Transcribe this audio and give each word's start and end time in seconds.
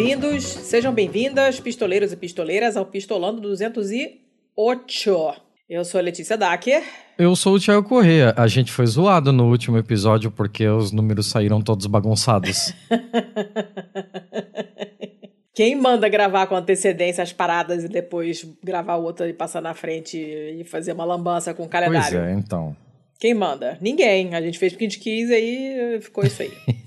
bem-vindos, 0.00 0.44
sejam 0.44 0.94
bem-vindas, 0.94 1.60
pistoleiros 1.60 2.10
e 2.10 2.16
pistoleiras, 2.16 2.74
ao 2.74 2.86
Pistolando 2.86 3.38
208. 3.42 5.42
Eu 5.68 5.84
sou 5.84 5.98
a 5.98 6.02
Letícia 6.02 6.38
Dacker. 6.38 6.82
Eu 7.18 7.36
sou 7.36 7.56
o 7.56 7.60
Thiago 7.60 7.86
Corrêa. 7.86 8.32
A 8.34 8.48
gente 8.48 8.72
foi 8.72 8.86
zoado 8.86 9.30
no 9.30 9.50
último 9.50 9.76
episódio 9.76 10.30
porque 10.30 10.66
os 10.66 10.90
números 10.90 11.26
saíram 11.26 11.60
todos 11.60 11.84
bagunçados. 11.84 12.72
Quem 15.54 15.76
manda 15.76 16.08
gravar 16.08 16.46
com 16.46 16.56
antecedência 16.56 17.22
as 17.22 17.34
paradas 17.34 17.84
e 17.84 17.88
depois 17.88 18.42
gravar 18.64 18.96
outra 18.96 19.28
e 19.28 19.34
passar 19.34 19.60
na 19.60 19.74
frente 19.74 20.16
e 20.16 20.64
fazer 20.64 20.92
uma 20.92 21.04
lambança 21.04 21.52
com 21.52 21.64
o 21.64 21.68
calendário? 21.68 22.20
Pois 22.20 22.30
é, 22.30 22.32
então. 22.32 22.74
Quem 23.18 23.34
manda? 23.34 23.76
Ninguém. 23.82 24.34
A 24.34 24.40
gente 24.40 24.58
fez 24.58 24.72
porque 24.72 24.86
a 24.86 24.88
gente 24.88 24.98
quis 24.98 25.30
aí 25.30 25.98
ficou 26.00 26.24
isso 26.24 26.40
aí. 26.40 26.52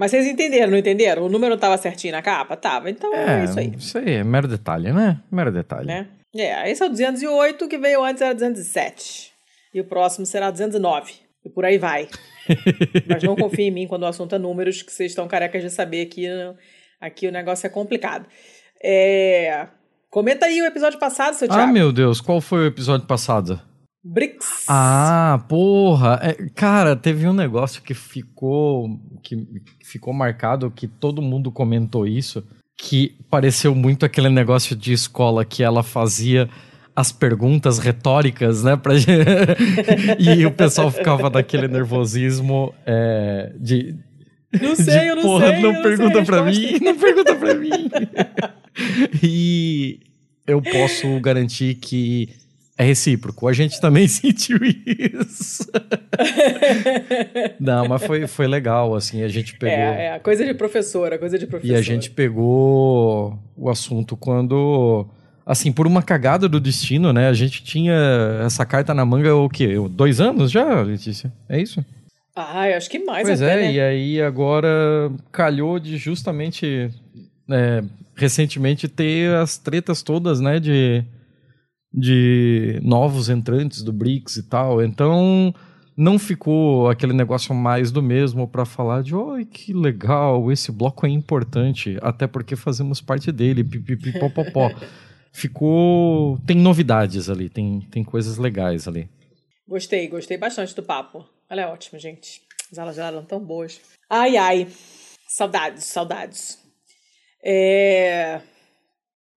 Mas 0.00 0.12
vocês 0.12 0.26
entenderam, 0.26 0.70
não 0.70 0.78
entenderam? 0.78 1.26
O 1.26 1.28
número 1.28 1.58
tava 1.58 1.76
certinho 1.76 2.14
na 2.14 2.22
capa? 2.22 2.56
Tava. 2.56 2.88
Então 2.88 3.14
é, 3.14 3.42
é 3.42 3.44
isso 3.44 3.58
aí. 3.58 3.72
Isso 3.76 3.98
aí, 3.98 4.14
é 4.14 4.24
mero 4.24 4.48
detalhe, 4.48 4.90
né? 4.94 5.20
Mero 5.30 5.52
detalhe. 5.52 5.86
Né? 5.86 6.08
É, 6.34 6.70
esse 6.70 6.82
é 6.82 6.86
o 6.86 6.88
208, 6.88 7.68
que 7.68 7.76
veio 7.76 8.02
antes 8.02 8.22
era 8.22 8.32
207. 8.32 9.30
E 9.74 9.80
o 9.82 9.84
próximo 9.84 10.24
será 10.24 10.50
209. 10.50 11.12
E 11.44 11.50
por 11.50 11.66
aí 11.66 11.76
vai. 11.76 12.08
Mas 13.06 13.22
não 13.22 13.36
confie 13.36 13.64
em 13.64 13.70
mim 13.70 13.86
quando 13.86 14.04
o 14.04 14.06
assunto 14.06 14.34
é 14.34 14.38
números, 14.38 14.80
que 14.80 14.90
vocês 14.90 15.12
estão 15.12 15.28
carecas 15.28 15.62
de 15.62 15.68
saber 15.68 16.06
que 16.06 16.26
aqui 16.98 17.28
o 17.28 17.32
negócio 17.32 17.66
é 17.66 17.68
complicado. 17.68 18.24
É... 18.82 19.66
Comenta 20.08 20.46
aí 20.46 20.62
o 20.62 20.64
episódio 20.64 20.98
passado, 20.98 21.34
seu 21.34 21.46
ah, 21.50 21.54
Thiago. 21.54 21.68
Ah, 21.68 21.72
meu 21.74 21.92
Deus, 21.92 22.22
qual 22.22 22.40
foi 22.40 22.60
o 22.60 22.66
episódio 22.66 23.06
passado? 23.06 23.60
BRICS. 24.02 24.64
Ah, 24.68 25.44
porra. 25.48 26.18
É, 26.22 26.32
cara, 26.54 26.96
teve 26.96 27.26
um 27.28 27.32
negócio 27.32 27.82
que 27.82 27.92
ficou 27.92 28.98
que 29.22 29.46
ficou 29.84 30.14
marcado 30.14 30.70
que 30.70 30.88
todo 30.88 31.20
mundo 31.20 31.52
comentou 31.52 32.06
isso, 32.06 32.42
que 32.78 33.16
pareceu 33.28 33.74
muito 33.74 34.06
aquele 34.06 34.30
negócio 34.30 34.74
de 34.74 34.92
escola 34.92 35.44
que 35.44 35.62
ela 35.62 35.82
fazia 35.82 36.48
as 36.96 37.12
perguntas 37.12 37.78
retóricas, 37.78 38.64
né? 38.64 38.76
Pra... 38.76 38.94
e 40.18 40.46
o 40.46 40.50
pessoal 40.50 40.90
ficava 40.90 41.28
daquele 41.28 41.68
nervosismo 41.68 42.74
é, 42.86 43.52
de. 43.58 43.96
Não 44.60 44.74
sei, 44.74 44.98
de, 44.98 45.06
eu 45.06 45.16
não 45.16 45.22
porra, 45.22 45.48
sei. 45.48 45.62
Não 45.62 45.82
pergunta 45.82 46.14
sei 46.16 46.24
pra 46.24 46.42
mim, 46.42 46.78
não 46.80 46.96
pergunta 46.96 47.34
pra 47.36 47.54
mim. 47.54 47.90
e 49.22 50.00
eu 50.46 50.60
posso 50.60 51.20
garantir 51.20 51.74
que 51.76 52.30
é 52.80 52.82
recíproco. 52.82 53.46
A 53.46 53.52
gente 53.52 53.78
também 53.78 54.08
sentiu 54.08 54.58
isso. 54.64 55.70
Não, 57.60 57.86
mas 57.86 58.02
foi, 58.02 58.26
foi 58.26 58.46
legal, 58.46 58.94
assim, 58.94 59.22
a 59.22 59.28
gente 59.28 59.54
pegou... 59.56 59.76
É, 59.76 60.16
é, 60.16 60.18
coisa 60.18 60.46
de 60.46 60.54
professora, 60.54 61.18
coisa 61.18 61.38
de 61.38 61.46
professora. 61.46 61.76
E 61.76 61.78
a 61.78 61.82
gente 61.82 62.10
pegou 62.10 63.38
o 63.54 63.68
assunto 63.68 64.16
quando, 64.16 65.06
assim, 65.44 65.70
por 65.70 65.86
uma 65.86 66.02
cagada 66.02 66.48
do 66.48 66.58
destino, 66.58 67.12
né? 67.12 67.28
A 67.28 67.34
gente 67.34 67.62
tinha 67.62 67.92
essa 68.46 68.64
carta 68.64 68.94
na 68.94 69.04
manga, 69.04 69.34
o 69.36 69.48
quê? 69.50 69.74
Dois 69.90 70.18
anos 70.18 70.50
já, 70.50 70.80
Letícia? 70.80 71.30
É 71.50 71.60
isso? 71.60 71.84
Ah, 72.34 72.64
acho 72.74 72.88
que 72.88 72.98
mais 73.00 73.28
Pois 73.28 73.42
até, 73.42 73.52
é, 73.52 73.56
né? 73.56 73.72
e 73.72 73.80
aí 73.80 74.22
agora 74.22 75.12
calhou 75.30 75.78
de 75.78 75.98
justamente, 75.98 76.88
é, 77.50 77.84
recentemente, 78.14 78.88
ter 78.88 79.34
as 79.34 79.58
tretas 79.58 80.02
todas, 80.02 80.40
né, 80.40 80.58
de 80.58 81.04
de 81.92 82.80
novos 82.82 83.28
entrantes 83.28 83.82
do 83.82 83.92
BRICS 83.92 84.36
e 84.36 84.42
tal. 84.44 84.82
Então 84.82 85.54
não 85.96 86.18
ficou 86.18 86.88
aquele 86.88 87.12
negócio 87.12 87.54
mais 87.54 87.90
do 87.90 88.02
mesmo 88.02 88.48
para 88.48 88.64
falar 88.64 89.02
de 89.02 89.14
oi, 89.14 89.44
que 89.44 89.72
legal, 89.72 90.50
esse 90.50 90.72
bloco 90.72 91.06
é 91.06 91.10
importante, 91.10 91.98
até 92.00 92.26
porque 92.26 92.56
fazemos 92.56 93.00
parte 93.00 93.30
dele, 93.30 93.62
pipipipopopó. 93.64 94.70
ficou. 95.32 96.38
Tem 96.46 96.56
novidades 96.56 97.28
ali, 97.28 97.48
tem, 97.48 97.80
tem 97.90 98.02
coisas 98.02 98.38
legais 98.38 98.88
ali. 98.88 99.08
Gostei, 99.68 100.08
gostei 100.08 100.36
bastante 100.36 100.74
do 100.74 100.82
papo. 100.82 101.24
Ela 101.48 101.62
é 101.62 101.66
ótima, 101.66 101.98
gente. 101.98 102.40
As 102.72 102.78
aulas 102.78 102.96
dela 102.96 103.08
eram 103.08 103.24
tão 103.24 103.44
boas. 103.44 103.80
Ai, 104.08 104.36
ai. 104.36 104.68
Saudades, 105.28 105.84
saudades. 105.84 106.58
É. 107.44 108.40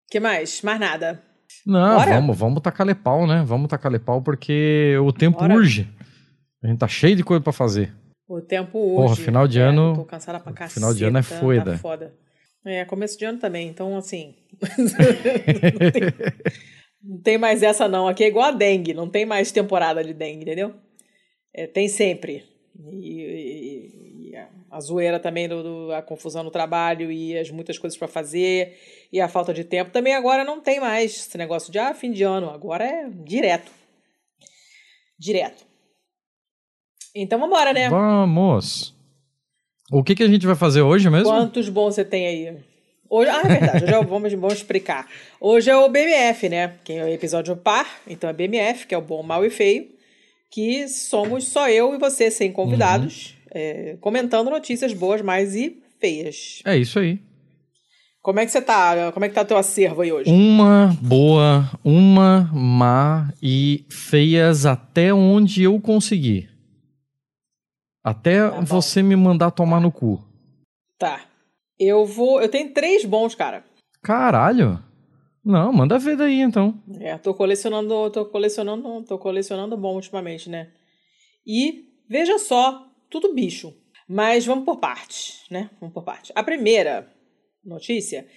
que 0.10 0.20
mais? 0.20 0.62
Mais 0.62 0.80
nada. 0.80 1.22
Não, 1.66 1.98
Bora? 1.98 2.12
vamos, 2.16 2.38
vamos 2.38 2.62
tacar 2.62 2.96
pau, 2.96 3.26
né? 3.26 3.44
Vamos 3.46 3.70
tacar 3.70 3.98
pau 4.00 4.22
porque 4.22 4.98
o 5.02 5.12
tempo 5.12 5.40
Bora. 5.40 5.56
urge. 5.56 5.90
A 6.64 6.68
gente 6.68 6.80
tá 6.80 6.88
cheio 6.88 7.16
de 7.16 7.24
coisa 7.24 7.42
para 7.42 7.54
fazer. 7.54 7.94
O 8.28 8.42
tempo 8.42 8.78
urge. 8.78 8.96
Porra, 8.96 9.16
final 9.16 9.48
de 9.48 9.60
é, 9.60 9.64
ano. 9.64 9.96
Tô 9.96 10.06
cansada 10.06 10.40
pra 10.40 10.52
caceta. 10.52 10.80
Final 10.80 10.94
de 10.94 11.06
ano 11.06 11.18
é 11.18 11.24
foda. 11.24 11.72
Tá 11.72 11.78
foda. 11.78 12.14
É, 12.66 12.86
começo 12.86 13.18
de 13.18 13.26
ano 13.26 13.40
também, 13.40 13.68
então 13.68 13.98
assim. 13.98 14.36
não, 14.78 14.88
tem, 15.92 16.02
não, 17.04 17.18
tem, 17.22 17.38
mais 17.38 17.62
essa, 17.62 17.90
não. 17.90 18.08
Aqui 18.08 18.24
é 18.24 18.28
igual 18.28 18.46
a 18.46 18.52
dengue, 18.52 18.94
não 18.94 19.10
tem 19.10 19.26
mais 19.26 19.52
temporada 19.52 20.02
de 20.02 20.14
dengue, 20.14 20.44
entendeu? 20.44 20.74
É, 21.54 21.68
tem 21.68 21.90
sempre. 21.90 22.46
E, 22.92 22.96
e, 22.96 23.63
e, 23.63 23.63
a 24.74 24.80
zoeira 24.80 25.20
também, 25.20 25.48
do, 25.48 25.62
do, 25.62 25.94
a 25.94 26.02
confusão 26.02 26.44
no 26.44 26.50
trabalho 26.50 27.12
e 27.12 27.38
as 27.38 27.52
muitas 27.52 27.78
coisas 27.78 27.98
para 27.98 28.08
fazer 28.08 28.78
e 29.12 29.22
a 29.22 29.28
falta 29.28 29.54
de 29.54 29.64
tempo 29.64 29.92
também 29.92 30.16
agora 30.16 30.44
não 30.44 30.60
tem 30.60 30.80
mais 30.80 31.12
esse 31.12 31.38
negócio 31.38 31.72
de 31.72 31.78
ah, 31.78 31.94
fim 31.94 32.12
de 32.12 32.24
ano, 32.24 32.50
agora 32.50 32.84
é 32.84 33.10
direto. 33.10 33.72
Direto. 35.18 35.64
Então 37.16 37.40
vamos 37.40 37.56
embora, 37.56 37.72
né? 37.72 37.90
Vamos. 37.90 38.96
O 39.92 40.04
que, 40.04 40.16
que 40.16 40.24
a 40.24 40.28
gente 40.28 40.48
vai 40.48 40.56
fazer 40.56 40.82
hoje 40.82 41.08
mesmo? 41.10 41.30
Quantos 41.30 41.70
bons 41.70 41.94
você 41.94 42.04
tem 42.04 42.26
aí? 42.26 42.58
Hoje, 43.08 43.30
ah, 43.30 43.42
é 43.46 43.48
verdade, 43.48 43.84
hoje 43.84 43.94
é, 43.94 44.04
vamos, 44.04 44.34
vamos 44.34 44.54
explicar. 44.54 45.08
Hoje 45.40 45.70
é 45.70 45.78
o 45.78 45.88
BMF, 45.88 46.50
né? 46.50 46.74
Que 46.84 46.94
é 46.94 47.04
o 47.04 47.08
episódio 47.10 47.56
par, 47.56 47.88
então 48.08 48.28
é 48.28 48.34
BMF, 48.34 48.88
que 48.88 48.96
é 48.96 48.98
o 48.98 49.02
bom, 49.02 49.22
mal 49.22 49.46
e 49.46 49.52
feio, 49.52 49.88
que 50.50 50.88
somos 50.88 51.48
só 51.48 51.70
eu 51.70 51.94
e 51.94 52.00
você, 52.00 52.32
sem 52.32 52.52
convidados, 52.52 53.28
uhum. 53.28 53.43
É, 53.54 53.98
comentando 54.02 54.50
notícias 54.50 54.94
boas, 54.94 55.22
mais 55.22 55.56
e 55.56 55.82
feias. 56.00 56.62
É 56.66 56.76
isso 56.76 57.00
aí. 57.00 57.20
Como 58.22 58.40
é 58.40 58.46
que 58.46 58.52
você 58.52 58.62
tá? 58.62 59.12
Como 59.12 59.26
é 59.26 59.30
que 59.30 59.36
tá 59.36 59.44
teu 59.44 59.58
acervo 59.58 60.02
aí 60.02 60.12
hoje? 60.12 60.32
Uma 60.32 60.98
boa, 61.02 61.70
uma 61.84 62.50
má 62.54 63.34
e 63.42 63.86
feias 63.90 64.66
até 64.66 65.14
onde 65.14 65.64
eu 65.64 65.80
conseguir. 65.80 66.50
Até 68.02 68.50
tá 68.50 68.62
você 68.62 69.04
me 69.04 69.16
mandar 69.16 69.52
tomar 69.52 69.82
no 69.82 69.92
cu. 69.92 70.24
Tá. 70.98 71.22
Eu 71.78 72.06
vou. 72.06 72.42
Eu 72.42 72.50
tenho 72.50 72.74
três 72.74 73.04
bons, 73.04 73.36
cara. 73.36 73.66
Caralho. 74.02 74.82
Não, 75.44 75.74
manda 75.74 76.00
ver 76.00 76.16
daí 76.16 76.40
então. 76.40 76.82
É, 77.02 77.18
tô 77.18 77.34
colecionando, 77.34 78.10
tô 78.10 78.26
colecionando, 78.26 79.04
tô 79.04 79.18
colecionando 79.18 79.76
bom 79.76 79.96
ultimamente, 79.96 80.50
né? 80.50 80.70
E 81.46 81.90
veja 82.08 82.40
só, 82.40 82.88
tudo 83.14 83.32
bicho. 83.32 83.72
Mas 84.08 84.44
vamos 84.44 84.66
por 84.66 84.80
partes, 84.80 85.46
né? 85.50 85.70
Vamos 85.80 85.94
por 85.94 86.04
partes. 86.04 86.32
A 86.34 86.44
primeira 86.44 87.08
notícia 87.64 88.28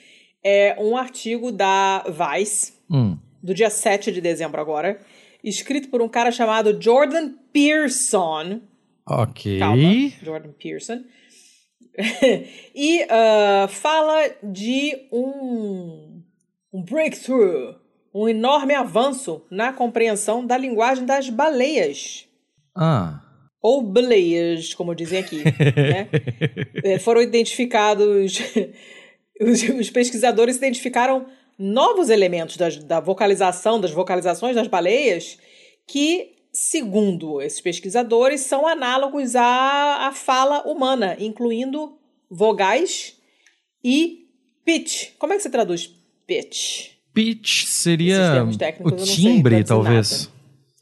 é 0.44 0.76
um 0.78 0.96
artigo 0.96 1.50
da 1.50 2.04
Vice, 2.04 2.74
hum. 2.90 3.18
do 3.42 3.54
dia 3.54 3.70
7 3.70 4.12
de 4.12 4.20
dezembro 4.20 4.60
agora, 4.60 5.00
escrito 5.42 5.88
por 5.88 6.02
um 6.02 6.08
cara 6.08 6.30
chamado 6.30 6.80
Jordan 6.80 7.32
Pearson. 7.52 8.60
Ok. 9.08 9.58
Calma, 9.58 10.12
Jordan 10.22 10.52
Pearson. 10.52 11.02
e 12.74 13.04
uh, 13.04 13.68
fala 13.68 14.30
de 14.42 15.08
um, 15.10 16.22
um 16.70 16.82
breakthrough, 16.82 17.76
um 18.14 18.28
enorme 18.28 18.74
avanço 18.74 19.42
na 19.50 19.72
compreensão 19.72 20.46
da 20.46 20.58
linguagem 20.58 21.06
das 21.06 21.30
baleias. 21.30 22.28
Ah. 22.74 23.25
Ou 23.66 23.82
baleias, 23.82 24.74
como 24.74 24.94
dizem 24.94 25.18
aqui. 25.18 25.42
né? 25.42 26.08
É, 26.84 27.00
foram 27.00 27.20
identificados 27.20 28.38
os, 29.40 29.62
os 29.62 29.90
pesquisadores 29.90 30.56
identificaram 30.56 31.26
novos 31.58 32.08
elementos 32.08 32.56
das, 32.56 32.76
da 32.76 33.00
vocalização, 33.00 33.80
das 33.80 33.90
vocalizações 33.90 34.54
das 34.54 34.68
baleias, 34.68 35.36
que, 35.84 36.36
segundo 36.52 37.42
esses 37.42 37.60
pesquisadores, 37.60 38.42
são 38.42 38.68
análogos 38.68 39.34
à, 39.34 40.06
à 40.06 40.12
fala 40.12 40.62
humana, 40.62 41.16
incluindo 41.18 41.98
vogais 42.30 43.16
e 43.82 44.28
pitch. 44.64 45.08
Como 45.18 45.32
é 45.32 45.36
que 45.36 45.42
você 45.42 45.50
traduz 45.50 45.92
pitch? 46.24 46.90
Pitch 47.12 47.64
seria 47.64 48.44
o 48.84 48.92
timbre, 48.92 49.64
talvez. 49.64 50.30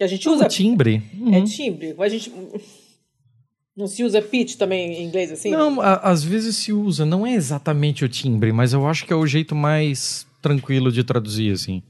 A 0.04 0.08
gente 0.08 0.28
usa. 0.28 0.44
O 0.44 0.48
timbre. 0.48 1.02
Uhum. 1.18 1.34
É 1.34 1.42
timbre. 1.42 1.94
A 1.98 2.08
gente. 2.08 2.32
Não 3.76 3.88
se 3.88 4.04
usa 4.04 4.22
pitch 4.22 4.56
também 4.56 4.92
em 4.92 5.04
inglês 5.04 5.32
assim? 5.32 5.50
Não, 5.50 5.80
a, 5.80 5.94
às 5.96 6.22
vezes 6.22 6.56
se 6.56 6.72
usa. 6.72 7.04
Não 7.04 7.26
é 7.26 7.34
exatamente 7.34 8.04
o 8.04 8.08
timbre, 8.08 8.52
mas 8.52 8.72
eu 8.72 8.86
acho 8.86 9.04
que 9.04 9.12
é 9.12 9.16
o 9.16 9.26
jeito 9.26 9.54
mais 9.54 10.26
tranquilo 10.40 10.92
de 10.92 11.02
traduzir, 11.02 11.52
assim. 11.52 11.82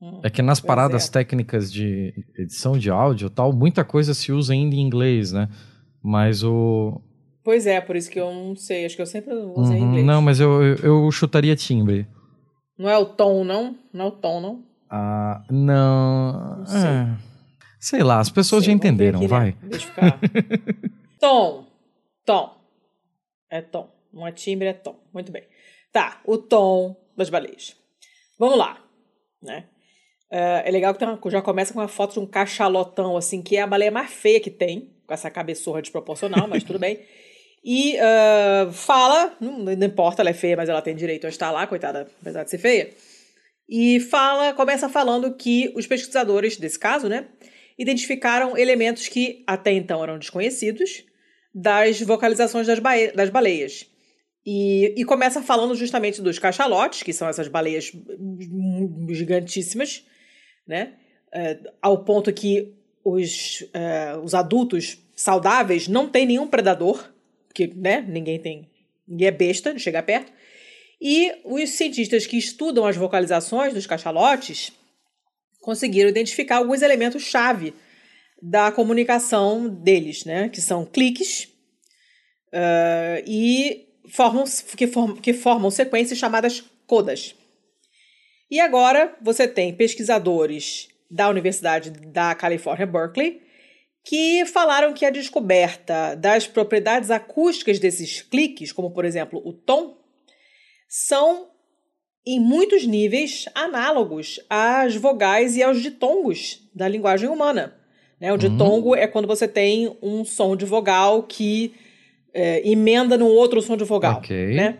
Hum, 0.00 0.20
é 0.22 0.28
que 0.28 0.42
nas 0.42 0.60
paradas 0.60 1.08
é. 1.08 1.10
técnicas 1.10 1.72
de 1.72 2.12
edição 2.38 2.76
de 2.76 2.90
áudio 2.90 3.30
tal, 3.30 3.50
muita 3.50 3.82
coisa 3.82 4.12
se 4.12 4.30
usa 4.30 4.52
ainda 4.52 4.76
em 4.76 4.80
inglês, 4.80 5.32
né? 5.32 5.48
Mas 6.02 6.44
o, 6.44 7.00
Pois 7.46 7.64
é, 7.64 7.80
por 7.80 7.94
isso 7.94 8.10
que 8.10 8.18
eu 8.18 8.34
não 8.34 8.56
sei. 8.56 8.84
Acho 8.84 8.96
que 8.96 9.02
eu 9.02 9.06
sempre 9.06 9.32
usei 9.32 9.78
Uhum, 9.78 9.86
inglês. 9.86 10.04
Não, 10.04 10.20
mas 10.20 10.40
eu, 10.40 10.60
eu, 10.64 10.76
eu 10.82 11.10
chutaria 11.12 11.54
timbre. 11.54 12.04
Não 12.76 12.90
é 12.90 12.98
o 12.98 13.06
tom, 13.06 13.44
não? 13.44 13.76
Não 13.92 14.06
é 14.06 14.08
o 14.08 14.10
tom, 14.10 14.40
não? 14.40 14.64
Ah, 14.90 15.44
não. 15.48 16.56
Não 16.58 16.66
sei. 16.66 16.80
é. 16.80 17.16
Sei 17.86 18.02
lá, 18.02 18.18
as 18.18 18.30
pessoas 18.30 18.64
Sei, 18.64 18.72
já 18.72 18.76
entenderam, 18.76 19.20
aqui, 19.20 19.28
né? 19.28 19.38
vai. 19.38 19.56
Deixa 19.62 19.86
eu 19.86 19.90
ficar. 19.90 20.18
tom. 21.20 21.64
Tom. 22.24 22.56
É 23.48 23.60
tom. 23.60 23.88
Não 24.12 24.26
é 24.26 24.32
timbre, 24.32 24.66
é 24.66 24.72
tom. 24.72 24.98
Muito 25.14 25.30
bem. 25.30 25.44
Tá, 25.92 26.20
o 26.24 26.36
tom 26.36 26.96
das 27.16 27.30
baleias. 27.30 27.76
Vamos 28.40 28.58
lá. 28.58 28.82
Né? 29.40 29.66
É 30.32 30.64
é 30.66 30.70
legal 30.72 30.96
que 30.96 31.04
uma- 31.04 31.20
já 31.30 31.40
começa 31.40 31.72
com 31.72 31.78
uma 31.78 31.86
foto 31.86 32.14
de 32.14 32.18
um 32.18 32.26
cachalotão, 32.26 33.16
assim, 33.16 33.40
que 33.40 33.56
é 33.56 33.62
a 33.62 33.68
baleia 33.68 33.92
mais 33.92 34.10
feia 34.10 34.40
que 34.40 34.50
tem, 34.50 34.92
com 35.06 35.14
essa 35.14 35.30
cabeçorra 35.30 35.80
desproporcional, 35.80 36.48
mas 36.48 36.64
tudo 36.64 36.80
bem. 36.80 36.98
E 37.68 37.98
ah, 37.98 38.68
fala, 38.72 39.36
não, 39.40 39.58
não 39.58 39.86
importa, 39.86 40.22
ela 40.22 40.30
é 40.30 40.34
feia, 40.34 40.56
mas 40.56 40.68
ela 40.68 40.80
tem 40.80 40.94
direito 40.94 41.26
a 41.26 41.28
estar 41.28 41.50
lá, 41.50 41.66
coitada, 41.66 42.06
apesar 42.20 42.44
de 42.44 42.50
ser 42.50 42.58
feia. 42.58 42.94
E 43.68 43.98
fala, 43.98 44.54
começa 44.54 44.88
falando 44.88 45.34
que 45.34 45.72
os 45.74 45.84
pesquisadores 45.84 46.56
desse 46.56 46.78
caso, 46.78 47.08
né, 47.08 47.26
identificaram 47.78 48.56
elementos 48.56 49.08
que 49.08 49.44
até 49.46 49.72
então 49.72 50.02
eram 50.02 50.18
desconhecidos 50.18 51.04
das 51.54 52.00
vocalizações 52.00 52.66
das, 52.66 52.80
das 53.14 53.30
baleias. 53.30 53.86
E, 54.44 54.94
e 54.96 55.04
começa 55.04 55.42
falando 55.42 55.74
justamente 55.74 56.22
dos 56.22 56.38
cachalotes, 56.38 57.02
que 57.02 57.12
são 57.12 57.28
essas 57.28 57.48
baleias 57.48 57.92
gigantíssimas, 59.10 60.04
né? 60.66 60.92
É, 61.32 61.58
ao 61.82 62.04
ponto 62.04 62.32
que 62.32 62.72
os, 63.04 63.64
é, 63.74 64.16
os 64.22 64.34
adultos 64.34 64.98
saudáveis 65.14 65.88
não 65.88 66.08
têm 66.08 66.26
nenhum 66.26 66.46
predador, 66.46 67.12
porque 67.48 67.66
né, 67.74 68.04
ninguém 68.06 68.38
tem. 68.38 68.70
Ninguém 69.06 69.28
é 69.28 69.32
besta 69.32 69.74
de 69.74 69.80
chegar 69.80 70.02
perto. 70.02 70.32
E 71.00 71.32
os 71.44 71.70
cientistas 71.70 72.26
que 72.26 72.36
estudam 72.36 72.86
as 72.86 72.96
vocalizações 72.96 73.74
dos 73.74 73.86
cachalotes 73.86 74.72
conseguiram 75.66 76.08
identificar 76.08 76.58
alguns 76.58 76.80
elementos-chave 76.80 77.74
da 78.40 78.70
comunicação 78.70 79.68
deles, 79.68 80.24
né? 80.24 80.48
Que 80.48 80.60
são 80.60 80.86
cliques 80.86 81.48
ah, 82.52 83.20
e 83.26 83.88
formam, 84.08 84.44
que, 84.76 84.86
formam, 84.86 85.16
que 85.16 85.32
formam 85.34 85.68
sequências 85.68 86.20
chamadas 86.20 86.62
codas. 86.86 87.34
E 88.48 88.60
agora 88.60 89.16
você 89.20 89.48
tem 89.48 89.74
pesquisadores 89.74 90.88
da 91.10 91.28
Universidade 91.28 91.90
da 91.90 92.32
Califórnia, 92.36 92.86
Berkeley, 92.86 93.42
que 94.04 94.46
falaram 94.46 94.94
que 94.94 95.04
a 95.04 95.10
descoberta 95.10 96.14
das 96.14 96.46
propriedades 96.46 97.10
acústicas 97.10 97.80
desses 97.80 98.22
cliques, 98.22 98.70
como 98.70 98.92
por 98.92 99.04
exemplo 99.04 99.42
o 99.44 99.52
tom, 99.52 99.98
são 100.88 101.50
em 102.26 102.40
muitos 102.40 102.84
níveis 102.84 103.46
análogos 103.54 104.40
às 104.50 104.96
vogais 104.96 105.56
e 105.56 105.62
aos 105.62 105.80
ditongos 105.80 106.68
da 106.74 106.88
linguagem 106.88 107.28
humana. 107.28 107.74
Né? 108.20 108.32
O 108.32 108.36
ditongo 108.36 108.96
é 108.96 109.06
quando 109.06 109.28
você 109.28 109.46
tem 109.46 109.96
um 110.02 110.24
som 110.24 110.56
de 110.56 110.64
vogal 110.64 111.22
que 111.22 111.74
é, 112.34 112.68
emenda 112.68 113.16
no 113.16 113.26
outro 113.26 113.62
som 113.62 113.76
de 113.76 113.84
vogal. 113.84 114.18
Ok. 114.18 114.54
Né? 114.54 114.78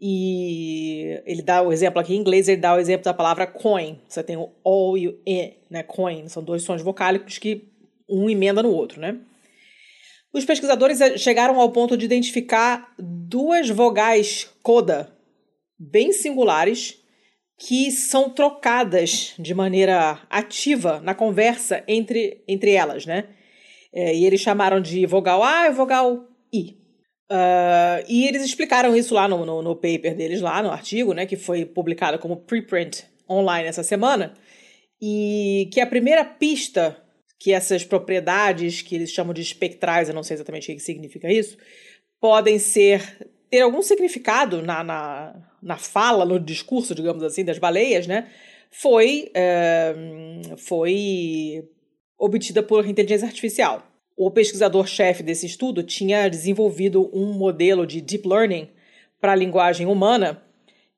E 0.00 1.20
ele 1.26 1.42
dá 1.42 1.62
o 1.62 1.72
exemplo 1.72 2.00
aqui 2.00 2.14
em 2.14 2.18
inglês, 2.18 2.48
ele 2.48 2.60
dá 2.60 2.74
o 2.74 2.78
exemplo 2.78 3.04
da 3.04 3.14
palavra 3.14 3.46
coin. 3.46 4.00
Você 4.08 4.22
tem 4.22 4.36
o 4.36 4.50
O 4.64 4.96
e 4.96 5.08
o 5.08 5.18
E, 5.26 5.54
né? 5.70 5.82
Coin. 5.82 6.28
São 6.28 6.42
dois 6.42 6.62
sons 6.62 6.82
vocálicos 6.82 7.38
que 7.38 7.68
um 8.08 8.28
emenda 8.28 8.62
no 8.62 8.70
outro, 8.70 9.00
né? 9.00 9.18
Os 10.32 10.44
pesquisadores 10.44 11.00
eh, 11.00 11.16
chegaram 11.16 11.60
ao 11.60 11.70
ponto 11.70 11.96
de 11.96 12.04
identificar 12.04 12.92
duas 12.98 13.70
vogais 13.70 14.50
coda 14.62 15.13
bem 15.90 16.12
singulares 16.12 16.98
que 17.58 17.90
são 17.90 18.30
trocadas 18.30 19.34
de 19.38 19.54
maneira 19.54 20.20
ativa 20.28 21.00
na 21.00 21.14
conversa 21.14 21.84
entre, 21.86 22.42
entre 22.48 22.72
elas, 22.72 23.06
né? 23.06 23.28
É, 23.92 24.14
e 24.14 24.24
eles 24.24 24.40
chamaram 24.40 24.80
de 24.80 25.06
vogal 25.06 25.42
A 25.42 25.68
e 25.68 25.72
vogal 25.72 26.26
I. 26.52 26.76
Ah, 27.30 28.02
e 28.08 28.26
eles 28.26 28.44
explicaram 28.44 28.96
isso 28.96 29.14
lá 29.14 29.28
no, 29.28 29.46
no, 29.46 29.62
no 29.62 29.76
paper 29.76 30.14
deles, 30.16 30.40
lá 30.40 30.62
no 30.62 30.70
artigo, 30.70 31.12
né? 31.12 31.26
Que 31.26 31.36
foi 31.36 31.64
publicado 31.64 32.18
como 32.18 32.36
preprint 32.36 33.04
online 33.28 33.68
essa 33.68 33.82
semana. 33.82 34.34
E 35.00 35.68
que 35.72 35.80
a 35.80 35.86
primeira 35.86 36.24
pista 36.24 37.00
que 37.38 37.52
essas 37.52 37.84
propriedades, 37.84 38.80
que 38.80 38.94
eles 38.94 39.10
chamam 39.10 39.34
de 39.34 39.42
espectrais, 39.42 40.08
eu 40.08 40.14
não 40.14 40.22
sei 40.22 40.34
exatamente 40.34 40.72
o 40.72 40.74
que 40.74 40.80
significa 40.80 41.30
isso, 41.30 41.58
podem 42.18 42.58
ser 42.58 43.18
ter 43.50 43.60
algum 43.60 43.82
significado 43.82 44.62
na, 44.62 44.82
na, 44.82 45.34
na 45.64 45.76
fala, 45.76 46.24
no 46.24 46.38
discurso, 46.38 46.94
digamos 46.94 47.22
assim, 47.22 47.44
das 47.44 47.58
baleias, 47.58 48.06
né? 48.06 48.28
Foi, 48.70 49.30
eh, 49.34 49.94
foi 50.58 51.68
obtida 52.18 52.62
por 52.62 52.86
inteligência 52.86 53.26
artificial. 53.26 53.82
O 54.16 54.30
pesquisador-chefe 54.30 55.22
desse 55.22 55.46
estudo 55.46 55.82
tinha 55.82 56.28
desenvolvido 56.28 57.10
um 57.12 57.32
modelo 57.32 57.86
de 57.86 58.00
deep 58.00 58.28
learning 58.28 58.68
para 59.20 59.32
a 59.32 59.36
linguagem 59.36 59.86
humana 59.86 60.42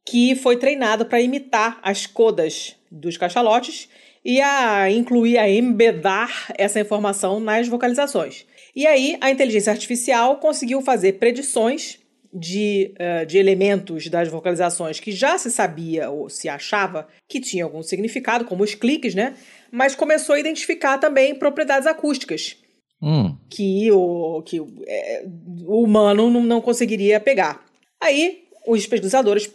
que 0.04 0.34
foi 0.34 0.56
treinado 0.56 1.06
para 1.06 1.20
imitar 1.20 1.78
as 1.82 2.06
codas 2.06 2.76
dos 2.90 3.16
cachalotes 3.16 3.88
e 4.24 4.40
a 4.40 4.90
incluir, 4.90 5.38
a 5.38 5.48
embedar 5.48 6.52
essa 6.58 6.80
informação 6.80 7.40
nas 7.40 7.68
vocalizações. 7.68 8.44
E 8.74 8.86
aí, 8.86 9.16
a 9.20 9.30
inteligência 9.30 9.72
artificial 9.72 10.36
conseguiu 10.36 10.82
fazer 10.82 11.14
predições 11.14 11.98
de, 12.38 12.94
eh, 12.98 13.24
de 13.24 13.38
elementos 13.38 14.08
das 14.08 14.28
vocalizações 14.28 15.00
que 15.00 15.12
já 15.12 15.38
se 15.38 15.50
sabia 15.50 16.10
ou 16.10 16.28
se 16.28 16.48
achava 16.48 17.08
que 17.28 17.40
tinha 17.40 17.64
algum 17.64 17.82
significado, 17.82 18.44
como 18.44 18.62
os 18.62 18.74
cliques, 18.74 19.14
né? 19.14 19.34
Mas 19.70 19.94
começou 19.94 20.34
a 20.34 20.40
identificar 20.40 20.98
também 20.98 21.34
propriedades 21.34 21.86
acústicas 21.86 22.56
Hum, 23.00 23.36
que 23.50 23.92
o, 23.92 24.42
que 24.42 24.58
é, 24.86 25.24
o 25.66 25.82
humano 25.82 26.30
não, 26.30 26.42
não 26.42 26.60
conseguiria 26.60 27.20
pegar. 27.20 27.64
Aí, 28.00 28.44
os 28.66 28.86
pesquisadores 28.86 29.50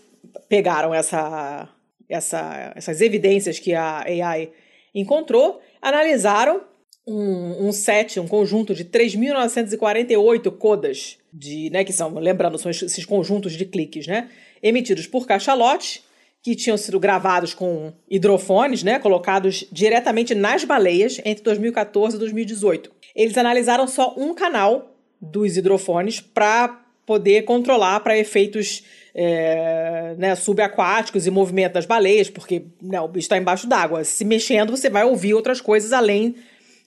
pegaram 0.47 0.93
essa, 0.93 1.67
essa, 2.07 2.71
essas 2.75 3.01
evidências 3.01 3.57
que 3.57 3.73
a 3.73 4.01
AI 4.01 4.51
encontrou, 4.93 5.59
analisaram 5.81 6.61
um, 7.05 7.67
um 7.67 7.71
set, 7.71 8.19
um 8.19 8.27
conjunto 8.27 8.73
de 8.73 8.85
3.948 8.85 10.51
codas, 10.57 11.17
de, 11.33 11.69
né, 11.69 11.83
que 11.83 11.93
são, 11.93 12.13
lembrando, 12.15 12.57
são 12.57 12.69
esses 12.69 13.05
conjuntos 13.05 13.53
de 13.53 13.65
cliques, 13.65 14.07
né, 14.07 14.29
emitidos 14.61 15.07
por 15.07 15.25
cachalotes, 15.25 16.03
que 16.43 16.55
tinham 16.55 16.77
sido 16.77 16.99
gravados 16.99 17.53
com 17.53 17.93
hidrofones, 18.09 18.83
né, 18.83 18.99
colocados 18.99 19.65
diretamente 19.71 20.33
nas 20.33 20.63
baleias 20.63 21.19
entre 21.23 21.43
2014 21.43 22.15
e 22.15 22.19
2018. 22.19 22.91
Eles 23.15 23.37
analisaram 23.37 23.87
só 23.87 24.15
um 24.17 24.33
canal 24.33 24.95
dos 25.19 25.55
hidrofones 25.55 26.19
para 26.19 26.83
poder 27.05 27.43
controlar 27.43 27.99
para 27.99 28.17
efeitos 28.17 28.83
é, 29.13 30.15
né, 30.17 30.35
subaquáticos 30.35 31.27
e 31.27 31.31
movimento 31.31 31.73
das 31.73 31.85
baleias, 31.85 32.29
porque 32.29 32.63
né, 32.81 32.99
o 33.01 33.07
bicho 33.07 33.25
está 33.25 33.37
embaixo 33.37 33.67
d'água. 33.67 34.03
Se 34.03 34.23
mexendo, 34.23 34.75
você 34.75 34.89
vai 34.89 35.03
ouvir 35.03 35.33
outras 35.33 35.59
coisas 35.61 35.91
além 35.91 36.35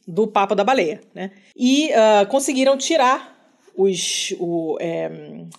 do 0.07 0.27
papo 0.27 0.55
da 0.55 0.65
baleia. 0.65 1.01
Né? 1.15 1.31
E 1.57 1.93
ah, 1.93 2.27
conseguiram 2.29 2.77
tirar 2.77 3.35
os, 3.77 4.35
o, 4.39 4.77
é, 4.81 5.11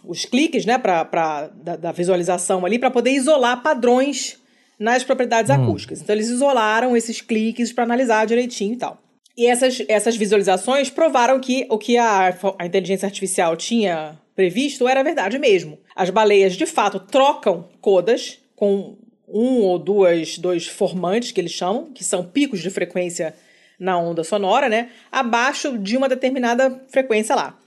os 0.04 0.26
cliques 0.26 0.66
né, 0.66 0.78
pra, 0.78 1.04
pra, 1.04 1.48
da, 1.48 1.76
da 1.76 1.92
visualização 1.92 2.66
ali 2.66 2.80
para 2.80 2.90
poder 2.92 3.12
isolar 3.12 3.62
padrões 3.62 4.38
nas 4.80 5.04
propriedades 5.04 5.50
acústicas. 5.50 6.02
Então, 6.02 6.16
eles 6.16 6.30
isolaram 6.30 6.96
esses 6.96 7.22
cliques 7.22 7.72
para 7.72 7.84
analisar 7.84 8.26
direitinho 8.26 8.74
e 8.74 8.78
tal. 8.78 9.02
E 9.38 9.48
essas, 9.48 9.84
essas 9.88 10.16
visualizações 10.16 10.90
provaram 10.90 11.40
que 11.40 11.66
o 11.70 11.78
que 11.78 11.98
a, 11.98 12.34
a 12.58 12.66
inteligência 12.66 13.06
artificial 13.06 13.56
tinha 13.58 14.18
previsto 14.34 14.88
era 14.88 15.04
verdade 15.04 15.38
mesmo. 15.38 15.78
As 15.96 16.10
baleias, 16.10 16.54
de 16.54 16.66
fato, 16.66 17.00
trocam 17.00 17.68
codas 17.82 18.40
com 18.56 18.98
um 19.28 19.62
ou 19.62 19.80
duas, 19.80 20.38
dois 20.38 20.68
formantes, 20.68 21.32
que 21.32 21.42
eles 21.42 21.52
chamam, 21.52 21.92
que 21.94 22.04
são 22.04 22.24
picos 22.24 22.62
de 22.62 22.70
frequência 22.70 23.34
na 23.80 23.98
onda 23.98 24.24
sonora, 24.24 24.68
né? 24.70 24.90
Abaixo 25.12 25.78
de 25.78 25.96
uma 25.98 26.08
determinada 26.10 26.84
frequência 26.90 27.36
lá. 27.36 27.58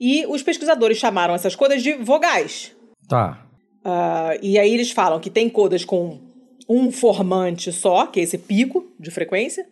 E 0.00 0.24
os 0.26 0.42
pesquisadores 0.42 0.98
chamaram 0.98 1.34
essas 1.34 1.54
codas 1.54 1.82
de 1.82 1.92
vogais. 1.94 2.72
tá. 3.08 3.46
Ah, 3.84 4.36
e 4.40 4.58
aí 4.60 4.72
eles 4.72 4.92
falam 4.92 5.18
que 5.18 5.28
tem 5.28 5.48
codas 5.48 5.84
com 5.84 6.20
um 6.68 6.92
formante 6.92 7.72
só, 7.72 8.06
que 8.06 8.20
é 8.20 8.22
esse 8.22 8.38
pico 8.38 8.86
de 8.98 9.10
frequência, 9.10 9.66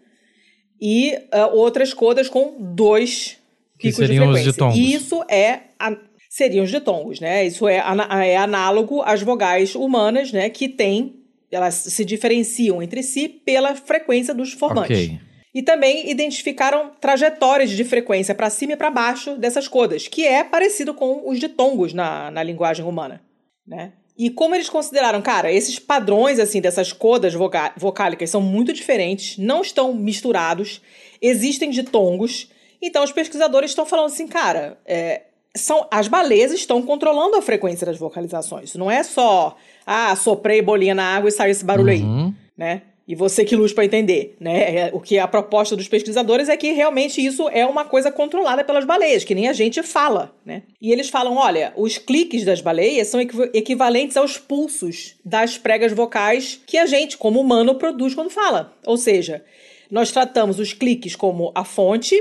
e 0.81 1.17
ah, 1.31 1.47
outras 1.47 1.95
codas 1.95 2.29
com 2.29 2.57
dois 2.59 3.37
Que 3.79 3.89
picos 3.89 4.01
de 4.01 4.07
seriam 4.07 4.25
os 4.27 4.33
frequência. 4.33 4.53
ditongos. 4.53 4.77
E 4.77 4.93
isso 4.95 5.25
é 5.29 5.61
a- 5.79 5.97
seriam 6.29 6.65
os 6.65 6.71
ditongos, 6.71 7.21
né? 7.21 7.45
Isso 7.47 7.69
é, 7.69 7.79
ana- 7.81 8.25
é 8.25 8.37
análogo 8.37 9.01
às 9.03 9.23
vogais 9.23 9.75
humanas, 9.77 10.33
né? 10.33 10.51
Que 10.51 10.69
tem, 10.69 11.15
elas 11.53 11.75
se 11.75 12.05
diferenciam 12.05 12.83
entre 12.83 13.03
si 13.05 13.29
pela 13.29 13.77
frequência 13.77 14.35
dos 14.35 14.53
formantes. 14.53 15.07
Ok. 15.09 15.21
E 15.55 15.63
também 15.63 16.09
identificaram 16.11 16.93
trajetórias 17.01 17.71
de 17.71 17.85
frequência 17.85 18.35
para 18.35 18.51
cima 18.51 18.75
e 18.75 18.77
para 18.77 18.91
baixo 18.91 19.37
dessas 19.37 19.67
codas, 19.67 20.07
que 20.07 20.25
é 20.25 20.45
parecido 20.45 20.95
com 20.95 21.29
os 21.29 21.41
ditongos 21.41 21.93
na, 21.93 22.31
na 22.31 22.43
linguagem 22.43 22.85
humana. 22.85 23.21
Né? 23.67 23.93
E 24.17 24.29
como 24.31 24.55
eles 24.55 24.69
consideraram, 24.69 25.23
cara, 25.23 25.51
esses 25.51 25.79
padrões 25.79 26.39
assim 26.39 26.61
dessas 26.61 26.93
codas 26.93 27.33
vocálicas 27.77 28.29
são 28.29 28.41
muito 28.41 28.73
diferentes, 28.73 29.39
não 29.39 29.63
estão 29.63 29.95
misturados, 29.95 30.83
existem 31.23 31.71
ditongos. 31.71 32.51
Então 32.83 33.03
os 33.03 33.13
pesquisadores 33.13 33.71
estão 33.71 33.87
falando 33.87 34.07
assim, 34.07 34.29
cara, 34.29 34.79
é, 34.85 35.23
são 35.57 35.87
as 35.91 36.07
baleias 36.07 36.53
estão 36.53 36.83
controlando 36.83 37.37
a 37.37 37.43
frequência 37.43 37.87
das 37.87 37.99
vocalizações. 37.99 38.75
Não 38.75 38.91
é 38.91 39.03
só, 39.03 39.57
ah, 39.87 40.15
soprei 40.15 40.63
bolinha 40.63 40.95
na 40.95 41.17
água 41.17 41.29
e 41.29 41.33
saiu 41.33 41.51
esse 41.51 41.65
barulho 41.65 41.93
uhum. 41.93 42.27
aí, 42.27 42.35
né? 42.57 42.83
E 43.11 43.15
você 43.17 43.45
que 43.45 43.57
luz 43.57 43.73
para 43.73 43.85
entender, 43.85 44.37
né? 44.39 44.77
É, 44.77 44.91
o 44.93 45.01
que 45.01 45.19
a 45.19 45.27
proposta 45.27 45.75
dos 45.75 45.89
pesquisadores 45.89 46.49
é 46.49 46.57
que 46.57 46.71
realmente 46.71 47.21
isso 47.21 47.49
é 47.49 47.67
uma 47.67 47.85
coisa 47.85 48.13
controlada 48.13 48.63
pelas 48.63 48.85
baleias, 48.85 49.25
que 49.25 49.35
nem 49.35 49.49
a 49.49 49.53
gente 49.53 49.83
fala, 49.83 50.33
né? 50.47 50.63
E 50.81 50.93
eles 50.93 51.09
falam, 51.09 51.37
olha, 51.37 51.73
os 51.75 51.99
cliques 51.99 52.45
das 52.45 52.61
baleias 52.61 53.09
são 53.09 53.21
equivalentes 53.21 54.17
aos 54.17 54.39
pulsos 54.39 55.17
das 55.25 55.59
pregas 55.59 55.91
vocais 55.91 56.61
que 56.65 56.79
a 56.79 56.87
gente, 56.87 57.19
como 57.19 57.41
humano, 57.41 57.75
produz 57.75 58.15
quando 58.15 58.31
fala. 58.31 58.77
Ou 58.87 58.97
seja, 58.97 59.45
nós 59.91 60.13
tratamos 60.13 60.61
os 60.61 60.73
cliques 60.73 61.17
como 61.17 61.51
a 61.53 61.65
fonte 61.65 62.15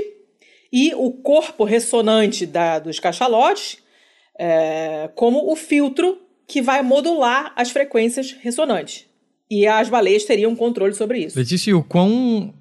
e 0.72 0.92
o 0.96 1.12
corpo 1.12 1.62
ressonante 1.62 2.44
da, 2.44 2.80
dos 2.80 2.98
cachalotes 2.98 3.78
é, 4.36 5.08
como 5.14 5.52
o 5.52 5.54
filtro 5.54 6.20
que 6.48 6.60
vai 6.60 6.82
modular 6.82 7.52
as 7.54 7.70
frequências 7.70 8.32
ressonantes. 8.32 9.08
E 9.50 9.66
as 9.66 9.88
baleias 9.88 10.24
teriam 10.24 10.54
controle 10.54 10.94
sobre 10.94 11.18
isso. 11.18 11.38
Letícia, 11.38 11.76
o 11.76 11.82
quão, 11.82 12.54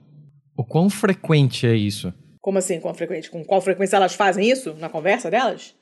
o 0.57 0.63
quão 0.63 0.89
frequente 0.89 1.67
é 1.67 1.75
isso? 1.75 2.11
Como 2.41 2.57
assim, 2.57 2.79
quão 2.79 2.93
frequente? 2.93 3.29
Com 3.29 3.43
qual 3.43 3.61
frequência 3.61 3.95
elas 3.95 4.15
fazem 4.15 4.49
isso 4.49 4.73
na 4.79 4.89
conversa 4.89 5.29
delas? 5.29 5.75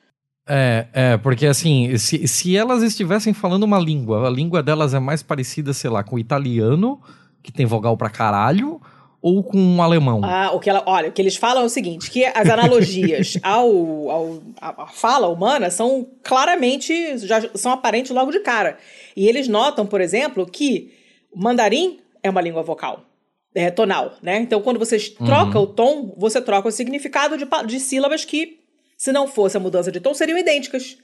É, 0.49 0.87
é, 0.93 1.17
porque 1.17 1.45
assim, 1.45 1.97
se, 1.97 2.27
se 2.27 2.55
elas 2.55 2.81
estivessem 2.81 3.33
falando 3.33 3.63
uma 3.63 3.79
língua, 3.79 4.27
a 4.27 4.29
língua 4.29 4.63
delas 4.63 4.93
é 4.93 4.99
mais 4.99 5.21
parecida, 5.21 5.73
sei 5.73 5.89
lá, 5.89 6.03
com 6.03 6.15
o 6.15 6.19
italiano, 6.19 7.01
que 7.43 7.51
tem 7.51 7.65
vogal 7.65 7.97
pra 7.97 8.09
caralho, 8.09 8.81
ou 9.21 9.43
com 9.43 9.57
um 9.57 9.81
alemão? 9.81 10.21
Ah, 10.23 10.51
o 10.53 10.59
que 10.59 10.69
ela, 10.69 10.83
olha, 10.85 11.09
o 11.09 11.11
que 11.11 11.21
eles 11.21 11.35
falam 11.35 11.63
é 11.63 11.65
o 11.65 11.69
seguinte, 11.69 12.09
que 12.09 12.25
as 12.25 12.49
analogias 12.49 13.37
ao, 13.43 14.09
ao 14.09 14.41
à 14.61 14.87
fala 14.87 15.27
humana 15.27 15.69
são 15.69 16.07
claramente 16.23 17.17
já 17.19 17.41
são 17.55 17.71
aparentes 17.73 18.11
logo 18.11 18.31
de 18.31 18.39
cara. 18.39 18.77
E 19.15 19.27
eles 19.27 19.47
notam, 19.47 19.85
por 19.85 19.99
exemplo, 19.99 20.45
que 20.45 20.96
mandarim 21.35 21.99
é 22.23 22.29
uma 22.29 22.41
língua 22.41 22.63
vocal. 22.63 23.03
É, 23.55 23.71
tonal, 23.71 24.15
né? 24.21 24.37
Então, 24.37 24.61
quando 24.61 24.77
você 24.77 24.99
troca 24.99 25.57
uhum. 25.57 25.63
o 25.63 25.67
tom, 25.67 26.13
você 26.15 26.39
troca 26.39 26.67
o 26.67 26.71
significado 26.71 27.37
de, 27.37 27.47
de 27.65 27.79
sílabas 27.79 28.23
que, 28.23 28.59
se 28.95 29.11
não 29.11 29.27
fosse 29.27 29.57
a 29.57 29.59
mudança 29.59 29.91
de 29.91 29.99
tom, 29.99 30.13
seriam 30.13 30.37
idênticas. 30.37 30.97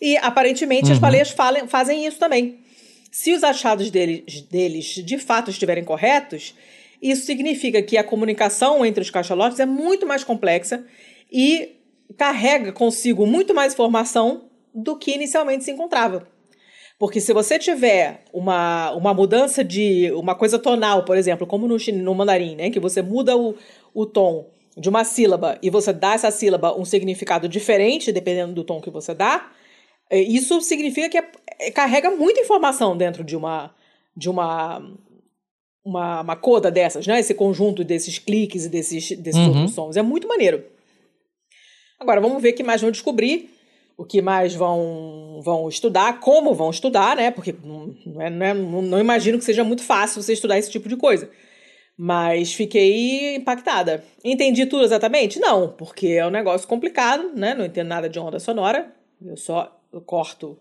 E, 0.00 0.16
aparentemente, 0.16 0.86
uhum. 0.86 0.92
as 0.92 0.98
baleias 0.98 1.30
falem, 1.30 1.68
fazem 1.68 2.04
isso 2.04 2.18
também. 2.18 2.60
Se 3.12 3.32
os 3.32 3.44
achados 3.44 3.90
deles, 3.90 4.40
deles 4.42 4.86
de 4.86 5.18
fato 5.18 5.50
estiverem 5.50 5.84
corretos, 5.84 6.54
isso 7.00 7.24
significa 7.24 7.80
que 7.82 7.96
a 7.96 8.04
comunicação 8.04 8.84
entre 8.84 9.02
os 9.02 9.10
cachalotes 9.10 9.60
é 9.60 9.66
muito 9.66 10.06
mais 10.06 10.24
complexa 10.24 10.84
e 11.30 11.76
carrega 12.16 12.72
consigo 12.72 13.26
muito 13.26 13.54
mais 13.54 13.72
informação 13.72 14.48
do 14.74 14.96
que 14.96 15.12
inicialmente 15.12 15.64
se 15.64 15.70
encontrava. 15.70 16.26
Porque 16.98 17.20
se 17.20 17.32
você 17.32 17.58
tiver 17.58 18.24
uma, 18.32 18.90
uma 18.92 19.14
mudança 19.14 19.62
de 19.62 20.10
uma 20.12 20.34
coisa 20.34 20.58
tonal, 20.58 21.04
por 21.04 21.16
exemplo, 21.16 21.46
como 21.46 21.68
no, 21.68 21.76
no 21.76 22.14
mandarim, 22.14 22.56
né, 22.56 22.70
que 22.70 22.80
você 22.80 23.00
muda 23.00 23.36
o, 23.36 23.54
o 23.94 24.04
tom 24.04 24.50
de 24.76 24.88
uma 24.88 25.04
sílaba 25.04 25.58
e 25.62 25.70
você 25.70 25.92
dá 25.92 26.14
essa 26.14 26.30
sílaba 26.30 26.76
um 26.76 26.84
significado 26.84 27.48
diferente 27.48 28.10
dependendo 28.12 28.52
do 28.52 28.64
tom 28.64 28.80
que 28.80 28.90
você 28.90 29.14
dá, 29.14 29.50
é, 30.10 30.20
isso 30.20 30.60
significa 30.60 31.08
que 31.08 31.18
é, 31.18 31.30
é, 31.60 31.70
carrega 31.70 32.10
muita 32.10 32.40
informação 32.40 32.96
dentro 32.96 33.22
de 33.22 33.36
uma 33.36 33.74
de 34.16 34.28
uma 34.28 34.82
uma, 35.84 36.20
uma 36.20 36.36
coda 36.36 36.70
dessas, 36.70 37.06
né? 37.06 37.18
Esse 37.18 37.32
conjunto 37.32 37.82
desses 37.82 38.18
cliques 38.18 38.66
e 38.66 38.68
desses, 38.68 39.16
desses 39.18 39.40
uhum. 39.40 39.48
outros 39.48 39.74
sons. 39.74 39.96
É 39.96 40.02
muito 40.02 40.28
maneiro. 40.28 40.62
Agora, 41.98 42.20
vamos 42.20 42.42
ver 42.42 42.50
o 42.50 42.54
que 42.54 42.62
mais 42.62 42.82
vão 42.82 42.90
descobrir, 42.90 43.50
o 43.98 44.04
que 44.04 44.22
mais 44.22 44.54
vão, 44.54 45.40
vão 45.42 45.68
estudar, 45.68 46.20
como 46.20 46.54
vão 46.54 46.70
estudar, 46.70 47.16
né? 47.16 47.32
Porque 47.32 47.52
não, 47.64 47.92
não, 48.06 48.22
é, 48.22 48.28
é, 48.28 48.54
não 48.54 49.00
imagino 49.00 49.36
que 49.36 49.44
seja 49.44 49.64
muito 49.64 49.82
fácil 49.82 50.22
você 50.22 50.34
estudar 50.34 50.56
esse 50.56 50.70
tipo 50.70 50.88
de 50.88 50.96
coisa. 50.96 51.28
Mas 51.96 52.54
fiquei 52.54 53.34
impactada. 53.34 54.04
Entendi 54.24 54.66
tudo 54.66 54.84
exatamente? 54.84 55.40
Não, 55.40 55.72
porque 55.72 56.06
é 56.10 56.24
um 56.24 56.30
negócio 56.30 56.68
complicado, 56.68 57.32
né? 57.34 57.54
Não 57.54 57.64
entendo 57.64 57.88
nada 57.88 58.08
de 58.08 58.20
onda 58.20 58.38
sonora. 58.38 58.94
Eu 59.20 59.36
só 59.36 59.76
eu 59.92 60.00
corto 60.00 60.56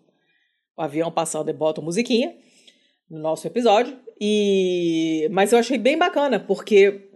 o 0.75 0.81
avião 0.81 1.11
passando 1.11 1.49
e 1.49 1.53
boto 1.53 1.79
musiquinha 1.79 2.35
no 3.07 3.19
nosso 3.19 3.45
episódio. 3.45 3.95
E 4.19 5.27
mas 5.31 5.53
eu 5.53 5.59
achei 5.59 5.77
bem 5.77 5.95
bacana, 5.95 6.39
porque 6.39 7.06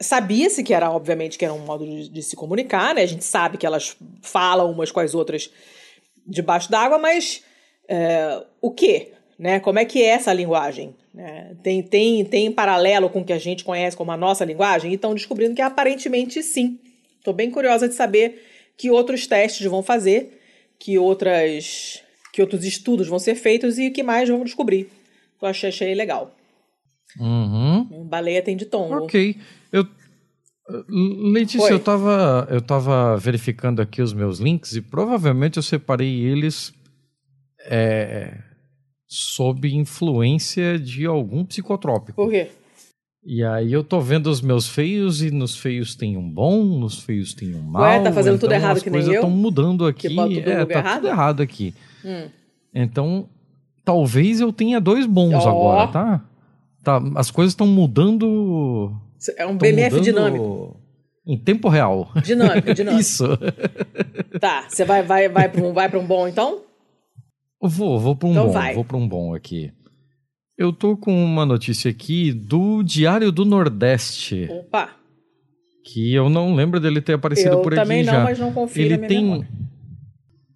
sabia-se 0.00 0.62
que 0.62 0.74
era, 0.74 0.90
obviamente, 0.90 1.38
que 1.38 1.44
era 1.44 1.54
um 1.54 1.64
modo 1.64 1.84
de, 1.86 2.08
de, 2.08 2.22
se 2.22 2.36
comunicar, 2.36 2.94
né? 2.94 3.02
A 3.02 3.06
gente 3.06 3.24
sabe 3.24 3.58
que 3.58 3.66
elas 3.66 3.96
falam 4.22 4.70
umas 4.70 4.90
com 4.90 5.00
as 5.00 5.14
outras 5.14 5.50
debaixo 6.26 6.70
d'água, 6.70 6.98
mas 6.98 7.42
é, 7.88 8.42
o 8.60 8.70
quê? 8.70 9.12
Né? 9.38 9.60
Como 9.60 9.78
é 9.78 9.84
que 9.84 10.02
é 10.02 10.08
essa 10.08 10.32
linguagem? 10.32 10.94
É, 11.16 11.54
tem, 11.62 11.82
tem, 11.82 12.24
tem 12.24 12.52
paralelo 12.52 13.08
com 13.08 13.20
o 13.20 13.24
que 13.24 13.32
a 13.32 13.38
gente 13.38 13.64
conhece 13.64 13.96
como 13.96 14.10
a 14.10 14.16
nossa 14.16 14.44
linguagem? 14.44 14.90
E 14.90 14.94
estão 14.94 15.14
descobrindo 15.14 15.54
que 15.54 15.62
aparentemente 15.62 16.42
sim. 16.42 16.78
Estou 17.18 17.34
bem 17.34 17.50
curiosa 17.50 17.88
de 17.88 17.94
saber 17.94 18.44
que 18.76 18.90
outros 18.90 19.26
testes 19.26 19.66
vão 19.66 19.82
fazer, 19.82 20.40
que 20.78 20.98
outras 20.98 22.02
que 22.32 22.42
outros 22.42 22.64
estudos 22.64 23.08
vão 23.08 23.18
ser 23.18 23.34
feitos 23.34 23.78
e 23.78 23.88
o 23.88 23.92
que 23.92 24.02
mais 24.02 24.28
vão 24.28 24.44
descobrir 24.44 24.88
eu 25.40 25.48
achei, 25.48 25.68
achei 25.68 25.94
legal. 25.94 26.34
Uhum. 27.18 28.04
Baleia 28.04 28.42
tem 28.42 28.56
de 28.56 28.66
tombo. 28.66 29.04
Ok. 29.04 29.36
Eu, 29.72 29.86
Letícia, 31.32 31.66
Oi. 31.66 31.72
eu 31.72 31.80
tava, 31.80 32.46
eu 32.50 32.60
tava 32.60 33.16
verificando 33.16 33.80
aqui 33.80 34.02
os 34.02 34.12
meus 34.12 34.38
links 34.38 34.74
e 34.74 34.82
provavelmente 34.82 35.56
eu 35.56 35.62
separei 35.62 36.20
eles 36.20 36.74
é, 37.64 38.38
sob 39.06 39.74
influência 39.74 40.78
de 40.78 41.06
algum 41.06 41.44
psicotrópico. 41.44 42.22
Por 42.22 42.30
quê? 42.30 42.50
E 43.24 43.42
aí 43.42 43.72
eu 43.72 43.82
tô 43.82 44.00
vendo 44.00 44.28
os 44.28 44.40
meus 44.40 44.68
feios 44.68 45.22
e 45.22 45.30
nos 45.30 45.56
feios 45.56 45.94
tem 45.94 46.16
um 46.16 46.30
bom, 46.30 46.62
nos 46.64 47.00
feios 47.00 47.34
tem 47.34 47.54
um 47.54 47.62
mal. 47.62 47.82
Ué, 47.82 48.00
tá 48.00 48.12
fazendo 48.12 48.36
então 48.36 48.48
tudo 48.48 48.54
errado 48.54 48.80
que 48.82 48.90
nem 48.90 49.00
eu? 49.00 49.00
As 49.00 49.06
coisas 49.06 49.24
estão 49.24 49.30
mudando 49.30 49.86
aqui. 49.86 50.08
Tudo 50.08 50.38
é, 50.38 50.64
tá 50.64 50.78
errado? 50.78 50.96
tudo 50.96 51.08
errado 51.08 51.42
aqui. 51.42 51.74
Hum. 52.04 52.28
Então, 52.74 53.28
talvez 53.84 54.40
eu 54.40 54.52
tenha 54.52 54.80
dois 54.80 55.06
bons 55.06 55.44
oh. 55.44 55.48
agora, 55.48 55.88
tá? 55.88 56.24
tá? 56.82 57.02
As 57.16 57.30
coisas 57.30 57.52
estão 57.52 57.66
mudando. 57.66 58.92
É 59.36 59.46
um 59.46 59.56
BMF 59.56 60.00
dinâmico. 60.00 60.80
Em 61.26 61.36
tempo 61.36 61.68
real. 61.68 62.10
Dinâmico, 62.22 62.72
dinâmico. 62.74 63.00
Isso. 63.00 63.24
Tá, 64.40 64.64
você 64.68 64.84
vai, 64.84 65.02
vai, 65.02 65.28
vai 65.28 65.48
para 65.48 65.62
um, 65.62 65.72
vai 65.72 65.94
um 65.94 66.06
bom 66.06 66.26
então? 66.26 66.62
Vou, 67.60 67.98
vou 67.98 68.16
para 68.16 68.28
um 68.28 68.32
então 68.32 68.46
bom. 68.46 68.52
Vai. 68.52 68.74
Vou 68.74 68.84
para 68.84 68.96
um 68.96 69.08
bom 69.08 69.34
aqui. 69.34 69.72
Eu 70.56 70.72
tô 70.72 70.96
com 70.96 71.12
uma 71.24 71.44
notícia 71.44 71.90
aqui 71.90 72.32
do 72.32 72.82
Diário 72.82 73.30
do 73.30 73.44
Nordeste. 73.44 74.48
Opa! 74.50 74.90
Que 75.84 76.14
eu 76.14 76.28
não 76.28 76.54
lembro 76.54 76.80
dele 76.80 77.00
ter 77.00 77.14
aparecido 77.14 77.56
eu 77.56 77.62
por 77.62 77.72
aqui 77.72 77.76
já. 77.76 77.82
Eu 77.82 77.86
também 77.86 78.04
não, 78.04 78.24
mas 78.24 78.38
não 78.38 78.52
confio 78.52 78.84
Ele 78.84 78.98
tem 78.98 79.22
memória. 79.22 79.48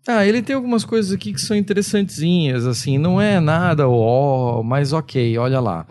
Ah, 0.07 0.27
ele 0.27 0.43
tem 0.43 0.57
algumas 0.57 0.85
coisas 0.85 1.13
aqui 1.13 1.33
que 1.33 1.41
são 1.41 1.57
interessantezinhas, 1.57 2.67
assim, 2.67 2.99
não 2.99 3.21
é 3.21 3.39
nada 3.39 3.89
ó, 3.89 4.59
oh, 4.59 4.63
mas 4.65 4.93
ok, 4.93 5.39
olha 5.39 5.61
lá. 5.61 5.87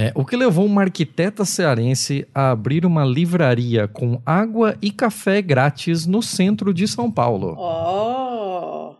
É, 0.00 0.12
o 0.14 0.24
que 0.24 0.34
levou 0.34 0.64
uma 0.64 0.80
arquiteta 0.80 1.44
cearense 1.44 2.26
a 2.34 2.52
abrir 2.52 2.86
uma 2.86 3.04
livraria 3.04 3.86
com 3.86 4.18
água 4.24 4.74
e 4.80 4.90
café 4.90 5.42
grátis 5.42 6.06
no 6.06 6.22
centro 6.22 6.72
de 6.72 6.88
São 6.88 7.10
Paulo. 7.10 7.54
Oh! 7.58 8.94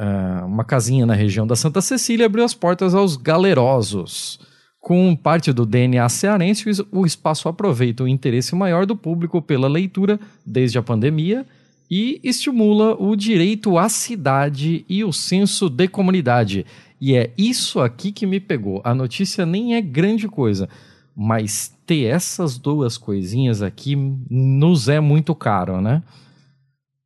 É, 0.00 0.44
uma 0.44 0.62
casinha 0.62 1.04
na 1.04 1.14
região 1.14 1.48
da 1.48 1.56
Santa 1.56 1.80
Cecília 1.80 2.26
abriu 2.26 2.44
as 2.44 2.54
portas 2.54 2.94
aos 2.94 3.16
galerosos. 3.16 4.38
Com 4.78 5.16
parte 5.16 5.52
do 5.52 5.66
DNA 5.66 6.08
cearense, 6.08 6.64
o 6.92 7.04
espaço 7.04 7.48
aproveita 7.48 8.04
o 8.04 8.08
interesse 8.08 8.54
maior 8.54 8.86
do 8.86 8.94
público 8.94 9.42
pela 9.42 9.66
leitura 9.66 10.20
desde 10.46 10.78
a 10.78 10.82
pandemia 10.82 11.44
e 11.90 12.20
estimula 12.22 12.94
o 12.94 13.14
direito 13.14 13.78
à 13.78 13.88
cidade 13.88 14.84
e 14.88 15.04
o 15.04 15.12
senso 15.12 15.68
de 15.68 15.88
comunidade. 15.88 16.66
E 17.00 17.14
é 17.14 17.30
isso 17.36 17.80
aqui 17.80 18.10
que 18.10 18.26
me 18.26 18.40
pegou. 18.40 18.80
A 18.84 18.94
notícia 18.94 19.44
nem 19.44 19.74
é 19.74 19.80
grande 19.80 20.28
coisa, 20.28 20.68
mas 21.14 21.74
ter 21.86 22.04
essas 22.04 22.58
duas 22.58 22.98
coisinhas 22.98 23.62
aqui 23.62 23.94
nos 24.30 24.88
é 24.88 24.98
muito 25.00 25.34
caro, 25.34 25.80
né? 25.80 26.02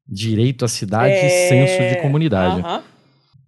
Direito 0.09 0.65
à 0.65 0.69
cidade 0.69 1.13
é... 1.13 1.27
e 1.27 1.49
senso 1.49 1.95
de 1.95 2.03
comunidade. 2.03 2.63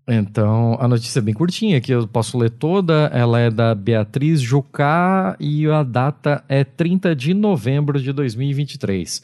Então, 0.06 0.76
a 0.80 0.88
notícia 0.88 1.20
é 1.20 1.22
bem 1.22 1.32
curtinha, 1.32 1.80
que 1.80 1.92
eu 1.92 2.06
posso 2.08 2.36
ler 2.36 2.50
toda. 2.50 3.10
Ela 3.12 3.38
é 3.38 3.50
da 3.50 3.74
Beatriz 3.74 4.40
Jucá 4.40 5.36
e 5.38 5.66
a 5.68 5.82
data 5.82 6.44
é 6.48 6.64
30 6.64 7.14
de 7.14 7.32
novembro 7.32 8.00
de 8.00 8.12
2023. 8.12 9.22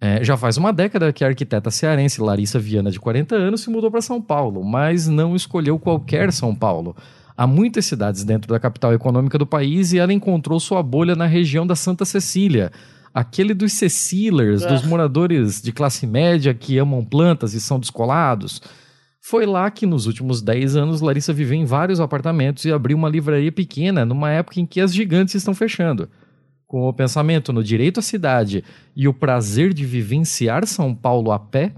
É, 0.00 0.22
já 0.22 0.36
faz 0.36 0.56
uma 0.56 0.72
década 0.72 1.12
que 1.12 1.24
a 1.24 1.28
arquiteta 1.28 1.70
cearense 1.70 2.20
Larissa 2.20 2.58
Viana, 2.58 2.90
de 2.90 3.00
40 3.00 3.34
anos, 3.34 3.62
se 3.62 3.70
mudou 3.70 3.90
para 3.90 4.02
São 4.02 4.20
Paulo, 4.20 4.62
mas 4.64 5.06
não 5.08 5.34
escolheu 5.34 5.78
qualquer 5.78 6.32
São 6.32 6.54
Paulo. 6.54 6.94
Há 7.36 7.46
muitas 7.46 7.86
cidades 7.86 8.22
dentro 8.22 8.48
da 8.52 8.60
capital 8.60 8.92
econômica 8.92 9.38
do 9.38 9.46
país 9.46 9.92
e 9.92 9.98
ela 9.98 10.12
encontrou 10.12 10.60
sua 10.60 10.82
bolha 10.82 11.16
na 11.16 11.26
região 11.26 11.66
da 11.66 11.74
Santa 11.74 12.04
Cecília, 12.04 12.70
aquele 13.12 13.54
dos 13.54 13.72
Cecilers, 13.72 14.64
dos 14.64 14.84
moradores 14.84 15.60
de 15.60 15.72
classe 15.72 16.06
média 16.06 16.54
que 16.54 16.78
amam 16.78 17.04
plantas 17.04 17.54
e 17.54 17.60
são 17.60 17.80
descolados. 17.80 18.60
Foi 19.20 19.46
lá 19.46 19.70
que, 19.70 19.86
nos 19.86 20.06
últimos 20.06 20.42
10 20.42 20.76
anos, 20.76 21.00
Larissa 21.00 21.32
viveu 21.32 21.58
em 21.58 21.64
vários 21.64 21.98
apartamentos 21.98 22.66
e 22.66 22.72
abriu 22.72 22.96
uma 22.96 23.08
livraria 23.08 23.50
pequena 23.50 24.04
numa 24.04 24.30
época 24.30 24.60
em 24.60 24.66
que 24.66 24.80
as 24.80 24.94
gigantes 24.94 25.34
estão 25.34 25.54
fechando. 25.54 26.10
Com 26.74 26.88
o 26.88 26.92
pensamento 26.92 27.52
no 27.52 27.62
direito 27.62 28.00
à 28.00 28.02
cidade 28.02 28.64
e 28.96 29.06
o 29.06 29.14
prazer 29.14 29.72
de 29.72 29.86
vivenciar 29.86 30.66
São 30.66 30.92
Paulo 30.92 31.30
a 31.30 31.38
pé, 31.38 31.72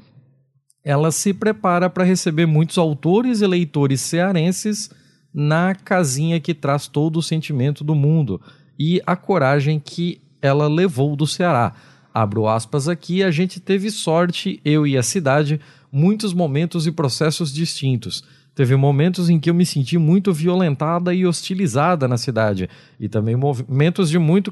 ela 0.82 1.12
se 1.12 1.34
prepara 1.34 1.90
para 1.90 2.02
receber 2.02 2.46
muitos 2.46 2.78
autores 2.78 3.42
e 3.42 3.46
leitores 3.46 4.00
cearenses 4.00 4.88
na 5.34 5.74
casinha 5.74 6.40
que 6.40 6.54
traz 6.54 6.88
todo 6.88 7.18
o 7.18 7.22
sentimento 7.22 7.84
do 7.84 7.94
mundo 7.94 8.40
e 8.78 9.02
a 9.06 9.14
coragem 9.14 9.78
que 9.78 10.18
ela 10.40 10.66
levou 10.66 11.14
do 11.14 11.26
Ceará. 11.26 11.74
Abro 12.14 12.48
aspas 12.48 12.88
aqui, 12.88 13.22
a 13.22 13.30
gente 13.30 13.60
teve 13.60 13.90
sorte, 13.90 14.62
eu 14.64 14.86
e 14.86 14.96
a 14.96 15.02
cidade, 15.02 15.60
muitos 15.92 16.32
momentos 16.32 16.86
e 16.86 16.90
processos 16.90 17.52
distintos. 17.52 18.24
Teve 18.56 18.74
momentos 18.74 19.28
em 19.28 19.38
que 19.38 19.50
eu 19.50 19.54
me 19.54 19.66
senti 19.66 19.98
muito 19.98 20.32
violentada 20.32 21.12
e 21.12 21.26
hostilizada 21.26 22.08
na 22.08 22.16
cidade, 22.16 22.70
e 22.98 23.06
também 23.06 23.36
momentos 23.36 24.08
de 24.08 24.18
muito, 24.18 24.50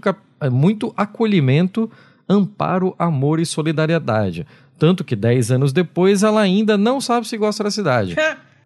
muito 0.53 0.93
acolhimento, 0.95 1.91
amparo, 2.29 2.95
amor 2.99 3.41
e 3.41 3.47
solidariedade. 3.47 4.47
Tanto 4.79 5.03
que 5.03 5.17
dez 5.17 5.51
anos 5.51 5.73
depois 5.73 6.23
ela 6.23 6.43
ainda 6.43 6.77
não 6.77 7.01
sabe 7.01 7.27
se 7.27 7.39
gosta 7.39 7.65
da 7.65 7.71
cidade. 7.71 8.15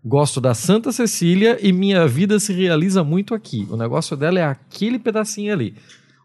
Gosto 0.04 0.40
da 0.40 0.54
Santa 0.54 0.90
Cecília 0.90 1.56
e 1.62 1.72
minha 1.72 2.08
vida 2.08 2.40
se 2.40 2.52
realiza 2.52 3.04
muito 3.04 3.32
aqui. 3.32 3.64
O 3.70 3.76
negócio 3.76 4.16
dela 4.16 4.40
é 4.40 4.44
aquele 4.44 4.98
pedacinho 4.98 5.52
ali. 5.52 5.76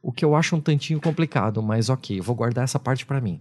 O 0.01 0.11
que 0.11 0.25
eu 0.25 0.35
acho 0.35 0.55
um 0.55 0.59
tantinho 0.59 0.99
complicado, 0.99 1.61
mas 1.61 1.87
ok, 1.87 2.19
vou 2.19 2.35
guardar 2.35 2.63
essa 2.63 2.79
parte 2.79 3.05
para 3.05 3.21
mim. 3.21 3.39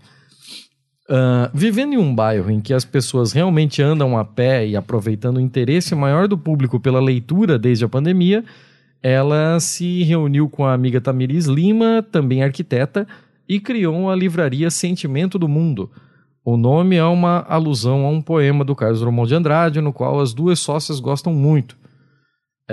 Uh, 1.09 1.51
vivendo 1.53 1.95
em 1.95 1.99
um 1.99 2.15
bairro 2.15 2.51
em 2.51 2.61
que 2.61 2.73
as 2.73 2.85
pessoas 2.85 3.33
realmente 3.33 3.83
andam 3.83 4.17
a 4.17 4.25
pé 4.25 4.67
e 4.67 4.77
aproveitando 4.77 5.39
o 5.39 5.41
interesse 5.41 5.95
maior 5.95 6.29
do 6.29 6.39
público 6.39 6.79
pela 6.79 7.01
leitura 7.01 7.59
desde 7.59 7.85
a 7.85 7.89
pandemia, 7.89 8.45
ela 9.03 9.59
se 9.59 10.05
reuniu 10.05 10.49
com 10.49 10.65
a 10.65 10.73
amiga 10.73 11.01
Tamiris 11.01 11.47
Lima, 11.47 12.07
também 12.11 12.43
arquiteta, 12.43 13.07
e 13.49 13.59
criou 13.59 14.09
a 14.09 14.15
livraria 14.15 14.71
Sentimento 14.71 15.39
do 15.39 15.49
Mundo. 15.49 15.91
O 16.45 16.57
nome 16.57 16.97
é 16.97 17.05
uma 17.05 17.45
alusão 17.49 18.07
a 18.07 18.09
um 18.09 18.23
poema 18.23 18.65
do 18.65 18.75
Carlos 18.75 19.01
Drummond 19.01 19.29
de 19.29 19.35
Andrade, 19.35 19.81
no 19.81 19.93
qual 19.93 20.21
as 20.21 20.33
duas 20.33 20.61
sócias 20.61 21.01
gostam 21.01 21.35
muito. 21.35 21.77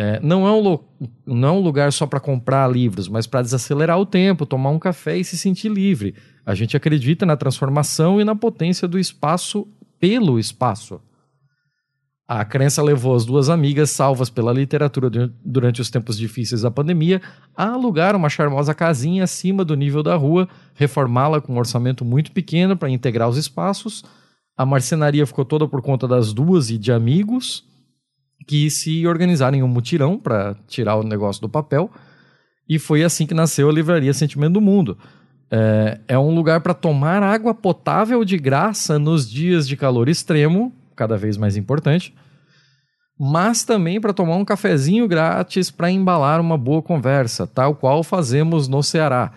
É, 0.02 0.18
não, 0.24 0.48
é 0.48 0.52
um 0.54 0.80
não 1.26 1.48
é 1.50 1.52
um 1.52 1.60
lugar 1.60 1.92
só 1.92 2.08
para 2.08 2.22
comprar 2.22 2.72
livros, 2.72 3.10
mas 3.10 3.28
para 3.28 3.42
desacelerar 3.42 4.00
o 4.00 4.06
tempo, 4.06 4.46
tomar 4.46 4.70
um 4.70 4.80
café 4.80 5.18
e 5.18 5.26
se 5.26 5.38
sentir 5.38 5.68
livre. 5.68 6.16
A 6.46 6.56
gente 6.56 6.78
acredita 6.78 7.26
na 7.26 7.36
transformação 7.36 8.22
e 8.22 8.24
na 8.24 8.34
potência 8.34 8.88
do 8.88 8.98
espaço 8.98 9.68
pelo 10.00 10.40
espaço. 10.40 11.02
A 12.26 12.46
crença 12.46 12.82
levou 12.82 13.14
as 13.14 13.26
duas 13.26 13.50
amigas, 13.50 13.90
salvas 13.90 14.30
pela 14.30 14.54
literatura 14.54 15.10
durante 15.44 15.82
os 15.82 15.90
tempos 15.90 16.18
difíceis 16.18 16.62
da 16.62 16.72
pandemia, 16.72 17.22
a 17.54 17.68
alugar 17.68 18.16
uma 18.16 18.30
charmosa 18.30 18.74
casinha 18.74 19.26
acima 19.26 19.66
do 19.66 19.76
nível 19.76 20.02
da 20.02 20.16
rua, 20.16 20.48
reformá-la 20.76 21.42
com 21.42 21.56
um 21.56 21.60
orçamento 21.60 22.06
muito 22.06 22.32
pequeno 22.32 22.78
para 22.78 22.90
integrar 22.90 23.28
os 23.28 23.36
espaços. 23.36 24.06
A 24.56 24.66
marcenaria 24.66 25.28
ficou 25.28 25.44
toda 25.44 25.68
por 25.68 25.82
conta 25.82 26.08
das 26.08 26.32
duas 26.32 26.70
e 26.70 26.78
de 26.78 26.90
amigos 26.90 27.68
que 28.50 28.68
se 28.72 29.06
organizaram 29.06 29.60
em 29.60 29.62
um 29.62 29.68
mutirão 29.68 30.18
para 30.18 30.56
tirar 30.68 30.96
o 30.96 31.04
negócio 31.04 31.40
do 31.40 31.48
papel. 31.48 31.88
E 32.68 32.80
foi 32.80 33.04
assim 33.04 33.28
que 33.28 33.34
nasceu 33.36 33.70
a 33.70 33.72
Livraria 33.72 34.12
Sentimento 34.12 34.54
do 34.54 34.62
Mundo. 34.62 34.98
É, 35.52 36.00
é 36.08 36.18
um 36.18 36.34
lugar 36.34 36.60
para 36.62 36.74
tomar 36.74 37.22
água 37.22 37.54
potável 37.54 38.26
de 38.26 38.40
graça 38.40 38.98
nos 38.98 39.30
dias 39.30 39.68
de 39.68 39.78
calor 39.78 40.10
extremo, 40.10 40.74
cada 40.96 41.16
vez 41.16 41.38
mais 41.38 41.56
importante, 41.58 42.12
mas 43.20 43.64
também 43.64 44.02
para 44.02 44.14
tomar 44.14 44.36
um 44.36 44.46
cafezinho 44.46 45.08
grátis 45.08 45.70
para 45.70 45.92
embalar 45.92 46.42
uma 46.42 46.58
boa 46.58 46.82
conversa, 46.82 47.46
tal 47.46 47.76
qual 47.76 48.02
fazemos 48.02 48.68
no 48.68 48.82
Ceará. 48.82 49.32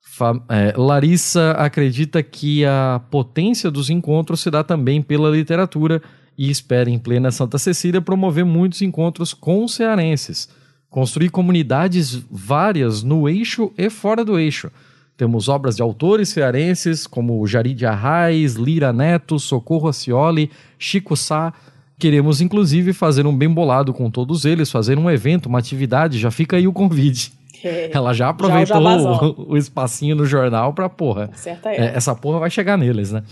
Fa 0.00 0.40
é, 0.48 0.72
Larissa 0.76 1.50
acredita 1.58 2.22
que 2.22 2.64
a 2.64 3.00
potência 3.10 3.72
dos 3.72 3.90
encontros 3.90 4.38
se 4.38 4.52
dá 4.52 4.62
também 4.62 5.02
pela 5.02 5.30
literatura 5.30 6.00
e 6.36 6.50
espera, 6.50 6.90
em 6.90 6.98
plena 6.98 7.30
Santa 7.30 7.58
Cecília, 7.58 8.00
promover 8.00 8.44
muitos 8.44 8.82
encontros 8.82 9.32
com 9.32 9.66
cearenses, 9.66 10.48
construir 10.90 11.30
comunidades 11.30 12.22
várias 12.30 13.02
no 13.02 13.28
eixo 13.28 13.72
e 13.76 13.88
fora 13.88 14.24
do 14.24 14.38
eixo. 14.38 14.70
Temos 15.16 15.48
obras 15.48 15.76
de 15.76 15.82
autores 15.82 16.28
cearenses 16.28 17.06
como 17.06 17.46
Jari 17.46 17.72
de 17.72 17.86
Arraes, 17.86 18.54
Lira 18.54 18.92
Neto, 18.92 19.38
Socorro 19.38 19.88
Acioli, 19.88 20.50
Chico 20.78 21.16
Sá. 21.16 21.54
Queremos, 21.98 22.42
inclusive, 22.42 22.92
fazer 22.92 23.26
um 23.26 23.34
bem 23.34 23.48
bolado 23.48 23.94
com 23.94 24.10
todos 24.10 24.44
eles, 24.44 24.70
fazer 24.70 24.98
um 24.98 25.10
evento, 25.10 25.46
uma 25.46 25.58
atividade. 25.58 26.18
Já 26.18 26.30
fica 26.30 26.58
aí 26.58 26.68
o 26.68 26.72
convite. 26.72 27.32
É, 27.64 27.90
Ela 27.92 28.12
já 28.12 28.28
aproveitou 28.28 28.82
já 28.82 29.22
o, 29.22 29.52
o, 29.52 29.56
espacinho 29.56 30.14
no 30.14 30.26
jornal 30.26 30.74
pra 30.74 30.90
porra. 30.90 31.30
É, 31.64 31.96
essa 31.96 32.14
porra 32.14 32.38
vai 32.38 32.50
chegar 32.50 32.76
neles, 32.76 33.10
né? 33.10 33.22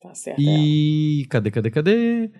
Tá 0.00 0.14
certo. 0.14 0.40
E. 0.40 1.26
Cadê, 1.28 1.50
cadê, 1.50 1.70
cadê? 1.70 2.30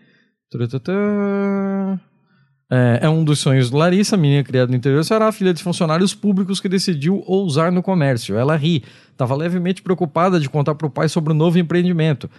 É, 2.71 3.01
é, 3.03 3.09
um 3.09 3.25
dos 3.25 3.39
sonhos 3.39 3.71
de 3.71 3.77
Larissa, 3.77 4.17
menina 4.17 4.45
criada 4.45 4.71
no 4.71 4.77
interior 4.77 4.99
do 4.99 5.05
Ceará, 5.05 5.33
filha 5.33 5.55
de 5.55 5.63
funcionários 5.63 6.15
públicos 6.15 6.61
que 6.61 6.69
decidiu 6.69 7.23
ousar 7.27 7.73
no 7.73 7.83
comércio. 7.83 8.37
Ela 8.37 8.57
ri, 8.57 8.85
estava 9.11 9.35
levemente 9.35 9.83
preocupada 9.83 10.39
de 10.39 10.49
contar 10.51 10.75
para 10.75 10.87
o 10.87 10.91
pai 10.91 11.09
sobre 11.09 11.33
o 11.33 11.37
novo 11.37 11.59
empreendimento. 11.59 12.31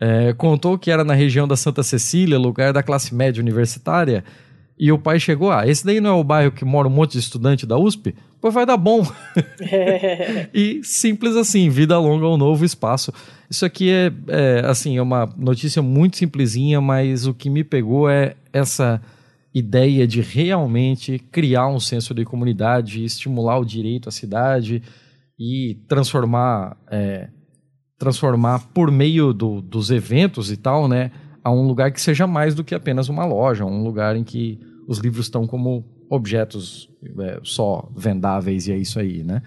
É, 0.00 0.32
contou 0.34 0.78
que 0.78 0.90
era 0.90 1.04
na 1.04 1.14
região 1.14 1.46
da 1.46 1.56
Santa 1.56 1.82
Cecília, 1.82 2.38
lugar 2.38 2.72
da 2.72 2.82
classe 2.82 3.14
média 3.14 3.40
universitária, 3.40 4.24
e 4.78 4.92
o 4.92 4.98
pai 4.98 5.18
chegou: 5.18 5.50
Ah, 5.50 5.66
esse 5.66 5.84
daí 5.84 6.00
não 6.00 6.10
é 6.10 6.20
o 6.20 6.24
bairro 6.24 6.52
que 6.52 6.64
mora 6.64 6.88
um 6.88 6.90
monte 6.90 7.12
de 7.12 7.18
estudante 7.18 7.66
da 7.66 7.78
USP? 7.78 8.14
Pois 8.40 8.52
vai 8.52 8.66
dar 8.66 8.76
bom. 8.76 9.02
e 10.52 10.80
simples 10.84 11.34
assim, 11.34 11.68
vida 11.70 11.98
longa 11.98 12.26
ao 12.26 12.36
novo 12.36 12.64
espaço. 12.64 13.12
Isso 13.50 13.64
aqui 13.64 13.90
é, 13.90 14.12
é, 14.28 14.62
assim, 14.66 14.96
é 14.96 15.02
uma 15.02 15.26
notícia 15.36 15.80
muito 15.80 16.16
simplesinha, 16.16 16.80
mas 16.80 17.26
o 17.26 17.34
que 17.34 17.48
me 17.48 17.64
pegou 17.64 18.08
é 18.08 18.36
essa 18.52 19.00
ideia 19.54 20.06
de 20.06 20.20
realmente 20.20 21.18
criar 21.32 21.68
um 21.68 21.80
senso 21.80 22.12
de 22.12 22.26
comunidade, 22.26 23.02
estimular 23.02 23.58
o 23.58 23.64
direito 23.64 24.08
à 24.08 24.12
cidade 24.12 24.82
e 25.38 25.78
transformar, 25.88 26.76
é, 26.90 27.28
transformar 27.98 28.58
por 28.74 28.90
meio 28.90 29.32
do, 29.32 29.62
dos 29.62 29.90
eventos 29.90 30.50
e 30.50 30.58
tal, 30.58 30.86
né, 30.86 31.10
a 31.46 31.52
um 31.52 31.64
lugar 31.64 31.92
que 31.92 32.00
seja 32.00 32.26
mais 32.26 32.56
do 32.56 32.64
que 32.64 32.74
apenas 32.74 33.08
uma 33.08 33.24
loja, 33.24 33.64
um 33.64 33.84
lugar 33.84 34.16
em 34.16 34.24
que 34.24 34.58
os 34.88 34.98
livros 34.98 35.26
estão 35.26 35.46
como 35.46 35.84
objetos 36.10 36.90
é, 37.20 37.38
só 37.44 37.88
vendáveis 37.96 38.66
e 38.66 38.72
é 38.72 38.76
isso 38.76 38.98
aí, 38.98 39.22
né? 39.22 39.40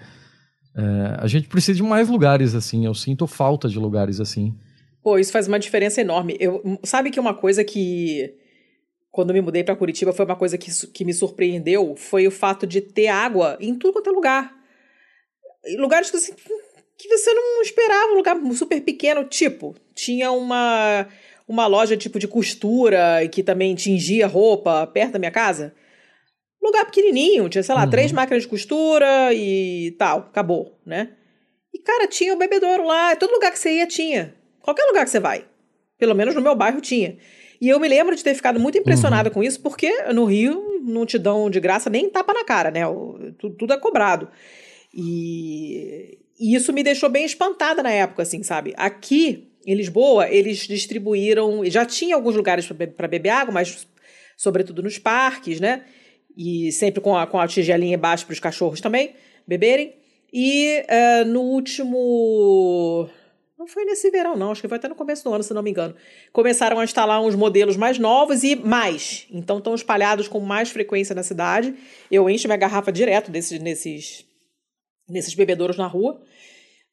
É, 0.74 1.16
a 1.18 1.26
gente 1.26 1.46
precisa 1.46 1.76
de 1.76 1.82
mais 1.82 2.08
lugares 2.08 2.54
assim. 2.54 2.86
Eu 2.86 2.94
sinto 2.94 3.26
falta 3.26 3.68
de 3.68 3.78
lugares 3.78 4.18
assim. 4.18 4.54
Pô, 5.02 5.18
isso 5.18 5.30
faz 5.30 5.46
uma 5.46 5.58
diferença 5.58 6.00
enorme. 6.00 6.38
Eu, 6.40 6.78
sabe 6.84 7.10
que 7.10 7.20
uma 7.20 7.34
coisa 7.34 7.62
que, 7.62 8.34
quando 9.10 9.34
me 9.34 9.42
mudei 9.42 9.62
para 9.62 9.76
Curitiba, 9.76 10.14
foi 10.14 10.24
uma 10.24 10.36
coisa 10.36 10.56
que, 10.56 10.70
que 10.86 11.04
me 11.04 11.12
surpreendeu 11.12 11.94
foi 11.96 12.26
o 12.26 12.30
fato 12.30 12.66
de 12.66 12.80
ter 12.80 13.08
água 13.08 13.58
em 13.60 13.74
tudo 13.74 13.92
quanto 13.92 14.08
é 14.08 14.12
lugar. 14.14 14.54
Lugares 15.76 16.10
que, 16.10 16.16
assim, 16.16 16.32
que 16.96 17.08
você 17.08 17.34
não 17.34 17.60
esperava, 17.60 18.12
um 18.12 18.16
lugar 18.16 18.40
super 18.54 18.80
pequeno. 18.80 19.24
Tipo, 19.24 19.76
tinha 19.94 20.30
uma, 20.32 21.06
uma 21.50 21.66
loja 21.66 21.96
tipo 21.96 22.18
de 22.18 22.28
costura 22.28 23.26
que 23.32 23.42
também 23.42 23.74
tingia 23.74 24.26
roupa 24.26 24.86
perto 24.86 25.14
da 25.14 25.18
minha 25.18 25.32
casa 25.32 25.74
lugar 26.62 26.84
pequenininho, 26.84 27.48
tinha, 27.48 27.62
sei 27.62 27.74
lá, 27.74 27.84
uhum. 27.84 27.90
três 27.90 28.12
máquinas 28.12 28.42
de 28.42 28.48
costura 28.48 29.32
e 29.32 29.94
tal, 29.98 30.18
acabou, 30.18 30.78
né? 30.84 31.10
E, 31.72 31.78
cara, 31.78 32.06
tinha 32.06 32.34
o 32.34 32.38
bebedouro 32.38 32.86
lá, 32.86 33.16
todo 33.16 33.32
lugar 33.32 33.50
que 33.50 33.58
você 33.58 33.76
ia 33.76 33.86
tinha. 33.86 34.34
Qualquer 34.60 34.84
lugar 34.84 35.04
que 35.04 35.10
você 35.10 35.20
vai. 35.20 35.44
Pelo 35.98 36.14
menos 36.14 36.34
no 36.34 36.42
meu 36.42 36.54
bairro 36.54 36.80
tinha. 36.80 37.16
E 37.60 37.68
eu 37.68 37.80
me 37.80 37.88
lembro 37.88 38.14
de 38.14 38.22
ter 38.22 38.34
ficado 38.34 38.60
muito 38.60 38.78
impressionada 38.78 39.28
uhum. 39.28 39.34
com 39.34 39.42
isso, 39.42 39.60
porque 39.60 39.90
no 40.12 40.24
Rio 40.24 40.80
não 40.82 41.06
te 41.06 41.18
dão 41.18 41.48
de 41.48 41.60
graça 41.60 41.88
nem 41.88 42.10
tapa 42.10 42.32
na 42.32 42.44
cara, 42.44 42.70
né? 42.70 42.82
Tudo, 43.38 43.56
tudo 43.56 43.72
é 43.72 43.78
cobrado. 43.78 44.28
E, 44.94 46.18
e 46.38 46.54
isso 46.54 46.72
me 46.72 46.82
deixou 46.82 47.08
bem 47.08 47.24
espantada 47.24 47.82
na 47.82 47.90
época, 47.90 48.22
assim, 48.22 48.42
sabe? 48.42 48.74
Aqui, 48.76 49.49
em 49.70 49.76
Lisboa, 49.76 50.28
eles 50.28 50.66
distribuíram. 50.66 51.64
Já 51.66 51.86
tinha 51.86 52.16
alguns 52.16 52.34
lugares 52.34 52.66
para 52.96 53.06
beber 53.06 53.28
água, 53.28 53.54
mas 53.54 53.86
sobretudo 54.36 54.82
nos 54.82 54.98
parques, 54.98 55.60
né? 55.60 55.84
E 56.36 56.72
sempre 56.72 57.00
com 57.00 57.16
a, 57.16 57.24
com 57.24 57.38
a 57.38 57.46
tigelinha 57.46 57.94
embaixo 57.94 58.26
para 58.26 58.32
os 58.32 58.40
cachorros 58.40 58.80
também 58.80 59.14
beberem. 59.46 59.94
E 60.32 60.82
uh, 60.82 61.24
no 61.24 61.40
último. 61.40 63.08
Não 63.56 63.68
foi 63.68 63.84
nesse 63.84 64.10
verão, 64.10 64.36
não. 64.36 64.50
Acho 64.50 64.60
que 64.60 64.66
foi 64.66 64.78
até 64.78 64.88
no 64.88 64.94
começo 64.96 65.22
do 65.22 65.32
ano, 65.32 65.44
se 65.44 65.54
não 65.54 65.62
me 65.62 65.70
engano. 65.70 65.94
Começaram 66.32 66.80
a 66.80 66.84
instalar 66.84 67.22
uns 67.22 67.36
modelos 67.36 67.76
mais 67.76 67.96
novos 67.96 68.42
e 68.42 68.56
mais. 68.56 69.28
Então 69.30 69.58
estão 69.58 69.72
espalhados 69.72 70.26
com 70.26 70.40
mais 70.40 70.70
frequência 70.70 71.14
na 71.14 71.22
cidade. 71.22 71.76
Eu 72.10 72.28
encho 72.28 72.48
minha 72.48 72.56
garrafa 72.56 72.90
direto 72.90 73.30
desses, 73.30 73.60
nesses, 73.60 74.24
nesses 75.08 75.34
bebedouros 75.34 75.76
na 75.76 75.86
rua. 75.86 76.20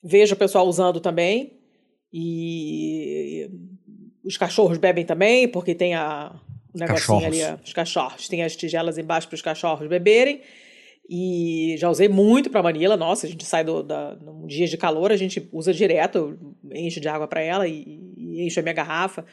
Vejo 0.04 0.36
o 0.36 0.38
pessoal 0.38 0.68
usando 0.68 1.00
também. 1.00 1.57
E 2.12 3.50
os 4.24 4.38
cachorros 4.38 4.78
bebem 4.78 5.06
também, 5.06 5.48
porque 5.48 5.76
tem 5.76 5.96
a, 5.96 6.34
o 6.74 6.78
negocinho 6.78 7.20
cachorros. 7.22 7.26
ali, 7.26 7.60
os 7.64 7.74
cachorros. 7.74 8.28
Tem 8.28 8.44
as 8.44 8.56
tigelas 8.56 8.98
embaixo 8.98 9.28
para 9.28 9.36
os 9.36 9.42
cachorros 9.42 9.88
beberem. 9.88 10.42
E 11.10 11.76
já 11.78 11.90
usei 11.90 12.10
muito 12.10 12.50
para 12.50 12.62
Manila. 12.62 12.98
Nossa, 12.98 13.26
a 13.26 13.30
gente 13.30 13.46
sai 13.46 13.64
do, 13.64 13.82
da, 13.82 14.16
num 14.16 14.46
dia 14.46 14.68
de 14.68 14.78
calor, 14.78 15.12
a 15.12 15.16
gente 15.16 15.48
usa 15.54 15.74
direto, 15.74 16.38
enche 16.74 17.00
de 17.00 17.08
água 17.08 17.28
para 17.28 17.42
ela 17.42 17.68
e, 17.68 18.14
e 18.18 18.46
enche 18.46 18.60
a 18.60 18.64
minha 18.64 18.74
garrafa. 18.74 19.26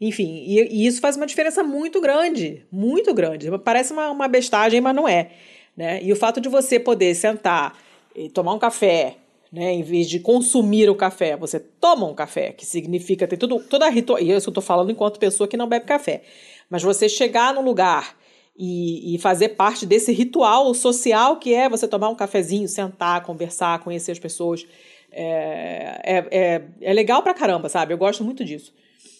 Enfim, 0.00 0.44
e, 0.46 0.82
e, 0.82 0.86
isso 0.86 1.00
faz 1.00 1.16
uma 1.16 1.26
diferença 1.26 1.62
muito 1.62 2.00
grande, 2.00 2.66
muito 2.72 3.14
grande. 3.14 3.48
Parece 3.58 3.92
uma, 3.92 4.10
uma 4.10 4.26
bestagem, 4.26 4.80
mas 4.80 4.96
não 4.96 5.06
é. 5.06 5.30
Né? 5.76 6.02
E 6.02 6.12
o 6.12 6.16
fato 6.16 6.40
de 6.40 6.48
você 6.48 6.80
poder 6.80 7.14
sentar 7.14 7.78
e 8.16 8.28
tomar 8.28 8.54
um 8.54 8.58
café, 8.58 9.16
né, 9.52 9.72
em 9.72 9.82
vez 9.82 10.08
de 10.08 10.20
consumir 10.20 10.88
o 10.88 10.94
café, 10.94 11.36
você 11.36 11.58
toma 11.58 12.06
um 12.06 12.14
café, 12.14 12.52
que 12.52 12.64
significa 12.64 13.26
ter 13.26 13.36
tudo, 13.36 13.58
toda 13.58 13.86
a 13.86 13.90
ritual. 13.90 14.20
E 14.20 14.30
isso 14.30 14.48
eu 14.48 14.50
estou 14.50 14.62
falando 14.62 14.92
enquanto 14.92 15.18
pessoa 15.18 15.48
que 15.48 15.56
não 15.56 15.68
bebe 15.68 15.86
café. 15.86 16.22
Mas 16.68 16.82
você 16.82 17.08
chegar 17.08 17.52
num 17.52 17.62
lugar 17.62 18.16
e, 18.56 19.14
e, 19.14 19.18
fazer 19.18 19.50
parte 19.50 19.86
desse 19.86 20.12
ritual 20.12 20.72
social 20.74 21.36
que 21.38 21.54
é 21.54 21.68
você 21.68 21.88
tomar 21.88 22.10
um 22.10 22.14
cafezinho, 22.14 22.68
sentar, 22.68 23.22
conversar, 23.24 23.80
conhecer 23.80 24.12
as 24.12 24.18
pessoas. 24.18 24.66
É, 25.10 26.00
é, 26.04 26.26
é, 26.30 26.62
é 26.80 26.92
legal 26.92 27.22
pra 27.22 27.34
caramba, 27.34 27.68
sabe? 27.68 27.92
Eu 27.92 27.98
gosto 27.98 28.22
muito 28.22 28.44
disso. 28.44 28.72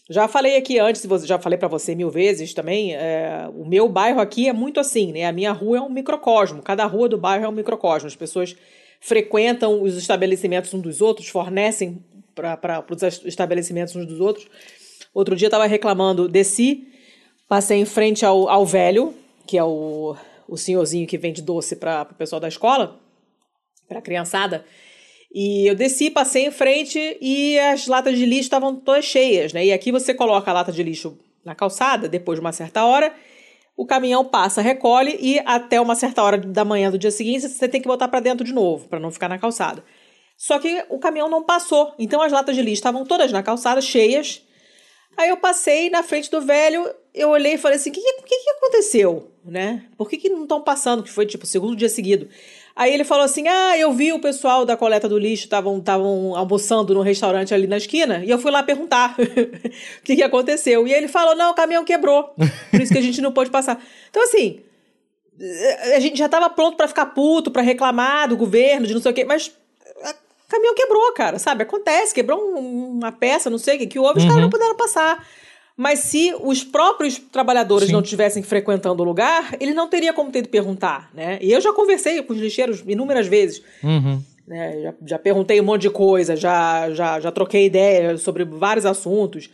Já 0.09 0.29
falei 0.29 0.57
aqui 0.57 0.79
antes, 0.79 1.07
já 1.25 1.39
falei 1.39 1.59
para 1.59 1.69
você 1.69 1.95
mil 1.95 2.11
vezes 2.11 2.53
também, 2.53 2.95
é, 2.95 3.49
o 3.55 3.65
meu 3.65 3.89
bairro 3.89 4.21
aqui 4.21 4.49
é 4.49 4.53
muito 4.53 4.79
assim, 4.79 5.13
né? 5.13 5.25
A 5.25 5.33
minha 5.33 5.53
rua 5.53 5.79
é 5.79 5.81
um 5.81 5.89
microcosmo, 5.89 6.63
cada 6.63 6.85
rua 6.85 7.09
do 7.09 7.17
bairro 7.17 7.45
é 7.45 7.49
um 7.49 7.53
microcosmo. 7.53 8.09
As 8.09 8.17
pessoas 8.17 8.57
frequentam 9.01 9.83
os 9.83 9.97
estabelecimentos 9.97 10.73
uns 10.75 10.83
dos 10.83 11.01
outros, 11.01 11.29
fornecem 11.29 12.05
para 12.35 12.85
os 12.89 13.25
estabelecimentos 13.25 13.97
uns 13.97 14.07
dos 14.07 14.21
outros. 14.21 14.47
Outro 15.13 15.35
dia 15.35 15.49
estava 15.49 15.67
reclamando, 15.67 16.29
desci, 16.29 16.87
passei 17.49 17.79
em 17.79 17.85
frente 17.85 18.25
ao, 18.25 18.49
ao 18.49 18.65
velho, 18.65 19.15
que 19.47 19.59
é 19.59 19.65
o, 19.65 20.15
o 20.47 20.57
senhorzinho 20.57 21.07
que 21.07 21.19
vende 21.19 21.43
doce 21.43 21.75
para 21.75 22.03
o 22.03 22.15
pessoal 22.15 22.39
da 22.39 22.49
escola, 22.49 23.01
para 23.89 23.99
a 23.99 24.03
criançada. 24.03 24.65
E 25.33 25.67
eu 25.67 25.75
desci, 25.75 26.11
passei 26.11 26.47
em 26.47 26.51
frente 26.51 27.17
e 27.21 27.59
as 27.59 27.87
latas 27.87 28.19
de 28.19 28.27
lixo 28.27 28.43
estavam 28.43 28.77
todas 28.77 29.05
cheias, 29.05 29.53
né? 29.53 29.65
E 29.65 29.73
aqui 29.73 29.91
você 29.91 30.13
coloca 30.13 30.51
a 30.51 30.55
lata 30.55 30.73
de 30.73 30.83
lixo 30.83 31.19
na 31.45 31.55
calçada, 31.55 32.09
depois 32.09 32.37
de 32.37 32.41
uma 32.41 32.53
certa 32.53 32.85
hora, 32.85 33.15
o 33.81 33.87
caminhão 33.87 34.23
passa, 34.23 34.61
recolhe 34.61 35.17
e 35.19 35.41
até 35.47 35.81
uma 35.81 35.95
certa 35.95 36.23
hora 36.23 36.37
da 36.37 36.67
manhã 36.67 36.91
do 36.91 36.99
dia 36.99 37.11
seguinte 37.11 37.49
você 37.49 37.67
tem 37.67 37.81
que 37.81 37.89
botar 37.89 38.09
para 38.09 38.21
dentro 38.21 38.45
de 38.45 38.53
novo, 38.53 38.87
para 38.87 39.01
não 39.01 39.11
ficar 39.11 39.27
na 39.27 39.39
calçada. 39.39 39.83
Só 40.37 40.59
que 40.59 40.85
o 40.91 40.99
caminhão 40.99 41.31
não 41.31 41.43
passou, 41.43 41.95
então 41.99 42.21
as 42.21 42.31
latas 42.31 42.55
de 42.55 42.61
lixo 42.61 42.75
estavam 42.75 43.07
todas 43.07 43.33
na 43.33 43.43
calçada, 43.43 43.81
cheias. 43.81 44.43
Aí 45.17 45.31
eu 45.31 45.39
passei 45.39 45.89
na 45.89 46.03
frente 46.03 46.31
do 46.31 46.43
velho, 46.43 46.95
eu 47.15 47.31
olhei 47.31 47.55
e 47.55 47.59
falei 47.59 47.79
assim: 47.79 47.89
o 47.89 47.93
que, 47.95 48.01
que, 48.01 48.37
que 48.37 48.51
aconteceu? 48.51 49.31
né? 49.45 49.87
Por 49.97 50.09
que, 50.09 50.17
que 50.17 50.29
não 50.29 50.43
estão 50.43 50.61
passando? 50.61 51.03
Que 51.03 51.11
foi 51.11 51.27
tipo 51.27 51.45
o 51.45 51.47
segundo 51.47 51.77
dia 51.77 51.89
seguido. 51.89 52.29
Aí 52.75 52.93
ele 52.93 53.05
falou 53.05 53.25
assim: 53.25 53.47
Ah, 53.49 53.77
eu 53.77 53.93
vi 53.93 54.13
o 54.13 54.21
pessoal 54.21 54.65
da 54.65 54.77
coleta 54.77 55.09
do 55.09 55.19
lixo 55.19 55.45
estavam 55.45 55.83
almoçando 56.37 56.95
no 56.95 57.03
restaurante 57.03 57.53
ali 57.53 57.67
na 57.67 57.77
esquina, 57.77 58.23
e 58.25 58.31
eu 58.31 58.39
fui 58.39 58.51
lá 58.51 58.63
perguntar 58.63 59.15
o 59.19 60.03
que, 60.03 60.17
que 60.17 60.23
aconteceu. 60.23 60.87
E 60.87 60.93
ele 60.93 61.09
falou: 61.09 61.35
Não, 61.35 61.51
o 61.51 61.55
caminhão 61.55 61.85
quebrou. 61.85 62.35
Por 62.71 62.81
isso 62.81 62.93
que 62.93 62.99
a 62.99 63.03
gente 63.03 63.21
não 63.21 63.33
pôde 63.33 63.51
passar. 63.51 63.83
Então, 64.09 64.23
assim, 64.23 64.61
a 65.95 66.01
gente 66.01 66.19
já 66.19 66.27
estava 66.27 66.51
pronto 66.51 66.77
para 66.77 66.89
ficar 66.89 67.07
puto, 67.07 67.51
para 67.51 67.63
reclamar 67.63 68.29
do 68.29 68.37
governo, 68.37 68.87
de 68.87 68.95
não 68.95 69.01
sei 69.01 69.11
o 69.11 69.15
quê, 69.15 69.25
mas 69.25 69.49
o 69.49 70.49
caminhão 70.49 70.75
quebrou, 70.75 71.13
cara, 71.13 71.39
sabe? 71.39 71.63
Acontece, 71.63 72.15
quebrou 72.15 72.59
um, 72.59 72.99
uma 72.99 73.13
peça, 73.13 73.49
não 73.49 73.59
sei 73.59 73.77
o 73.77 73.79
que, 73.79 73.87
que 73.87 73.99
houve, 73.99 74.19
os 74.19 74.25
caras 74.25 74.37
não 74.37 74.45
uhum. 74.45 74.51
puderam 74.51 74.77
passar. 74.77 75.25
Mas 75.81 76.01
se 76.01 76.35
os 76.43 76.63
próprios 76.63 77.17
trabalhadores 77.17 77.87
Sim. 77.87 77.95
não 77.95 78.03
estivessem 78.03 78.43
frequentando 78.43 79.03
o 79.03 79.07
lugar, 79.07 79.57
ele 79.59 79.73
não 79.73 79.89
teria 79.89 80.13
como 80.13 80.31
ter 80.31 80.43
de 80.43 80.49
perguntar, 80.49 81.11
né? 81.15 81.39
E 81.41 81.51
eu 81.51 81.59
já 81.59 81.73
conversei 81.73 82.23
com 82.23 82.35
os 82.35 82.39
lixeiros 82.39 82.85
inúmeras 82.87 83.27
vezes. 83.27 83.63
Uhum. 83.83 84.23
Né? 84.47 84.83
Já, 84.83 84.95
já, 85.07 85.19
perguntei 85.19 85.59
um 85.59 85.65
monte 85.65 85.81
de 85.81 85.89
coisa, 85.89 86.37
já, 86.37 86.91
já, 86.91 87.19
já 87.19 87.33
troquei 87.33 87.65
ideia 87.65 88.19
sobre 88.19 88.45
vários 88.45 88.85
assuntos. 88.85 89.49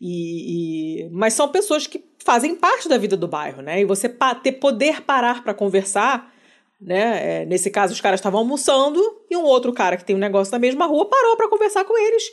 E, 0.00 1.04
e, 1.04 1.10
Mas 1.12 1.34
são 1.34 1.46
pessoas 1.46 1.86
que 1.86 2.04
fazem 2.24 2.56
parte 2.56 2.88
da 2.88 2.98
vida 2.98 3.16
do 3.16 3.28
bairro, 3.28 3.62
né? 3.62 3.80
E 3.80 3.84
você 3.84 4.08
pa 4.08 4.34
ter 4.34 4.54
poder 4.54 5.02
parar 5.02 5.44
para 5.44 5.54
conversar, 5.54 6.34
né? 6.80 7.42
É, 7.42 7.46
nesse 7.46 7.70
caso, 7.70 7.92
os 7.92 8.00
caras 8.00 8.18
estavam 8.18 8.40
almoçando 8.40 9.00
e 9.30 9.36
um 9.36 9.44
outro 9.44 9.72
cara 9.72 9.96
que 9.96 10.04
tem 10.04 10.16
um 10.16 10.18
negócio 10.18 10.50
na 10.50 10.58
mesma 10.58 10.86
rua 10.86 11.08
parou 11.08 11.36
para 11.36 11.48
conversar 11.48 11.84
com 11.84 11.96
eles 11.96 12.24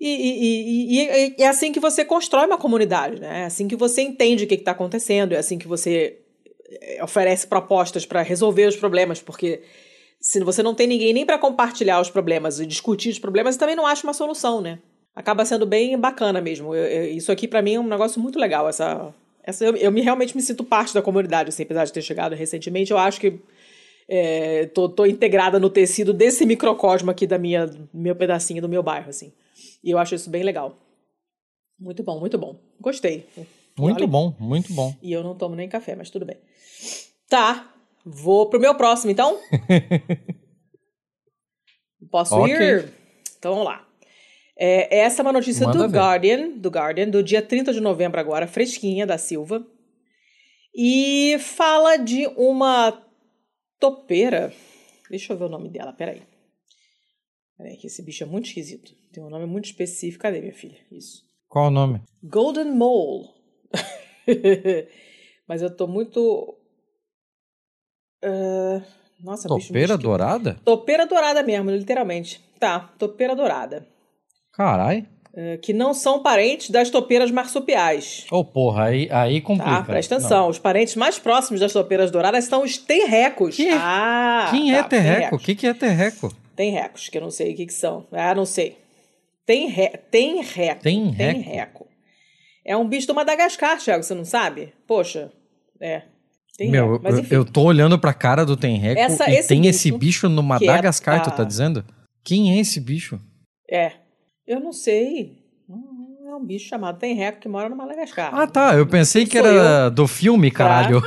e, 0.00 0.08
e, 0.08 0.98
e, 1.00 1.34
e, 1.38 1.42
é 1.42 1.46
assim 1.46 1.72
que 1.72 1.80
você 1.80 2.04
constrói 2.04 2.46
uma 2.46 2.58
comunidade, 2.58 3.20
né? 3.20 3.42
É 3.42 3.44
assim 3.44 3.68
que 3.68 3.76
você 3.76 4.02
entende 4.02 4.44
o 4.44 4.46
que 4.46 4.54
está 4.54 4.72
acontecendo, 4.72 5.32
é 5.32 5.38
assim 5.38 5.58
que 5.58 5.68
você 5.68 6.18
eh, 6.80 7.02
oferece 7.02 7.46
propostas 7.46 8.04
para 8.04 8.22
resolver 8.22 8.66
os 8.66 8.76
problemas, 8.76 9.22
porque 9.22 9.62
se 10.20 10.40
você 10.40 10.62
não 10.62 10.74
tem 10.74 10.86
ninguém 10.86 11.12
nem 11.12 11.24
para 11.24 11.38
compartilhar 11.38 12.00
os 12.00 12.10
problemas 12.10 12.58
e 12.58 12.66
discutir 12.66 13.10
os 13.10 13.18
problemas, 13.18 13.56
também 13.56 13.76
não 13.76 13.86
acha 13.86 14.06
uma 14.06 14.14
solução, 14.14 14.60
né? 14.60 14.78
Acaba 15.14 15.44
sendo 15.44 15.64
bem 15.64 15.98
bacana 15.98 16.40
mesmo. 16.40 16.74
Eu, 16.74 16.84
eu, 16.84 17.04
isso 17.16 17.30
aqui 17.30 17.46
para 17.46 17.62
mim 17.62 17.74
é 17.74 17.80
um 17.80 17.86
negócio 17.86 18.20
muito 18.20 18.38
legal. 18.38 18.68
Essa, 18.68 19.14
essa 19.42 19.64
eu, 19.64 19.76
eu 19.76 19.92
me, 19.92 20.00
realmente 20.00 20.34
me 20.34 20.42
sinto 20.42 20.64
parte 20.64 20.92
da 20.92 21.02
comunidade, 21.02 21.50
assim, 21.50 21.62
apesar 21.62 21.84
de 21.84 21.92
ter 21.92 22.02
chegado 22.02 22.34
recentemente. 22.34 22.90
Eu 22.90 22.98
acho 22.98 23.20
que 23.20 23.38
é, 24.08 24.66
tô, 24.66 24.88
tô 24.88 25.06
integrada 25.06 25.60
no 25.60 25.70
tecido 25.70 26.12
desse 26.12 26.44
microcosmo 26.44 27.10
aqui 27.10 27.26
da 27.26 27.38
minha 27.38 27.70
meu 27.92 28.16
pedacinho 28.16 28.60
do 28.60 28.68
meu 28.68 28.82
bairro, 28.82 29.10
assim. 29.10 29.32
E 29.84 29.90
eu 29.90 29.98
acho 29.98 30.14
isso 30.14 30.30
bem 30.30 30.42
legal. 30.42 30.78
Muito 31.78 32.02
bom, 32.02 32.18
muito 32.18 32.38
bom. 32.38 32.58
Gostei. 32.80 33.28
Muito 33.76 33.98
Olha. 33.98 34.06
bom, 34.06 34.34
muito 34.40 34.72
bom. 34.72 34.96
E 35.02 35.12
eu 35.12 35.22
não 35.22 35.36
tomo 35.36 35.54
nem 35.54 35.68
café, 35.68 35.94
mas 35.94 36.08
tudo 36.08 36.24
bem. 36.24 36.38
Tá, 37.28 37.74
vou 38.02 38.48
pro 38.48 38.58
meu 38.58 38.74
próximo, 38.74 39.10
então? 39.10 39.38
Posso 42.10 42.34
okay. 42.36 42.54
ir? 42.54 42.92
Então 43.38 43.52
vamos 43.52 43.66
lá. 43.66 43.86
É, 44.56 45.00
essa 45.00 45.20
é 45.20 45.22
uma 45.22 45.32
notícia 45.32 45.66
Manda 45.66 45.78
do 45.78 45.90
ver. 45.90 45.98
Guardian, 45.98 46.48
do 46.56 46.70
Guardian, 46.70 47.10
do 47.10 47.22
dia 47.22 47.42
30 47.42 47.72
de 47.72 47.80
novembro 47.80 48.18
agora, 48.18 48.46
fresquinha, 48.46 49.06
da 49.06 49.18
Silva. 49.18 49.66
E 50.74 51.36
fala 51.40 51.96
de 51.96 52.26
uma 52.36 53.02
topeira. 53.78 54.52
Deixa 55.10 55.32
eu 55.32 55.36
ver 55.36 55.44
o 55.44 55.48
nome 55.48 55.68
dela, 55.68 55.92
peraí. 55.92 56.22
Peraí, 57.58 57.76
que 57.76 57.88
esse 57.88 58.02
bicho 58.02 58.22
é 58.22 58.26
muito 58.26 58.46
esquisito. 58.46 58.94
Tem 59.14 59.22
um 59.22 59.30
nome 59.30 59.46
muito 59.46 59.66
específico. 59.66 60.22
Cadê, 60.22 60.40
minha 60.40 60.52
filha? 60.52 60.76
Isso. 60.90 61.22
Qual 61.48 61.68
o 61.68 61.70
nome? 61.70 62.00
Golden 62.20 62.72
Mole. 62.72 63.28
Mas 65.46 65.62
eu 65.62 65.70
tô 65.70 65.86
muito. 65.86 66.58
Uh... 68.24 68.82
Nossa, 69.22 69.46
Topeira 69.46 69.96
bicho 69.96 70.08
dourada? 70.08 70.56
Topeira 70.64 71.06
dourada 71.06 71.44
mesmo, 71.44 71.70
literalmente. 71.70 72.42
Tá, 72.58 72.92
topeira 72.98 73.36
dourada. 73.36 73.86
Carai. 74.52 75.06
Uh, 75.32 75.58
que 75.62 75.72
não 75.72 75.94
são 75.94 76.20
parentes 76.20 76.70
das 76.70 76.90
topeiras 76.90 77.30
marsupiais. 77.30 78.26
Ô, 78.32 78.38
oh, 78.38 78.44
porra, 78.44 78.86
aí, 78.86 79.08
aí 79.12 79.40
complica. 79.40 79.76
Tá, 79.76 79.82
presta 79.82 80.16
atenção. 80.16 80.42
Não. 80.42 80.48
Os 80.48 80.58
parentes 80.58 80.96
mais 80.96 81.20
próximos 81.20 81.60
das 81.60 81.72
topeiras 81.72 82.10
douradas 82.10 82.46
são 82.46 82.64
os 82.64 82.76
terrecos. 82.76 83.54
Que? 83.54 83.68
Ah, 83.70 84.48
Quem 84.50 84.74
é 84.74 84.82
tá, 84.82 84.86
é 84.86 84.88
terreco? 84.88 85.36
O 85.36 85.38
que, 85.38 85.54
que 85.54 85.68
é 85.68 85.74
terreco? 85.74 86.34
Tem 86.56 86.72
recos, 86.72 87.08
que 87.08 87.16
eu 87.16 87.22
não 87.22 87.30
sei 87.30 87.52
o 87.52 87.56
que, 87.56 87.66
que 87.66 87.72
são. 87.72 88.06
Ah, 88.12 88.34
não 88.34 88.44
sei. 88.44 88.83
Tem, 89.46 89.68
re... 89.68 89.88
tem 90.10 90.42
reco. 90.42 90.82
Tem 90.82 91.10
reco. 91.10 91.16
Tem 91.16 91.40
reco. 91.40 91.86
É 92.64 92.76
um 92.76 92.88
bicho 92.88 93.06
do 93.06 93.14
Madagascar, 93.14 93.78
Thiago, 93.78 94.02
você 94.02 94.14
não 94.14 94.24
sabe? 94.24 94.72
Poxa, 94.86 95.30
é. 95.80 96.02
Tem 96.56 96.70
Meu, 96.70 97.00
Mas, 97.02 97.18
enfim. 97.18 97.34
eu 97.34 97.44
tô 97.44 97.62
olhando 97.62 97.98
pra 97.98 98.14
cara 98.14 98.46
do 98.46 98.56
Tenreco 98.56 99.00
Essa, 99.00 99.28
e 99.28 99.34
esse 99.34 99.48
tem 99.48 99.60
bicho 99.60 99.70
esse 99.70 99.92
bicho 99.92 100.28
no 100.28 100.42
Madagascar, 100.42 101.18
é, 101.18 101.20
tu 101.20 101.30
tá 101.32 101.42
dizendo? 101.42 101.84
Quem 102.22 102.56
é 102.56 102.60
esse 102.60 102.80
bicho? 102.80 103.20
É, 103.68 103.92
eu 104.46 104.60
não 104.60 104.72
sei 104.72 105.43
é 106.34 106.36
um 106.36 106.44
bicho 106.44 106.68
chamado 106.68 106.98
Tenreco 106.98 107.40
que 107.40 107.48
mora 107.48 107.68
no 107.68 107.76
Madagascar. 107.76 108.34
Ah, 108.34 108.46
tá. 108.46 108.74
Eu 108.74 108.86
pensei 108.86 109.24
que 109.24 109.38
era 109.38 109.88
do 109.88 110.06
filme, 110.06 110.50
caralho. 110.50 111.00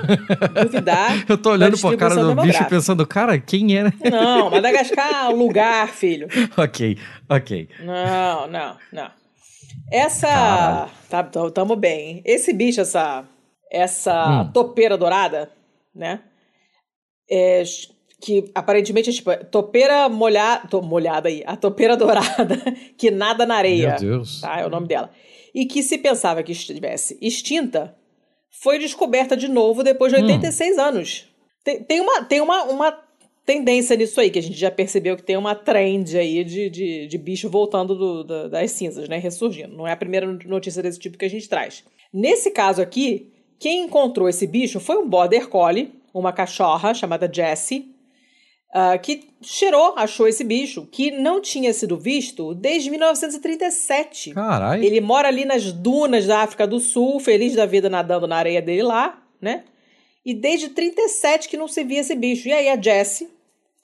Duvidar. 0.63 1.23
eu 1.27 1.37
tô 1.37 1.51
olhando 1.51 1.77
pra 1.77 1.97
cara 1.97 2.15
do 2.15 2.35
bicho 2.35 2.63
pensando, 2.65 3.05
cara, 3.05 3.37
quem 3.37 3.75
era? 3.75 3.93
Não, 4.09 4.49
Madagascar 4.49 5.25
é 5.25 5.29
um 5.29 5.37
lugar, 5.37 5.89
filho. 5.89 6.27
ok, 6.55 6.97
ok. 7.29 7.69
Não, 7.81 8.47
não, 8.47 8.77
não. 8.91 9.11
Essa. 9.91 10.89
Tá, 11.09 11.23
tamo 11.53 11.75
bem. 11.75 12.21
Esse 12.25 12.53
bicho, 12.53 12.81
essa. 12.81 13.25
Essa 13.69 14.43
hum. 14.43 14.51
topeira 14.53 14.97
dourada, 14.97 15.51
né? 15.93 16.21
É, 17.29 17.63
que 18.19 18.49
aparentemente 18.55 19.09
é 19.09 19.13
tipo 19.13 19.31
topeira 19.45 20.09
molhada, 20.09 20.67
to, 20.67 20.81
molhada 20.81 21.29
aí, 21.29 21.43
a 21.45 21.55
topeira 21.55 21.95
dourada 21.97 22.57
que 22.97 23.11
nada 23.11 23.45
na 23.45 23.55
areia. 23.55 23.89
Meu 23.89 23.99
Deus. 23.99 24.41
Tá, 24.41 24.59
é 24.59 24.65
o 24.65 24.69
nome 24.69 24.87
dela. 24.87 25.11
E 25.53 25.65
que 25.65 25.81
se 25.83 25.97
pensava 25.97 26.43
que 26.43 26.51
estivesse 26.51 27.17
extinta, 27.21 27.95
foi 28.61 28.79
descoberta 28.79 29.35
de 29.35 29.47
novo 29.47 29.83
depois 29.83 30.11
de 30.11 30.21
86 30.21 30.77
hum. 30.77 30.81
anos. 30.81 31.27
Tem, 31.63 31.83
tem, 31.83 32.01
uma, 32.01 32.23
tem 32.23 32.41
uma, 32.41 32.63
uma 32.63 32.91
tendência 33.45 33.95
nisso 33.95 34.19
aí, 34.19 34.29
que 34.29 34.39
a 34.39 34.43
gente 34.43 34.57
já 34.57 34.71
percebeu 34.71 35.15
que 35.15 35.23
tem 35.23 35.37
uma 35.37 35.55
trend 35.55 36.17
aí 36.17 36.43
de, 36.43 36.69
de, 36.69 37.07
de 37.07 37.17
bicho 37.17 37.49
voltando 37.49 37.95
do, 37.95 38.23
do, 38.23 38.49
das 38.49 38.71
cinzas, 38.71 39.07
né? 39.07 39.17
Ressurgindo. 39.17 39.75
Não 39.75 39.87
é 39.87 39.91
a 39.91 39.97
primeira 39.97 40.25
notícia 40.45 40.81
desse 40.81 40.99
tipo 40.99 41.17
que 41.17 41.25
a 41.25 41.29
gente 41.29 41.47
traz. 41.47 41.83
Nesse 42.13 42.51
caso 42.51 42.81
aqui, 42.81 43.31
quem 43.59 43.85
encontrou 43.85 44.27
esse 44.29 44.47
bicho 44.47 44.79
foi 44.79 44.97
um 44.97 45.07
border 45.07 45.47
collie, 45.49 45.93
uma 46.13 46.33
cachorra 46.33 46.93
chamada 46.93 47.29
Jessie, 47.31 47.95
uh, 48.77 48.99
que 49.01 49.27
cheirou, 49.41 49.93
achou 49.95 50.27
esse 50.27 50.43
bicho, 50.43 50.87
que 50.91 51.09
não 51.09 51.41
tinha 51.41 51.73
sido 51.73 51.97
visto 51.97 52.53
desde 52.53 52.89
1937. 52.91 54.33
Caralho. 54.33 54.83
Ele 54.83 55.01
mora 55.01 55.27
ali 55.27 55.45
nas 55.45 55.71
dunas 55.71 56.27
da 56.27 56.41
África 56.41 56.67
do 56.67 56.79
Sul, 56.79 57.19
feliz 57.19 57.55
da 57.55 57.65
vida 57.65 57.89
nadando 57.89 58.27
na 58.27 58.37
areia 58.37 58.61
dele 58.61 58.83
lá, 58.83 59.21
né? 59.41 59.63
E 60.23 60.33
desde 60.33 60.69
37 60.69 61.49
que 61.49 61.57
não 61.57 61.67
se 61.67 61.83
via 61.83 62.01
esse 62.01 62.13
bicho. 62.13 62.47
E 62.47 62.53
aí 62.53 62.69
a 62.69 62.79
Jessie 62.79 63.29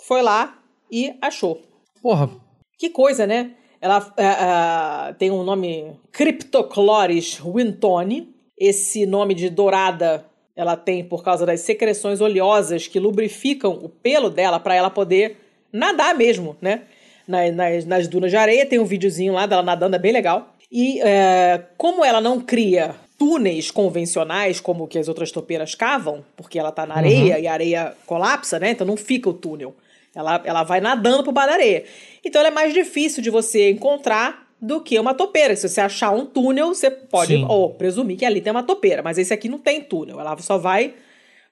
foi 0.04 0.22
lá 0.22 0.60
e 0.92 1.16
achou. 1.22 1.62
Porra. 2.02 2.30
Que 2.78 2.90
coisa, 2.90 3.26
né? 3.26 3.52
Ela 3.80 4.00
uh, 4.00 5.12
uh, 5.12 5.16
tem 5.16 5.32
um 5.32 5.44
nome 5.44 5.98
Cryptocloris 6.12 7.40
wintoni. 7.44 8.34
Esse 8.58 9.06
nome 9.06 9.34
de 9.34 9.50
dourada 9.50 10.26
ela 10.56 10.76
tem 10.76 11.04
por 11.04 11.24
causa 11.24 11.46
das 11.46 11.62
secreções 11.62 12.22
oleosas 12.22 12.88
que 12.88 13.00
lubrificam 13.00 13.72
o 13.72 13.90
pelo 13.90 14.30
dela 14.30 14.60
para 14.60 14.76
ela 14.76 14.90
poder 14.90 15.38
nadar 15.72 16.16
mesmo, 16.16 16.56
né? 16.62 16.82
Nas, 17.28 17.56
nas, 17.56 17.86
nas, 17.86 18.08
dunas 18.08 18.30
de 18.30 18.38
areia, 18.38 18.66
tem 18.66 18.80
um 18.80 18.86
videozinho 18.86 19.34
lá 19.34 19.46
dela 19.46 19.64
nadando, 19.64 19.96
é 19.96 20.00
bem 20.00 20.12
legal. 20.12 20.54
E 20.72 21.02
é, 21.02 21.62
como 21.78 22.04
ela 22.04 22.20
não 22.20 22.40
cria 22.40 22.96
túneis 23.18 23.72
convencionais, 23.72 24.60
como 24.60 24.88
que 24.88 25.00
as 25.00 25.08
outras 25.08 25.32
topeiras 25.32 25.74
cavam, 25.74 26.24
porque 26.36 26.60
ela 26.60 26.72
tá 26.72 26.86
na 26.86 26.96
areia 26.96 27.36
uhum. 27.36 27.42
e 27.42 27.48
a 27.48 27.54
areia 27.54 27.94
colapsa, 28.06 28.60
né? 28.60 28.72
Então 28.72 28.86
não 28.86 28.98
fica 28.98 29.30
o 29.30 29.34
túnel. 29.34 29.74
Ela, 30.16 30.42
ela 30.46 30.64
vai 30.64 30.80
nadando 30.80 31.24
por 31.24 31.32
baixo 31.32 31.50
da 31.50 31.56
areia. 31.56 31.86
Então 32.24 32.40
ela 32.40 32.50
é 32.50 32.52
mais 32.52 32.74
difícil 32.74 33.24
de 33.24 33.30
você 33.30 33.72
encontrar 33.72 34.43
do 34.64 34.80
que 34.80 34.98
uma 34.98 35.14
topeira. 35.14 35.56
Se 35.58 35.68
você 35.68 35.82
achar 35.82 36.12
um 36.12 36.26
túnel, 36.26 36.70
você 36.70 36.90
pode 36.90 37.36
ou 37.50 37.74
presumir 37.74 38.18
que 38.18 38.26
ali 38.26 38.40
tem 38.40 38.50
uma 38.50 38.64
topeira, 38.64 39.04
mas 39.04 39.18
esse 39.18 39.34
aqui 39.34 39.50
não 39.50 39.60
tem 39.60 39.82
túnel, 39.82 40.22
ela 40.22 40.38
só 40.38 40.58
vai 40.58 40.94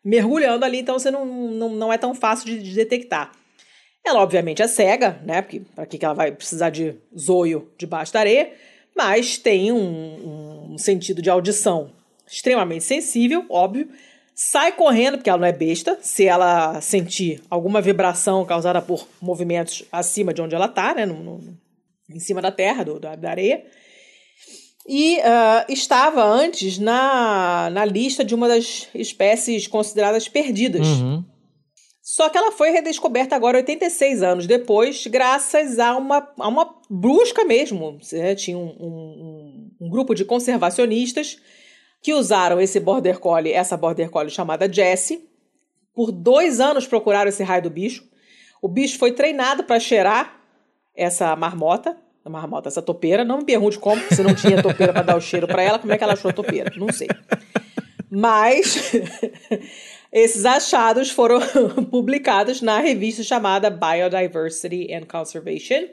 mergulhando 0.04 0.63
ali, 0.63 0.80
então 0.80 0.97
você 0.97 1.12
não, 1.12 1.26
não, 1.26 1.69
não 1.69 1.93
é 1.93 1.97
tão 1.97 2.15
fácil 2.15 2.45
de, 2.45 2.63
de 2.63 2.74
detectar. 2.74 3.34
Ela, 4.04 4.21
obviamente, 4.21 4.62
é 4.62 4.67
cega, 4.67 5.21
né? 5.26 5.41
Porque 5.41 5.62
para 5.76 5.86
que 5.86 6.04
ela 6.04 6.13
vai 6.13 6.32
precisar 6.32 6.69
de 6.69 6.95
zoio 7.15 7.69
debaixo 7.78 8.13
da 8.13 8.21
areia, 8.21 8.52
mas 8.95 9.38
tem 9.38 9.71
um, 9.71 10.71
um 10.71 10.78
sentido 10.78 11.21
de 11.21 11.30
audição 11.30 11.91
extremamente 12.26 12.86
sensível, 12.86 13.45
óbvio. 13.50 13.89
Sai 14.34 14.71
correndo, 14.71 15.17
porque 15.17 15.30
ela 15.30 15.39
não 15.39 15.47
é 15.47 15.52
besta. 15.52 16.00
Se 16.02 16.26
ela 16.26 16.80
sentir 16.82 17.43
alguma 17.50 17.82
vibração 17.82 18.43
causada 18.45 18.82
por 18.82 19.06
movimentos 19.21 19.84
acima 19.91 20.34
de 20.34 20.41
onde 20.41 20.56
ela 20.56 20.65
está, 20.65 20.95
né? 20.95 21.06
No, 21.06 21.21
no, 21.21 21.58
em 22.15 22.19
cima 22.19 22.41
da 22.41 22.52
terra, 22.52 22.84
do, 22.84 23.00
da, 23.00 23.15
da 23.15 23.30
areia. 23.30 23.63
E 24.88 25.17
uh, 25.17 25.71
estava 25.71 26.24
antes 26.24 26.80
na, 26.80 27.69
na 27.71 27.86
lista 27.86 28.24
de 28.26 28.34
uma 28.34 28.47
das 28.47 28.88
espécies 28.95 29.67
consideradas 29.67 30.28
perdidas. 30.28 30.88
Uhum. 30.88 31.24
Só 32.02 32.30
que 32.30 32.38
ela 32.38 32.52
foi 32.52 32.71
redescoberta 32.71 33.36
agora, 33.36 33.58
86 33.60 34.24
anos 34.24 34.47
depois, 34.47 35.06
graças 35.08 35.78
a 35.78 35.95
uma, 35.95 36.28
a 36.38 36.47
uma 36.47 36.76
brusca 36.89 37.45
mesmo. 37.45 38.00
Né? 38.12 38.36
Tinha 38.36 38.58
um, 38.58 38.76
um, 38.80 39.71
um, 39.80 39.89
grupo 39.89 40.15
de 40.15 40.26
conservacionistas 40.26 41.38
que 42.02 42.13
usaram 42.13 42.60
esse 42.60 42.80
border 42.80 43.19
collie, 43.19 43.54
essa 43.54 43.78
border 43.78 44.10
collie 44.10 44.32
chamada 44.32 44.71
Jessie. 44.71 45.30
Por 45.93 46.12
dois 46.12 46.60
anos 46.60 46.88
procuraram 46.88 47.30
esse 47.30 47.43
raio 47.43 47.63
do 47.63 47.69
bicho. 47.69 48.04
O 48.62 48.67
bicho 48.67 48.97
foi 48.97 49.12
treinado 49.12 49.63
para 49.63 49.80
cheirar 49.80 50.40
essa 50.95 51.36
marmota, 51.36 51.97
marmota, 52.30 52.69
essa 52.69 52.82
topeira. 52.82 53.23
Não 53.23 53.39
me 53.39 53.45
pergunte 53.45 53.80
como, 53.80 54.01
se 54.13 54.21
não 54.21 54.36
tinha 54.36 54.62
topeira 54.62 54.93
para 54.93 55.01
dar 55.01 55.17
o 55.17 55.21
cheiro 55.21 55.47
para 55.47 55.63
ela, 55.63 55.80
como 55.80 55.91
é 55.91 55.97
que 55.97 56.04
ela 56.04 56.13
achou 56.13 56.30
a 56.30 56.34
topeira? 56.34 56.71
Não 56.75 56.91
sei. 56.91 57.08
Mas 58.10 58.91
esses 60.12 60.45
achados 60.45 61.10
foram 61.10 61.39
publicados 61.89 62.62
na 62.62 62.80
revista 62.80 63.23
chamada 63.23 63.69
Biodiversity 63.69 64.93
and 64.93 65.06
Conservation. 65.10 65.88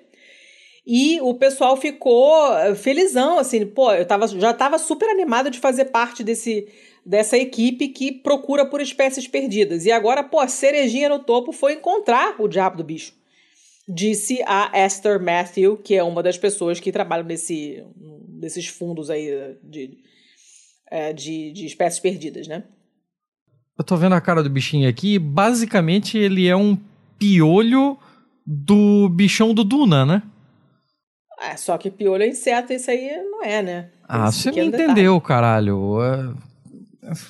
E 0.90 1.20
o 1.20 1.34
pessoal 1.34 1.76
ficou 1.76 2.50
felizão, 2.74 3.38
assim, 3.38 3.66
pô, 3.66 3.92
eu 3.92 4.06
tava, 4.06 4.26
já 4.26 4.52
estava 4.52 4.78
super 4.78 5.08
animado 5.10 5.50
de 5.50 5.58
fazer 5.58 5.86
parte 5.86 6.24
desse, 6.24 6.66
dessa 7.04 7.36
equipe 7.36 7.88
que 7.88 8.10
procura 8.10 8.64
por 8.64 8.80
espécies 8.80 9.28
perdidas. 9.28 9.84
E 9.84 9.92
agora, 9.92 10.24
pô, 10.24 10.40
a 10.40 10.48
cerejinha 10.48 11.10
no 11.10 11.18
topo 11.18 11.52
foi 11.52 11.74
encontrar 11.74 12.36
o 12.38 12.48
diabo 12.48 12.78
do 12.78 12.84
bicho 12.84 13.18
disse 13.88 14.42
a 14.46 14.70
Esther 14.74 15.20
Matthew, 15.20 15.78
que 15.78 15.94
é 15.94 16.02
uma 16.02 16.22
das 16.22 16.36
pessoas 16.36 16.78
que 16.78 16.92
trabalham 16.92 17.26
nesse, 17.26 17.82
nesses 18.28 18.66
fundos 18.66 19.08
aí 19.08 19.56
de, 19.62 19.98
é, 20.90 21.12
de, 21.12 21.52
de 21.52 21.66
espécies 21.66 21.98
perdidas, 21.98 22.46
né? 22.46 22.64
Eu 23.78 23.84
tô 23.84 23.96
vendo 23.96 24.14
a 24.14 24.20
cara 24.20 24.42
do 24.42 24.50
bichinho 24.50 24.88
aqui. 24.88 25.18
Basicamente, 25.18 26.18
ele 26.18 26.46
é 26.48 26.56
um 26.56 26.76
piolho 27.18 27.96
do 28.44 29.08
bichão 29.08 29.54
do 29.54 29.64
Duna, 29.64 30.04
né? 30.04 30.22
É, 31.40 31.56
só 31.56 31.78
que 31.78 31.90
piolho 31.90 32.24
é 32.24 32.28
inseto, 32.28 32.72
isso 32.72 32.90
aí 32.90 33.16
não 33.30 33.44
é, 33.44 33.62
né? 33.62 33.90
Ah, 34.02 34.32
você 34.32 34.50
me 34.50 34.66
entendeu, 34.66 35.14
detalhe. 35.14 35.20
caralho. 35.20 36.36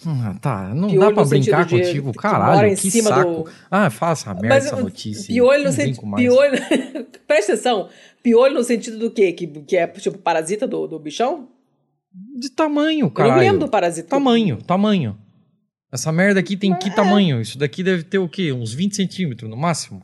Ah, 0.07 0.35
tá, 0.41 0.75
não 0.75 0.89
piolho 0.89 1.09
dá 1.09 1.15
pra 1.15 1.25
brincar 1.25 1.65
de, 1.65 1.77
contigo, 1.77 2.13
caralho, 2.13 2.77
que, 2.77 2.91
que 2.91 3.03
saco. 3.03 3.45
Do... 3.45 3.51
Ah, 3.71 3.89
faça 3.91 4.35
merda 4.35 4.49
Mas, 4.49 4.67
essa 4.67 4.77
notícia. 4.77 5.27
Piolho 5.27 5.65
no 5.65 5.73
sentido. 5.73 6.15
Piolho... 6.17 6.59
Presta 7.27 7.53
atenção. 7.53 7.89
Piolho 8.23 8.55
no 8.55 8.65
sentido 8.65 8.99
do 8.99 9.11
quê? 9.11 9.33
Que, 9.33 9.47
que 9.47 9.77
é 9.77 9.87
tipo 9.87 10.19
parasita 10.19 10.67
do, 10.67 10.87
do 10.87 10.99
bichão? 10.99 11.49
De 12.13 12.51
tamanho, 12.51 13.11
cara. 13.11 13.29
Eu 13.29 13.33
não 13.33 13.41
lembro 13.41 13.61
do 13.61 13.69
parasita. 13.69 14.09
Tamanho, 14.09 14.59
tamanho. 14.63 15.17
Essa 15.93 16.13
merda 16.13 16.41
aqui 16.41 16.57
tem 16.57 16.77
que 16.77 16.89
é. 16.89 16.95
tamanho? 16.95 17.41
Isso 17.41 17.59
daqui 17.59 17.83
deve 17.83 18.03
ter 18.03 18.19
o 18.19 18.29
quê? 18.29 18.53
Uns 18.53 18.73
20 18.73 18.97
centímetros 18.97 19.49
no 19.49 19.57
máximo? 19.57 20.03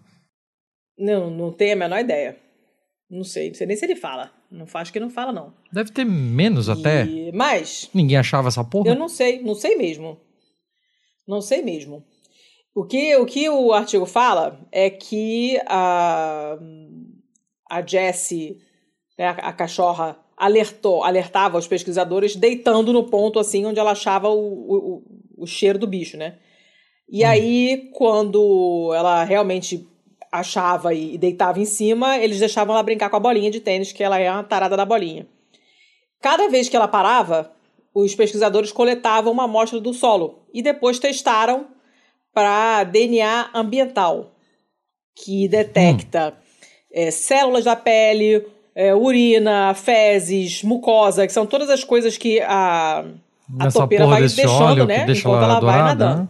Não, 0.99 1.31
não 1.31 1.53
tenho 1.53 1.73
a 1.73 1.77
menor 1.77 2.01
ideia. 2.01 2.37
Não 3.11 3.25
sei, 3.25 3.49
não 3.49 3.55
sei 3.55 3.67
nem 3.67 3.77
se 3.77 3.85
ele 3.85 3.97
fala. 3.97 4.33
Não 4.55 4.67
acho 4.73 4.93
que 4.93 5.01
não 5.01 5.11
fala, 5.11 5.33
não. 5.33 5.53
Deve 5.73 5.91
ter 5.91 6.05
menos 6.05 6.69
até. 6.69 7.07
Mas. 7.33 7.91
Ninguém 7.93 8.17
achava 8.17 8.47
essa 8.47 8.63
porra? 8.63 8.89
Eu 8.89 8.95
não 8.95 9.09
sei, 9.09 9.43
não 9.43 9.55
sei 9.55 9.75
mesmo. 9.75 10.17
Não 11.27 11.41
sei 11.41 11.61
mesmo. 11.61 12.05
O 12.73 12.85
que 12.85 13.17
o, 13.17 13.27
que 13.27 13.49
o 13.49 13.73
artigo 13.73 14.07
fala 14.07 14.61
é 14.71 14.89
que 14.89 15.59
a, 15.67 16.57
a 17.69 17.83
Jessie, 17.85 18.59
né, 19.19 19.27
a, 19.27 19.31
a 19.31 19.53
cachorra, 19.53 20.17
alertou, 20.37 21.03
alertava 21.03 21.59
os 21.59 21.67
pesquisadores 21.67 22.37
deitando 22.37 22.93
no 22.93 23.05
ponto 23.05 23.39
assim 23.39 23.65
onde 23.67 23.81
ela 23.81 23.93
achava 23.93 24.29
o, 24.29 24.39
o, 24.39 25.03
o 25.39 25.47
cheiro 25.47 25.79
do 25.79 25.87
bicho, 25.87 26.17
né? 26.17 26.39
E 27.09 27.25
hum. 27.25 27.29
aí, 27.29 27.91
quando 27.93 28.93
ela 28.95 29.25
realmente 29.25 29.87
achava 30.35 30.93
e 30.93 31.17
deitava 31.17 31.61
em 31.61 31.65
cima, 31.65 32.19
eles 32.19 32.41
deixavam 32.41 32.75
ela 32.75 32.83
brincar 32.83 33.09
com 33.09 33.17
a 33.17 33.21
bolinha 33.21 33.51
de 33.51 33.61
tênis, 33.61 33.93
que 33.93 34.03
ela 34.03 34.19
é 34.19 34.31
uma 34.31 34.43
tarada 34.43 34.77
da 34.77 34.85
bolinha. 34.85 35.27
Cada 36.21 36.49
vez 36.49 36.69
que 36.69 36.75
ela 36.75 36.89
parava, 36.89 37.53
os 37.95 38.15
pesquisadores 38.17 38.73
coletavam 38.73 39.33
uma 39.33 39.45
amostra 39.45 39.79
do 39.79 39.95
solo 39.95 40.43
e 40.53 40.61
depois 40.61 40.99
testaram 40.99 41.69
para 42.33 42.83
DNA 42.83 43.51
ambiental, 43.55 44.33
que 45.15 45.47
detecta 45.47 46.35
hum. 46.37 46.67
é, 46.93 47.11
células 47.13 47.65
da 47.65 47.77
pele, 47.77 48.45
é, 48.75 48.93
urina, 48.93 49.73
fezes, 49.75 50.65
mucosa, 50.65 51.29
que 51.29 51.33
são 51.33 51.47
todas 51.47 51.71
as 51.71 51.85
coisas 51.85 52.19
que 52.19 52.41
a, 52.41 53.05
a 53.61 53.71
topeira 53.71 54.09
vai 54.09 54.23
deixando, 54.23 54.85
né? 54.85 55.07
Enquanto 55.09 55.45
ela, 55.45 55.45
ela 55.45 55.61
vai 55.61 55.79
nadando. 55.79 56.29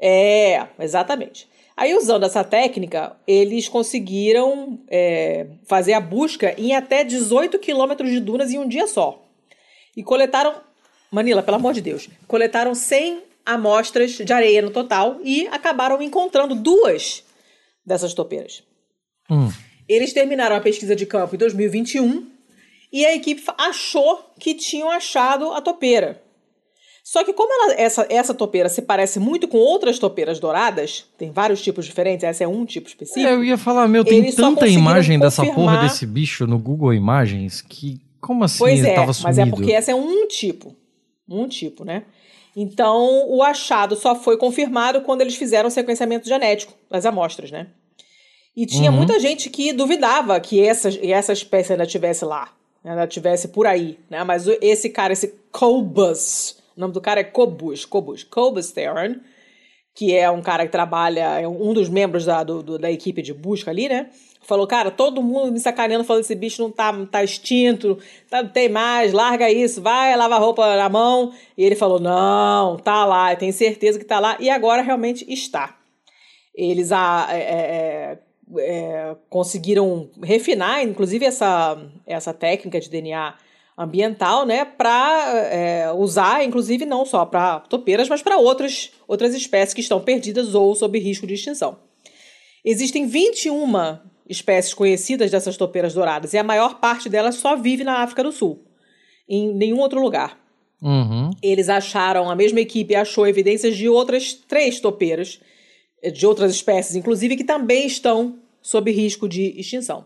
É, 0.00 0.66
exatamente. 0.80 1.46
Aí, 1.78 1.94
usando 1.94 2.24
essa 2.24 2.42
técnica, 2.42 3.16
eles 3.24 3.68
conseguiram 3.68 4.80
é, 4.90 5.46
fazer 5.64 5.92
a 5.92 6.00
busca 6.00 6.52
em 6.58 6.74
até 6.74 7.04
18 7.04 7.56
quilômetros 7.60 8.10
de 8.10 8.18
dunas 8.18 8.50
em 8.50 8.58
um 8.58 8.66
dia 8.66 8.88
só. 8.88 9.24
E 9.96 10.02
coletaram. 10.02 10.56
Manila, 11.08 11.40
pelo 11.40 11.56
amor 11.56 11.72
de 11.72 11.80
Deus. 11.80 12.08
Coletaram 12.26 12.74
100 12.74 13.22
amostras 13.46 14.10
de 14.10 14.32
areia 14.32 14.60
no 14.60 14.70
total 14.70 15.20
e 15.22 15.46
acabaram 15.52 16.02
encontrando 16.02 16.56
duas 16.56 17.22
dessas 17.86 18.12
topeiras. 18.12 18.64
Hum. 19.30 19.48
Eles 19.88 20.12
terminaram 20.12 20.56
a 20.56 20.60
pesquisa 20.60 20.96
de 20.96 21.06
campo 21.06 21.36
em 21.36 21.38
2021 21.38 22.28
e 22.92 23.06
a 23.06 23.14
equipe 23.14 23.40
achou 23.56 24.32
que 24.36 24.52
tinham 24.52 24.90
achado 24.90 25.52
a 25.52 25.60
topeira. 25.60 26.20
Só 27.10 27.24
que 27.24 27.32
como 27.32 27.50
ela, 27.50 27.80
essa, 27.80 28.06
essa 28.10 28.34
topeira 28.34 28.68
se 28.68 28.82
parece 28.82 29.18
muito 29.18 29.48
com 29.48 29.56
outras 29.56 29.98
topeiras 29.98 30.38
douradas, 30.38 31.06
tem 31.16 31.30
vários 31.30 31.62
tipos 31.62 31.86
diferentes, 31.86 32.22
essa 32.22 32.44
é 32.44 32.46
um 32.46 32.66
tipo 32.66 32.86
específico. 32.86 33.26
É, 33.26 33.32
eu 33.32 33.42
ia 33.42 33.56
falar, 33.56 33.88
meu, 33.88 34.04
tem 34.04 34.30
tanta 34.30 34.68
imagem 34.68 35.18
dessa 35.18 35.42
porra 35.54 35.78
desse 35.78 36.04
bicho 36.04 36.46
no 36.46 36.58
Google 36.58 36.92
Imagens 36.92 37.62
que 37.62 37.98
como 38.20 38.44
assim 38.44 38.58
pois 38.58 38.80
ele 38.80 38.88
é, 38.88 38.94
tava 38.94 39.14
sumido? 39.14 39.26
Mas 39.26 39.38
é 39.38 39.46
porque 39.46 39.72
essa 39.72 39.90
é 39.90 39.94
um 39.94 40.28
tipo, 40.28 40.76
um 41.26 41.48
tipo, 41.48 41.82
né? 41.82 42.02
Então, 42.54 43.26
o 43.26 43.42
achado 43.42 43.96
só 43.96 44.14
foi 44.14 44.36
confirmado 44.36 45.00
quando 45.00 45.22
eles 45.22 45.34
fizeram 45.34 45.68
o 45.68 45.72
sequenciamento 45.72 46.28
genético 46.28 46.74
das 46.90 47.06
amostras, 47.06 47.50
né? 47.50 47.68
E 48.54 48.66
tinha 48.66 48.90
uhum. 48.90 48.98
muita 48.98 49.18
gente 49.18 49.48
que 49.48 49.72
duvidava 49.72 50.38
que 50.40 50.62
essa, 50.62 50.90
essa 51.02 51.32
espécie 51.32 51.72
ainda 51.72 51.84
estivesse 51.84 52.26
lá, 52.26 52.52
ainda 52.84 53.04
estivesse 53.04 53.48
por 53.48 53.66
aí, 53.66 53.98
né? 54.10 54.22
Mas 54.24 54.46
esse 54.60 54.90
cara, 54.90 55.14
esse 55.14 55.32
Cobus, 55.50 56.58
o 56.78 56.80
nome 56.80 56.94
do 56.94 57.00
cara 57.00 57.18
é 57.18 57.24
Cobus, 57.24 57.84
Cobus, 57.84 58.22
Cobus 58.22 58.70
Theron, 58.70 59.16
que 59.92 60.16
é 60.16 60.30
um 60.30 60.40
cara 60.40 60.64
que 60.64 60.70
trabalha, 60.70 61.40
é 61.40 61.48
um 61.48 61.74
dos 61.74 61.88
membros 61.88 62.24
da, 62.24 62.44
do, 62.44 62.62
do, 62.62 62.78
da 62.78 62.88
equipe 62.88 63.20
de 63.20 63.34
busca 63.34 63.72
ali, 63.72 63.88
né? 63.88 64.10
Falou, 64.42 64.64
cara, 64.64 64.88
todo 64.88 65.20
mundo 65.20 65.50
me 65.50 65.58
sacaneando, 65.58 66.04
falando 66.04 66.22
esse 66.22 66.36
bicho 66.36 66.62
não 66.62 66.70
tá, 66.70 66.94
tá 67.06 67.24
extinto, 67.24 67.98
tá, 68.30 68.44
não 68.44 68.50
tem 68.50 68.68
mais, 68.68 69.12
larga 69.12 69.50
isso, 69.50 69.82
vai 69.82 70.16
lavar 70.16 70.40
roupa 70.40 70.76
na 70.76 70.88
mão. 70.88 71.32
E 71.56 71.64
ele 71.64 71.74
falou, 71.74 71.98
não, 71.98 72.76
tá 72.76 73.04
lá, 73.04 73.32
eu 73.32 73.36
tenho 73.36 73.52
certeza 73.52 73.98
que 73.98 74.04
tá 74.04 74.20
lá. 74.20 74.36
E 74.38 74.48
agora 74.48 74.80
realmente 74.80 75.26
está. 75.28 75.76
Eles 76.54 76.92
a, 76.92 77.26
é, 77.32 77.40
é, 77.40 78.18
é, 78.56 79.16
conseguiram 79.28 80.08
refinar, 80.22 80.80
inclusive, 80.84 81.26
essa, 81.26 81.76
essa 82.06 82.32
técnica 82.32 82.78
de 82.78 82.88
DNA 82.88 83.34
ambiental, 83.78 84.44
né, 84.44 84.64
para 84.64 85.48
é, 85.52 85.92
usar, 85.92 86.44
inclusive, 86.44 86.84
não 86.84 87.06
só 87.06 87.24
para 87.24 87.60
topeiras, 87.60 88.08
mas 88.08 88.20
para 88.20 88.36
outras, 88.36 88.90
outras 89.06 89.32
espécies 89.34 89.72
que 89.72 89.80
estão 89.80 90.00
perdidas 90.00 90.52
ou 90.52 90.74
sob 90.74 90.98
risco 90.98 91.28
de 91.28 91.34
extinção. 91.34 91.78
Existem 92.64 93.06
21 93.06 93.98
espécies 94.28 94.74
conhecidas 94.74 95.30
dessas 95.30 95.56
topeiras 95.56 95.94
douradas 95.94 96.32
e 96.32 96.38
a 96.38 96.42
maior 96.42 96.80
parte 96.80 97.08
delas 97.08 97.36
só 97.36 97.54
vive 97.54 97.84
na 97.84 98.02
África 98.02 98.24
do 98.24 98.32
Sul, 98.32 98.64
em 99.28 99.54
nenhum 99.54 99.78
outro 99.78 100.00
lugar. 100.00 100.36
Uhum. 100.82 101.30
Eles 101.40 101.68
acharam, 101.68 102.28
a 102.28 102.34
mesma 102.34 102.60
equipe 102.60 102.96
achou 102.96 103.28
evidências 103.28 103.76
de 103.76 103.88
outras 103.88 104.34
três 104.34 104.80
topeiras, 104.80 105.40
de 106.12 106.26
outras 106.26 106.52
espécies, 106.52 106.96
inclusive, 106.96 107.36
que 107.36 107.44
também 107.44 107.86
estão 107.86 108.38
sob 108.60 108.90
risco 108.90 109.28
de 109.28 109.58
extinção. 109.58 110.04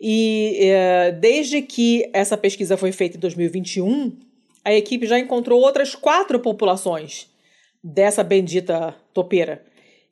E 0.00 0.56
é, 0.60 1.12
desde 1.12 1.60
que 1.60 2.08
essa 2.12 2.36
pesquisa 2.36 2.76
foi 2.76 2.90
feita 2.90 3.16
em 3.16 3.20
2021, 3.20 4.16
a 4.64 4.72
equipe 4.72 5.06
já 5.06 5.18
encontrou 5.18 5.60
outras 5.60 5.94
quatro 5.94 6.40
populações 6.40 7.28
dessa 7.84 8.24
bendita 8.24 8.94
topeira. 9.12 9.62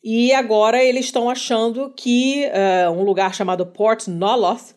E 0.04 0.32
agora 0.32 0.82
eles 0.82 1.06
estão 1.06 1.28
achando 1.28 1.92
que 1.96 2.46
uh, 2.46 2.90
um 2.90 3.02
lugar 3.02 3.34
chamado 3.34 3.66
Port 3.66 4.06
Noloth 4.06 4.74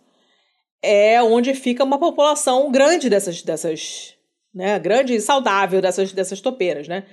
é 0.81 1.21
onde 1.21 1.53
fica 1.53 1.83
uma 1.83 1.99
população 1.99 2.71
grande 2.71 3.09
dessas, 3.09 3.41
dessas 3.41 4.15
né, 4.53 4.79
grande 4.79 5.15
e 5.15 5.21
saudável 5.21 5.81
dessas, 5.81 6.11
dessas 6.11 6.41
topeiras, 6.41 6.87
né? 6.87 7.03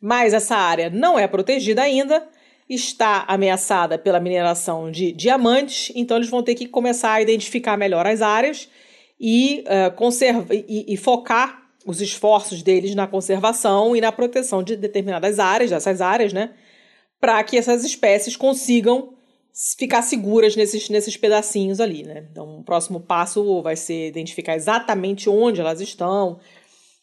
Mas 0.00 0.34
essa 0.34 0.54
área 0.54 0.90
não 0.90 1.18
é 1.18 1.26
protegida 1.26 1.82
ainda 1.82 2.26
está 2.68 3.24
ameaçada 3.28 3.96
pela 3.96 4.20
mineração 4.20 4.90
de 4.90 5.12
diamantes, 5.12 5.92
então 5.94 6.16
eles 6.16 6.28
vão 6.28 6.42
ter 6.42 6.54
que 6.54 6.66
começar 6.66 7.12
a 7.12 7.22
identificar 7.22 7.76
melhor 7.76 8.06
as 8.06 8.22
áreas 8.22 8.68
e, 9.20 9.64
uh, 9.66 9.94
conserva 9.94 10.54
e, 10.54 10.84
e 10.88 10.96
focar 10.96 11.62
os 11.86 12.00
esforços 12.00 12.62
deles 12.62 12.94
na 12.94 13.06
conservação 13.06 13.94
e 13.94 14.00
na 14.00 14.10
proteção 14.10 14.62
de 14.62 14.76
determinadas 14.76 15.38
áreas, 15.38 15.70
dessas 15.70 16.00
áreas, 16.00 16.32
né? 16.32 16.50
Para 17.20 17.42
que 17.44 17.56
essas 17.56 17.84
espécies 17.84 18.36
consigam 18.36 19.14
ficar 19.78 20.02
seguras 20.02 20.56
nesses, 20.56 20.90
nesses 20.90 21.16
pedacinhos 21.16 21.80
ali, 21.80 22.02
né? 22.02 22.26
Então, 22.30 22.58
o 22.58 22.64
próximo 22.64 23.00
passo 23.00 23.62
vai 23.62 23.76
ser 23.76 24.08
identificar 24.08 24.56
exatamente 24.56 25.30
onde 25.30 25.60
elas 25.60 25.80
estão, 25.80 26.40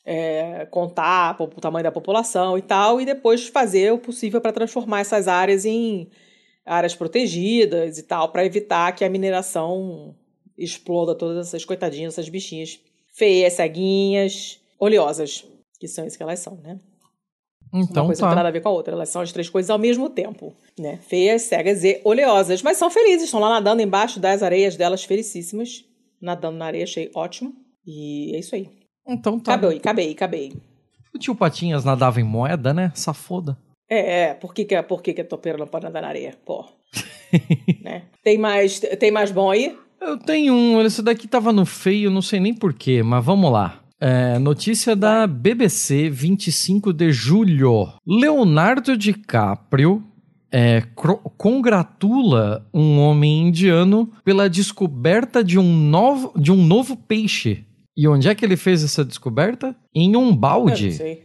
é, 0.06 0.66
contar 0.70 1.36
o 1.40 1.48
tamanho 1.48 1.84
da 1.84 1.92
população 1.92 2.58
e 2.58 2.62
tal, 2.62 3.00
e 3.00 3.06
depois 3.06 3.48
fazer 3.48 3.94
o 3.94 3.98
possível 3.98 4.42
para 4.42 4.52
transformar 4.52 5.00
essas 5.00 5.28
áreas 5.28 5.66
em 5.66 6.10
áreas 6.66 6.96
protegidas 6.96 7.98
e 7.98 8.04
tal, 8.04 8.30
para 8.30 8.46
evitar 8.46 8.92
que 8.94 9.04
a 9.04 9.10
mineração 9.10 10.16
exploda 10.58 11.16
todas 11.16 11.48
essas 11.48 11.66
coitadinhas, 11.66 12.14
essas 12.14 12.30
bichinhas 12.30 12.80
feias, 13.14 13.54
ceguinhas, 13.54 14.60
oleosas, 14.80 15.46
que 15.80 15.88
são 15.88 16.06
isso 16.06 16.18
que 16.18 16.24
elas 16.24 16.40
são, 16.40 16.56
né? 16.58 16.80
Então, 17.74 18.04
Uma 18.04 18.10
coisa 18.10 18.22
tá. 18.22 18.28
não 18.28 18.32
tem 18.34 18.36
nada 18.36 18.50
a 18.50 18.52
ver 18.52 18.62
com 18.62 18.70
a 18.70 18.72
outra, 18.72 18.94
elas 18.94 19.10
são 19.10 19.22
as 19.22 19.32
três 19.32 19.50
coisas 19.50 19.70
ao 19.70 19.80
mesmo 19.80 20.10
tempo, 20.10 20.56
né? 20.78 21.00
Feias, 21.08 21.44
cegas 21.44 21.84
e 21.84 22.00
oleosas, 22.04 22.62
mas 22.62 22.78
são 22.78 22.90
felizes, 22.90 23.26
estão 23.26 23.40
lá 23.40 23.50
nadando 23.50 23.82
embaixo 23.82 24.20
das 24.20 24.44
areias 24.44 24.76
delas, 24.76 25.04
felicíssimas, 25.04 25.84
nadando 26.22 26.58
na 26.58 26.66
areia, 26.66 26.84
achei 26.84 27.10
ótimo. 27.16 27.54
E 27.86 28.36
é 28.36 28.40
isso 28.40 28.54
aí. 28.54 28.70
Então 29.08 29.40
tá. 29.40 29.54
Acabei, 29.54 29.78
acabei, 29.78 30.12
acabei. 30.12 30.54
O 31.14 31.20
tio 31.20 31.36
Patinhas 31.36 31.86
nadava 31.86 32.20
em 32.20 32.24
moeda, 32.24 32.74
né? 32.74 32.92
Safoda. 32.96 33.58
É, 33.90 34.22
é. 34.22 34.34
Por 34.34 34.54
que, 34.54 34.66
que, 34.66 34.82
por 34.84 35.02
que, 35.02 35.14
que 35.14 35.22
a 35.22 35.26
topeira 35.26 35.58
não 35.58 35.68
pode 35.68 35.86
nadar 35.86 36.02
na 36.02 36.08
areia? 36.08 36.36
Pô. 36.46 36.66
né? 37.84 38.04
Tem 38.24 38.38
mais, 38.38 38.80
tem 38.80 39.12
mais 39.12 39.32
bom 39.32 39.52
aí? 39.52 39.78
Eu 40.02 40.18
tenho 40.18 40.54
um. 40.54 40.82
Esse 40.82 41.02
daqui 41.02 41.28
tava 41.28 41.54
no 41.54 41.66
feio, 41.66 42.10
não 42.10 42.22
sei 42.22 42.40
nem 42.40 42.54
porquê, 42.54 43.04
mas 43.04 43.24
vamos 43.24 43.52
lá. 43.52 43.80
É, 44.00 44.38
notícia 44.38 44.96
da 44.96 45.26
BBC, 45.26 46.10
25 46.10 46.92
de 46.92 47.12
julho. 47.12 47.94
Leonardo 48.06 48.98
DiCaprio 48.98 50.04
é, 50.52 50.84
congratula 51.38 52.68
um 52.74 53.00
homem 53.00 53.48
indiano 53.48 54.12
pela 54.26 54.50
descoberta 54.50 55.44
de 55.44 55.58
um 55.58 55.74
novo, 55.74 56.34
de 56.38 56.52
um 56.52 56.58
novo 56.58 56.98
peixe 56.98 57.66
e 57.96 58.08
onde 58.08 58.28
é 58.28 58.36
que 58.36 58.44
ele 58.44 58.58
fez 58.58 58.84
essa 58.84 59.06
descoberta? 59.06 59.76
Em 59.94 60.16
um 60.16 60.36
balde. 60.36 60.86
Eu 60.86 60.92
não 60.92 60.98
sei. 60.98 61.16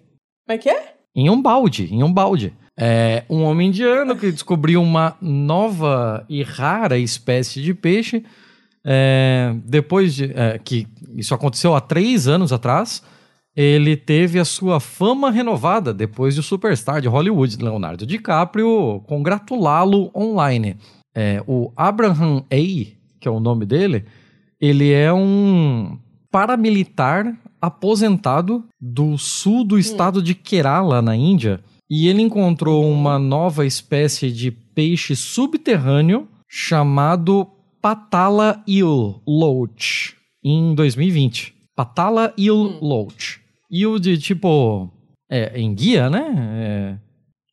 Como 0.47 0.57
é 0.57 0.59
que 0.59 0.69
é? 0.69 0.95
Em 1.15 1.31
um 1.31 1.41
balde, 1.41 1.89
em 1.93 2.03
um 2.03 2.13
balde. 2.13 2.55
É 2.77 3.25
um 3.29 3.43
homem 3.43 3.69
indiano 3.69 4.15
que 4.15 4.31
descobriu 4.31 4.81
uma 4.81 5.17
nova 5.21 6.25
e 6.29 6.43
rara 6.43 6.97
espécie 6.97 7.61
de 7.61 7.75
peixe. 7.75 8.25
É, 8.85 9.53
depois 9.65 10.15
de 10.15 10.33
é, 10.35 10.59
que 10.59 10.87
isso 11.17 11.35
aconteceu 11.35 11.75
há 11.75 11.81
três 11.81 12.29
anos 12.29 12.53
atrás, 12.53 13.03
ele 13.57 13.97
teve 13.97 14.39
a 14.39 14.45
sua 14.45 14.79
fama 14.79 15.31
renovada 15.31 15.93
depois 15.93 16.35
de 16.35 16.41
o 16.41 16.45
superstar 16.45 17.01
de 17.01 17.09
Hollywood, 17.09 17.57
Leonardo 17.61 18.07
DiCaprio, 18.07 19.03
congratulá-lo 19.07 20.13
online. 20.15 20.77
É, 21.15 21.43
o 21.49 21.73
Abraham 21.77 22.45
A, 22.51 22.57
que 23.21 23.27
é 23.27 23.31
o 23.31 23.41
nome 23.41 23.67
dele, 23.67 24.05
ele 24.61 24.93
é 24.93 25.13
um 25.13 25.99
paramilitar 26.31 27.37
aposentado 27.61 28.65
do 28.81 29.17
sul 29.19 29.65
do 29.65 29.79
estado 29.79 30.21
hum. 30.21 30.23
de 30.23 30.35
Kerala, 30.35 31.03
na 31.03 31.17
Índia, 31.17 31.61
e 31.91 32.09
ele 32.09 32.23
encontrou 32.23 32.91
uma 32.91 33.19
nova 33.19 33.65
espécie 33.65 34.31
de 34.31 34.51
peixe 34.51 35.17
subterrâneo 35.17 36.29
chamado 36.49 37.47
Patala 37.81 38.63
Eel 38.69 39.23
Loach 39.27 40.17
em 40.45 40.75
2020. 40.75 41.55
Patala 41.75 42.35
Eel 42.39 42.57
hum. 42.57 42.79
Loach. 42.81 43.41
Eel 43.71 43.99
de 43.99 44.19
tipo. 44.19 44.91
É, 45.31 45.61
em 45.61 45.75
guia, 45.75 46.09
né? 46.09 46.35
É... 46.55 46.99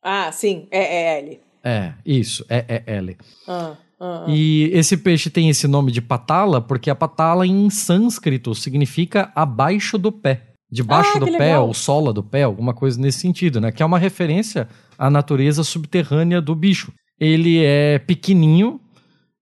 Ah, 0.02 0.32
sim, 0.32 0.66
é, 0.70 0.78
é 0.78 1.18
L. 1.18 1.40
É, 1.62 1.92
isso, 2.06 2.44
é, 2.48 2.64
é 2.68 2.94
L. 2.96 3.16
Ah. 3.46 3.76
Uhum. 4.00 4.28
E 4.28 4.70
esse 4.74 4.96
peixe 4.96 5.30
tem 5.30 5.48
esse 5.48 5.66
nome 5.66 5.90
de 5.90 6.02
patala 6.02 6.60
porque 6.60 6.90
a 6.90 6.94
patala 6.94 7.46
em 7.46 7.70
sânscrito 7.70 8.54
significa 8.54 9.32
abaixo 9.34 9.96
do 9.96 10.12
pé. 10.12 10.42
Debaixo 10.70 11.12
ah, 11.16 11.20
do 11.20 11.26
pé, 11.26 11.38
legal. 11.38 11.66
ou 11.68 11.72
sola 11.72 12.12
do 12.12 12.22
pé, 12.22 12.42
alguma 12.42 12.74
coisa 12.74 13.00
nesse 13.00 13.20
sentido, 13.20 13.60
né? 13.60 13.70
Que 13.70 13.82
é 13.82 13.86
uma 13.86 13.98
referência 13.98 14.68
à 14.98 15.08
natureza 15.08 15.62
subterrânea 15.62 16.40
do 16.40 16.54
bicho. 16.54 16.92
Ele 17.18 17.62
é 17.64 17.98
pequenininho 18.00 18.80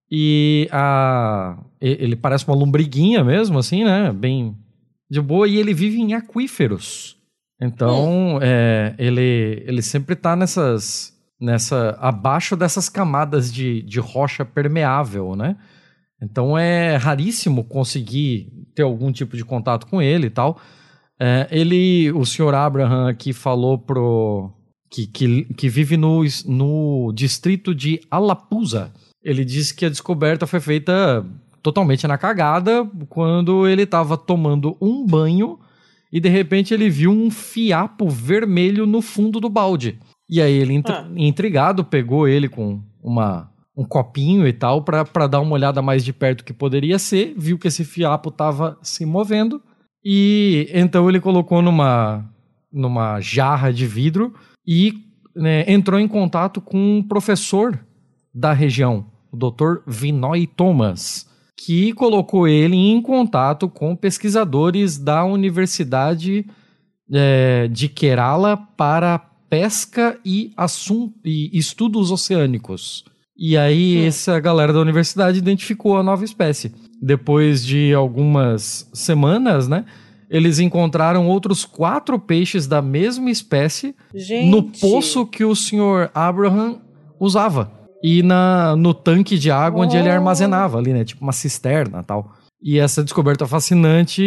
e 0.09 0.69
a... 0.71 1.57
ele 1.81 2.15
parece 2.15 2.47
uma 2.47 2.55
lombriguinha 2.55 3.23
mesmo, 3.23 3.57
assim, 3.57 3.83
né? 3.83 4.13
Bem 4.13 4.55
de 5.09 5.19
boa. 5.19 5.47
E 5.47 5.57
ele 5.57 5.73
vive 5.73 5.99
em 5.99 6.13
aquíferos. 6.13 7.17
Então, 7.59 8.35
hum. 8.35 8.39
é, 8.41 8.93
ele, 8.97 9.63
ele 9.65 9.81
sempre 9.81 10.15
tá 10.15 10.35
nessas 10.35 11.14
nessa 11.45 11.97
abaixo 12.01 12.55
dessas 12.55 12.89
camadas 12.89 13.53
de, 13.53 13.83
de 13.83 13.99
rocha 13.99 14.43
permeável, 14.43 15.35
né? 15.35 15.55
Então 16.21 16.57
é 16.57 16.95
raríssimo 16.95 17.63
conseguir 17.63 18.51
ter 18.73 18.81
algum 18.81 19.11
tipo 19.11 19.37
de 19.37 19.45
contato 19.45 19.85
com 19.85 20.01
ele 20.01 20.27
e 20.27 20.29
tal. 20.29 20.59
É, 21.19 21.47
ele, 21.51 22.11
o 22.11 22.25
senhor 22.25 22.53
Abraham 22.55 23.09
aqui 23.09 23.31
falou 23.31 23.77
pro 23.77 24.51
que, 24.89 25.07
que, 25.07 25.43
que 25.53 25.69
vive 25.69 25.95
no, 25.95 26.23
no 26.45 27.13
distrito 27.13 27.75
de 27.75 28.01
Alapusa. 28.09 28.91
Ele 29.23 29.45
disse 29.45 29.73
que 29.73 29.85
a 29.85 29.89
descoberta 29.89 30.47
foi 30.47 30.59
feita 30.59 31.25
totalmente 31.61 32.07
na 32.07 32.17
cagada 32.17 32.89
quando 33.07 33.67
ele 33.67 33.85
tava 33.85 34.17
tomando 34.17 34.77
um 34.81 35.05
banho 35.05 35.59
e 36.11 36.19
de 36.19 36.29
repente 36.29 36.73
ele 36.73 36.89
viu 36.89 37.11
um 37.11 37.29
fiapo 37.29 38.09
vermelho 38.09 38.85
no 38.85 39.01
fundo 39.01 39.39
do 39.39 39.49
balde. 39.49 39.99
E 40.29 40.41
aí 40.41 40.53
ele, 40.53 40.81
Ah. 40.87 41.07
intrigado, 41.15 41.83
pegou 41.83 42.27
ele 42.27 42.49
com 42.49 42.81
uma, 43.03 43.49
um 43.77 43.83
copinho 43.83 44.47
e 44.47 44.53
tal 44.53 44.83
pra 44.83 45.27
dar 45.27 45.39
uma 45.39 45.53
olhada 45.53 45.81
mais 45.81 46.03
de 46.03 46.11
perto 46.11 46.43
que 46.43 46.53
poderia 46.53 46.97
ser, 46.97 47.33
viu 47.37 47.57
que 47.59 47.67
esse 47.67 47.83
fiapo 47.85 48.31
tava 48.31 48.77
se 48.81 49.05
movendo 49.05 49.61
e 50.03 50.67
então 50.73 51.07
ele 51.09 51.19
colocou 51.19 51.61
numa, 51.61 52.25
numa 52.71 53.19
jarra 53.21 53.71
de 53.71 53.85
vidro 53.85 54.33
e 54.65 54.93
né, 55.35 55.63
entrou 55.71 55.99
em 55.99 56.07
contato 56.07 56.59
com 56.61 56.97
um 56.97 57.03
professor 57.03 57.79
da 58.33 58.51
região, 58.53 59.05
o 59.31 59.37
Dr. 59.37 59.81
Vinoy 59.85 60.47
Thomas, 60.47 61.27
que 61.57 61.93
colocou 61.93 62.47
ele 62.47 62.75
em 62.75 63.01
contato 63.01 63.69
com 63.69 63.95
pesquisadores 63.95 64.97
da 64.97 65.23
Universidade 65.23 66.45
eh, 67.13 67.67
de 67.71 67.87
Kerala 67.89 68.57
para 68.57 69.19
pesca 69.49 70.17
e, 70.25 70.51
assum- 70.57 71.11
e 71.23 71.49
estudos 71.57 72.11
oceânicos. 72.11 73.03
E 73.37 73.57
aí 73.57 73.97
Hum. 74.03 74.07
essa 74.07 74.39
galera 74.39 74.71
da 74.71 74.79
universidade 74.79 75.37
identificou 75.37 75.97
a 75.97 76.03
nova 76.03 76.23
espécie. 76.23 76.73
Depois 77.01 77.65
de 77.65 77.93
algumas 77.93 78.89
semanas, 78.93 79.67
né? 79.67 79.85
Eles 80.29 80.57
encontraram 80.59 81.27
outros 81.27 81.65
quatro 81.65 82.17
peixes 82.17 82.65
da 82.65 82.81
mesma 82.81 83.29
espécie 83.29 83.93
Gente. 84.13 84.49
no 84.49 84.63
poço 84.63 85.25
que 85.25 85.43
o 85.45 85.55
senhor 85.55 86.09
Abraham 86.15 86.79
usava. 87.19 87.71
E 88.03 88.23
na, 88.23 88.75
no 88.75 88.93
tanque 88.93 89.37
de 89.37 89.51
água 89.51 89.85
onde 89.85 89.97
ele 89.97 90.09
Oh. 90.09 90.13
armazenava 90.13 90.77
ali, 90.77 90.93
né? 90.93 91.03
Tipo 91.03 91.21
uma 91.23 91.31
cisterna 91.31 92.01
tal. 92.03 92.31
E 92.61 92.79
essa 92.79 93.03
descoberta 93.03 93.45
fascinante 93.45 94.23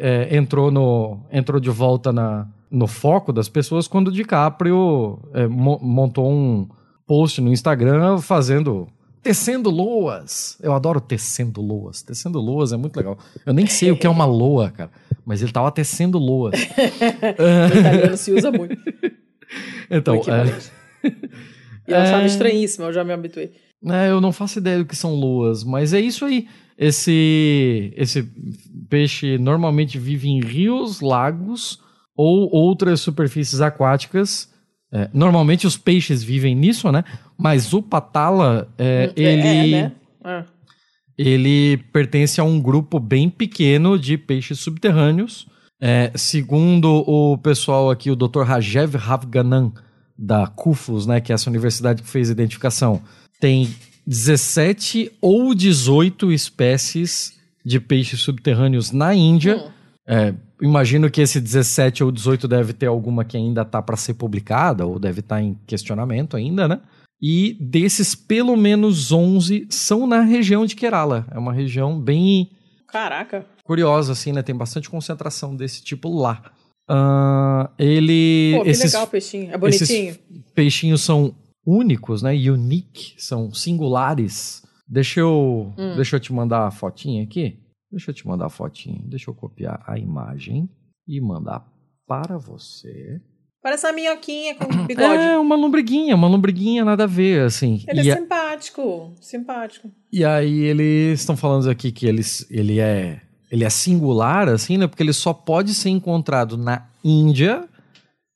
é, 0.00 0.34
entrou, 0.36 0.70
no, 0.70 1.20
entrou 1.30 1.60
de 1.60 1.70
volta 1.70 2.12
na, 2.12 2.46
no 2.74 2.86
foco 2.86 3.32
das 3.32 3.48
pessoas 3.48 3.86
quando 3.88 4.08
o 4.08 4.12
DiCaprio 4.12 5.18
é, 5.32 5.46
mo- 5.46 5.78
montou 5.82 6.30
um 6.30 6.68
post 7.06 7.40
no 7.40 7.52
Instagram 7.52 8.18
fazendo 8.18 8.88
tecendo 9.22 9.70
loas. 9.70 10.58
Eu 10.62 10.74
adoro 10.74 11.00
tecendo 11.00 11.62
loas. 11.62 12.02
Tecendo 12.02 12.38
loas 12.40 12.72
é 12.72 12.76
muito 12.76 12.96
legal. 12.96 13.16
Eu 13.46 13.54
nem 13.54 13.66
sei 13.66 13.90
o 13.90 13.96
que 13.96 14.06
é 14.06 14.10
uma 14.10 14.26
loa, 14.26 14.70
cara. 14.70 14.90
Mas 15.24 15.40
ele 15.40 15.50
tava 15.52 15.70
tecendo 15.70 16.18
loas. 16.18 16.54
No 17.72 17.80
italiano 17.80 18.16
se 18.16 18.32
usa 18.32 18.50
muito. 18.50 18.76
Então, 19.90 20.18
o 20.18 20.30
é. 20.30 20.58
E 21.86 21.92
eu 21.92 21.96
achava 21.98 22.22
É. 22.22 22.26
estranhíssimo, 22.26 22.86
eu 22.86 22.92
já 22.92 23.04
me 23.04 23.12
habituei. 23.12 23.52
É, 23.86 24.10
eu 24.10 24.20
não 24.20 24.32
faço 24.32 24.58
ideia 24.58 24.78
do 24.78 24.86
que 24.86 24.96
são 24.96 25.14
loas, 25.14 25.62
mas 25.62 25.92
é 25.92 26.00
isso 26.00 26.24
aí. 26.24 26.48
Esse, 26.76 27.92
esse 27.96 28.28
peixe 28.88 29.36
normalmente 29.38 29.98
vive 29.98 30.28
em 30.28 30.40
rios, 30.40 31.00
lagos 31.00 31.78
ou 32.16 32.48
outras 32.54 33.00
superfícies 33.00 33.60
aquáticas. 33.60 34.52
É, 34.92 35.10
normalmente 35.12 35.66
os 35.66 35.76
peixes 35.76 36.22
vivem 36.22 36.54
nisso, 36.54 36.90
né? 36.92 37.04
Mas 37.36 37.72
o 37.72 37.82
patala, 37.82 38.68
é, 38.78 39.12
É, 39.16 39.22
ele, 39.22 39.70
né? 39.72 39.92
Ah. 40.22 40.44
ele 41.18 41.78
pertence 41.92 42.40
a 42.40 42.44
um 42.44 42.60
grupo 42.60 43.00
bem 43.00 43.28
pequeno 43.28 43.98
de 43.98 44.16
peixes 44.16 44.60
subterrâneos. 44.60 45.46
É, 45.80 46.12
segundo 46.14 47.04
o 47.06 47.36
pessoal 47.36 47.90
aqui, 47.90 48.10
o 48.10 48.16
Dr. 48.16 48.42
Rajev 48.42 48.96
Ravganan, 48.96 49.72
da 50.16 50.46
CUFUS, 50.46 51.06
né, 51.06 51.20
que 51.20 51.32
é 51.32 51.34
essa 51.34 51.50
universidade 51.50 52.02
que 52.02 52.08
fez 52.08 52.28
a 52.28 52.32
identificação, 52.32 53.02
tem 53.40 53.68
17 54.06 55.10
ou 55.20 55.54
18 55.54 56.32
espécies 56.32 57.34
de 57.64 57.80
peixes 57.80 58.20
subterrâneos 58.20 58.92
na 58.92 59.14
Índia. 59.14 59.56
Hum. 59.56 59.70
É, 60.06 60.34
imagino 60.64 61.10
que 61.10 61.20
esse 61.20 61.40
17 61.40 62.02
ou 62.04 62.10
18 62.10 62.48
deve 62.48 62.72
ter 62.72 62.86
alguma 62.86 63.24
que 63.24 63.36
ainda 63.36 63.64
tá 63.64 63.80
para 63.82 63.96
ser 63.96 64.14
publicada, 64.14 64.86
ou 64.86 64.98
deve 64.98 65.20
estar 65.20 65.40
em 65.42 65.54
questionamento 65.66 66.36
ainda, 66.36 66.66
né? 66.66 66.80
E 67.22 67.56
desses, 67.60 68.14
pelo 68.14 68.56
menos 68.56 69.12
11 69.12 69.66
são 69.70 70.06
na 70.06 70.20
região 70.20 70.66
de 70.66 70.74
Kerala. 70.76 71.26
É 71.30 71.38
uma 71.38 71.52
região 71.52 71.98
bem 72.00 72.50
Caraca. 72.88 73.46
curiosa, 73.64 74.12
assim, 74.12 74.32
né? 74.32 74.42
Tem 74.42 74.54
bastante 74.54 74.90
concentração 74.90 75.54
desse 75.56 75.82
tipo 75.82 76.08
lá. 76.08 76.42
Ah, 76.88 77.70
ele. 77.78 78.54
Pô, 78.58 78.64
que 78.64 78.70
esses 78.70 78.92
legal 78.92 79.04
o 79.06 79.10
peixinho. 79.10 79.50
É 79.52 79.56
bonitinho. 79.58 80.10
esses 80.10 80.20
peixinhos 80.54 81.00
são 81.02 81.34
únicos, 81.66 82.20
né? 82.22 82.32
Unique, 82.34 83.14
são 83.16 83.52
singulares. 83.54 84.62
Deixa 84.86 85.20
eu, 85.20 85.72
Hum. 85.78 85.94
deixa 85.96 86.16
eu 86.16 86.20
te 86.20 86.30
mandar 86.32 86.66
a 86.66 86.70
fotinha 86.70 87.22
aqui. 87.22 87.58
Deixa 87.94 88.10
eu 88.10 88.14
te 88.14 88.26
mandar 88.26 88.46
a 88.46 88.50
fotinha. 88.50 89.00
Deixa 89.04 89.30
eu 89.30 89.34
copiar 89.34 89.82
a 89.86 89.96
imagem 89.98 90.68
e 91.06 91.20
mandar 91.20 91.64
para 92.06 92.36
você. 92.36 93.20
Parece 93.62 93.86
uma 93.86 93.92
minhoquinha 93.92 94.54
com 94.56 94.66
bigode. 94.84 95.22
É 95.22 95.38
uma 95.38 95.54
lombriguinha, 95.54 96.14
uma 96.16 96.28
lombriguinha 96.28 96.84
nada 96.84 97.04
a 97.04 97.06
ver, 97.06 97.42
assim. 97.42 97.84
Ele 97.88 98.02
e, 98.02 98.10
é 98.10 98.16
simpático. 98.16 99.14
Simpático. 99.20 99.90
e 100.12 100.24
aí 100.24 100.60
eles 100.60 101.20
estão 101.20 101.36
falando 101.36 101.70
aqui 101.70 101.92
que 101.92 102.04
eles, 102.06 102.46
ele 102.50 102.80
é 102.80 103.20
ele 103.50 103.62
é 103.62 103.70
singular, 103.70 104.48
assim, 104.48 104.76
né? 104.76 104.88
Porque 104.88 105.02
ele 105.02 105.12
só 105.12 105.32
pode 105.32 105.74
ser 105.74 105.88
encontrado 105.88 106.56
na 106.56 106.88
Índia 107.04 107.68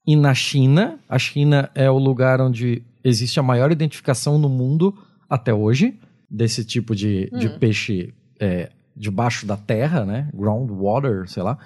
e 0.06 0.14
na 0.14 0.32
China. 0.32 1.00
A 1.08 1.18
China 1.18 1.68
é 1.74 1.90
o 1.90 1.98
lugar 1.98 2.40
onde 2.40 2.82
existe 3.02 3.40
a 3.40 3.42
maior 3.42 3.72
identificação 3.72 4.38
no 4.38 4.48
mundo 4.48 4.96
até 5.28 5.52
hoje 5.52 5.98
desse 6.30 6.64
tipo 6.64 6.94
de, 6.94 7.28
de 7.30 7.48
Hum. 7.48 7.58
peixe 7.58 8.14
é, 8.38 8.70
debaixo 8.98 9.46
da 9.46 9.56
terra, 9.56 10.04
né? 10.04 10.28
Groundwater, 10.34 11.28
sei 11.28 11.42
lá. 11.42 11.58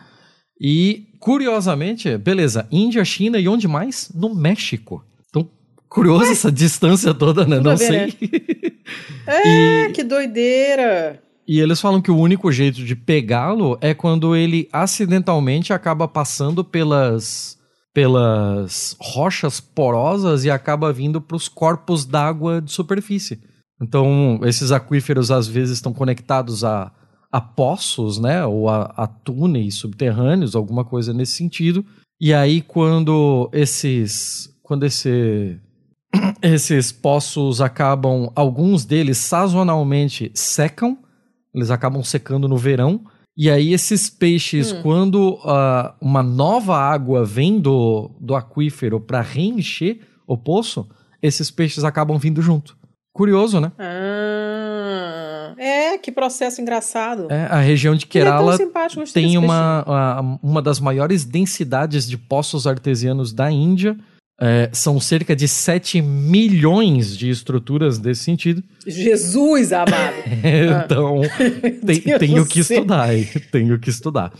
E, 0.60 1.08
curiosamente, 1.18 2.16
beleza, 2.18 2.68
Índia, 2.70 3.04
China 3.04 3.38
e 3.38 3.48
onde 3.48 3.66
mais? 3.66 4.10
No 4.14 4.34
México. 4.34 5.04
Então, 5.28 5.48
curioso 5.88 6.30
essa 6.30 6.52
distância 6.52 7.12
toda, 7.12 7.44
né? 7.44 7.56
Tudo 7.56 7.70
Não 7.70 7.76
ver, 7.76 8.12
sei. 8.12 8.14
É, 9.26 9.86
E- 9.88 9.92
que 9.92 10.02
doideira. 10.04 11.20
E 11.46 11.58
eles 11.58 11.80
falam 11.80 12.00
que 12.00 12.10
o 12.10 12.16
único 12.16 12.52
jeito 12.52 12.84
de 12.84 12.94
pegá-lo 12.94 13.76
é 13.80 13.92
quando 13.94 14.36
ele 14.36 14.68
acidentalmente 14.72 15.72
acaba 15.72 16.06
passando 16.06 16.62
pelas 16.64 17.58
pelas 17.94 18.96
rochas 18.98 19.60
porosas 19.60 20.44
e 20.44 20.50
acaba 20.50 20.92
vindo 20.92 21.20
para 21.20 21.36
os 21.36 21.46
corpos 21.46 22.06
d'água 22.06 22.62
de 22.62 22.72
superfície. 22.72 23.38
Então, 23.82 24.40
esses 24.44 24.72
aquíferos 24.72 25.30
às 25.30 25.46
vezes 25.46 25.74
estão 25.74 25.92
conectados 25.92 26.64
a, 26.64 26.90
a 27.32 27.40
poços, 27.40 28.18
né, 28.18 28.44
ou 28.44 28.68
a, 28.68 28.92
a 28.94 29.06
túneis 29.06 29.76
subterrâneos, 29.76 30.54
alguma 30.54 30.84
coisa 30.84 31.14
nesse 31.14 31.32
sentido. 31.32 31.84
E 32.20 32.32
aí 32.34 32.60
quando 32.60 33.48
esses 33.52 34.54
quando 34.62 34.84
esse 34.84 35.58
esses 36.42 36.92
poços 36.92 37.60
acabam, 37.60 38.30
alguns 38.36 38.84
deles 38.84 39.16
sazonalmente 39.18 40.30
secam, 40.34 40.98
eles 41.54 41.70
acabam 41.70 42.02
secando 42.04 42.46
no 42.46 42.56
verão. 42.56 43.00
E 43.34 43.50
aí 43.50 43.72
esses 43.72 44.10
peixes, 44.10 44.72
Hum. 44.72 44.82
quando 44.82 45.38
ah, 45.44 45.94
uma 46.02 46.22
nova 46.22 46.76
água 46.76 47.24
vem 47.24 47.58
do, 47.58 48.10
do 48.20 48.34
aquífero 48.34 49.00
para 49.00 49.22
reencher 49.22 50.00
o 50.26 50.36
poço, 50.36 50.86
esses 51.22 51.50
peixes 51.50 51.82
acabam 51.82 52.18
vindo 52.18 52.42
junto. 52.42 52.76
Curioso, 53.14 53.58
né? 53.58 53.72
Ah, 53.78 54.41
é, 55.94 55.98
que 55.98 56.10
processo 56.12 56.60
engraçado. 56.60 57.26
É, 57.30 57.46
a 57.46 57.60
região 57.60 57.94
de 57.94 58.04
é 58.04 58.08
Kerala 58.08 58.56
gostei 58.94 59.06
tem 59.12 59.36
uma, 59.38 59.84
a- 59.86 60.38
uma 60.42 60.60
das 60.62 60.78
maiores 60.80 61.24
densidades 61.24 62.06
de 62.08 62.16
poços 62.16 62.66
artesianos 62.66 63.32
da 63.32 63.50
Índia. 63.50 63.96
É, 64.40 64.68
são 64.72 64.98
cerca 64.98 65.36
de 65.36 65.46
7 65.46 66.00
milhões 66.02 67.16
de 67.16 67.30
estruturas 67.30 67.96
desse 67.98 68.24
sentido. 68.24 68.62
Jesus 68.84 69.72
amado. 69.72 70.16
então, 70.84 71.20
tem- 71.86 72.00
Deus 72.04 72.18
tenho 72.18 72.46
que 72.46 72.60
estudar, 72.60 73.08
tenho 73.52 73.78
que 73.78 73.90
estudar. 73.90 74.32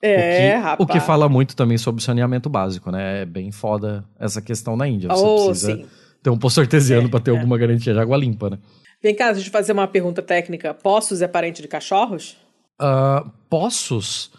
É, 0.00 0.16
o, 0.16 0.36
que, 0.58 0.62
rapaz. 0.64 0.76
o 0.80 0.86
que 0.86 1.00
fala 1.00 1.28
muito 1.28 1.56
também 1.56 1.76
sobre 1.78 2.02
saneamento 2.02 2.48
básico, 2.48 2.90
né? 2.90 3.22
É 3.22 3.24
bem 3.24 3.50
foda 3.50 4.04
essa 4.18 4.40
questão 4.40 4.76
na 4.76 4.86
Índia. 4.88 5.08
Você 5.08 5.22
Oh, 5.24 5.46
precisa 5.46 5.76
sim. 5.76 5.86
ter 6.22 6.30
um 6.30 6.36
poço 6.38 6.60
artesiano 6.60 7.06
É, 7.06 7.10
para 7.10 7.20
ter 7.20 7.30
é. 7.30 7.34
alguma 7.34 7.56
garantia 7.58 7.92
de 7.92 7.98
água 7.98 8.16
limpa, 8.16 8.50
né? 8.50 8.58
Vem 9.04 9.14
cá, 9.14 9.30
deixa 9.32 9.48
eu 9.48 9.52
fazer 9.52 9.72
uma 9.72 9.86
pergunta 9.86 10.22
técnica. 10.22 10.72
Poços 10.72 11.20
é 11.20 11.28
parente 11.28 11.60
de 11.60 11.68
cachorros? 11.68 12.38
Ah, 12.80 13.22
poços? 13.50 14.30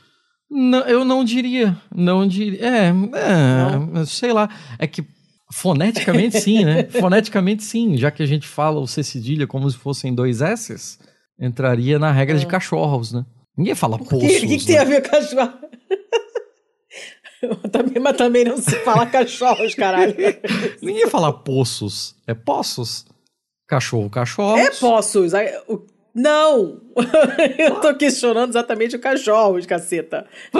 Não, 0.50 0.80
eu 0.88 1.06
não 1.06 1.24
diria. 1.24 1.78
Não 1.96 2.28
diria. 2.28 2.60
É, 2.66 2.88
é 4.02 4.06
sei 4.08 4.34
lá. 4.34 4.50
É 4.80 4.88
que 4.88 5.06
foneticamente 5.54 6.42
sim, 6.42 6.66
né? 6.66 6.84
foneticamente 7.00 7.64
sim. 7.64 7.96
Já 7.96 8.10
que 8.10 8.24
a 8.24 8.26
gente 8.26 8.48
fala 8.48 8.80
o 8.80 8.88
C 8.88 9.04
cedilha 9.04 9.46
como 9.46 9.70
se 9.70 9.78
fossem 9.78 10.16
dois 10.16 10.42
S's, 10.42 10.98
entraria 11.40 12.00
na 12.00 12.12
regra 12.12 12.36
de 12.36 12.48
cachorros, 12.48 13.14
né? 13.14 13.24
Ninguém 13.56 13.76
fala 13.76 13.98
O 13.98 14.00
poços. 14.00 14.28
que, 14.28 14.48
que, 14.48 14.58
que 14.58 14.66
tem 14.66 14.78
né? 14.78 14.82
a 14.82 14.86
ver 14.86 15.04
com 15.04 15.10
cachorro? 15.12 15.54
também, 17.72 18.02
mas 18.02 18.18
também 18.18 18.44
não 18.46 18.58
se 18.58 18.76
fala 18.80 19.06
cachorros, 19.06 19.76
caralho. 19.76 20.16
Ninguém 20.82 21.08
fala 21.08 21.32
poços. 21.32 22.16
É 22.26 22.34
poços. 22.34 23.06
Cachorro, 23.68 24.10
cachorros. 24.10 24.60
É 24.60 24.70
poços. 24.72 25.32
Não! 26.14 26.80
eu 27.60 27.82
tô 27.82 27.94
questionando 27.96 28.50
exatamente 28.50 28.96
o 28.96 29.00
cachorros, 29.00 29.66
caceta. 29.66 30.26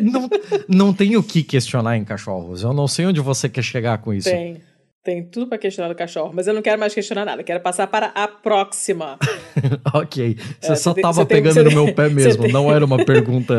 não, 0.00 0.30
não 0.68 0.94
tem 0.94 1.16
o 1.16 1.22
que 1.22 1.42
questionar 1.42 1.96
em 1.96 2.04
cachorros. 2.04 2.62
Eu 2.62 2.72
não 2.72 2.86
sei 2.86 3.06
onde 3.06 3.20
você 3.20 3.48
quer 3.48 3.62
chegar 3.62 3.98
com 3.98 4.14
isso. 4.14 4.30
Tem. 4.30 4.62
Tem 5.02 5.22
tudo 5.22 5.46
para 5.46 5.58
questionar 5.58 5.88
do 5.88 5.94
cachorro, 5.94 6.32
mas 6.32 6.46
eu 6.46 6.54
não 6.54 6.62
quero 6.62 6.80
mais 6.80 6.94
questionar 6.94 7.26
nada. 7.26 7.42
Quero 7.42 7.60
passar 7.60 7.86
para 7.88 8.06
a 8.14 8.26
próxima. 8.26 9.18
ok. 9.92 10.38
Você 10.58 10.72
é, 10.72 10.76
só 10.76 10.94
tava 10.94 11.26
pegando 11.26 11.56
tem, 11.56 11.64
no 11.64 11.84
meu 11.84 11.94
pé 11.94 12.08
mesmo. 12.08 12.44
Tem... 12.44 12.52
Não 12.52 12.72
era 12.72 12.82
uma 12.82 13.04
pergunta 13.04 13.54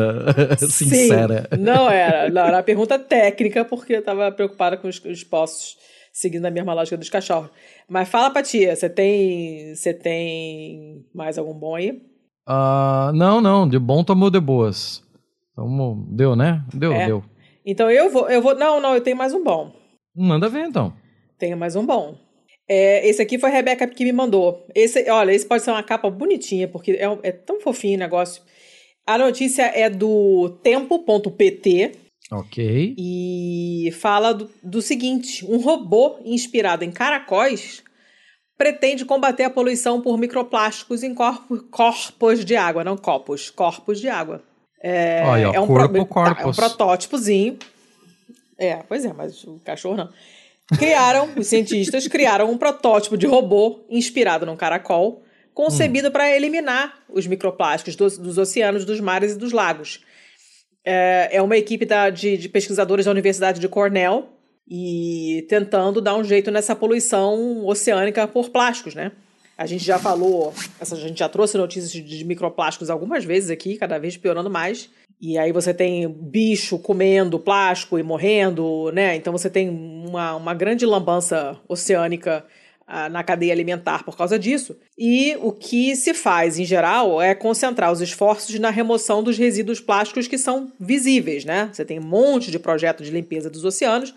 sincera. 0.58 1.48
Sim, 1.52 1.60
não 1.60 1.88
era. 1.88 2.28
Não, 2.30 2.42
era 2.42 2.56
uma 2.56 2.62
pergunta 2.64 2.98
técnica, 2.98 3.64
porque 3.64 3.92
eu 3.92 4.02
tava 4.02 4.32
preocupada 4.32 4.76
com 4.76 4.88
os, 4.88 5.00
os 5.04 5.22
postos 5.22 5.76
seguindo 6.16 6.46
a 6.46 6.50
mesma 6.50 6.72
lógica 6.72 6.96
dos 6.96 7.10
cachorros. 7.10 7.50
Mas 7.86 8.08
fala 8.08 8.30
pra 8.30 8.42
tia, 8.42 8.74
você 8.74 8.88
tem. 8.88 9.74
Você 9.74 9.92
tem 9.92 11.04
mais 11.14 11.36
algum 11.36 11.52
bom 11.52 11.74
aí? 11.74 11.90
Uh, 12.48 13.12
não, 13.14 13.40
não. 13.40 13.68
De 13.68 13.78
bom 13.78 14.02
tomou 14.02 14.30
de 14.30 14.40
boas. 14.40 15.04
Então, 15.52 16.06
deu, 16.08 16.34
né? 16.34 16.64
Deu, 16.72 16.92
é. 16.92 17.06
deu. 17.06 17.22
Então 17.64 17.90
eu 17.90 18.08
vou, 18.10 18.30
eu 18.30 18.40
vou. 18.40 18.54
Não, 18.54 18.80
não, 18.80 18.94
eu 18.94 19.02
tenho 19.02 19.16
mais 19.16 19.34
um 19.34 19.44
bom. 19.44 19.72
Manda 20.16 20.48
ver 20.48 20.66
então. 20.66 20.94
Tenho 21.38 21.56
mais 21.56 21.76
um 21.76 21.84
bom. 21.84 22.16
É, 22.66 23.06
esse 23.06 23.20
aqui 23.20 23.38
foi 23.38 23.50
a 23.50 23.52
Rebeca 23.52 23.86
que 23.86 24.04
me 24.04 24.12
mandou. 24.12 24.66
Esse, 24.74 25.08
olha, 25.10 25.32
esse 25.32 25.44
pode 25.44 25.62
ser 25.62 25.70
uma 25.70 25.82
capa 25.82 26.08
bonitinha, 26.08 26.66
porque 26.66 26.92
é, 26.92 27.18
é 27.22 27.32
tão 27.32 27.60
fofinho 27.60 27.96
o 27.96 28.00
negócio. 28.00 28.42
A 29.06 29.18
notícia 29.18 29.64
é 29.64 29.90
do 29.90 30.58
tempo.pt. 30.62 32.05
Ok. 32.30 32.94
E 32.98 33.90
fala 34.00 34.32
do, 34.32 34.50
do 34.62 34.82
seguinte: 34.82 35.44
um 35.46 35.58
robô 35.58 36.18
inspirado 36.24 36.84
em 36.84 36.90
caracóis 36.90 37.84
pretende 38.56 39.04
combater 39.04 39.44
a 39.44 39.50
poluição 39.50 40.00
por 40.00 40.18
microplásticos 40.18 41.02
em 41.02 41.14
corpo, 41.14 41.62
corpos 41.70 42.44
de 42.44 42.56
água, 42.56 42.82
não 42.82 42.96
copos, 42.96 43.50
corpos 43.50 44.00
de 44.00 44.08
água. 44.08 44.42
É, 44.82 45.22
Olha, 45.24 45.42
é 45.54 45.60
um, 45.60 45.66
corpo, 45.66 46.06
pro, 46.06 46.24
tá, 46.24 46.36
é 46.40 46.46
um 46.46 46.52
protótipozinho. 46.52 47.58
É, 48.58 48.76
pois 48.88 49.04
é, 49.04 49.12
mas 49.12 49.44
o 49.44 49.60
cachorro 49.64 49.96
não. 49.96 50.10
Criaram, 50.78 51.30
os 51.36 51.46
cientistas 51.46 52.08
criaram 52.08 52.50
um 52.50 52.58
protótipo 52.58 53.16
de 53.16 53.26
robô 53.26 53.84
inspirado 53.90 54.46
num 54.46 54.56
caracol, 54.56 55.22
concebido 55.54 56.08
hum. 56.08 56.10
para 56.10 56.34
eliminar 56.34 56.98
os 57.08 57.26
microplásticos 57.26 57.94
dos, 57.94 58.18
dos, 58.18 58.38
oceanos, 58.38 58.84
dos 58.84 59.00
mares 59.00 59.32
e 59.32 59.38
dos 59.38 59.52
lagos. 59.52 60.00
É, 60.86 61.30
é 61.32 61.42
uma 61.42 61.56
equipe 61.56 61.84
da, 61.84 62.08
de, 62.08 62.38
de 62.38 62.48
pesquisadores 62.48 63.04
da 63.04 63.10
Universidade 63.10 63.58
de 63.58 63.68
Cornell 63.68 64.28
e 64.68 65.44
tentando 65.48 66.00
dar 66.00 66.16
um 66.16 66.22
jeito 66.22 66.50
nessa 66.50 66.76
poluição 66.76 67.66
oceânica 67.66 68.26
por 68.28 68.50
plásticos, 68.50 68.94
né? 68.94 69.10
A 69.58 69.64
gente 69.64 69.84
já 69.84 69.98
falou, 69.98 70.52
a 70.78 70.84
gente 70.84 71.18
já 71.18 71.28
trouxe 71.28 71.56
notícias 71.56 71.90
de 71.90 72.24
microplásticos 72.24 72.90
algumas 72.90 73.24
vezes 73.24 73.50
aqui, 73.50 73.76
cada 73.76 73.98
vez 73.98 74.16
piorando 74.16 74.50
mais. 74.50 74.90
E 75.18 75.38
aí 75.38 75.50
você 75.50 75.72
tem 75.72 76.06
bicho 76.08 76.78
comendo 76.78 77.38
plástico 77.38 77.98
e 77.98 78.02
morrendo, 78.02 78.92
né? 78.92 79.16
Então 79.16 79.32
você 79.32 79.48
tem 79.48 79.70
uma, 79.70 80.36
uma 80.36 80.52
grande 80.52 80.84
lambança 80.84 81.58
oceânica 81.66 82.44
na 83.10 83.24
cadeia 83.24 83.52
alimentar 83.52 84.04
por 84.04 84.16
causa 84.16 84.38
disso. 84.38 84.76
E 84.96 85.36
o 85.40 85.50
que 85.50 85.96
se 85.96 86.14
faz, 86.14 86.58
em 86.58 86.64
geral, 86.64 87.20
é 87.20 87.34
concentrar 87.34 87.90
os 87.90 88.00
esforços 88.00 88.58
na 88.60 88.70
remoção 88.70 89.22
dos 89.22 89.36
resíduos 89.36 89.80
plásticos 89.80 90.28
que 90.28 90.38
são 90.38 90.72
visíveis, 90.78 91.44
né? 91.44 91.68
Você 91.72 91.84
tem 91.84 91.98
um 91.98 92.06
monte 92.06 92.50
de 92.50 92.58
projeto 92.58 93.02
de 93.02 93.10
limpeza 93.10 93.50
dos 93.50 93.64
oceanos, 93.64 94.14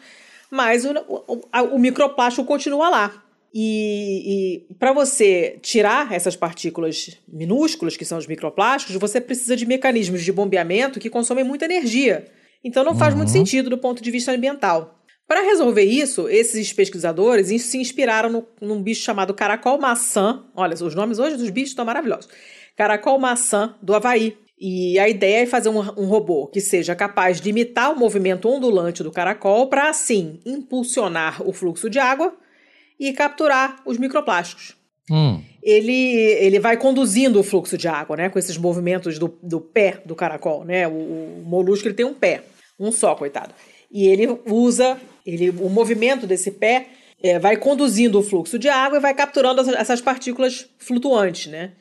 mas 0.51 0.85
o, 0.85 0.91
o, 1.07 1.41
o 1.75 1.79
microplástico 1.79 2.45
continua 2.45 2.89
lá. 2.89 3.23
E, 3.51 4.67
e 4.69 4.73
para 4.75 4.93
você 4.93 5.57
tirar 5.61 6.13
essas 6.13 6.35
partículas 6.35 7.17
minúsculas, 7.27 7.97
que 7.97 8.05
são 8.05 8.19
os 8.19 8.27
microplásticos, 8.27 8.95
você 8.97 9.19
precisa 9.19 9.55
de 9.55 9.65
mecanismos 9.65 10.23
de 10.23 10.31
bombeamento 10.31 10.99
que 10.99 11.09
consomem 11.09 11.43
muita 11.43 11.65
energia. 11.65 12.27
Então 12.63 12.83
não 12.83 12.95
faz 12.95 13.13
uhum. 13.13 13.19
muito 13.19 13.31
sentido 13.31 13.69
do 13.69 13.77
ponto 13.77 14.03
de 14.03 14.11
vista 14.11 14.31
ambiental. 14.31 14.98
Para 15.29 15.43
resolver 15.43 15.83
isso, 15.83 16.27
esses 16.27 16.73
pesquisadores 16.73 17.49
se 17.61 17.77
inspiraram 17.77 18.31
no, 18.31 18.47
num 18.59 18.81
bicho 18.81 19.03
chamado 19.03 19.31
caracol 19.31 19.79
maçã. 19.79 20.43
Olha, 20.55 20.73
os 20.73 20.95
nomes 20.95 21.19
hoje 21.19 21.37
dos 21.37 21.51
bichos 21.51 21.69
estão 21.69 21.85
maravilhosos. 21.85 22.27
Caracol 22.75 23.19
maçã 23.19 23.75
do 23.79 23.93
Havaí. 23.93 24.35
E 24.59 24.97
a 24.97 25.07
ideia 25.07 25.43
é 25.43 25.45
fazer 25.45 25.69
um, 25.69 25.77
um 25.77 26.07
robô 26.07 26.47
que 26.47 26.59
seja 26.59 26.95
capaz 26.95 27.39
de 27.39 27.47
imitar 27.47 27.93
o 27.93 27.99
movimento 27.99 28.49
ondulante 28.49 29.03
do 29.03 29.11
caracol 29.11 29.67
para, 29.67 29.87
assim, 29.87 30.39
impulsionar 30.43 31.47
o 31.47 31.53
fluxo 31.53 31.91
de 31.91 31.99
água 31.99 32.35
e 32.99 33.13
capturar 33.13 33.83
os 33.85 33.99
microplásticos. 33.99 34.75
Hum. 35.11 35.43
Ele, 35.61 36.15
ele 36.39 36.59
vai 36.59 36.75
conduzindo 36.75 37.39
o 37.39 37.43
fluxo 37.43 37.77
de 37.77 37.87
água, 37.87 38.17
né? 38.17 38.29
Com 38.29 38.39
esses 38.39 38.57
movimentos 38.57 39.19
do, 39.19 39.37
do 39.43 39.61
pé 39.61 40.01
do 40.03 40.15
caracol, 40.15 40.65
né? 40.65 40.87
O, 40.87 40.91
o 40.91 41.43
molusco 41.45 41.87
ele 41.87 41.95
tem 41.95 42.05
um 42.05 42.15
pé, 42.15 42.45
um 42.79 42.91
só, 42.91 43.13
coitado. 43.13 43.53
E 43.91 44.07
ele 44.07 44.27
usa 44.45 44.99
ele, 45.25 45.49
o 45.49 45.69
movimento 45.69 46.25
desse 46.25 46.51
pé 46.51 46.87
é, 47.21 47.37
vai 47.37 47.57
conduzindo 47.57 48.19
o 48.19 48.23
fluxo 48.23 48.57
de 48.57 48.69
água 48.69 48.97
e 48.97 49.01
vai 49.01 49.13
capturando 49.13 49.61
essas 49.75 50.01
partículas 50.01 50.67
flutuantes, 50.77 51.47
né? 51.47 51.71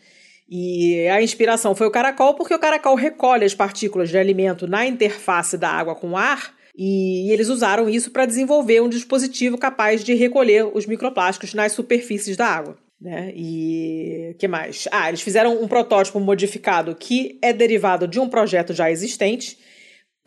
E 0.51 1.07
a 1.09 1.21
inspiração 1.23 1.75
foi 1.75 1.87
o 1.87 1.91
caracol, 1.91 2.35
porque 2.35 2.55
o 2.55 2.59
caracol 2.59 2.95
recolhe 2.95 3.45
as 3.45 3.55
partículas 3.55 4.09
de 4.09 4.17
alimento 4.17 4.67
na 4.67 4.87
interface 4.87 5.59
da 5.59 5.69
água 5.69 5.95
com 5.95 6.13
o 6.13 6.17
ar 6.17 6.57
e 6.81 7.33
eles 7.33 7.49
usaram 7.49 7.89
isso 7.89 8.13
para 8.13 8.25
desenvolver 8.25 8.81
um 8.81 8.89
dispositivo 8.89 9.59
capaz 9.59 10.05
de 10.05 10.15
recolher 10.15 10.65
os 10.73 10.87
microplásticos 10.87 11.53
nas 11.53 11.73
superfícies 11.73 12.37
da 12.37 12.47
água. 12.47 12.79
Né? 13.01 13.33
E 13.35 14.37
que 14.39 14.47
mais? 14.47 14.87
Ah, 14.93 15.09
eles 15.09 15.21
fizeram 15.21 15.61
um 15.61 15.67
protótipo 15.67 16.21
modificado 16.21 16.95
que 16.95 17.37
é 17.43 17.53
derivado 17.53 18.07
de 18.07 18.21
um 18.21 18.29
projeto 18.29 18.73
já 18.73 18.91
existente. 18.91 19.59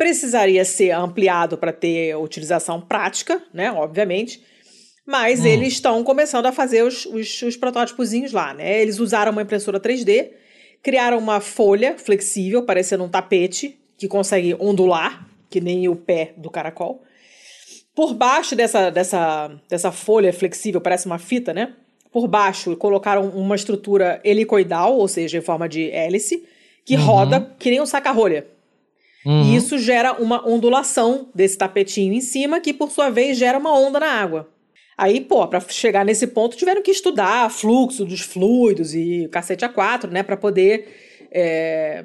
Precisaria 0.02 0.66
ser 0.66 0.90
ampliado 0.90 1.60
para 1.60 1.72
ter 1.72 2.16
utilização 2.16 2.82
prática, 2.82 3.40
né? 3.54 3.72
Obviamente. 3.72 4.42
Mas 5.06 5.42
hum. 5.42 5.46
eles 5.46 5.74
estão 5.74 6.04
começando 6.04 6.48
a 6.48 6.52
fazer 6.52 6.82
os, 6.82 7.06
os, 7.06 7.40
os 7.44 7.56
protótipozinhos 7.56 8.32
lá, 8.32 8.52
né? 8.52 8.82
Eles 8.82 8.98
usaram 8.98 9.32
uma 9.32 9.44
impressora 9.44 9.80
3D, 9.80 10.32
criaram 10.82 11.20
uma 11.20 11.40
folha 11.40 12.00
flexível, 12.00 12.64
parecendo 12.64 13.04
um 13.04 13.10
tapete, 13.10 13.80
que 13.96 14.08
consegue 14.08 14.56
ondular, 14.60 15.28
que 15.52 15.62
nem 15.62 15.88
o 15.88 15.96
pé 15.96 16.34
do 16.36 16.50
caracol. 16.50 17.04
Por 17.94 18.16
baixo 18.16 18.56
dessa, 18.56 18.90
dessa, 18.90 19.52
dessa 19.70 19.92
folha 19.92 20.34
flexível, 20.34 20.82
parece 20.82 21.06
uma 21.06 21.20
fita, 21.20 21.54
né? 21.54 21.76
Por 22.12 22.28
baixo 22.28 22.76
colocaram 22.76 23.30
uma 23.30 23.56
estrutura 23.56 24.20
helicoidal, 24.24 24.98
ou 24.98 25.08
seja, 25.08 25.38
em 25.38 25.42
forma 25.42 25.70
de 25.70 25.92
hélice, 25.92 26.44
que 26.84 26.96
uhum. 26.96 27.04
roda 27.04 27.56
que 27.60 27.70
nem 27.70 27.80
um 27.80 27.86
saca-rolha. 27.86 28.48
Uhum. 29.26 29.44
E 29.44 29.56
isso 29.56 29.78
gera 29.78 30.14
uma 30.14 30.48
ondulação 30.48 31.30
desse 31.34 31.58
tapetinho 31.58 32.14
em 32.14 32.22
cima, 32.22 32.60
que 32.60 32.74
por 32.74 32.92
sua 32.92 33.10
vez 33.10 33.38
gera 33.38 33.58
uma 33.58 33.78
onda 33.78 34.00
na 34.00 34.08
água. 34.08 34.50
Aí, 34.98 35.22
pô, 35.22 35.48
para 35.48 35.60
chegar 35.62 36.06
nesse 36.06 36.28
ponto 36.28 36.58
tiveram 36.58 36.82
que 36.82 36.92
estudar 36.92 37.50
fluxo 37.50 38.06
dos 38.06 38.22
fluidos 38.22 38.94
e 38.94 39.28
cacete 39.32 39.66
a 39.66 39.70
quatro, 39.70 40.12
né, 40.12 40.22
para 40.22 40.38
poder 40.38 40.88
é, 41.32 42.04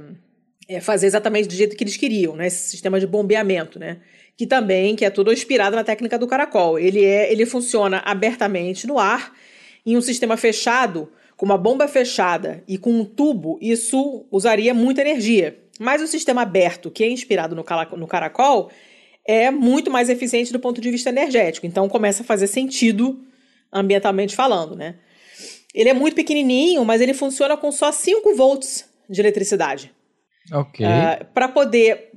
é, 0.68 0.80
fazer 0.80 1.06
exatamente 1.06 1.48
do 1.48 1.54
jeito 1.54 1.76
que 1.76 1.84
eles 1.84 1.96
queriam, 1.96 2.36
né? 2.36 2.46
Esse 2.46 2.70
sistema 2.70 2.98
de 3.00 3.06
bombeamento, 3.06 3.78
né? 3.78 3.98
Que 4.36 4.46
também, 4.46 4.94
que 4.94 5.04
é 5.04 5.10
tudo 5.10 5.32
inspirado 5.32 5.76
na 5.76 5.84
técnica 5.84 6.18
do 6.18 6.26
caracol. 6.26 6.78
Ele 6.78 7.04
é, 7.04 7.30
ele 7.32 7.46
funciona 7.46 8.02
abertamente 8.04 8.86
no 8.86 8.98
ar, 8.98 9.32
em 9.84 9.96
um 9.96 10.00
sistema 10.00 10.36
fechado, 10.36 11.10
com 11.37 11.45
uma 11.45 11.59
bomba 11.59 11.87
fechada 11.87 12.64
e 12.66 12.78
com 12.78 12.91
um 12.91 13.05
tubo, 13.05 13.59
isso 13.61 14.24
usaria 14.30 14.72
muita 14.72 15.03
energia. 15.03 15.59
Mas 15.78 16.01
o 16.01 16.07
sistema 16.07 16.43
aberto, 16.43 16.91
que 16.91 17.05
é 17.05 17.11
inspirado 17.11 17.55
no, 17.55 17.64
no 17.97 18.07
caracol, 18.07 18.70
é 19.26 19.51
muito 19.51 19.91
mais 19.91 20.09
eficiente 20.09 20.53
do 20.53 20.59
ponto 20.59 20.80
de 20.80 20.91
vista 20.91 21.11
energético. 21.11 21.66
Então 21.66 21.89
começa 21.89 22.22
a 22.22 22.26
fazer 22.26 22.47
sentido 22.47 23.20
ambientalmente 23.72 24.34
falando, 24.34 24.74
né? 24.74 24.97
Ele 25.74 25.91
é 25.91 25.95
muito 25.95 26.14
pequenininho, 26.14 26.82
mas 26.84 27.03
ele 27.03 27.12
funciona 27.12 27.57
com 27.57 27.70
só 27.70 27.93
5 27.93 28.34
volts 28.34 28.89
de 29.11 29.20
eletricidade. 29.20 29.93
Ok. 30.51 30.87
Uh, 30.87 30.89
ah, 30.89 31.24
para 31.34 31.49
poder, 31.49 32.12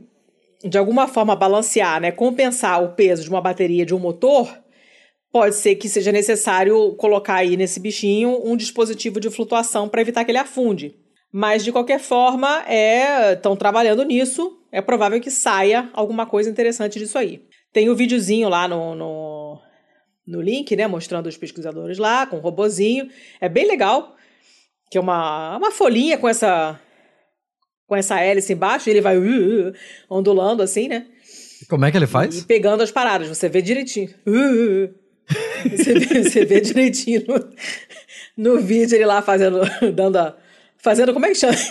de 0.64 0.78
alguma 0.78 1.08
forma, 1.08 1.36
balancear, 1.36 2.00
né, 2.00 2.12
compensar 2.12 2.82
o 2.82 2.94
peso 2.94 3.24
de 3.24 3.30
uma 3.30 3.42
bateria 3.42 3.86
de 3.86 3.94
um 3.94 4.00
motor, 4.00 4.50
pode 5.32 5.56
ser 5.56 5.76
que 5.76 5.88
seja 5.88 6.12
necessário 6.12 6.96
colocar 6.96 7.36
aí 7.36 7.56
nesse 7.56 7.80
bichinho 7.80 8.42
um 8.44 8.56
dispositivo 8.58 9.20
de 9.20 9.30
flutuação 9.30 9.88
para 9.88 10.02
evitar 10.02 10.26
que 10.26 10.32
ele 10.32 10.38
afunde. 10.38 10.96
Mas, 11.32 11.64
de 11.64 11.72
qualquer 11.72 12.00
forma, 12.00 12.64
estão 13.32 13.54
é, 13.54 13.58
trabalhando 13.58 14.04
nisso. 14.04 14.58
É 14.72 14.82
provável 14.82 15.22
que 15.22 15.30
saia 15.30 15.90
alguma 15.94 16.26
coisa 16.26 16.50
interessante 16.50 16.98
disso 16.98 17.18
aí. 17.18 17.44
Tem 17.72 17.88
o 17.88 17.94
um 17.94 17.96
videozinho 17.96 18.50
lá 18.50 18.68
no, 18.68 18.96
no, 18.96 19.62
no 20.26 20.42
link, 20.42 20.76
né? 20.76 20.88
Mostrando 20.88 21.28
os 21.28 21.38
pesquisadores 21.38 22.00
lá, 22.00 22.26
com 22.26 22.38
o 22.38 22.40
um 22.40 22.42
robozinho. 22.42 23.08
É 23.40 23.48
bem 23.48 23.68
legal. 23.68 24.16
Que 24.90 24.98
é 24.98 25.02
uma, 25.02 25.58
uma 25.58 25.72
folhinha 25.72 26.18
com 26.18 26.28
essa 26.28 26.80
com 27.86 27.96
essa 27.96 28.20
hélice 28.20 28.54
embaixo, 28.54 28.88
e 28.88 28.92
ele 28.92 29.02
vai 29.02 29.18
uh, 29.18 29.70
uh, 29.70 29.74
ondulando 30.08 30.62
assim, 30.62 30.88
né? 30.88 31.08
Como 31.68 31.84
é 31.86 31.92
que 31.92 31.98
ele 31.98 32.06
faz? 32.06 32.38
E 32.38 32.46
pegando 32.46 32.84
as 32.84 32.92
paradas, 32.92 33.28
você 33.28 33.50
vê 33.50 33.64
direitinho. 33.64 34.14
Uh. 34.28 34.94
Você, 35.70 35.94
vê, 36.00 36.24
você 36.24 36.46
vê 36.46 36.62
direitinho 36.62 37.24
no, 37.28 38.54
no 38.56 38.62
vídeo 38.62 38.96
ele 38.96 39.06
lá 39.06 39.22
fazendo, 39.22 39.62
dando 39.94 40.18
a, 40.18 40.38
fazendo. 40.78 41.14
Como 41.14 41.26
é 41.26 41.30
que 41.30 41.36
chama? 41.36 41.54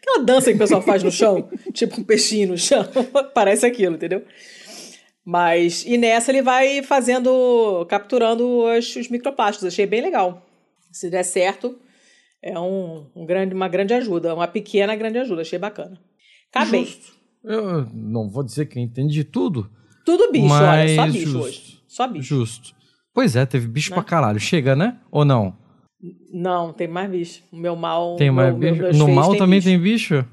Aquela 0.00 0.24
dança 0.24 0.50
que 0.50 0.56
o 0.56 0.58
pessoal 0.58 0.82
faz 0.82 1.02
no 1.02 1.10
chão, 1.10 1.48
tipo 1.72 2.00
um 2.00 2.04
peixinho 2.04 2.48
no 2.48 2.58
chão. 2.58 2.84
Parece 3.34 3.66
aquilo, 3.66 3.96
entendeu? 3.96 4.24
Mas, 5.24 5.84
e 5.84 5.98
nessa 5.98 6.30
ele 6.30 6.42
vai 6.42 6.82
fazendo, 6.82 7.84
capturando 7.88 8.64
os, 8.64 8.94
os 8.94 9.08
microplásticos. 9.08 9.66
Achei 9.66 9.86
bem 9.86 10.00
legal. 10.00 10.46
Se 10.92 11.10
der 11.10 11.24
certo, 11.24 11.76
é 12.40 12.58
um, 12.58 13.06
um, 13.14 13.26
grande, 13.26 13.52
uma 13.52 13.68
grande 13.68 13.92
ajuda, 13.92 14.34
uma 14.34 14.46
pequena 14.46 14.94
grande 14.94 15.18
ajuda. 15.18 15.42
Achei 15.42 15.58
bacana. 15.58 16.00
Acabei. 16.52 16.84
Justo. 16.84 17.16
Eu 17.42 17.86
não 17.92 18.28
vou 18.28 18.42
dizer 18.42 18.66
que 18.66 18.78
entendi 18.78 19.24
tudo. 19.24 19.70
Tudo 20.04 20.30
bicho, 20.30 20.54
olha, 20.54 20.94
só 20.94 21.06
bicho 21.06 21.38
hoje. 21.40 21.75
Só 21.96 22.06
bicho. 22.06 22.28
Justo. 22.28 22.74
Pois 23.14 23.34
é, 23.34 23.46
teve 23.46 23.66
bicho 23.66 23.88
né? 23.90 23.94
pra 23.94 24.04
caralho. 24.04 24.38
Chega, 24.38 24.76
né? 24.76 24.98
Ou 25.10 25.24
não? 25.24 25.56
Não, 26.30 26.70
tem 26.74 26.86
mais 26.86 27.10
bicho. 27.10 27.42
O 27.50 27.56
meu 27.56 27.74
mal. 27.74 28.16
Tem 28.16 28.30
mais 28.30 28.54
meu, 28.54 28.74
bicho? 28.74 28.98
no 28.98 29.08
mal 29.08 29.30
tem 29.30 29.38
também 29.38 29.60
bicho. 29.60 29.70
tem 29.70 29.80
bicho? 29.80 30.24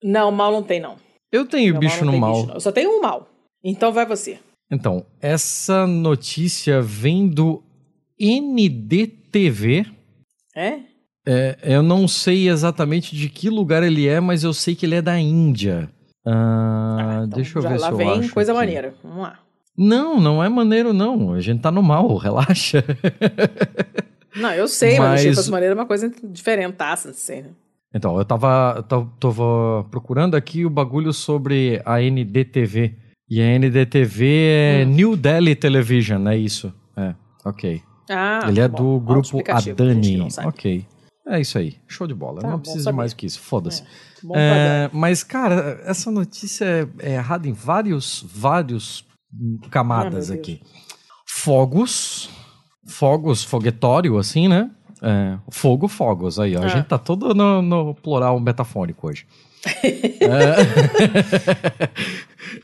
Não, 0.00 0.30
mal 0.30 0.52
não 0.52 0.62
tem, 0.62 0.78
não. 0.78 0.94
Eu 1.32 1.44
tenho 1.44 1.72
meu 1.72 1.80
bicho 1.80 2.04
mal 2.04 2.14
no 2.14 2.20
mal. 2.20 2.42
Bicho, 2.42 2.54
eu 2.54 2.60
só 2.60 2.70
tenho 2.70 2.96
um 2.96 3.02
mal. 3.02 3.28
Então 3.64 3.92
vai 3.92 4.06
você. 4.06 4.38
Então, 4.70 5.04
essa 5.20 5.88
notícia 5.88 6.80
vem 6.80 7.26
do 7.26 7.64
NDTV. 8.20 9.86
É? 10.54 10.78
é? 11.26 11.58
Eu 11.64 11.82
não 11.82 12.06
sei 12.06 12.48
exatamente 12.48 13.16
de 13.16 13.28
que 13.28 13.50
lugar 13.50 13.82
ele 13.82 14.06
é, 14.06 14.20
mas 14.20 14.44
eu 14.44 14.52
sei 14.52 14.76
que 14.76 14.86
ele 14.86 14.94
é 14.94 15.02
da 15.02 15.18
Índia. 15.18 15.90
Ah, 16.24 16.96
ah 17.00 17.24
então 17.24 17.28
deixa 17.30 17.58
eu 17.58 17.62
ver 17.62 17.80
se 17.80 17.88
eu 17.88 17.96
vem 17.96 18.08
acho 18.08 18.32
coisa 18.32 18.52
aqui. 18.52 18.60
maneira. 18.60 18.94
Vamos 19.02 19.22
lá. 19.22 19.47
Não, 19.78 20.20
não 20.20 20.42
é 20.42 20.48
maneiro, 20.48 20.92
não. 20.92 21.32
A 21.32 21.40
gente 21.40 21.60
tá 21.60 21.70
no 21.70 21.82
mal, 21.82 22.16
relaxa. 22.18 22.84
Não, 24.34 24.52
eu 24.52 24.66
sei, 24.66 24.98
mas, 24.98 25.24
mas 25.24 25.44
que 25.44 25.50
maneira 25.52 25.72
é 25.72 25.76
uma 25.76 25.86
coisa 25.86 26.12
diferentaça, 26.24 27.10
assim, 27.10 27.42
né? 27.42 27.50
Então, 27.94 28.18
eu 28.18 28.24
tava, 28.24 28.82
tava 28.82 29.86
procurando 29.90 30.34
aqui 30.34 30.66
o 30.66 30.70
bagulho 30.70 31.12
sobre 31.12 31.80
a 31.84 32.00
NDTV. 32.02 32.94
E 33.30 33.40
a 33.40 33.58
NDTV 33.58 34.26
é 34.26 34.84
hum. 34.84 34.90
New 34.90 35.16
Delhi 35.16 35.54
Television, 35.54 36.26
é 36.28 36.36
isso? 36.36 36.72
É, 36.96 37.14
ok. 37.44 37.82
Ah, 38.10 38.40
Ele 38.48 38.60
é 38.60 38.68
bom, 38.68 38.98
do 38.98 39.00
grupo 39.00 39.42
Adani. 39.48 40.28
Ok. 40.44 40.84
É 41.26 41.40
isso 41.40 41.58
aí. 41.58 41.76
Show 41.86 42.06
de 42.06 42.14
bola. 42.14 42.40
Tá, 42.40 42.48
não 42.48 42.58
precisa 42.58 42.90
mais 42.90 43.12
que 43.12 43.26
isso. 43.26 43.38
Foda-se. 43.38 43.82
É, 44.34 44.86
é, 44.86 44.90
mas, 44.92 45.22
cara, 45.22 45.80
essa 45.84 46.10
notícia 46.10 46.64
é, 46.64 46.88
é 47.00 47.14
errada 47.14 47.46
em 47.46 47.52
vários, 47.52 48.24
vários 48.26 49.04
camadas 49.70 50.30
ah, 50.30 50.34
aqui. 50.34 50.60
Fogos. 51.26 52.30
Fogos, 52.86 53.44
foguetório, 53.44 54.16
assim, 54.16 54.48
né? 54.48 54.70
É, 55.02 55.38
fogo, 55.50 55.88
fogos. 55.88 56.38
Aí, 56.38 56.56
ó. 56.56 56.62
Ah. 56.62 56.64
A 56.64 56.68
gente 56.68 56.86
tá 56.86 56.98
todo 56.98 57.34
no, 57.34 57.62
no 57.62 57.94
plural 57.94 58.38
metafônico 58.40 59.08
hoje. 59.08 59.26
é. 59.84 60.58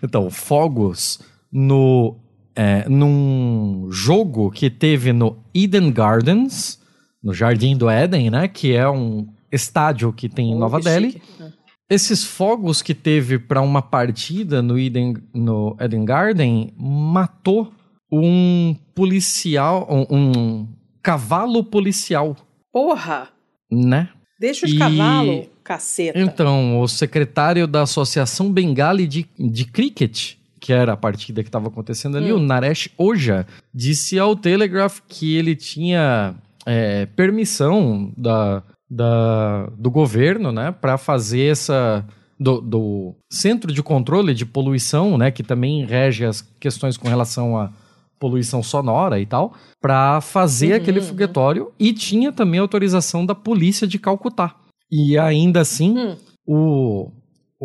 então, 0.03 0.31
fogos 0.31 1.21
no, 1.53 2.17
é, 2.55 2.89
num 2.89 3.89
jogo 3.91 4.51
que 4.51 4.71
teve 4.71 5.13
no 5.13 5.39
Eden 5.55 5.93
Gardens, 5.93 6.81
no 7.23 7.33
Jardim 7.33 7.77
do 7.77 7.89
Éden, 7.89 8.31
né? 8.31 8.49
Que 8.49 8.75
é 8.75 8.89
um 8.89 9.29
estádio 9.53 10.13
que 10.13 10.29
tem 10.29 10.51
em 10.51 10.55
oh, 10.55 10.59
Nova 10.59 10.81
Delhi. 10.81 11.13
Chique. 11.13 11.55
Esses 11.89 12.25
fogos 12.25 12.81
que 12.81 12.95
teve 12.95 13.39
para 13.39 13.61
uma 13.61 13.83
partida 13.83 14.63
no 14.63 14.79
Eden, 14.79 15.17
no 15.35 15.77
Eden 15.79 16.05
Garden 16.05 16.73
matou 16.79 17.73
um 18.11 18.75
policial, 18.95 19.87
um, 19.91 20.17
um 20.17 20.69
cavalo 21.03 21.63
policial. 21.63 22.37
Porra! 22.73 23.29
Né? 23.71 24.09
Deixa 24.41 24.67
os 24.67 24.73
e... 24.73 24.79
cavalos, 24.79 25.47
caceta. 25.63 26.19
Então, 26.19 26.81
o 26.81 26.89
secretário 26.89 27.67
da 27.67 27.83
Associação 27.83 28.51
Bengali 28.51 29.07
de, 29.07 29.27
de 29.39 29.65
Cricket, 29.65 30.35
que 30.61 30.73
era 30.73 30.95
a 30.95 30.97
partida 30.97 31.43
que 31.43 31.49
estava 31.49 31.69
acontecendo 31.69 32.17
ali, 32.17 32.33
hum. 32.33 32.37
o 32.37 32.41
Naresh 32.41 32.89
Oja, 32.97 33.47
disse 33.73 34.19
ao 34.19 34.35
Telegraph 34.35 35.01
que 35.07 35.37
ele 35.37 35.55
tinha 35.55 36.35
é, 36.65 37.07
permissão 37.07 38.13
da, 38.17 38.63
da, 38.91 39.67
do 39.79 39.91
governo, 39.91 40.53
né, 40.53 40.73
para 40.73 40.97
fazer 40.99 41.51
essa 41.51 42.05
do, 42.39 42.61
do, 42.61 43.15
Centro 43.31 43.73
de 43.73 43.83
Controle 43.83 44.35
de 44.35 44.45
Poluição, 44.45 45.17
né, 45.17 45.31
que 45.31 45.43
também 45.43 45.85
rege 45.85 46.25
as 46.25 46.41
questões 46.61 46.97
com 46.97 47.09
relação 47.09 47.57
à 47.57 47.71
poluição 48.19 48.63
sonora 48.63 49.21
e 49.21 49.27
tal, 49.27 49.55
para 49.81 50.21
fazer 50.21 50.71
uhum, 50.71 50.77
aquele 50.77 51.01
uhum. 51.01 51.07
foguetório 51.07 51.73
e 51.79 51.93
tinha 51.93 52.33
também 52.33 52.61
autorização 52.61 53.27
da 53.27 53.35
polícia 53.35 53.87
de 53.87 53.99
Calcutá. 53.99 54.57
E 54.91 55.19
ainda 55.19 55.61
assim, 55.61 55.99
uhum. 55.99 56.17
o 56.47 57.13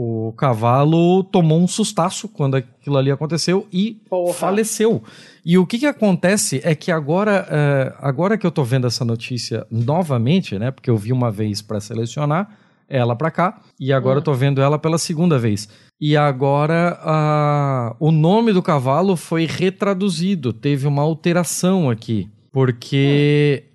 o 0.02 0.32
cavalo 0.32 1.26
tomou 1.26 1.60
um 1.60 1.68
sustaço 1.68 2.30
quando 2.30 2.56
aquilo 2.56 2.96
ali 2.96 3.12
aconteceu 3.12 3.68
e 3.70 4.02
Porra. 4.10 4.34
faleceu. 4.34 5.04
E 5.44 5.58
o 5.58 5.66
que, 5.66 5.78
que 5.78 5.86
acontece 5.86 6.62
é 6.64 6.74
que 6.74 6.90
agora, 6.90 7.46
é, 7.50 7.94
agora 8.00 8.38
que 8.38 8.48
eu 8.48 8.52
tô 8.52 8.64
vendo 8.64 8.88
essa 8.88 9.04
notícia 9.04 9.68
novamente, 9.70 10.58
né? 10.58 10.72
Porque 10.72 10.90
eu 10.90 10.96
vi 10.96 11.12
uma 11.12 11.30
vez 11.30 11.62
para 11.62 11.82
selecionar 11.82 12.50
ela 12.88 13.14
para 13.14 13.30
cá 13.30 13.60
e 13.78 13.92
agora 13.92 14.16
hum. 14.16 14.20
eu 14.20 14.24
tô 14.24 14.34
vendo 14.34 14.62
ela 14.62 14.80
pela 14.80 14.98
segunda 14.98 15.38
vez. 15.38 15.68
E 16.00 16.16
agora 16.16 16.98
a, 17.02 17.94
o 18.00 18.10
nome 18.10 18.54
do 18.54 18.64
cavalo 18.64 19.18
foi 19.18 19.46
retraduzido, 19.46 20.54
teve 20.54 20.88
uma 20.88 21.02
alteração 21.02 21.90
aqui, 21.90 22.30
porque 22.54 23.66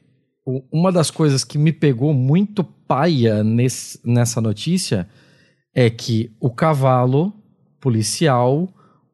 hum. 0.47 0.63
uma 0.73 0.91
das 0.91 1.11
coisas 1.11 1.45
que 1.45 1.59
me 1.59 1.71
pegou 1.71 2.15
muito 2.15 2.65
paia 2.65 3.45
nesse, 3.45 4.01
nessa 4.03 4.41
notícia 4.41 5.07
é 5.75 5.91
que 5.91 6.31
o 6.41 6.51
cavalo 6.51 7.33
policial 7.81 8.69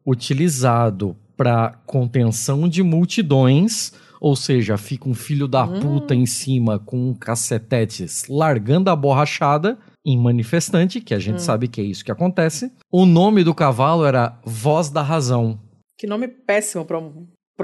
utilizado 0.06 1.16
para 1.36 1.78
contenção 1.86 2.68
de 2.68 2.82
multidões, 2.82 3.92
ou 4.20 4.36
seja, 4.36 4.76
fica 4.76 5.08
um 5.08 5.14
filho 5.14 5.48
da 5.48 5.64
hum. 5.64 5.80
puta 5.80 6.14
em 6.14 6.26
cima 6.26 6.78
com 6.78 7.10
um 7.10 7.14
cacetetes 7.14 8.26
largando 8.28 8.90
a 8.90 8.96
borrachada 8.96 9.78
em 10.04 10.18
manifestante, 10.18 11.00
que 11.00 11.14
a 11.14 11.18
gente 11.18 11.36
hum. 11.36 11.40
sabe 11.40 11.68
que 11.68 11.80
é 11.80 11.84
isso 11.84 12.04
que 12.04 12.12
acontece. 12.12 12.70
O 12.90 13.06
nome 13.06 13.42
do 13.42 13.54
cavalo 13.54 14.04
era 14.04 14.38
Voz 14.44 14.90
da 14.90 15.02
Razão. 15.02 15.58
Que 15.96 16.06
nome 16.06 16.28
péssimo 16.28 16.84
para 16.84 16.98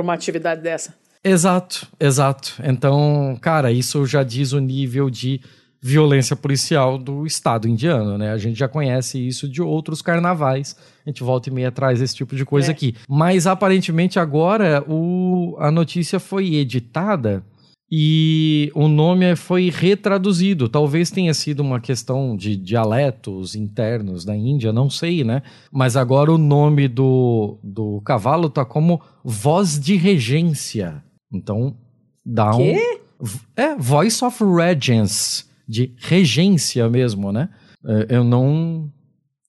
uma 0.02 0.14
atividade 0.14 0.62
dessa. 0.62 0.94
Exato, 1.22 1.88
exato. 1.98 2.54
Então, 2.62 3.36
cara, 3.40 3.72
isso 3.72 4.06
já 4.06 4.22
diz 4.22 4.52
o 4.52 4.60
nível 4.60 5.10
de 5.10 5.40
violência 5.86 6.34
policial 6.34 6.98
do 6.98 7.24
Estado 7.24 7.68
indiano, 7.68 8.18
né? 8.18 8.32
A 8.32 8.38
gente 8.38 8.58
já 8.58 8.66
conhece 8.66 9.24
isso 9.24 9.48
de 9.48 9.62
outros 9.62 10.02
carnavais. 10.02 10.76
A 11.06 11.08
gente 11.08 11.22
volta 11.22 11.48
e 11.48 11.52
meia 11.52 11.68
atrás 11.68 12.02
esse 12.02 12.16
tipo 12.16 12.34
de 12.34 12.44
coisa 12.44 12.68
é. 12.68 12.72
aqui. 12.72 12.96
Mas 13.08 13.46
aparentemente 13.46 14.18
agora 14.18 14.84
o, 14.88 15.56
a 15.60 15.70
notícia 15.70 16.18
foi 16.18 16.56
editada 16.56 17.44
e 17.90 18.72
o 18.74 18.88
nome 18.88 19.36
foi 19.36 19.70
retraduzido. 19.70 20.68
Talvez 20.68 21.08
tenha 21.08 21.32
sido 21.32 21.60
uma 21.60 21.78
questão 21.78 22.36
de 22.36 22.56
dialetos 22.56 23.54
internos 23.54 24.24
da 24.24 24.36
Índia, 24.36 24.72
não 24.72 24.90
sei, 24.90 25.22
né? 25.22 25.40
Mas 25.70 25.96
agora 25.96 26.32
o 26.32 26.38
nome 26.38 26.88
do, 26.88 27.60
do 27.62 28.00
cavalo 28.04 28.50
tá 28.50 28.64
como 28.64 29.00
voz 29.24 29.78
de 29.78 29.94
regência. 29.94 31.00
Então 31.32 31.76
dá 32.24 32.50
Quê? 32.56 32.74
um. 33.22 33.26
É, 33.56 33.74
Voice 33.76 34.22
of 34.22 34.44
Regence 34.44 35.45
de 35.66 35.94
regência 35.98 36.88
mesmo, 36.88 37.32
né? 37.32 37.48
É, 37.84 38.16
eu 38.16 38.24
não. 38.24 38.90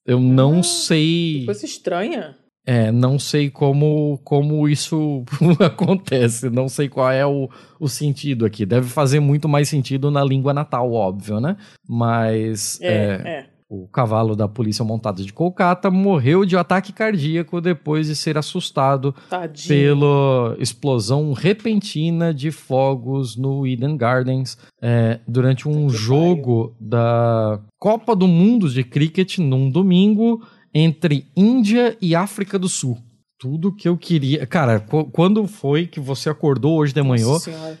Eu 0.04 0.18
não 0.20 0.60
ah, 0.60 0.62
sei. 0.62 1.40
Que 1.40 1.46
coisa 1.46 1.66
estranha. 1.66 2.36
É, 2.66 2.92
não 2.92 3.18
sei 3.18 3.48
como, 3.48 4.20
como 4.22 4.68
isso 4.68 5.24
acontece, 5.58 6.50
não 6.50 6.68
sei 6.68 6.86
qual 6.86 7.10
é 7.10 7.24
o, 7.24 7.48
o 7.80 7.88
sentido 7.88 8.44
aqui. 8.44 8.66
Deve 8.66 8.86
fazer 8.88 9.20
muito 9.20 9.48
mais 9.48 9.70
sentido 9.70 10.10
na 10.10 10.22
língua 10.22 10.52
natal, 10.52 10.92
óbvio, 10.92 11.40
né? 11.40 11.56
Mas. 11.88 12.78
É, 12.82 12.88
é, 12.88 13.28
é. 13.28 13.46
O 13.70 13.86
cavalo 13.86 14.34
da 14.34 14.48
polícia 14.48 14.82
montada 14.82 15.22
de 15.22 15.30
Kolkata 15.30 15.90
morreu 15.90 16.46
de 16.46 16.56
ataque 16.56 16.90
cardíaco 16.90 17.60
depois 17.60 18.06
de 18.06 18.16
ser 18.16 18.38
assustado 18.38 19.14
Tadinho. 19.28 19.68
pela 19.68 20.56
explosão 20.58 21.34
repentina 21.34 22.32
de 22.32 22.50
fogos 22.50 23.36
no 23.36 23.66
Eden 23.66 23.94
Gardens 23.94 24.56
é, 24.80 25.20
durante 25.28 25.68
um 25.68 25.90
jogo 25.90 26.74
da 26.80 27.60
Copa 27.78 28.16
do 28.16 28.26
Mundo 28.26 28.70
de 28.70 28.82
Cricket 28.82 29.36
num 29.36 29.70
domingo 29.70 30.42
entre 30.72 31.26
Índia 31.36 31.94
e 32.00 32.14
África 32.14 32.58
do 32.58 32.70
Sul 32.70 32.96
tudo 33.38 33.72
que 33.72 33.88
eu 33.88 33.96
queria. 33.96 34.44
Cara, 34.46 34.80
quando 35.12 35.46
foi 35.46 35.86
que 35.86 36.00
você 36.00 36.28
acordou 36.28 36.78
hoje 36.78 36.92
de 36.92 37.02
manhã 37.02 37.36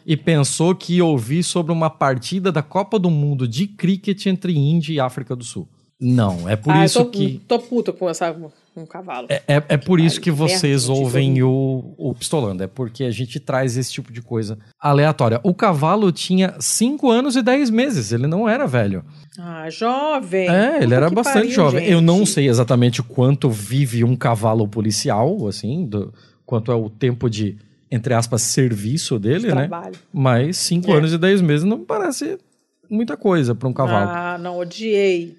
e 0.06 0.16
pensou 0.16 0.72
que 0.72 0.96
ia 0.96 1.04
ouvir 1.04 1.42
sobre 1.42 1.72
uma 1.72 1.90
partida 1.90 2.52
da 2.52 2.62
Copa 2.62 2.96
do 2.96 3.10
Mundo 3.10 3.48
de 3.48 3.66
cricket 3.66 4.26
entre 4.26 4.56
Índia 4.56 4.92
e 4.92 5.00
África 5.00 5.34
do 5.34 5.42
Sul? 5.42 5.68
Não, 6.00 6.48
é 6.48 6.54
por 6.54 6.72
ah, 6.72 6.84
isso 6.84 7.04
tô, 7.04 7.10
que. 7.10 7.40
Tô 7.48 7.58
puta 7.58 7.92
com 7.92 8.08
essa, 8.08 8.34
um 8.76 8.86
cavalo. 8.86 9.26
É, 9.28 9.42
é, 9.48 9.62
é 9.70 9.76
por 9.76 9.98
isso 9.98 10.20
que 10.20 10.30
vocês 10.30 10.84
de 10.84 10.90
ouvem 10.92 11.42
o, 11.42 11.94
o 11.98 12.14
Pistolando. 12.14 12.62
É 12.62 12.66
porque 12.66 13.04
a 13.04 13.10
gente 13.10 13.40
traz 13.40 13.76
esse 13.76 13.92
tipo 13.92 14.12
de 14.12 14.22
coisa 14.22 14.58
aleatória. 14.80 15.40
O 15.42 15.52
cavalo 15.52 16.12
tinha 16.12 16.54
5 16.60 17.10
anos 17.10 17.34
e 17.36 17.42
10 17.42 17.70
meses. 17.70 18.12
Ele 18.12 18.26
não 18.28 18.48
era 18.48 18.66
velho. 18.66 19.04
Ah, 19.38 19.68
jovem. 19.70 20.48
É, 20.48 20.82
ele 20.82 20.94
era 20.94 21.10
bastante 21.10 21.40
pariu, 21.42 21.50
jovem. 21.50 21.88
Eu 21.88 22.00
não 22.00 22.18
gente. 22.18 22.30
sei 22.30 22.48
exatamente 22.48 23.02
quanto 23.02 23.50
vive 23.50 24.04
um 24.04 24.14
cavalo 24.14 24.68
policial, 24.68 25.48
assim, 25.48 25.84
do- 25.84 26.14
quanto 26.46 26.70
é 26.70 26.74
o 26.74 26.88
tempo 26.88 27.28
de, 27.28 27.56
entre 27.90 28.14
aspas, 28.14 28.42
serviço 28.42 29.18
dele, 29.18 29.48
né? 29.48 29.66
Trabalho. 29.66 29.96
Mas 30.12 30.56
5 30.58 30.90
É. 30.92 30.96
anos 30.96 31.12
e 31.12 31.18
10 31.18 31.40
meses 31.40 31.64
não 31.64 31.84
parece 31.84 32.38
muita 32.88 33.16
coisa 33.16 33.54
para 33.54 33.68
um 33.68 33.72
cavalo. 33.72 34.10
Ah, 34.10 34.38
não, 34.38 34.58
odiei. 34.58 35.36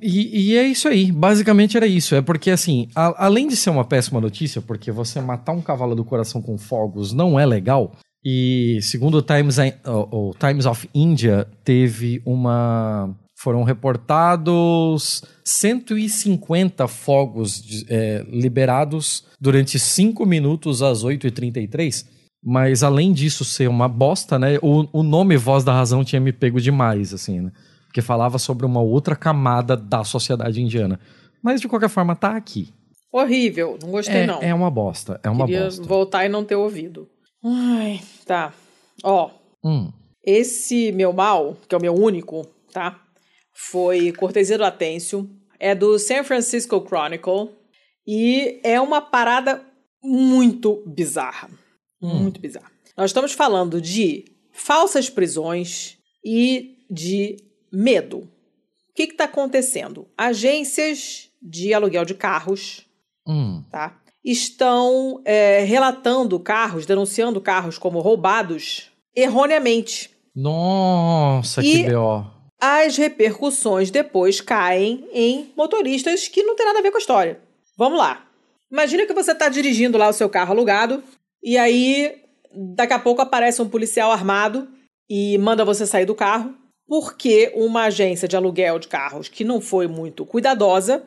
E, 0.00 0.52
e 0.52 0.56
é 0.56 0.64
isso 0.66 0.88
aí. 0.88 1.12
Basicamente 1.12 1.76
era 1.76 1.86
isso. 1.86 2.14
É 2.14 2.22
porque, 2.22 2.50
assim, 2.50 2.88
a- 2.94 3.26
além 3.26 3.46
de 3.46 3.56
ser 3.56 3.70
uma 3.70 3.84
péssima 3.84 4.20
notícia, 4.20 4.60
porque 4.62 4.90
você 4.90 5.20
matar 5.20 5.52
um 5.52 5.60
cavalo 5.60 5.94
do 5.94 6.04
coração 6.04 6.40
com 6.40 6.56
fogos 6.58 7.12
não 7.12 7.38
é 7.38 7.44
legal. 7.46 7.92
E 8.24 8.78
segundo 8.82 9.18
o 9.18 9.22
Times, 9.22 9.56
o, 9.86 10.28
o 10.30 10.34
Times 10.38 10.66
of 10.66 10.88
India, 10.94 11.46
teve 11.64 12.20
uma. 12.24 13.14
Foram 13.36 13.62
reportados 13.62 15.22
150 15.42 16.86
fogos 16.86 17.84
é, 17.88 18.22
liberados 18.30 19.24
durante 19.40 19.78
5 19.78 20.26
minutos 20.26 20.82
às 20.82 21.02
8h33. 21.02 22.04
Mas 22.44 22.82
além 22.82 23.12
disso 23.14 23.44
ser 23.44 23.68
uma 23.68 23.88
bosta, 23.88 24.38
né? 24.38 24.58
O, 24.62 24.86
o 24.92 25.02
nome 25.02 25.36
Voz 25.38 25.64
da 25.64 25.72
Razão 25.72 26.04
tinha 26.04 26.20
me 26.20 26.32
pego 26.32 26.60
demais, 26.60 27.14
assim, 27.14 27.40
né? 27.40 27.50
Porque 27.90 28.00
falava 28.00 28.38
sobre 28.38 28.64
uma 28.64 28.80
outra 28.80 29.16
camada 29.16 29.76
da 29.76 30.04
sociedade 30.04 30.62
indiana. 30.62 31.00
Mas 31.42 31.60
de 31.60 31.66
qualquer 31.66 31.88
forma, 31.88 32.14
tá 32.14 32.36
aqui. 32.36 32.72
Horrível, 33.12 33.76
não 33.82 33.90
gostei 33.90 34.18
É, 34.22 34.26
não. 34.26 34.40
é 34.40 34.54
uma 34.54 34.70
bosta, 34.70 35.18
é 35.24 35.28
uma 35.28 35.44
Queria 35.44 35.64
bosta. 35.64 35.82
voltar 35.82 36.24
e 36.24 36.28
não 36.28 36.44
ter 36.44 36.54
ouvido. 36.54 37.08
Ai, 37.44 38.00
tá. 38.24 38.54
Ó, 39.02 39.30
Hum, 39.64 39.90
esse 40.24 40.92
meu 40.92 41.12
mal, 41.12 41.56
que 41.68 41.74
é 41.74 41.78
o 41.78 41.80
meu 41.80 41.94
único, 41.94 42.46
tá? 42.72 43.02
Foi 43.52 44.12
cortesia 44.12 44.56
do 44.56 44.64
Atêncio. 44.64 45.28
É 45.58 45.74
do 45.74 45.98
San 45.98 46.22
Francisco 46.22 46.80
Chronicle. 46.86 47.50
E 48.06 48.60
é 48.62 48.80
uma 48.80 49.00
parada 49.02 49.62
muito 50.02 50.82
bizarra. 50.86 51.50
Hum. 52.00 52.20
Muito 52.22 52.40
bizarra. 52.40 52.70
Nós 52.96 53.10
estamos 53.10 53.32
falando 53.32 53.80
de 53.82 54.24
falsas 54.52 55.10
prisões 55.10 55.98
e 56.24 56.76
de 56.90 57.36
medo. 57.72 58.18
O 58.18 58.94
que 58.94 59.04
está 59.04 59.24
acontecendo? 59.24 60.08
Agências 60.16 61.30
de 61.40 61.72
aluguel 61.72 62.04
de 62.04 62.14
carros 62.14 62.86
hum. 63.26 63.62
tá? 63.70 64.00
estão 64.24 65.20
é, 65.24 65.60
relatando 65.60 66.38
carros, 66.38 66.86
denunciando 66.86 67.40
carros 67.40 67.78
como 67.78 68.00
roubados 68.00 68.90
erroneamente. 69.14 70.10
Nossa, 70.34 71.62
E- 71.62 71.64
que 71.64 71.82
B.O. 71.84 72.24
As 72.62 72.98
repercussões 72.98 73.90
depois 73.90 74.40
caem 74.40 75.08
em 75.14 75.50
motoristas 75.56 76.28
que 76.28 76.42
não 76.42 76.54
tem 76.54 76.66
nada 76.66 76.80
a 76.80 76.82
ver 76.82 76.90
com 76.90 76.98
a 76.98 77.00
história. 77.00 77.40
Vamos 77.76 77.98
lá. 77.98 78.26
Imagina 78.70 79.06
que 79.06 79.14
você 79.14 79.32
está 79.32 79.48
dirigindo 79.48 79.96
lá 79.96 80.08
o 80.08 80.12
seu 80.12 80.28
carro 80.28 80.52
alugado 80.52 81.02
e 81.42 81.56
aí 81.56 82.20
daqui 82.76 82.92
a 82.92 82.98
pouco 82.98 83.22
aparece 83.22 83.62
um 83.62 83.68
policial 83.68 84.12
armado 84.12 84.68
e 85.08 85.38
manda 85.38 85.64
você 85.64 85.86
sair 85.86 86.04
do 86.04 86.14
carro 86.14 86.54
porque 86.90 87.52
uma 87.54 87.84
agência 87.84 88.26
de 88.26 88.34
aluguel 88.36 88.76
de 88.80 88.88
carros 88.88 89.28
que 89.28 89.44
não 89.44 89.60
foi 89.60 89.86
muito 89.86 90.26
cuidadosa 90.26 91.04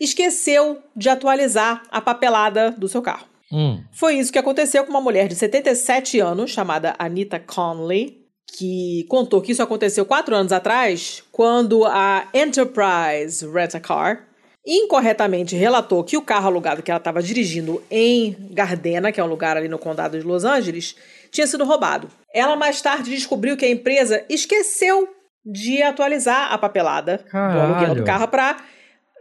esqueceu 0.00 0.82
de 0.96 1.08
atualizar 1.08 1.84
a 1.88 2.00
papelada 2.00 2.72
do 2.72 2.88
seu 2.88 3.00
carro. 3.00 3.28
Hum. 3.52 3.80
Foi 3.92 4.16
isso 4.16 4.32
que 4.32 4.40
aconteceu 4.40 4.82
com 4.82 4.90
uma 4.90 5.00
mulher 5.00 5.28
de 5.28 5.36
77 5.36 6.18
anos, 6.18 6.50
chamada 6.50 6.96
Anita 6.98 7.38
Conley, 7.38 8.26
que 8.58 9.06
contou 9.08 9.40
que 9.40 9.52
isso 9.52 9.62
aconteceu 9.62 10.04
quatro 10.04 10.34
anos 10.34 10.50
atrás, 10.50 11.22
quando 11.30 11.84
a 11.84 12.26
Enterprise 12.34 13.46
Rent-A-Car 13.48 14.26
incorretamente 14.66 15.54
relatou 15.54 16.02
que 16.02 16.16
o 16.16 16.22
carro 16.22 16.48
alugado 16.48 16.82
que 16.82 16.90
ela 16.90 16.98
estava 16.98 17.22
dirigindo 17.22 17.80
em 17.88 18.36
Gardena, 18.50 19.12
que 19.12 19.20
é 19.20 19.24
um 19.24 19.28
lugar 19.28 19.56
ali 19.56 19.68
no 19.68 19.78
condado 19.78 20.18
de 20.18 20.26
Los 20.26 20.44
Angeles, 20.44 20.96
tinha 21.30 21.46
sido 21.46 21.64
roubado. 21.64 22.08
Ela 22.34 22.56
mais 22.56 22.82
tarde 22.82 23.10
descobriu 23.10 23.56
que 23.56 23.64
a 23.64 23.70
empresa 23.70 24.24
esqueceu 24.28 25.19
de 25.44 25.82
atualizar 25.82 26.52
a 26.52 26.58
papelada 26.58 27.24
do 27.30 27.36
aluguel 27.38 27.74
Caralho. 27.74 27.94
do 27.94 28.04
carro 28.04 28.28
para 28.28 28.56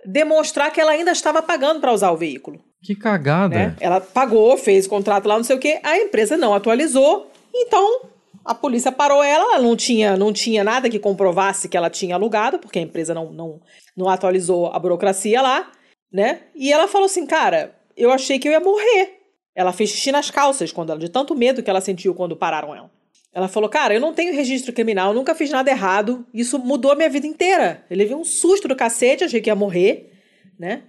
demonstrar 0.06 0.72
que 0.72 0.80
ela 0.80 0.92
ainda 0.92 1.12
estava 1.12 1.42
pagando 1.42 1.80
para 1.80 1.94
usar 1.94 2.12
o 2.12 2.18
veículo 2.18 2.60
Que 2.82 2.96
cagada. 2.96 3.56
né? 3.56 3.76
Ela 3.80 4.00
pagou, 4.02 4.58
fez 4.58 4.86
o 4.86 4.90
contrato 4.90 5.28
lá, 5.28 5.38
não 5.38 5.44
sei 5.44 5.56
o 5.56 5.60
quê, 5.60 5.80
a 5.84 5.98
empresa 5.98 6.38
não 6.38 6.54
atualizou, 6.54 7.32
então 7.54 8.02
a 8.46 8.56
polícia 8.56 8.92
parou 8.92 9.24
ela, 9.24 9.56
ela 9.56 9.60
não 9.64 9.76
tinha, 9.76 10.16
não 10.18 10.32
tinha 10.34 10.64
nada 10.64 10.90
que 10.90 11.00
comprovasse 11.00 11.68
que 11.70 11.78
ela 11.78 11.90
tinha 11.90 12.16
alugado, 12.16 12.60
porque 12.60 12.80
a 12.80 12.82
empresa 12.82 13.14
não, 13.14 13.32
não, 13.32 13.62
não 13.96 14.10
atualizou 14.10 14.68
a 14.74 14.80
burocracia 14.80 15.42
lá, 15.42 15.70
né? 16.12 16.42
E 16.56 16.72
ela 16.72 16.88
falou 16.88 17.06
assim, 17.06 17.26
cara, 17.26 17.76
eu 17.96 18.12
achei 18.12 18.40
que 18.40 18.48
eu 18.48 18.52
ia 18.52 18.60
morrer. 18.60 19.18
Ela 19.54 19.74
fez 19.74 19.90
xixi 19.90 20.12
nas 20.12 20.32
calças, 20.32 20.72
quando 20.72 20.92
ela, 20.92 21.00
de 21.00 21.10
tanto 21.10 21.36
medo 21.36 21.62
que 21.62 21.70
ela 21.70 21.82
sentiu 21.82 22.16
quando 22.16 22.36
pararam 22.36 22.74
ela. 22.74 22.90
Ela 23.34 23.48
falou, 23.48 23.70
cara, 23.70 23.94
eu 23.94 24.02
não 24.02 24.14
tenho 24.14 24.34
registro 24.34 24.74
criminal, 24.74 25.14
nunca 25.14 25.36
fiz 25.36 25.50
nada 25.52 25.70
errado, 25.70 26.26
isso 26.34 26.58
mudou 26.58 26.92
a 26.92 26.96
minha 26.96 27.10
vida 27.10 27.28
inteira. 27.28 27.86
Eu 27.90 27.96
levei 27.98 28.16
um 28.16 28.24
susto 28.24 28.68
do 28.68 28.76
cacete, 28.76 29.24
achei 29.24 29.40
que 29.40 29.50
ia 29.50 29.56
morrer, 29.56 30.12
né? 30.58 30.84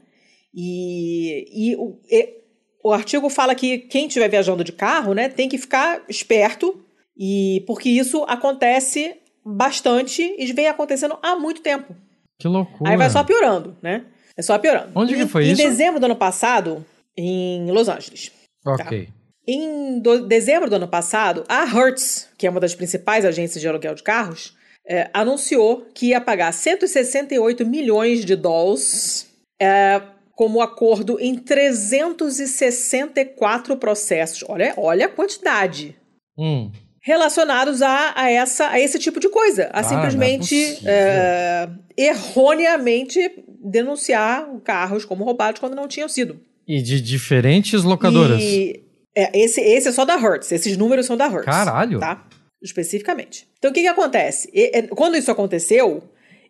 E, 0.55 1.47
e, 1.53 1.77
o, 1.77 1.99
e 2.11 2.41
o 2.83 2.93
artigo 2.93 3.29
fala 3.29 3.55
que 3.55 3.79
quem 3.79 4.07
estiver 4.07 4.29
viajando 4.29 4.65
de 4.65 4.73
carro, 4.73 5.13
né, 5.15 5.29
tem 5.29 5.49
que 5.49 5.59
ficar 5.59 6.03
esperto, 6.09 6.83
e 7.17 7.63
porque 7.67 7.89
isso 7.91 8.25
acontece 8.27 9.15
bastante 9.45 10.35
e 10.39 10.53
vem 10.53 10.67
acontecendo 10.67 11.19
há 11.23 11.37
muito 11.37 11.61
tempo. 11.61 11.95
Que 12.39 12.49
loucura. 12.49 12.91
Aí 12.91 12.97
vai 12.97 13.11
só 13.11 13.23
piorando, 13.23 13.77
né? 13.83 14.07
É 14.37 14.43
só 14.43 14.59
piorando. 14.59 14.93
Onde 14.95 15.15
que 15.15 15.23
Em- 15.23 15.29
foi 15.29 15.45
em 15.45 15.53
isso? 15.53 15.63
dezembro 15.63 16.01
do 16.01 16.07
ano 16.07 16.17
passado, 16.17 16.85
em 17.17 17.71
Los 17.71 17.89
Angeles. 17.89 18.33
Ok. 18.67 19.09
Em 19.47 20.01
do- 20.01 20.27
dezembro 20.27 20.69
do 20.71 20.77
ano 20.77 20.89
passado, 20.89 21.45
a 21.49 21.65
Hertz, 21.65 22.29
que 22.37 22.47
é 22.47 22.51
uma 22.51 22.61
das 22.61 22.75
principais 22.75 23.25
agências 23.25 23.61
de 23.61 23.69
aluguel 23.69 23.95
de 23.95 24.03
carros, 24.03 24.55
é, 24.87 25.09
anunciou 25.13 25.87
que 25.95 26.07
ia 26.09 26.21
pagar 26.21 26.53
168 26.53 27.65
milhões 27.67 28.25
de 28.25 28.35
dólares 28.37 29.29
é, 29.61 30.01
como 30.33 30.61
acordo 30.63 31.19
em 31.21 31.35
364 31.37 33.77
processos. 33.77 34.43
Olha, 34.49 34.73
olha 34.77 35.07
a 35.07 35.09
quantidade. 35.09 35.97
Hum. 36.37 36.71
Relacionados 37.03 37.81
a, 37.83 38.13
a, 38.15 38.31
essa, 38.31 38.69
a 38.69 38.79
esse 38.81 38.99
tipo 38.99 39.19
de 39.21 39.29
coisa. 39.31 39.71
A 39.73 39.81
Ah, 39.81 39.85
simplesmente, 39.85 40.55
é 40.55 40.69
possível. 40.69 40.91
é, 40.93 41.69
erroneamente, 41.97 43.43
denunciar 43.63 44.47
carros 44.65 45.05
como 45.05 45.25
roubados 45.25 45.61
quando 45.61 45.75
não 45.75 45.89
tinham 45.89 46.09
sido. 46.09 46.41
E 46.69 46.81
de 46.83 47.01
diferentes 47.01 47.83
locadoras. 47.83 48.41
E 48.43 48.85
é, 49.17 49.39
esse, 49.39 49.61
esse 49.61 49.89
é 49.89 49.93
só 49.93 50.05
da 50.05 50.17
Hertz. 50.17 50.53
Esses 50.53 50.77
números 50.77 51.07
são 51.07 51.17
da 51.17 51.27
Hertz. 51.29 51.47
Caralho. 51.47 51.99
Tá? 51.99 52.27
Especificamente. 52.63 53.49
Então, 53.59 53.71
o 53.71 53.75
que, 53.75 53.81
que 53.83 53.89
acontece? 53.89 54.49
E- 54.53 54.71
e- 54.79 54.89
quando 54.89 55.17
isso 55.17 55.31
aconteceu, 55.31 56.03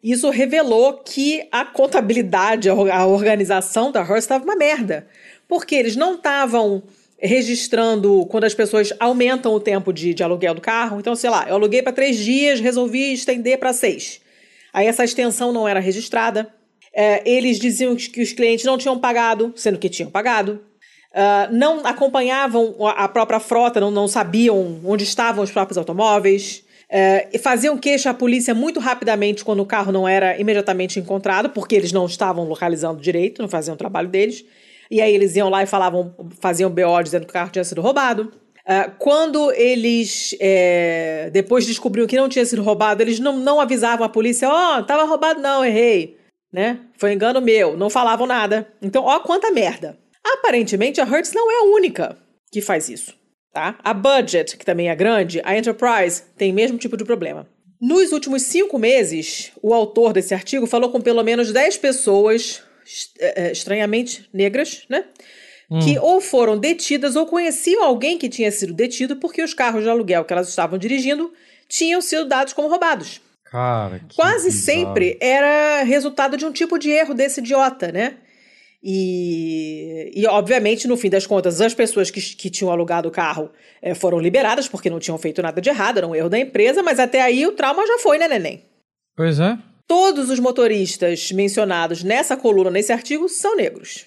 isso 0.02 0.28
revelou 0.30 0.94
que 0.98 1.46
a 1.52 1.64
contabilidade, 1.64 2.68
a 2.68 2.72
a 2.74 3.06
organização 3.06 3.90
da 3.92 4.02
Hertz 4.02 4.24
estava 4.24 4.44
uma 4.44 4.56
merda. 4.56 5.06
Porque 5.48 5.74
eles 5.74 5.96
não 5.96 6.14
estavam 6.14 6.82
registrando 7.18 8.26
quando 8.26 8.44
as 8.44 8.54
pessoas 8.54 8.92
aumentam 8.98 9.52
o 9.52 9.60
tempo 9.60 9.92
de, 9.92 10.14
de 10.14 10.22
aluguel 10.22 10.54
do 10.54 10.60
carro. 10.60 10.98
Então, 11.00 11.14
sei 11.14 11.30
lá, 11.30 11.46
eu 11.48 11.54
aluguei 11.54 11.82
para 11.82 11.92
três 11.92 12.16
dias, 12.18 12.60
resolvi 12.60 13.12
estender 13.12 13.58
para 13.58 13.72
seis. 13.72 14.20
Aí 14.72 14.86
essa 14.86 15.04
extensão 15.04 15.52
não 15.52 15.66
era 15.68 15.80
registrada. 15.80 16.48
É, 16.94 17.22
eles 17.28 17.58
diziam 17.58 17.94
que 17.94 18.20
os 18.22 18.32
clientes 18.32 18.64
não 18.64 18.76
tinham 18.78 18.98
pagado, 18.98 19.52
sendo 19.56 19.78
que 19.78 19.88
tinham 19.88 20.10
pagado. 20.10 20.60
Ah, 21.12 21.48
não 21.50 21.84
acompanhavam 21.84 22.74
a 22.96 23.08
própria 23.08 23.40
frota, 23.40 23.80
não, 23.80 23.90
não 23.90 24.06
sabiam 24.06 24.80
onde 24.84 25.04
estavam 25.04 25.42
os 25.42 25.50
próprios 25.50 25.78
automóveis. 25.78 26.64
É, 26.92 27.28
e 27.32 27.38
faziam 27.38 27.78
queixa 27.78 28.10
à 28.10 28.14
polícia 28.14 28.52
muito 28.52 28.80
rapidamente 28.80 29.44
quando 29.44 29.60
o 29.60 29.66
carro 29.66 29.92
não 29.92 30.08
era 30.08 30.36
imediatamente 30.40 30.98
encontrado, 30.98 31.50
porque 31.50 31.76
eles 31.76 31.92
não 31.92 32.06
estavam 32.06 32.44
localizando 32.44 33.00
direito, 33.00 33.40
não 33.40 33.48
faziam 33.48 33.74
o 33.74 33.78
trabalho 33.78 34.08
deles. 34.08 34.44
E 34.90 35.00
aí 35.00 35.14
eles 35.14 35.36
iam 35.36 35.48
lá 35.48 35.62
e 35.62 35.66
falavam, 35.66 36.12
faziam 36.40 36.68
BO 36.68 37.02
dizendo 37.02 37.24
que 37.24 37.30
o 37.30 37.32
carro 37.32 37.50
tinha 37.50 37.62
sido 37.64 37.80
roubado. 37.80 38.32
Ah, 38.66 38.90
quando 38.98 39.52
eles 39.52 40.34
é, 40.40 41.30
depois 41.32 41.66
descobriram 41.66 42.08
que 42.08 42.16
não 42.16 42.28
tinha 42.28 42.44
sido 42.44 42.62
roubado, 42.62 43.02
eles 43.02 43.20
não, 43.20 43.36
não 43.36 43.60
avisavam 43.60 44.04
a 44.04 44.08
polícia, 44.08 44.48
ó, 44.48 44.78
oh, 44.78 44.82
tava 44.82 45.04
roubado 45.04 45.40
não, 45.40 45.64
errei, 45.64 46.16
né? 46.52 46.80
Foi 46.98 47.12
engano 47.12 47.40
meu, 47.40 47.76
não 47.76 47.88
falavam 47.88 48.26
nada. 48.26 48.68
Então, 48.82 49.04
ó 49.04 49.20
quanta 49.20 49.50
merda. 49.52 49.96
Aparentemente, 50.24 51.00
a 51.00 51.04
Hertz 51.04 51.32
não 51.32 51.50
é 51.50 51.56
a 51.56 51.74
única 51.74 52.16
que 52.52 52.60
faz 52.60 52.88
isso, 52.88 53.14
tá? 53.52 53.78
A 53.82 53.94
Budget, 53.94 54.56
que 54.56 54.64
também 54.64 54.88
é 54.90 54.94
grande, 54.94 55.40
a 55.44 55.56
Enterprise, 55.56 56.22
tem 56.36 56.50
o 56.50 56.54
mesmo 56.54 56.78
tipo 56.78 56.96
de 56.96 57.04
problema. 57.04 57.48
Nos 57.80 58.12
últimos 58.12 58.42
cinco 58.42 58.78
meses, 58.78 59.52
o 59.62 59.72
autor 59.72 60.12
desse 60.12 60.34
artigo 60.34 60.66
falou 60.66 60.90
com 60.90 61.00
pelo 61.00 61.22
menos 61.22 61.50
10 61.50 61.78
pessoas 61.78 62.62
é, 63.18 63.52
estranhamente 63.52 64.28
negras, 64.34 64.84
né? 64.88 65.04
Hum. 65.70 65.78
Que 65.78 65.98
ou 65.98 66.20
foram 66.20 66.58
detidas 66.58 67.16
ou 67.16 67.24
conheciam 67.24 67.82
alguém 67.82 68.18
que 68.18 68.28
tinha 68.28 68.50
sido 68.50 68.74
detido 68.74 69.16
porque 69.16 69.42
os 69.42 69.54
carros 69.54 69.84
de 69.84 69.88
aluguel 69.88 70.24
que 70.24 70.32
elas 70.32 70.48
estavam 70.48 70.78
dirigindo 70.78 71.32
tinham 71.68 72.02
sido 72.02 72.26
dados 72.26 72.52
como 72.52 72.68
roubados. 72.68 73.20
Cara, 73.44 74.00
Quase 74.14 74.50
bizarro. 74.50 74.64
sempre 74.64 75.16
era 75.20 75.82
resultado 75.82 76.36
de 76.36 76.44
um 76.44 76.52
tipo 76.52 76.78
de 76.78 76.90
erro 76.90 77.14
desse 77.14 77.40
idiota, 77.40 77.90
né? 77.90 78.16
E, 78.82 80.10
e, 80.14 80.26
obviamente, 80.26 80.88
no 80.88 80.96
fim 80.96 81.10
das 81.10 81.26
contas, 81.26 81.60
as 81.60 81.74
pessoas 81.74 82.10
que, 82.10 82.20
que 82.20 82.48
tinham 82.48 82.72
alugado 82.72 83.08
o 83.08 83.12
carro 83.12 83.50
é, 83.82 83.94
foram 83.94 84.18
liberadas 84.18 84.68
porque 84.68 84.88
não 84.88 84.98
tinham 84.98 85.18
feito 85.18 85.42
nada 85.42 85.60
de 85.60 85.68
errado, 85.68 85.98
era 85.98 86.06
um 86.06 86.14
erro 86.14 86.30
da 86.30 86.38
empresa, 86.38 86.82
mas 86.82 86.98
até 86.98 87.20
aí 87.20 87.46
o 87.46 87.52
trauma 87.52 87.86
já 87.86 87.98
foi, 87.98 88.16
né, 88.16 88.26
neném? 88.26 88.62
Pois 89.14 89.38
é. 89.38 89.58
Todos 89.86 90.30
os 90.30 90.38
motoristas 90.38 91.30
mencionados 91.32 92.02
nessa 92.02 92.36
coluna, 92.36 92.70
nesse 92.70 92.92
artigo, 92.92 93.28
são 93.28 93.54
negros. 93.56 94.06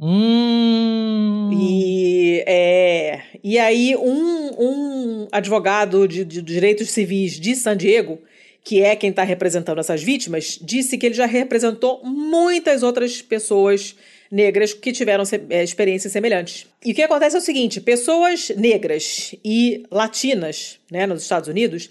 Hum. 0.00 1.50
E, 1.52 2.42
é, 2.46 3.20
e 3.42 3.58
aí, 3.58 3.94
um, 3.94 4.50
um 4.58 5.28
advogado 5.30 6.08
de, 6.08 6.24
de 6.24 6.40
direitos 6.40 6.90
civis 6.90 7.38
de 7.38 7.54
San 7.54 7.76
Diego 7.76 8.18
que 8.64 8.82
é 8.82 8.96
quem 8.96 9.10
está 9.10 9.22
representando 9.22 9.78
essas 9.78 10.02
vítimas, 10.02 10.58
disse 10.60 10.96
que 10.96 11.04
ele 11.04 11.14
já 11.14 11.26
representou 11.26 12.00
muitas 12.02 12.82
outras 12.82 13.20
pessoas 13.20 13.94
negras 14.34 14.72
que 14.74 14.90
tiveram 14.90 15.22
é, 15.48 15.62
experiências 15.62 16.12
semelhantes. 16.12 16.66
E 16.84 16.90
o 16.90 16.94
que 16.94 17.02
acontece 17.02 17.36
é 17.36 17.38
o 17.38 17.42
seguinte: 17.42 17.80
pessoas 17.80 18.50
negras 18.56 19.32
e 19.44 19.84
latinas, 19.92 20.80
né, 20.90 21.06
nos 21.06 21.22
Estados 21.22 21.48
Unidos, 21.48 21.88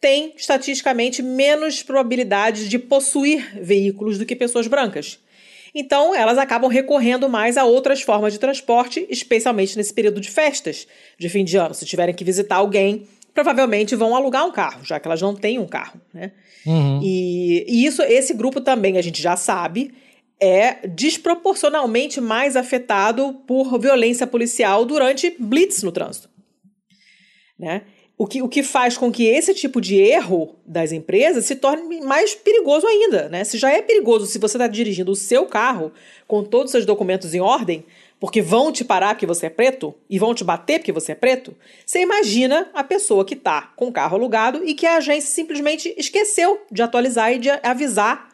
têm 0.00 0.32
estatisticamente 0.36 1.22
menos 1.22 1.84
probabilidade 1.84 2.68
de 2.68 2.80
possuir 2.80 3.62
veículos 3.62 4.18
do 4.18 4.26
que 4.26 4.34
pessoas 4.34 4.66
brancas. 4.66 5.20
Então, 5.72 6.14
elas 6.14 6.38
acabam 6.38 6.70
recorrendo 6.70 7.28
mais 7.28 7.56
a 7.56 7.64
outras 7.64 8.02
formas 8.02 8.32
de 8.32 8.38
transporte, 8.38 9.06
especialmente 9.08 9.76
nesse 9.76 9.92
período 9.92 10.20
de 10.20 10.30
festas 10.30 10.86
de 11.18 11.28
fim 11.28 11.44
de 11.44 11.56
ano. 11.56 11.74
Se 11.74 11.86
tiverem 11.86 12.14
que 12.14 12.24
visitar 12.24 12.56
alguém 12.56 13.06
provavelmente 13.32 13.96
vão 13.96 14.14
alugar 14.14 14.46
um 14.46 14.52
carro, 14.52 14.84
já 14.84 15.00
que 15.00 15.08
elas 15.08 15.20
não 15.20 15.34
têm 15.34 15.58
um 15.58 15.66
carro, 15.66 16.00
né? 16.12 16.30
Uhum. 16.64 17.00
E, 17.02 17.64
e, 17.68 17.84
isso, 17.84 18.00
esse 18.02 18.32
grupo 18.32 18.60
também, 18.60 18.96
a 18.96 19.02
gente 19.02 19.20
já 19.20 19.36
sabe, 19.36 19.92
é 20.40 20.86
desproporcionalmente 20.86 22.20
mais 22.20 22.56
afetado 22.56 23.34
por 23.46 23.78
violência 23.78 24.26
policial 24.26 24.84
durante 24.84 25.34
blitz 25.38 25.82
no 25.82 25.92
trânsito, 25.92 26.28
né? 27.58 27.82
O 28.16 28.28
que, 28.28 28.40
o 28.40 28.48
que 28.48 28.62
faz 28.62 28.96
com 28.96 29.10
que 29.10 29.26
esse 29.26 29.52
tipo 29.52 29.80
de 29.80 29.96
erro 29.96 30.54
das 30.64 30.92
empresas 30.92 31.46
se 31.46 31.56
torne 31.56 32.00
mais 32.00 32.32
perigoso 32.32 32.86
ainda, 32.86 33.28
né? 33.28 33.42
Se 33.42 33.58
já 33.58 33.72
é 33.72 33.82
perigoso 33.82 34.26
se 34.26 34.38
você 34.38 34.56
está 34.56 34.68
dirigindo 34.68 35.10
o 35.10 35.16
seu 35.16 35.46
carro 35.46 35.90
com 36.26 36.44
todos 36.44 36.66
os 36.66 36.70
seus 36.70 36.86
documentos 36.86 37.34
em 37.34 37.40
ordem, 37.40 37.84
porque 38.20 38.40
vão 38.40 38.70
te 38.70 38.84
parar 38.84 39.14
porque 39.14 39.26
você 39.26 39.46
é 39.46 39.50
preto 39.50 39.94
e 40.08 40.18
vão 40.18 40.32
te 40.32 40.44
bater 40.44 40.78
porque 40.78 40.92
você 40.92 41.12
é 41.12 41.14
preto, 41.16 41.56
você 41.84 42.00
imagina 42.00 42.70
a 42.72 42.84
pessoa 42.84 43.24
que 43.24 43.34
está 43.34 43.72
com 43.74 43.88
o 43.88 43.92
carro 43.92 44.16
alugado 44.16 44.62
e 44.64 44.74
que 44.74 44.86
a 44.86 44.96
agência 44.96 45.30
simplesmente 45.30 45.92
esqueceu 45.96 46.62
de 46.70 46.82
atualizar 46.82 47.32
e 47.32 47.38
de 47.38 47.50
avisar 47.62 48.33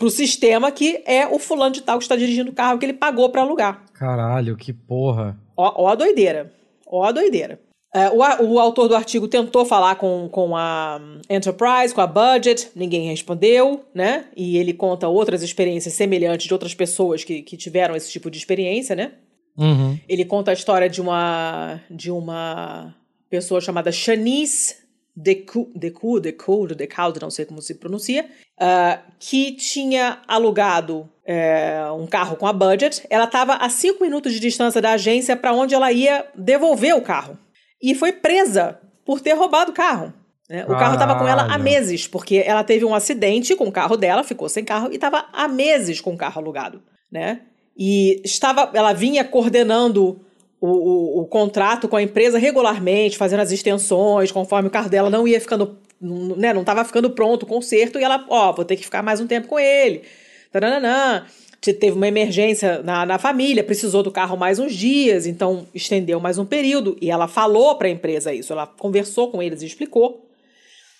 para 0.00 0.06
o 0.06 0.10
sistema 0.10 0.72
que 0.72 1.02
é 1.04 1.26
o 1.26 1.38
fulano 1.38 1.74
de 1.74 1.82
tal 1.82 1.98
que 1.98 2.04
está 2.04 2.16
dirigindo 2.16 2.50
o 2.50 2.54
carro 2.54 2.78
que 2.78 2.86
ele 2.86 2.94
pagou 2.94 3.28
para 3.28 3.42
alugar. 3.42 3.84
Caralho, 3.92 4.56
que 4.56 4.72
porra. 4.72 5.38
Ó, 5.54 5.84
ó 5.84 5.88
a 5.88 5.94
doideira. 5.94 6.50
Ó 6.86 7.04
a 7.04 7.12
doideira. 7.12 7.60
É, 7.94 8.08
o, 8.08 8.18
o, 8.52 8.58
autor 8.58 8.88
do 8.88 8.96
artigo 8.96 9.28
tentou 9.28 9.66
falar 9.66 9.96
com, 9.96 10.26
com 10.30 10.56
a 10.56 10.98
Enterprise, 11.28 11.92
com 11.92 12.00
a 12.00 12.06
Budget, 12.06 12.70
ninguém 12.74 13.08
respondeu, 13.08 13.84
né? 13.92 14.26
E 14.34 14.56
ele 14.56 14.72
conta 14.72 15.06
outras 15.06 15.42
experiências 15.42 15.92
semelhantes 15.94 16.46
de 16.46 16.52
outras 16.54 16.72
pessoas 16.72 17.22
que, 17.22 17.42
que 17.42 17.56
tiveram 17.56 17.94
esse 17.94 18.10
tipo 18.10 18.30
de 18.30 18.38
experiência, 18.38 18.96
né? 18.96 19.12
Uhum. 19.58 19.98
Ele 20.08 20.24
conta 20.24 20.52
a 20.52 20.54
história 20.54 20.88
de 20.88 21.00
uma, 21.02 21.80
de 21.90 22.10
uma 22.10 22.94
pessoa 23.28 23.60
chamada 23.60 23.92
Shanice 23.92 24.76
Decu, 25.14 25.70
Decu, 25.74 26.20
Decu, 26.20 26.66
Decaud, 26.68 27.20
não 27.20 27.30
sei 27.30 27.44
como 27.44 27.60
se 27.60 27.74
pronuncia, 27.74 28.26
uh, 28.60 29.00
que 29.18 29.52
tinha 29.52 30.18
alugado 30.28 31.08
é, 31.24 31.84
um 31.96 32.06
carro 32.06 32.36
com 32.36 32.46
a 32.46 32.52
Budget. 32.52 33.06
Ela 33.08 33.24
estava 33.24 33.54
a 33.54 33.68
cinco 33.68 34.02
minutos 34.02 34.32
de 34.32 34.40
distância 34.40 34.80
da 34.80 34.92
agência 34.92 35.36
para 35.36 35.52
onde 35.52 35.74
ela 35.74 35.92
ia 35.92 36.26
devolver 36.34 36.94
o 36.96 37.02
carro 37.02 37.38
e 37.80 37.94
foi 37.94 38.12
presa 38.12 38.80
por 39.04 39.20
ter 39.20 39.32
roubado 39.32 39.70
o 39.70 39.74
carro. 39.74 40.12
Né? 40.48 40.64
O 40.64 40.76
carro 40.76 40.94
estava 40.94 41.16
com 41.16 41.28
ela 41.28 41.42
há 41.44 41.56
meses, 41.56 42.08
porque 42.08 42.42
ela 42.44 42.64
teve 42.64 42.84
um 42.84 42.94
acidente 42.94 43.54
com 43.54 43.68
o 43.68 43.72
carro 43.72 43.96
dela, 43.96 44.24
ficou 44.24 44.48
sem 44.48 44.64
carro 44.64 44.88
e 44.90 44.96
estava 44.96 45.26
há 45.32 45.46
meses 45.46 46.00
com 46.00 46.12
o 46.12 46.16
carro 46.16 46.40
alugado. 46.40 46.82
Né? 47.10 47.42
E 47.78 48.20
estava, 48.24 48.68
ela 48.74 48.92
vinha 48.92 49.24
coordenando 49.24 50.20
o, 50.60 50.68
o, 50.68 51.20
o, 51.22 51.26
contrato 51.26 51.88
com 51.88 51.96
a 51.96 52.02
empresa 52.02 52.38
regularmente, 52.38 53.16
fazendo 53.16 53.40
as 53.40 53.52
extensões, 53.52 54.32
conforme 54.32 54.68
o 54.68 54.70
carro 54.70 54.90
dela 54.90 55.08
não 55.08 55.26
ia 55.26 55.40
ficando, 55.40 55.78
né, 56.00 56.52
não 56.52 56.62
estava 56.62 56.84
ficando 56.84 57.10
pronto 57.10 57.42
o 57.42 57.46
conserto, 57.46 57.98
e 57.98 58.04
ela, 58.04 58.24
ó, 58.28 58.52
vou 58.52 58.64
ter 58.64 58.76
que 58.76 58.84
ficar 58.84 59.02
mais 59.02 59.20
um 59.20 59.26
tempo 59.26 59.48
com 59.48 59.58
ele. 59.58 60.02
Taranã 60.50 61.26
teve 61.60 61.92
uma 61.92 62.08
emergência 62.08 62.82
na, 62.82 63.04
na 63.04 63.18
família, 63.18 63.62
precisou 63.62 64.02
do 64.02 64.10
carro 64.10 64.36
mais 64.36 64.58
uns 64.58 64.74
dias, 64.74 65.26
então 65.26 65.66
estendeu 65.74 66.18
mais 66.18 66.38
um 66.38 66.44
período. 66.46 66.96
E 67.00 67.10
ela 67.10 67.28
falou 67.28 67.76
para 67.76 67.86
a 67.86 67.90
empresa 67.90 68.32
isso, 68.32 68.52
ela 68.52 68.66
conversou 68.66 69.30
com 69.30 69.42
eles 69.42 69.60
e 69.60 69.66
explicou, 69.66 70.26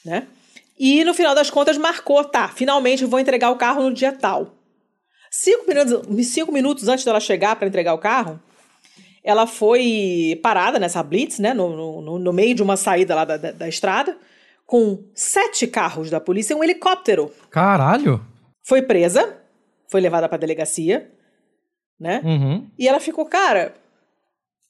né? 0.05 0.27
E 0.79 1.05
no 1.05 1.15
final 1.15 1.35
das 1.35 1.51
contas 1.51 1.77
marcou, 1.77 2.25
tá, 2.25 2.49
finalmente 2.49 3.05
vou 3.05 3.21
entregar 3.21 3.51
o 3.51 3.57
carro 3.57 3.83
no 3.83 3.93
dia 3.93 4.13
tal. 4.13 4.55
Cinco 5.31 5.67
minutos, 5.69 6.27
cinco 6.27 6.53
minutos 6.53 6.89
antes 6.89 7.05
dela 7.05 7.21
chegar 7.21 7.57
para 7.57 7.69
entregar 7.69 7.95
o 7.95 7.99
carro, 7.99 8.41
ela 9.23 9.47
foi 9.47 10.39
parada 10.43 10.79
nessa 10.79 11.03
blitz, 11.03 11.39
né, 11.39 11.55
no, 11.55 12.01
no, 12.03 12.19
no 12.19 12.33
meio 12.33 12.55
de 12.55 12.63
uma 12.63 12.77
saída 12.77 13.15
lá 13.15 13.25
da, 13.25 13.37
da, 13.37 13.53
da 13.53 13.69
estrada, 13.69 14.17
com 14.71 15.03
sete 15.17 15.67
carros 15.67 16.11
da 16.11 16.21
polícia 16.21 16.55
e 16.55 16.57
um 16.57 16.63
helicóptero. 16.63 17.33
Caralho! 17.51 18.25
Foi 18.63 18.81
presa, 18.81 19.37
foi 19.89 20.01
levada 20.01 20.29
para 20.29 20.39
delegacia, 20.39 21.11
né? 21.99 22.23
Uhum. 22.25 22.71
E 22.79 22.87
ela 22.87 23.01
ficou, 23.01 23.27
cara, 23.27 23.75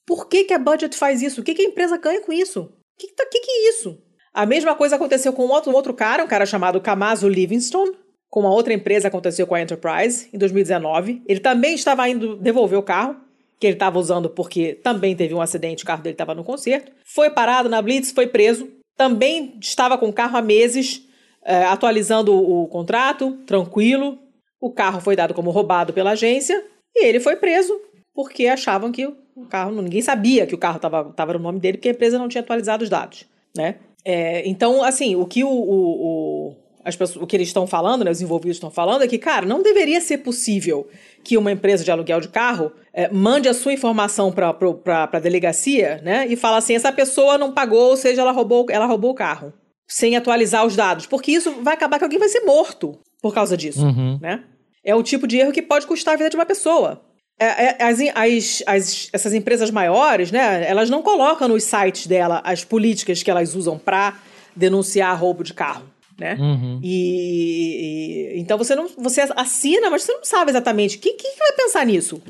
por 0.03 0.27
que, 0.27 0.45
que 0.45 0.55
a 0.55 0.57
Budget 0.57 0.97
faz 0.97 1.21
isso? 1.21 1.41
O 1.41 1.43
que, 1.43 1.53
que 1.53 1.61
a 1.61 1.65
empresa 1.65 1.99
ganha 1.99 2.19
com 2.21 2.33
isso? 2.33 2.61
O 2.61 2.71
que, 2.97 3.09
que, 3.09 3.13
tá, 3.13 3.27
que, 3.31 3.41
que 3.41 3.51
é 3.51 3.69
isso? 3.69 4.01
A 4.33 4.43
mesma 4.43 4.73
coisa 4.73 4.95
aconteceu 4.95 5.33
com 5.33 5.43
outro, 5.43 5.71
um 5.71 5.75
outro 5.75 5.93
cara, 5.93 6.23
um 6.23 6.27
cara 6.27 6.47
chamado 6.47 6.81
Camaso 6.81 7.29
Livingstone, 7.29 7.95
com 8.27 8.39
uma 8.39 8.51
outra 8.51 8.73
empresa 8.73 9.07
aconteceu 9.07 9.45
com 9.45 9.53
a 9.53 9.61
Enterprise 9.61 10.27
em 10.33 10.37
2019. 10.39 11.21
Ele 11.27 11.39
também 11.39 11.75
estava 11.75 12.09
indo 12.09 12.37
devolver 12.37 12.79
o 12.79 12.83
carro, 12.83 13.17
que 13.59 13.67
ele 13.67 13.75
estava 13.75 13.99
usando 13.99 14.31
porque 14.31 14.73
também 14.73 15.15
teve 15.15 15.35
um 15.35 15.41
acidente, 15.41 15.83
o 15.83 15.85
carro 15.85 16.01
dele 16.01 16.15
estava 16.15 16.33
no 16.33 16.43
concerto. 16.43 16.91
Foi 17.05 17.29
parado 17.29 17.69
na 17.69 17.79
Blitz, 17.83 18.11
foi 18.11 18.25
preso. 18.25 18.80
Também 19.01 19.55
estava 19.59 19.97
com 19.97 20.09
o 20.09 20.13
carro 20.13 20.37
há 20.37 20.43
meses, 20.43 21.01
é, 21.43 21.63
atualizando 21.63 22.35
o 22.35 22.67
contrato, 22.67 23.31
tranquilo, 23.47 24.19
o 24.59 24.69
carro 24.69 25.01
foi 25.01 25.15
dado 25.15 25.33
como 25.33 25.49
roubado 25.49 25.91
pela 25.91 26.11
agência 26.11 26.63
e 26.95 27.03
ele 27.07 27.19
foi 27.19 27.35
preso 27.35 27.73
porque 28.13 28.45
achavam 28.45 28.91
que 28.91 29.07
o 29.07 29.47
carro. 29.49 29.81
Ninguém 29.81 30.03
sabia 30.03 30.45
que 30.45 30.53
o 30.53 30.57
carro 30.59 30.75
estava 30.75 31.33
no 31.33 31.39
nome 31.39 31.59
dele 31.59 31.79
porque 31.79 31.89
a 31.89 31.93
empresa 31.93 32.19
não 32.19 32.27
tinha 32.27 32.43
atualizado 32.43 32.83
os 32.83 32.91
dados, 32.91 33.25
né? 33.57 33.77
É, 34.05 34.47
então, 34.47 34.83
assim, 34.83 35.15
o 35.15 35.25
que 35.25 35.43
o, 35.43 35.49
o, 35.49 36.49
o, 36.49 36.55
as 36.85 36.95
pessoas, 36.95 37.23
o 37.23 37.25
que 37.25 37.35
eles 37.35 37.47
estão 37.47 37.65
falando, 37.65 38.05
né, 38.05 38.11
os 38.11 38.21
envolvidos 38.21 38.57
estão 38.57 38.69
falando, 38.69 39.01
é 39.01 39.07
que, 39.07 39.17
cara, 39.17 39.47
não 39.47 39.63
deveria 39.63 39.99
ser 39.99 40.19
possível 40.19 40.87
que 41.23 41.39
uma 41.39 41.51
empresa 41.51 41.83
de 41.83 41.89
aluguel 41.89 42.21
de 42.21 42.27
carro 42.27 42.71
é, 42.93 43.09
mande 43.09 43.47
a 43.47 43.53
sua 43.53 43.73
informação 43.73 44.31
para 44.31 45.09
a 45.11 45.19
delegacia, 45.19 46.01
né, 46.03 46.25
e 46.27 46.35
fala 46.35 46.57
assim, 46.57 46.75
essa 46.75 46.91
pessoa 46.91 47.37
não 47.37 47.51
pagou, 47.51 47.89
ou 47.89 47.97
seja, 47.97 48.21
ela 48.21 48.31
roubou, 48.31 48.65
ela 48.69 48.85
roubou 48.85 49.11
o 49.11 49.15
carro, 49.15 49.53
sem 49.87 50.15
atualizar 50.15 50.65
os 50.65 50.75
dados, 50.75 51.05
porque 51.05 51.31
isso 51.31 51.51
vai 51.61 51.73
acabar 51.73 51.97
que 51.97 52.03
alguém 52.03 52.19
vai 52.19 52.29
ser 52.29 52.41
morto 52.41 52.97
por 53.21 53.33
causa 53.33 53.55
disso, 53.55 53.85
uhum. 53.85 54.17
né? 54.21 54.43
É 54.83 54.95
o 54.95 55.03
tipo 55.03 55.27
de 55.27 55.37
erro 55.37 55.51
que 55.51 55.61
pode 55.61 55.85
custar 55.85 56.15
a 56.15 56.17
vida 56.17 56.29
de 56.29 56.35
uma 56.35 56.45
pessoa. 56.45 57.01
É, 57.39 57.45
é, 57.45 57.83
as, 57.83 57.99
as, 57.99 58.63
as, 58.65 59.09
essas 59.13 59.33
empresas 59.33 59.69
maiores, 59.69 60.31
né, 60.31 60.67
elas 60.67 60.89
não 60.89 61.01
colocam 61.01 61.47
nos 61.47 61.63
sites 61.63 62.07
dela 62.07 62.41
as 62.43 62.63
políticas 62.63 63.21
que 63.21 63.29
elas 63.29 63.55
usam 63.55 63.77
para 63.77 64.19
denunciar 64.55 65.19
roubo 65.19 65.43
de 65.43 65.53
carro. 65.53 65.83
Né? 66.19 66.35
Uhum. 66.39 66.79
E, 66.83 68.35
e, 68.35 68.39
então 68.39 68.57
você 68.57 68.75
não 68.75 68.87
você 68.95 69.21
assina, 69.35 69.89
mas 69.89 70.03
você 70.03 70.13
não 70.13 70.23
sabe 70.23 70.51
exatamente 70.51 70.99
quem, 70.99 71.17
quem 71.17 71.31
que 71.31 71.39
vai 71.39 71.53
pensar 71.53 71.85
nisso. 71.85 72.21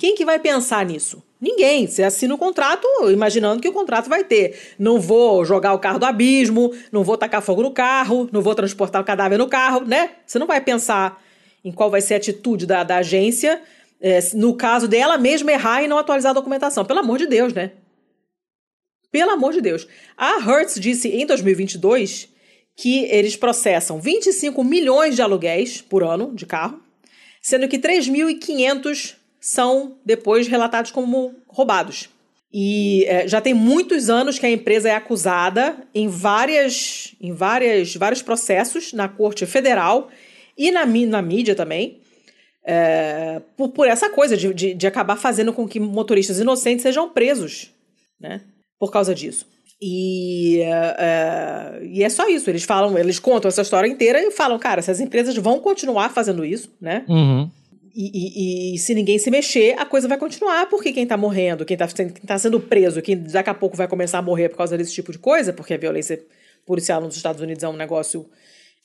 Quem 0.00 0.14
que 0.14 0.24
vai 0.24 0.38
pensar 0.38 0.86
nisso? 0.86 1.22
Ninguém. 1.38 1.86
Você 1.86 2.02
assina 2.02 2.34
o 2.34 2.38
contrato 2.38 2.88
imaginando 3.10 3.60
que 3.60 3.68
o 3.68 3.72
contrato 3.72 4.08
vai 4.08 4.24
ter. 4.24 4.58
Não 4.78 4.98
vou 4.98 5.44
jogar 5.44 5.74
o 5.74 5.78
carro 5.78 5.98
do 5.98 6.06
abismo, 6.06 6.72
não 6.90 7.04
vou 7.04 7.18
tacar 7.18 7.42
fogo 7.42 7.62
no 7.62 7.70
carro, 7.70 8.26
não 8.32 8.40
vou 8.40 8.54
transportar 8.54 9.02
o 9.02 9.04
cadáver 9.04 9.36
no 9.36 9.46
carro, 9.46 9.84
né? 9.84 10.12
Você 10.26 10.38
não 10.38 10.46
vai 10.46 10.58
pensar 10.58 11.22
em 11.62 11.70
qual 11.70 11.90
vai 11.90 12.00
ser 12.00 12.14
a 12.14 12.16
atitude 12.16 12.64
da, 12.64 12.82
da 12.82 12.96
agência 12.96 13.60
é, 14.00 14.20
no 14.32 14.54
caso 14.54 14.88
dela 14.88 15.18
mesma 15.18 15.52
errar 15.52 15.82
e 15.82 15.86
não 15.86 15.98
atualizar 15.98 16.30
a 16.30 16.34
documentação. 16.34 16.82
Pelo 16.82 17.00
amor 17.00 17.18
de 17.18 17.26
Deus, 17.26 17.52
né? 17.52 17.72
Pelo 19.12 19.32
amor 19.32 19.52
de 19.52 19.60
Deus. 19.60 19.86
A 20.16 20.38
Hertz 20.38 20.80
disse 20.80 21.08
em 21.08 21.26
2022 21.26 22.26
que 22.74 23.04
eles 23.10 23.36
processam 23.36 24.00
25 24.00 24.64
milhões 24.64 25.14
de 25.14 25.20
aluguéis 25.20 25.82
por 25.82 26.02
ano 26.02 26.34
de 26.34 26.46
carro, 26.46 26.80
sendo 27.42 27.68
que 27.68 27.78
3.500 27.78 29.19
são 29.40 29.96
depois 30.04 30.46
relatados 30.46 30.90
como 30.90 31.34
roubados. 31.48 32.08
E 32.52 33.04
é, 33.06 33.28
já 33.28 33.40
tem 33.40 33.54
muitos 33.54 34.10
anos 34.10 34.38
que 34.38 34.44
a 34.44 34.50
empresa 34.50 34.88
é 34.88 34.94
acusada 34.94 35.76
em 35.94 36.08
várias, 36.08 37.14
em 37.20 37.32
várias, 37.32 37.94
vários 37.94 38.22
processos 38.22 38.92
na 38.92 39.08
Corte 39.08 39.46
Federal 39.46 40.10
e 40.58 40.70
na, 40.70 40.84
na 40.84 41.22
mídia 41.22 41.54
também, 41.54 42.00
é, 42.64 43.40
por, 43.56 43.70
por, 43.70 43.86
essa 43.86 44.10
coisa 44.10 44.36
de, 44.36 44.52
de, 44.52 44.74
de, 44.74 44.86
acabar 44.86 45.16
fazendo 45.16 45.52
com 45.52 45.66
que 45.66 45.80
motoristas 45.80 46.38
inocentes 46.38 46.82
sejam 46.82 47.08
presos, 47.08 47.70
né? 48.20 48.42
Por 48.78 48.90
causa 48.90 49.14
disso. 49.14 49.46
E 49.80 50.60
é, 50.60 50.96
é 50.98 51.86
e 51.86 52.02
é 52.02 52.08
só 52.10 52.28
isso. 52.28 52.50
Eles 52.50 52.64
falam, 52.64 52.98
eles 52.98 53.18
contam 53.18 53.48
essa 53.48 53.62
história 53.62 53.88
inteira 53.88 54.20
e 54.20 54.30
falam, 54.30 54.58
cara, 54.58 54.80
essas 54.80 55.00
empresas 55.00 55.34
vão 55.36 55.60
continuar 55.60 56.10
fazendo 56.10 56.44
isso, 56.44 56.70
né? 56.80 57.04
Uhum. 57.08 57.50
E, 57.94 58.72
e, 58.72 58.74
e, 58.74 58.78
se 58.78 58.94
ninguém 58.94 59.18
se 59.18 59.30
mexer, 59.30 59.74
a 59.78 59.84
coisa 59.84 60.06
vai 60.06 60.16
continuar, 60.16 60.68
porque 60.68 60.92
quem 60.92 61.06
tá 61.06 61.16
morrendo, 61.16 61.64
quem 61.64 61.76
tá, 61.76 61.88
quem 61.88 62.08
tá 62.08 62.38
sendo 62.38 62.60
preso, 62.60 63.02
quem 63.02 63.16
daqui 63.16 63.50
a 63.50 63.54
pouco 63.54 63.76
vai 63.76 63.88
começar 63.88 64.18
a 64.18 64.22
morrer 64.22 64.48
por 64.48 64.58
causa 64.58 64.78
desse 64.78 64.94
tipo 64.94 65.10
de 65.10 65.18
coisa, 65.18 65.52
porque 65.52 65.74
a 65.74 65.78
violência 65.78 66.22
policial 66.64 67.00
nos 67.00 67.16
Estados 67.16 67.40
Unidos 67.40 67.64
é 67.64 67.68
um 67.68 67.76
negócio 67.76 68.26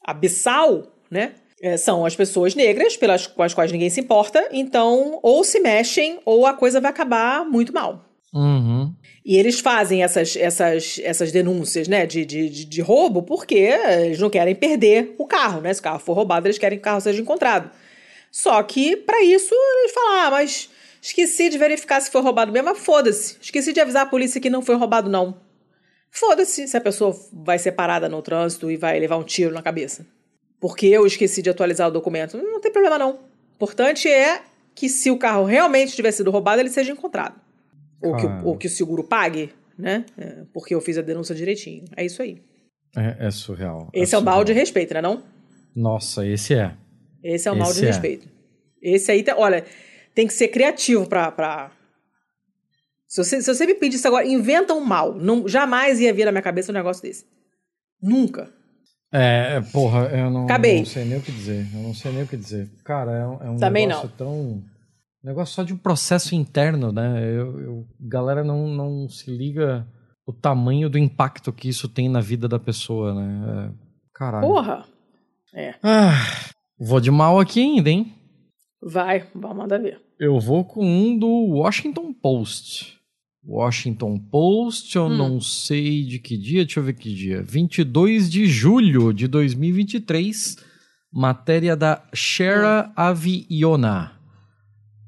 abissal, 0.03 0.91
né? 1.09 1.33
É, 1.61 1.77
são 1.77 2.05
as 2.05 2.15
pessoas 2.15 2.53
negras, 2.53 2.97
pelas 2.97 3.27
com 3.27 3.41
as 3.41 3.53
quais 3.53 3.71
ninguém 3.71 3.89
se 3.89 4.01
importa, 4.01 4.49
então 4.51 5.19
ou 5.23 5.43
se 5.43 5.59
mexem 5.59 6.19
ou 6.25 6.45
a 6.45 6.53
coisa 6.53 6.81
vai 6.81 6.91
acabar 6.91 7.45
muito 7.45 7.73
mal. 7.73 8.03
Uhum. 8.33 8.93
E 9.25 9.37
eles 9.37 9.61
fazem 9.61 10.03
essas, 10.03 10.35
essas, 10.35 10.99
essas 11.01 11.31
denúncias 11.31 11.87
né, 11.87 12.05
de, 12.05 12.25
de, 12.25 12.65
de 12.65 12.81
roubo 12.81 13.23
porque 13.23 13.55
eles 13.55 14.19
não 14.19 14.29
querem 14.29 14.53
perder 14.53 15.15
o 15.17 15.25
carro, 15.25 15.61
né? 15.61 15.73
Se 15.73 15.79
o 15.79 15.83
carro 15.83 15.99
for 15.99 16.13
roubado, 16.13 16.45
eles 16.45 16.57
querem 16.57 16.77
que 16.77 16.81
o 16.81 16.83
carro 16.83 16.99
seja 16.99 17.21
encontrado. 17.21 17.71
Só 18.36 18.61
que, 18.63 18.97
para 18.97 19.23
isso, 19.23 19.55
eles 19.55 19.93
falam: 19.93 20.27
ah, 20.27 20.31
mas 20.31 20.69
esqueci 21.01 21.47
de 21.47 21.57
verificar 21.57 22.01
se 22.01 22.11
foi 22.11 22.21
roubado 22.21 22.51
mesmo, 22.51 22.67
mas 22.67 22.77
foda-se. 22.77 23.38
Esqueci 23.39 23.71
de 23.71 23.79
avisar 23.79 24.03
a 24.03 24.09
polícia 24.09 24.41
que 24.41 24.49
não 24.49 24.61
foi 24.61 24.75
roubado, 24.75 25.09
não. 25.09 25.38
Foda-se 26.11 26.67
se 26.67 26.75
a 26.75 26.81
pessoa 26.81 27.17
vai 27.31 27.57
ser 27.57 27.71
parada 27.71 28.09
no 28.09 28.21
trânsito 28.21 28.69
e 28.69 28.75
vai 28.75 28.99
levar 28.99 29.15
um 29.15 29.23
tiro 29.23 29.53
na 29.53 29.61
cabeça. 29.61 30.05
Porque 30.59 30.86
eu 30.86 31.05
esqueci 31.05 31.41
de 31.41 31.49
atualizar 31.49 31.88
o 31.88 31.91
documento. 31.91 32.38
Não 32.38 32.59
tem 32.59 32.73
problema, 32.73 32.99
não. 32.99 33.11
O 33.11 33.55
importante 33.55 34.09
é 34.09 34.41
que 34.73 34.89
se 34.89 35.09
o 35.09 35.17
carro 35.17 35.45
realmente 35.45 35.95
tiver 35.95 36.11
sido 36.11 36.29
roubado, 36.29 36.59
ele 36.59 36.69
seja 36.69 36.91
encontrado. 36.91 37.39
Ou 38.03 38.17
que, 38.17 38.25
ou 38.43 38.57
que 38.57 38.67
o 38.67 38.69
seguro 38.69 39.01
pague, 39.01 39.53
né? 39.79 40.03
É, 40.17 40.43
porque 40.53 40.75
eu 40.75 40.81
fiz 40.81 40.97
a 40.97 41.01
denúncia 41.01 41.33
direitinho. 41.33 41.86
É 41.95 42.03
isso 42.03 42.21
aí. 42.21 42.41
É, 42.97 43.27
é 43.27 43.31
surreal. 43.31 43.89
Esse 43.93 44.13
é, 44.13 44.17
é 44.17 44.19
o 44.19 44.23
mal 44.23 44.43
de 44.43 44.51
respeito, 44.51 44.93
né 44.93 45.01
não? 45.01 45.23
Nossa, 45.73 46.27
esse 46.27 46.53
é. 46.53 46.75
Esse 47.26 47.47
é 47.47 47.51
o 47.51 47.55
mal 47.55 47.73
de 47.73 47.84
é. 47.84 47.88
respeito. 47.88 48.30
Esse 48.80 49.11
aí, 49.11 49.23
tá, 49.23 49.36
olha, 49.36 49.65
tem 50.13 50.28
que 50.28 50.34
ser 50.34 50.49
criativo 50.49 51.07
pra. 51.07 51.32
pra... 51.32 51.71
Se, 53.07 53.23
você, 53.23 53.41
se 53.41 53.53
você 53.53 53.65
me 53.65 53.73
pedisse 53.73 54.07
agora, 54.07 54.28
inventa 54.28 54.76
um 54.76 54.82
mal. 54.82 55.15
Não, 55.15 55.47
jamais 55.47 55.99
ia 55.99 56.13
vir 56.13 56.26
na 56.26 56.32
minha 56.32 56.43
cabeça 56.43 56.71
um 56.71 56.76
negócio 56.76 57.01
desse. 57.01 57.26
Nunca. 58.01 58.53
É, 59.11 59.61
porra, 59.71 60.09
eu 60.09 60.30
não, 60.30 60.43
Acabei. 60.43 60.80
não 60.80 60.86
sei 60.86 61.05
nem 61.05 61.17
o 61.17 61.21
que 61.21 61.32
dizer. 61.32 61.67
Eu 61.73 61.82
não 61.82 61.93
sei 61.93 62.11
nem 62.11 62.23
o 62.23 62.28
que 62.28 62.38
dizer. 62.38 62.69
Cara, 62.84 63.11
é, 63.11 63.26
um, 63.26 63.43
é 63.43 63.49
um 63.49 63.57
Também 63.57 63.88
negócio 63.88 64.09
não. 64.09 64.15
tão. 64.15 64.63
Negócio 65.23 65.55
só 65.55 65.63
de 65.63 65.73
um 65.73 65.78
processo 65.78 66.36
interno, 66.36 66.91
né? 66.91 67.23
Eu, 67.23 67.59
eu, 67.59 67.88
galera 67.99 68.43
não, 68.43 68.67
não 68.67 69.09
se 69.09 69.32
liga 69.32 69.88
o 70.28 70.32
tamanho 70.32 70.89
do 70.89 70.99
impacto 70.99 71.51
que 71.51 71.69
isso 71.69 71.89
tem 71.89 72.07
na 72.07 72.19
vida 72.21 72.47
da 72.47 72.59
pessoa, 72.59 73.15
né? 73.15 73.71
É, 73.71 73.71
caralho. 74.13 74.45
Porra! 74.45 74.86
É. 75.55 75.73
Ah, 75.82 76.11
Vou 76.80 76.99
de 76.99 77.09
mal 77.09 77.39
aqui 77.39 77.61
ainda, 77.61 77.89
hein? 77.89 78.13
Vai, 78.82 79.26
vamos 79.34 79.57
mandar 79.57 79.80
ver. 79.80 80.01
Eu 80.19 80.39
vou 80.39 80.63
com 80.63 80.86
um 80.86 81.17
do 81.17 81.28
Washington 81.28 82.13
Post. 82.13 82.95
Washington 83.47 84.17
Post, 84.17 84.95
eu 84.95 85.05
hum. 85.05 85.17
não 85.17 85.41
sei 85.41 86.03
de 86.03 86.19
que 86.19 86.38
dia, 86.38 86.65
deixa 86.65 86.80
eu 86.80 86.84
ver 86.84 86.93
que 86.93 87.13
dia. 87.13 87.43
22 87.43 88.30
de 88.30 88.45
julho 88.45 89.13
de 89.13 89.28
2023, 89.28 90.57
matéria 91.11 91.76
da 91.76 92.03
Shera 92.13 92.88
hum. 92.89 92.93
Aviona. 92.95 94.11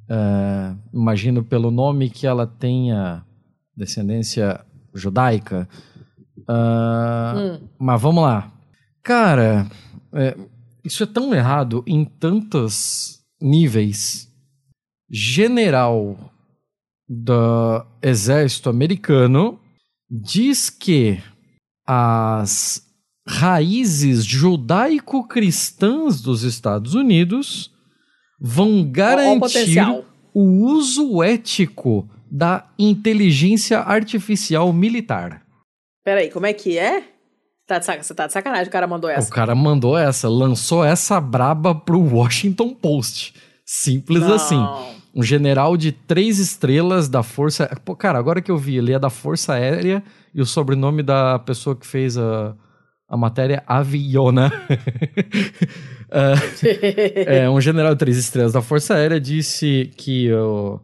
Uh, 0.09 0.77
imagino 0.93 1.43
pelo 1.43 1.69
nome 1.69 2.09
que 2.09 2.25
ela 2.25 2.47
tenha 2.47 3.25
descendência 3.75 4.63
judaica. 4.93 5.67
Uh, 6.39 7.37
hum. 7.37 7.67
Mas 7.77 8.01
vamos 8.01 8.23
lá. 8.23 8.51
Cara, 9.03 9.67
é, 10.13 10.37
isso 10.87 11.03
é 11.03 11.05
tão 11.05 11.33
errado 11.35 11.83
em 11.85 12.05
tantos 12.05 13.19
níveis. 13.41 14.27
General 15.09 16.17
do 17.07 17.85
exército 18.01 18.69
americano 18.69 19.59
diz 20.09 20.69
que 20.69 21.21
as 21.85 22.81
raízes 23.27 24.23
judaico-cristãs 24.23 26.21
dos 26.21 26.43
Estados 26.43 26.93
Unidos 26.93 27.71
vão 28.39 28.89
garantir 28.89 29.79
o 30.33 30.65
uso 30.65 31.21
ético 31.21 32.09
da 32.31 32.69
inteligência 32.79 33.79
artificial 33.79 34.71
militar. 34.71 35.45
Peraí, 36.03 36.29
como 36.29 36.45
é 36.45 36.53
que 36.53 36.77
é? 36.77 37.16
Tá 37.67 37.79
de 37.79 37.85
sac... 37.85 38.01
Você 38.01 38.13
tá 38.13 38.27
de 38.27 38.33
sacanagem, 38.33 38.67
o 38.67 38.71
cara 38.71 38.87
mandou 38.87 39.09
essa. 39.09 39.29
O 39.29 39.33
cara 39.33 39.53
mandou 39.53 39.97
essa, 39.97 40.29
lançou 40.29 40.85
essa 40.85 41.19
braba 41.19 41.75
pro 41.75 41.99
Washington 41.99 42.73
Post. 42.73 43.35
Simples 43.65 44.21
Não. 44.21 44.33
assim. 44.33 44.65
Um 45.13 45.21
general 45.21 45.75
de 45.75 45.91
três 45.91 46.39
estrelas 46.39 47.09
da 47.09 47.21
Força. 47.21 47.67
Pô, 47.83 47.93
cara, 47.93 48.17
agora 48.17 48.41
que 48.41 48.49
eu 48.49 48.57
vi, 48.57 48.77
ele 48.77 48.93
é 48.93 48.99
da 48.99 49.09
Força 49.09 49.53
Aérea 49.53 50.01
e 50.33 50.41
o 50.41 50.45
sobrenome 50.45 51.03
da 51.03 51.39
pessoa 51.39 51.75
que 51.75 51.85
fez 51.85 52.17
a, 52.17 52.55
a 53.09 53.17
matéria 53.17 53.61
Aviona. 53.67 54.49
é, 57.25 57.43
é, 57.43 57.49
um 57.49 57.59
general 57.59 57.93
de 57.93 57.99
três 57.99 58.17
estrelas 58.17 58.53
da 58.53 58.61
Força 58.61 58.93
Aérea 58.93 59.19
disse 59.19 59.91
que 59.97 60.31
uh, 60.31 60.79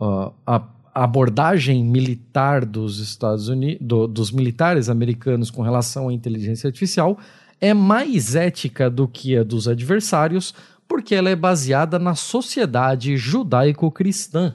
uh, 0.00 0.32
a 0.46 0.60
a 0.96 1.04
abordagem 1.04 1.84
militar 1.84 2.64
dos 2.64 3.00
Estados 3.00 3.48
Unidos, 3.48 3.86
do, 3.86 4.06
dos 4.06 4.30
militares 4.30 4.88
americanos 4.88 5.50
com 5.50 5.60
relação 5.60 6.08
à 6.08 6.12
inteligência 6.12 6.68
artificial 6.68 7.18
é 7.60 7.74
mais 7.74 8.34
ética 8.34 8.88
do 8.88 9.06
que 9.06 9.36
a 9.36 9.42
dos 9.42 9.68
adversários, 9.68 10.54
porque 10.88 11.14
ela 11.14 11.28
é 11.28 11.36
baseada 11.36 11.98
na 11.98 12.14
sociedade 12.14 13.14
judaico-cristã. 13.14 14.54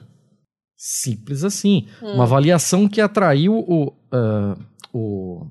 Simples 0.76 1.44
assim. 1.44 1.86
Hum. 2.02 2.14
Uma 2.14 2.24
avaliação 2.24 2.88
que 2.88 3.00
atraiu 3.00 3.54
o, 3.54 3.92
uh, 4.12 4.58
o, 4.92 5.46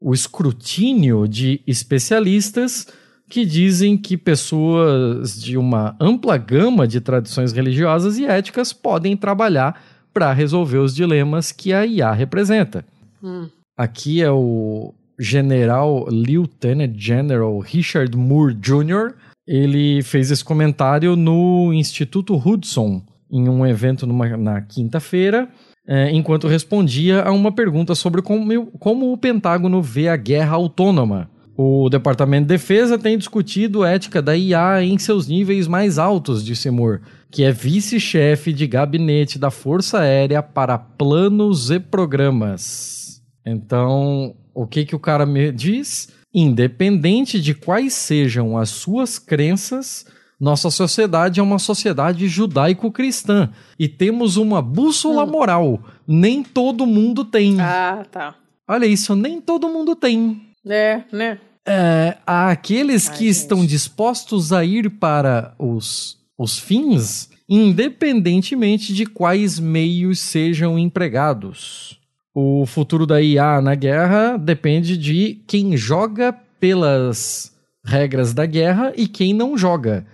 o 0.00 0.12
escrutínio 0.12 1.28
de 1.28 1.60
especialistas 1.68 2.88
que 3.30 3.46
dizem 3.46 3.96
que 3.96 4.16
pessoas 4.16 5.40
de 5.40 5.56
uma 5.56 5.96
ampla 6.00 6.36
gama 6.36 6.88
de 6.88 7.00
tradições 7.00 7.52
religiosas 7.52 8.18
e 8.18 8.26
éticas 8.26 8.72
podem 8.72 9.16
trabalhar 9.16 9.91
para 10.12 10.32
resolver 10.32 10.78
os 10.78 10.94
dilemas 10.94 11.52
que 11.52 11.72
a 11.72 11.86
IA 11.86 12.12
representa. 12.12 12.84
Hum. 13.22 13.48
Aqui 13.76 14.22
é 14.22 14.30
o 14.30 14.92
General 15.18 16.06
Lieutenant 16.10 16.94
General 16.96 17.58
Richard 17.60 18.16
Moore 18.16 18.54
Jr. 18.54 19.14
Ele 19.46 20.02
fez 20.02 20.30
esse 20.30 20.44
comentário 20.44 21.16
no 21.16 21.72
Instituto 21.72 22.36
Hudson, 22.36 23.02
em 23.30 23.48
um 23.48 23.66
evento 23.66 24.06
numa, 24.06 24.36
na 24.36 24.60
quinta-feira, 24.60 25.48
é, 25.86 26.10
enquanto 26.12 26.46
respondia 26.46 27.22
a 27.22 27.32
uma 27.32 27.50
pergunta 27.50 27.94
sobre 27.94 28.22
como, 28.22 28.66
como 28.78 29.12
o 29.12 29.16
Pentágono 29.16 29.82
vê 29.82 30.08
a 30.08 30.16
guerra 30.16 30.54
autônoma. 30.54 31.28
O 31.56 31.88
Departamento 31.90 32.42
de 32.42 32.54
Defesa 32.54 32.98
tem 32.98 33.18
discutido 33.18 33.84
ética 33.84 34.22
da 34.22 34.36
IA 34.36 34.82
em 34.82 34.96
seus 34.98 35.28
níveis 35.28 35.68
mais 35.68 35.98
altos, 35.98 36.44
disse 36.44 36.70
Moore, 36.70 37.00
que 37.32 37.42
é 37.42 37.50
vice-chefe 37.50 38.52
de 38.52 38.66
gabinete 38.66 39.38
da 39.38 39.50
Força 39.50 40.00
Aérea 40.00 40.42
para 40.42 40.76
planos 40.76 41.70
e 41.70 41.80
programas. 41.80 43.22
Então, 43.44 44.36
o 44.54 44.66
que, 44.66 44.84
que 44.84 44.94
o 44.94 45.00
cara 45.00 45.24
me 45.24 45.50
diz? 45.50 46.10
Independente 46.32 47.40
de 47.40 47.54
quais 47.54 47.94
sejam 47.94 48.58
as 48.58 48.68
suas 48.68 49.18
crenças, 49.18 50.04
nossa 50.38 50.70
sociedade 50.70 51.40
é 51.40 51.42
uma 51.42 51.58
sociedade 51.58 52.28
judaico-cristã 52.28 53.50
e 53.78 53.88
temos 53.88 54.36
uma 54.36 54.60
bússola 54.60 55.24
hum. 55.24 55.30
moral. 55.30 55.82
Nem 56.06 56.42
todo 56.42 56.86
mundo 56.86 57.24
tem. 57.24 57.58
Ah, 57.58 58.04
tá. 58.10 58.34
Olha 58.68 58.84
isso, 58.84 59.16
nem 59.16 59.40
todo 59.40 59.70
mundo 59.70 59.96
tem. 59.96 60.48
É, 60.66 61.02
né? 61.10 61.38
É, 61.66 62.18
há 62.26 62.50
aqueles 62.50 63.08
Ai, 63.08 63.16
que 63.16 63.24
gente. 63.24 63.36
estão 63.36 63.64
dispostos 63.64 64.52
a 64.52 64.62
ir 64.64 64.90
para 64.90 65.54
os, 65.58 66.21
os 66.42 66.58
fins, 66.58 67.30
independentemente 67.48 68.92
de 68.92 69.06
quais 69.06 69.58
meios 69.58 70.18
sejam 70.18 70.78
empregados. 70.78 72.00
O 72.34 72.64
futuro 72.66 73.06
da 73.06 73.20
IA 73.20 73.60
na 73.60 73.74
guerra 73.74 74.36
depende 74.36 74.96
de 74.96 75.42
quem 75.46 75.76
joga 75.76 76.32
pelas 76.58 77.52
regras 77.84 78.32
da 78.32 78.46
guerra 78.46 78.92
e 78.96 79.06
quem 79.06 79.34
não 79.34 79.56
joga. 79.56 80.06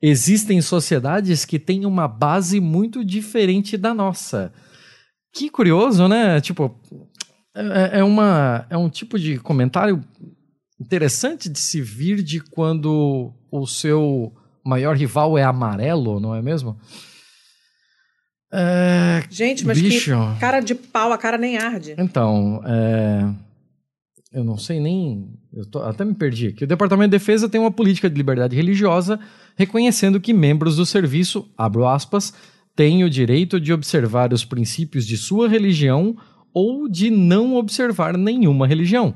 existem 0.00 0.60
sociedades 0.60 1.44
que 1.44 1.58
têm 1.58 1.86
uma 1.86 2.06
base 2.06 2.60
muito 2.60 3.04
diferente 3.04 3.76
da 3.76 3.94
nossa. 3.94 4.52
Que 5.34 5.50
curioso, 5.50 6.06
né? 6.06 6.40
Tipo, 6.40 6.78
é, 7.54 7.98
é, 8.00 8.04
uma, 8.04 8.66
é 8.70 8.76
um 8.76 8.88
tipo 8.88 9.18
de 9.18 9.38
comentário 9.38 10.04
interessante 10.78 11.48
de 11.48 11.58
se 11.58 11.80
vir 11.80 12.22
de 12.22 12.40
quando 12.40 13.32
o 13.50 13.66
seu 13.66 14.32
maior 14.66 14.96
rival 14.96 15.38
é 15.38 15.42
amarelo, 15.42 16.18
não 16.20 16.34
é 16.34 16.42
mesmo? 16.42 16.76
É, 18.52 19.22
Gente, 19.28 19.66
mas 19.66 19.80
bicho. 19.80 20.16
que 20.34 20.40
cara 20.40 20.60
de 20.60 20.74
pau, 20.74 21.12
a 21.12 21.18
cara 21.18 21.36
nem 21.36 21.58
arde. 21.58 21.94
Então, 21.98 22.62
é, 22.64 23.28
eu 24.32 24.44
não 24.44 24.56
sei 24.56 24.80
nem. 24.80 25.28
Eu 25.52 25.66
tô, 25.66 25.80
até 25.80 26.04
me 26.04 26.14
perdi 26.14 26.48
aqui. 26.48 26.64
O 26.64 26.66
Departamento 26.66 27.10
de 27.10 27.18
Defesa 27.18 27.48
tem 27.48 27.60
uma 27.60 27.70
política 27.70 28.08
de 28.08 28.16
liberdade 28.16 28.54
religiosa 28.54 29.18
reconhecendo 29.56 30.20
que 30.20 30.32
membros 30.32 30.76
do 30.76 30.84
serviço, 30.84 31.48
abro 31.56 31.86
aspas, 31.86 32.32
têm 32.74 33.04
o 33.04 33.10
direito 33.10 33.58
de 33.58 33.72
observar 33.72 34.32
os 34.32 34.44
princípios 34.44 35.06
de 35.06 35.16
sua 35.16 35.48
religião 35.48 36.16
ou 36.52 36.88
de 36.88 37.10
não 37.10 37.56
observar 37.56 38.16
nenhuma 38.16 38.66
religião. 38.66 39.14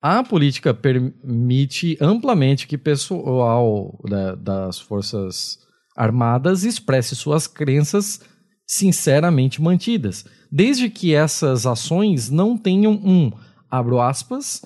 A 0.00 0.22
política 0.22 0.74
permite 0.74 1.96
amplamente 2.00 2.66
que 2.66 2.76
pessoal 2.76 3.98
da, 4.08 4.34
das 4.34 4.78
Forças 4.78 5.58
Armadas 5.96 6.64
expresse 6.64 7.16
suas 7.16 7.46
crenças 7.46 8.20
sinceramente 8.66 9.62
mantidas, 9.62 10.24
desde 10.50 10.90
que 10.90 11.14
essas 11.14 11.66
ações 11.66 12.28
não 12.28 12.58
tenham 12.58 12.92
um, 12.92 13.32
abro 13.70 14.00
aspas, 14.00 14.62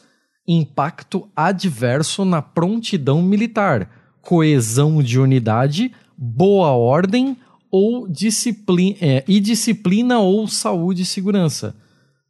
impacto 0.46 1.30
adverso 1.36 2.24
na 2.24 2.42
prontidão 2.42 3.22
militar, 3.22 3.88
coesão 4.20 5.02
de 5.02 5.20
unidade, 5.20 5.92
boa 6.16 6.70
ordem 6.70 7.36
ou 7.70 8.08
disciplina, 8.08 8.96
é, 9.00 9.24
e 9.28 9.38
disciplina 9.38 10.18
ou 10.18 10.48
saúde 10.48 11.02
e 11.02 11.06
segurança. 11.06 11.76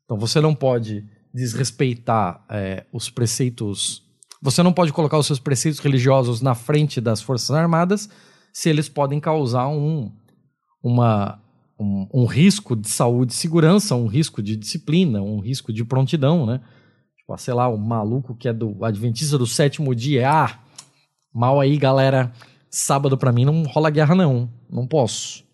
Então 0.05 0.19
você 0.19 0.41
não 0.41 0.55
pode 0.55 1.05
desrespeitar 1.33 2.45
é, 2.49 2.85
os 2.93 3.09
preceitos. 3.09 4.03
Você 4.43 4.63
não 4.63 4.73
pode 4.73 4.93
colocar 4.93 5.19
os 5.19 5.27
seus 5.27 5.39
preceitos 5.39 5.81
religiosos 5.81 6.41
na 6.41 6.55
frente 6.55 7.01
das 7.01 7.21
Forças 7.21 7.51
Armadas 7.51 8.09
se 8.53 8.69
eles 8.69 8.89
podem 8.89 9.21
causar 9.21 9.69
um, 9.69 10.11
uma, 10.83 11.41
um, 11.79 12.09
um, 12.13 12.25
risco 12.25 12.75
de 12.75 12.89
saúde 12.89 13.33
e 13.33 13.37
segurança, 13.37 13.95
um 13.95 14.07
risco 14.07 14.43
de 14.43 14.57
disciplina, 14.57 15.23
um 15.23 15.39
risco 15.39 15.73
de 15.73 15.85
prontidão, 15.85 16.47
né? 16.47 16.61
Tipo, 17.17 17.37
sei 17.39 17.55
lá, 17.55 17.69
o 17.69 17.79
maluco 17.79 18.35
que 18.35 18.49
é 18.49 18.53
do 18.53 18.85
Adventista 18.85 19.39
do 19.39 19.47
sétimo 19.47 19.95
dia, 19.95 20.29
ah, 20.29 20.59
mal 21.33 21.61
aí, 21.61 21.77
galera, 21.77 22.33
sábado 22.69 23.17
para 23.17 23.33
mim 23.33 23.45
não 23.45 23.63
rola 23.65 23.91
guerra 23.91 24.15
não, 24.15 24.51
não 24.69 24.87
posso. 24.87 25.45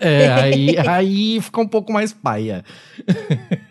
É, 0.00 0.28
aí, 0.28 0.76
aí 0.86 1.40
fica 1.40 1.60
um 1.60 1.68
pouco 1.68 1.92
mais 1.92 2.12
paia. 2.12 2.64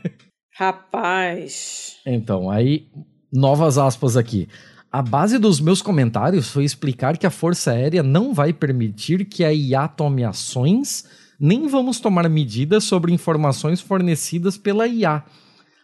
Rapaz. 0.58 1.98
Então, 2.04 2.50
aí, 2.50 2.88
novas 3.32 3.78
aspas 3.78 4.18
aqui. 4.18 4.48
A 4.92 5.04
base 5.04 5.38
dos 5.38 5.60
meus 5.60 5.84
comentários 5.84 6.50
foi 6.50 6.64
explicar 6.64 7.16
que 7.16 7.28
a 7.28 7.30
Força 7.30 7.70
Aérea 7.70 8.02
não 8.02 8.34
vai 8.34 8.52
permitir 8.52 9.26
que 9.26 9.44
a 9.44 9.54
IA 9.54 9.88
tome 9.88 10.24
ações 10.24 11.06
nem 11.40 11.68
vamos 11.68 12.00
tomar 12.00 12.28
medidas 12.28 12.86
sobre 12.86 13.14
informações 13.14 13.80
fornecidas 13.80 14.58
pela 14.58 14.88
IA, 14.88 15.24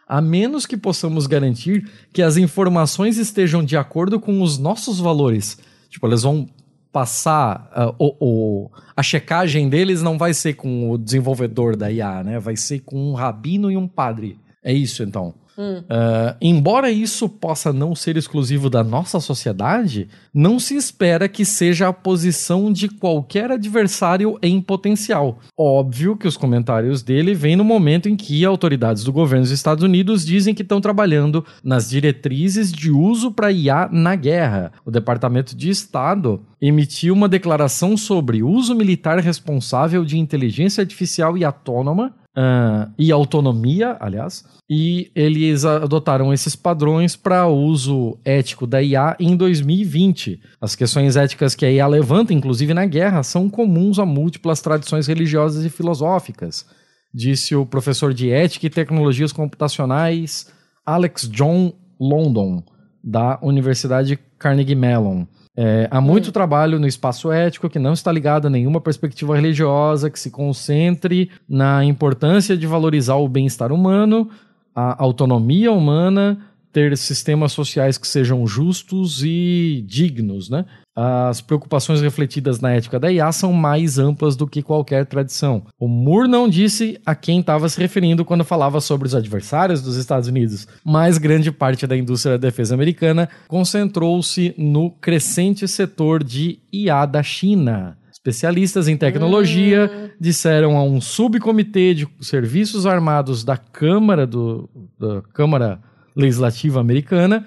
a 0.08 0.20
menos 0.20 0.66
que 0.66 0.76
possamos 0.76 1.28
garantir 1.28 1.88
que 2.12 2.24
as 2.24 2.36
informações 2.36 3.20
estejam 3.20 3.64
de 3.64 3.78
acordo 3.78 4.20
com 4.20 4.42
os 4.42 4.58
nossos 4.58 5.00
valores. 5.00 5.60
Tipo, 5.88 6.08
eles 6.08 6.24
vão 6.24 6.50
passar 6.92 7.70
uh, 7.76 7.96
o, 8.00 8.16
o, 8.20 8.72
a 8.96 9.04
checagem 9.04 9.70
deles 9.70 10.02
não 10.02 10.18
vai 10.18 10.34
ser 10.34 10.56
com 10.56 10.90
o 10.90 10.98
desenvolvedor 10.98 11.76
da 11.76 11.92
IA, 11.92 12.24
né? 12.24 12.40
Vai 12.40 12.56
ser 12.56 12.80
com 12.80 13.12
um 13.12 13.14
rabino 13.14 13.70
e 13.70 13.78
um 13.78 13.88
padre. 13.88 14.42
É 14.64 14.72
isso, 14.72 15.04
então. 15.04 15.34
Hum. 15.58 15.80
Uh, 15.82 16.36
embora 16.42 16.90
isso 16.90 17.30
possa 17.30 17.72
não 17.72 17.94
ser 17.94 18.18
exclusivo 18.18 18.70
da 18.70 18.84
nossa 18.84 19.20
sociedade, 19.20 20.08
não 20.34 20.60
se 20.60 20.76
espera 20.76 21.30
que 21.30 21.46
seja 21.46 21.88
a 21.88 21.94
posição 21.94 22.72
de 22.72 22.90
qualquer 22.90 23.52
adversário 23.52 24.38
em 24.42 24.60
potencial. 24.60 25.40
Óbvio 25.58 26.18
que 26.18 26.28
os 26.28 26.38
comentários 26.38 27.04
dele 27.04 27.36
vêm 27.36 27.56
no 27.56 27.64
momento 27.64 28.10
em 28.10 28.16
que 28.16 28.44
autoridades 28.44 29.04
do 29.04 29.14
governo 29.14 29.44
dos 29.44 29.52
Estados 29.52 29.84
Unidos 29.84 30.26
dizem 30.26 30.56
que 30.56 30.64
estão 30.64 30.82
trabalhando 30.82 31.46
nas 31.64 31.90
diretrizes 31.90 32.72
de 32.72 32.90
uso 32.90 33.32
para 33.32 33.52
IA 33.52 33.88
na 33.92 34.16
guerra. 34.16 34.72
O 34.84 34.90
Departamento 34.90 35.56
de 35.56 35.70
Estado 35.70 36.42
emitiu 36.60 37.14
uma 37.14 37.30
declaração 37.30 37.96
sobre 37.96 38.42
uso 38.42 38.74
militar 38.74 39.20
responsável 39.20 40.04
de 40.04 40.18
inteligência 40.18 40.82
artificial 40.82 41.38
e 41.38 41.46
autônoma 41.46 42.16
uh, 42.38 42.92
e 42.98 43.12
autonomia, 43.12 43.98
aliás, 44.00 44.44
e 44.70 45.12
eles 45.16 45.66
adotaram 45.66 46.34
esses 46.34 46.56
padrões 46.56 47.16
para 47.16 47.48
uso 47.48 48.18
ético 48.26 48.66
da 48.66 48.82
IA 48.82 49.16
em 49.20 49.36
2020. 49.36 50.42
As 50.60 50.76
questões 50.76 51.16
éticas 51.16 51.56
que 51.56 51.66
a 51.66 51.72
IA 51.72 51.88
levanta, 51.88 52.34
inclusive 52.34 52.74
na 52.74 52.86
guerra, 52.86 53.24
são 53.24 53.50
comuns 53.50 54.00
a 54.00 54.06
múltiplas 54.06 54.62
tradições 54.62 55.08
religiosas 55.08 55.64
e 55.64 55.70
filosóficas, 55.70 56.66
disse 57.14 57.56
o 57.56 57.66
professor 57.66 58.14
de 58.14 58.32
ética 58.32 58.68
e 58.68 58.70
tecnologias 58.70 59.32
computacionais 59.32 60.52
Alex 60.86 61.30
John 61.30 61.74
London, 62.00 62.64
da 63.04 63.38
Universidade 63.42 64.18
Carnegie 64.40 64.76
Mellon. 64.76 65.26
É, 65.56 65.88
há 65.92 66.02
muito 66.02 66.30
hum. 66.30 66.32
trabalho 66.32 66.80
no 66.80 66.88
espaço 66.88 67.32
ético 67.32 67.70
que 67.70 67.78
não 67.78 67.94
está 67.94 68.12
ligado 68.12 68.48
a 68.48 68.50
nenhuma 68.50 68.82
perspectiva 68.82 69.36
religiosa, 69.36 70.10
que 70.10 70.20
se 70.20 70.32
concentre 70.32 71.30
na 71.48 71.84
importância 71.86 72.58
de 72.58 72.66
valorizar 72.66 73.16
o 73.16 73.28
bem-estar 73.28 73.72
humano, 73.72 74.30
a 74.76 75.02
autonomia 75.04 75.72
humana, 75.72 76.40
ter 76.74 76.98
sistemas 76.98 77.52
sociais 77.52 78.00
que 78.00 78.08
sejam 78.08 78.46
justos 78.48 79.24
e 79.24 79.86
dignos, 79.88 80.50
né? 80.50 80.66
As 80.96 81.42
preocupações 81.42 82.02
refletidas 82.02 82.60
na 82.60 82.72
ética 82.72 83.00
da 83.00 83.12
IA 83.12 83.32
são 83.32 83.54
mais 83.54 83.98
amplas 83.98 84.36
do 84.36 84.46
que 84.46 84.62
qualquer 84.62 85.06
tradição. 85.06 85.66
O 85.80 85.88
Moore 85.88 86.28
não 86.28 86.50
disse 86.50 87.00
a 87.06 87.16
quem 87.16 87.40
estava 87.40 87.70
se 87.70 87.80
referindo 87.80 88.26
quando 88.26 88.44
falava 88.44 88.82
sobre 88.82 89.08
os 89.08 89.16
adversários 89.16 89.82
dos 89.82 89.96
Estados 89.96 90.28
Unidos, 90.28 90.68
mas 90.84 91.18
grande 91.18 91.52
parte 91.52 91.88
da 91.88 91.98
indústria 91.98 92.38
da 92.38 92.48
defesa 92.48 92.76
americana 92.76 93.30
concentrou-se 93.48 94.54
no 94.58 94.92
crescente 94.92 95.68
setor 95.68 96.24
de 96.24 96.60
IA 96.72 97.06
da 97.06 97.24
China. 97.24 97.98
Especialistas 98.12 98.88
em 98.88 98.96
tecnologia 98.96 99.92
hum. 99.94 100.10
disseram 100.20 100.78
a 100.78 100.84
um 100.84 101.02
subcomitê 101.02 101.94
de 101.94 102.08
serviços 102.22 102.86
armados 102.86 103.44
da 103.44 103.58
Câmara 103.58 104.26
do, 104.26 104.70
da 104.98 105.22
Câmara 105.34 105.82
Legislativa 106.16 106.80
Americana 106.80 107.46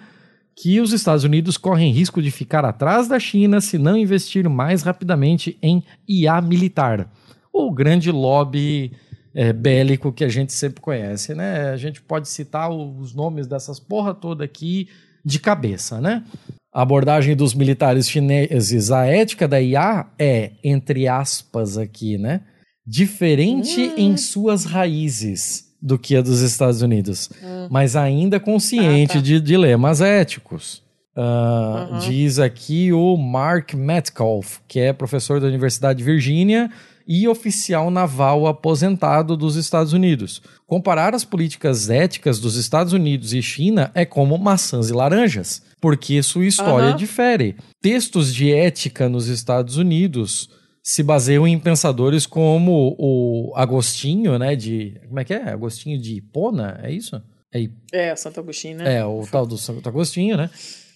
que 0.56 0.80
os 0.80 0.92
Estados 0.92 1.22
Unidos 1.22 1.58
correm 1.58 1.92
risco 1.92 2.22
de 2.22 2.30
ficar 2.30 2.64
atrás 2.64 3.06
da 3.06 3.20
China 3.20 3.60
se 3.60 3.76
não 3.76 3.96
investir 3.96 4.48
mais 4.48 4.82
rapidamente 4.82 5.58
em 5.62 5.84
IA 6.08 6.40
militar. 6.40 7.12
O 7.52 7.70
grande 7.70 8.10
lobby 8.10 8.92
é, 9.34 9.52
bélico 9.52 10.10
que 10.10 10.24
a 10.24 10.28
gente 10.30 10.54
sempre 10.54 10.80
conhece, 10.80 11.34
né? 11.34 11.68
A 11.68 11.76
gente 11.76 12.00
pode 12.00 12.26
citar 12.28 12.70
os 12.70 13.14
nomes 13.14 13.46
dessas 13.46 13.78
porra 13.78 14.14
toda 14.14 14.44
aqui 14.44 14.88
de 15.22 15.38
cabeça, 15.38 16.00
né? 16.00 16.24
A 16.72 16.80
abordagem 16.80 17.36
dos 17.36 17.54
militares 17.54 18.08
chineses 18.08 18.90
à 18.90 19.04
ética 19.04 19.46
da 19.46 19.60
IA 19.60 20.06
é, 20.18 20.52
entre 20.64 21.06
aspas 21.06 21.76
aqui, 21.76 22.16
né? 22.16 22.40
Diferente 22.86 23.80
hum. 23.80 23.94
em 23.98 24.16
suas 24.16 24.64
raízes 24.64 25.65
do 25.86 25.96
que 25.96 26.16
a 26.16 26.20
dos 26.20 26.40
Estados 26.40 26.82
Unidos, 26.82 27.30
hum. 27.40 27.68
mas 27.70 27.94
ainda 27.94 28.40
consciente 28.40 29.12
ah, 29.12 29.14
tá. 29.14 29.20
de 29.20 29.40
dilemas 29.40 30.00
éticos. 30.00 30.82
Uh, 31.16 31.94
uhum. 31.94 31.98
Diz 32.00 32.40
aqui 32.40 32.92
o 32.92 33.16
Mark 33.16 33.72
Metcalf, 33.72 34.58
que 34.66 34.80
é 34.80 34.92
professor 34.92 35.40
da 35.40 35.46
Universidade 35.46 35.98
de 35.98 36.04
Virgínia 36.04 36.68
e 37.06 37.28
oficial 37.28 37.88
naval 37.88 38.48
aposentado 38.48 39.36
dos 39.36 39.54
Estados 39.54 39.92
Unidos. 39.92 40.42
Comparar 40.66 41.14
as 41.14 41.24
políticas 41.24 41.88
éticas 41.88 42.40
dos 42.40 42.56
Estados 42.56 42.92
Unidos 42.92 43.32
e 43.32 43.40
China 43.40 43.92
é 43.94 44.04
como 44.04 44.36
maçãs 44.36 44.90
e 44.90 44.92
laranjas, 44.92 45.62
porque 45.80 46.20
sua 46.20 46.46
história 46.46 46.90
uhum. 46.90 46.96
difere. 46.96 47.54
Textos 47.80 48.34
de 48.34 48.52
ética 48.52 49.08
nos 49.08 49.28
Estados 49.28 49.76
Unidos 49.76 50.50
se 50.86 51.02
baseiam 51.02 51.48
em 51.48 51.58
pensadores 51.58 52.26
como 52.26 52.94
o 52.96 53.52
Agostinho, 53.56 54.38
né? 54.38 54.54
De. 54.54 55.00
Como 55.08 55.18
é 55.18 55.24
que 55.24 55.34
é? 55.34 55.50
Agostinho 55.50 56.00
de 56.00 56.14
Hipona? 56.14 56.78
É 56.80 56.92
isso? 56.92 57.20
É, 57.52 57.68
é 57.92 58.14
Santo 58.14 58.38
Agostinho, 58.38 58.78
né? 58.78 58.98
É, 58.98 59.04
o 59.04 59.26
tal 59.26 59.44
do 59.44 59.58
Santo 59.58 59.88
Agostinho, 59.88 60.36
né? 60.36 60.48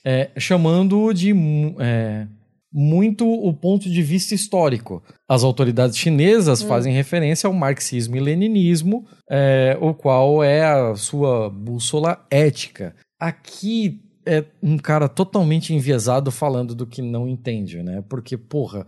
É, 0.05 0.31
chamando 0.39 1.13
de 1.13 1.35
é, 1.81 2.29
muito 2.73 3.29
o 3.29 3.53
ponto 3.53 3.91
de 3.91 4.01
vista 4.01 4.33
histórico. 4.33 5.03
As 5.29 5.43
autoridades 5.43 5.99
chinesas 5.99 6.63
hum. 6.63 6.69
fazem 6.69 6.95
referência 6.95 7.49
ao 7.49 7.53
marxismo 7.53 8.15
e 8.15 8.21
leninismo, 8.21 9.05
é, 9.29 9.77
o 9.81 9.93
qual 9.93 10.45
é 10.45 10.65
a 10.65 10.95
sua 10.95 11.51
bússola 11.51 12.25
ética. 12.31 12.95
Aqui 13.19 14.01
é 14.25 14.45
um 14.63 14.79
cara 14.79 15.09
totalmente 15.09 15.75
enviesado 15.75 16.31
falando 16.31 16.77
do 16.77 16.87
que 16.87 17.03
não 17.03 17.27
entende, 17.27 17.83
né? 17.83 18.05
Porque, 18.09 18.37
porra, 18.37 18.87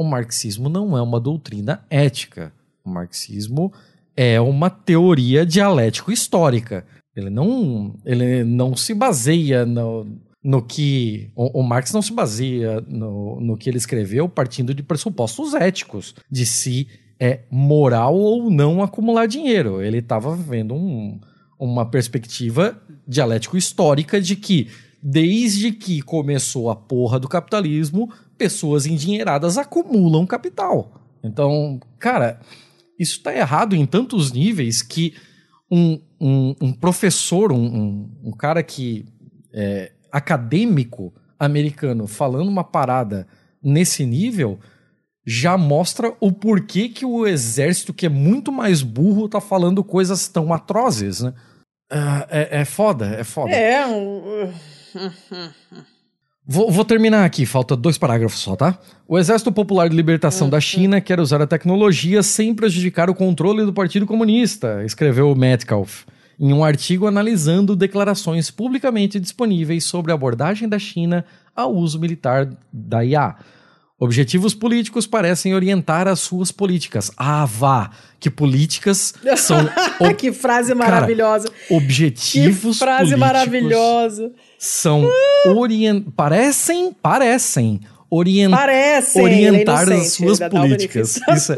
o 0.00 0.04
marxismo 0.04 0.68
não 0.68 0.96
é 0.96 1.02
uma 1.02 1.20
doutrina 1.20 1.84
ética. 1.90 2.52
O 2.84 2.90
marxismo 2.90 3.72
é 4.16 4.40
uma 4.40 4.70
teoria 4.70 5.46
dialético-histórica. 5.46 6.84
Ele 7.14 7.30
não, 7.30 7.94
ele 8.04 8.44
não 8.44 8.76
se 8.76 8.94
baseia 8.94 9.66
no, 9.66 10.06
no 10.42 10.62
que. 10.62 11.30
O, 11.34 11.60
o, 11.60 11.62
Marx 11.62 11.92
não 11.92 12.02
se 12.02 12.12
baseia 12.12 12.80
no, 12.86 13.40
no 13.40 13.56
que 13.56 13.68
ele 13.68 13.78
escreveu 13.78 14.28
partindo 14.28 14.74
de 14.74 14.82
pressupostos 14.82 15.54
éticos, 15.54 16.14
de 16.30 16.46
se 16.46 16.88
é 17.18 17.40
moral 17.50 18.16
ou 18.16 18.50
não 18.50 18.82
acumular 18.82 19.26
dinheiro. 19.26 19.82
Ele 19.82 19.98
estava 19.98 20.34
vendo 20.34 20.74
um, 20.74 21.20
uma 21.58 21.84
perspectiva 21.84 22.80
dialético-histórica 23.06 24.20
de 24.20 24.36
que, 24.36 24.68
desde 25.02 25.72
que 25.72 26.00
começou 26.00 26.70
a 26.70 26.76
porra 26.76 27.18
do 27.18 27.28
capitalismo, 27.28 28.10
pessoas 28.40 28.86
endinheiradas 28.86 29.58
acumulam 29.58 30.26
capital. 30.26 30.90
Então, 31.22 31.78
cara, 31.98 32.40
isso 32.98 33.18
está 33.18 33.36
errado 33.36 33.76
em 33.76 33.84
tantos 33.84 34.32
níveis 34.32 34.80
que 34.80 35.14
um, 35.70 36.00
um, 36.18 36.56
um 36.58 36.72
professor, 36.72 37.52
um, 37.52 38.08
um, 38.24 38.32
cara 38.32 38.62
que 38.62 39.04
é 39.52 39.92
acadêmico 40.10 41.12
americano 41.38 42.06
falando 42.06 42.48
uma 42.48 42.64
parada 42.64 43.28
nesse 43.62 44.06
nível 44.06 44.58
já 45.26 45.58
mostra 45.58 46.16
o 46.18 46.32
porquê 46.32 46.88
que 46.88 47.04
o 47.04 47.26
exército, 47.26 47.92
que 47.92 48.06
é 48.06 48.08
muito 48.08 48.50
mais 48.50 48.80
burro, 48.80 49.28
tá 49.28 49.38
falando 49.38 49.84
coisas 49.84 50.28
tão 50.28 50.50
atrozes, 50.50 51.20
né? 51.20 51.34
Uh, 51.92 52.24
é, 52.30 52.60
é 52.60 52.64
foda, 52.64 53.06
é 53.06 53.22
foda. 53.22 53.50
É. 53.50 53.86
Um... 53.86 54.50
Vou, 56.52 56.68
vou, 56.68 56.84
terminar 56.84 57.24
aqui, 57.24 57.46
falta 57.46 57.76
dois 57.76 57.96
parágrafos 57.96 58.40
só, 58.40 58.56
tá? 58.56 58.76
O 59.06 59.16
Exército 59.16 59.52
Popular 59.52 59.88
de 59.88 59.94
Libertação 59.94 60.50
da 60.50 60.60
China 60.60 61.00
quer 61.00 61.20
usar 61.20 61.40
a 61.40 61.46
tecnologia 61.46 62.24
sem 62.24 62.52
prejudicar 62.52 63.08
o 63.08 63.14
controle 63.14 63.64
do 63.64 63.72
Partido 63.72 64.04
Comunista, 64.04 64.82
escreveu 64.84 65.32
Metcalf 65.36 66.02
em 66.40 66.52
um 66.52 66.64
artigo 66.64 67.06
analisando 67.06 67.76
declarações 67.76 68.50
publicamente 68.50 69.20
disponíveis 69.20 69.84
sobre 69.84 70.10
a 70.10 70.16
abordagem 70.16 70.68
da 70.68 70.76
China 70.76 71.24
ao 71.54 71.72
uso 71.72 72.00
militar 72.00 72.50
da 72.72 73.04
IA. 73.04 73.36
Objetivos 74.02 74.54
políticos 74.54 75.06
parecem 75.06 75.54
orientar 75.54 76.08
as 76.08 76.20
suas 76.20 76.50
políticas. 76.50 77.12
Ah, 77.18 77.44
vá! 77.44 77.90
Que 78.18 78.30
políticas 78.30 79.12
são. 79.36 79.58
Ob... 80.00 80.14
que 80.14 80.32
frase 80.32 80.74
maravilhosa! 80.74 81.48
Cara, 81.48 81.76
objetivos 81.76 82.78
que 82.78 82.84
frase 82.84 83.14
maravilhosa! 83.14 84.32
São 84.58 85.06
orient... 85.44 86.06
Parecem, 86.16 86.94
parecem. 86.94 87.80
Orient... 88.08 88.50
Parecem, 88.50 89.22
orientar 89.22 89.92
as 89.92 90.12
suas 90.12 90.38
políticas. 90.38 91.20
Isso 91.36 91.52
é, 91.52 91.56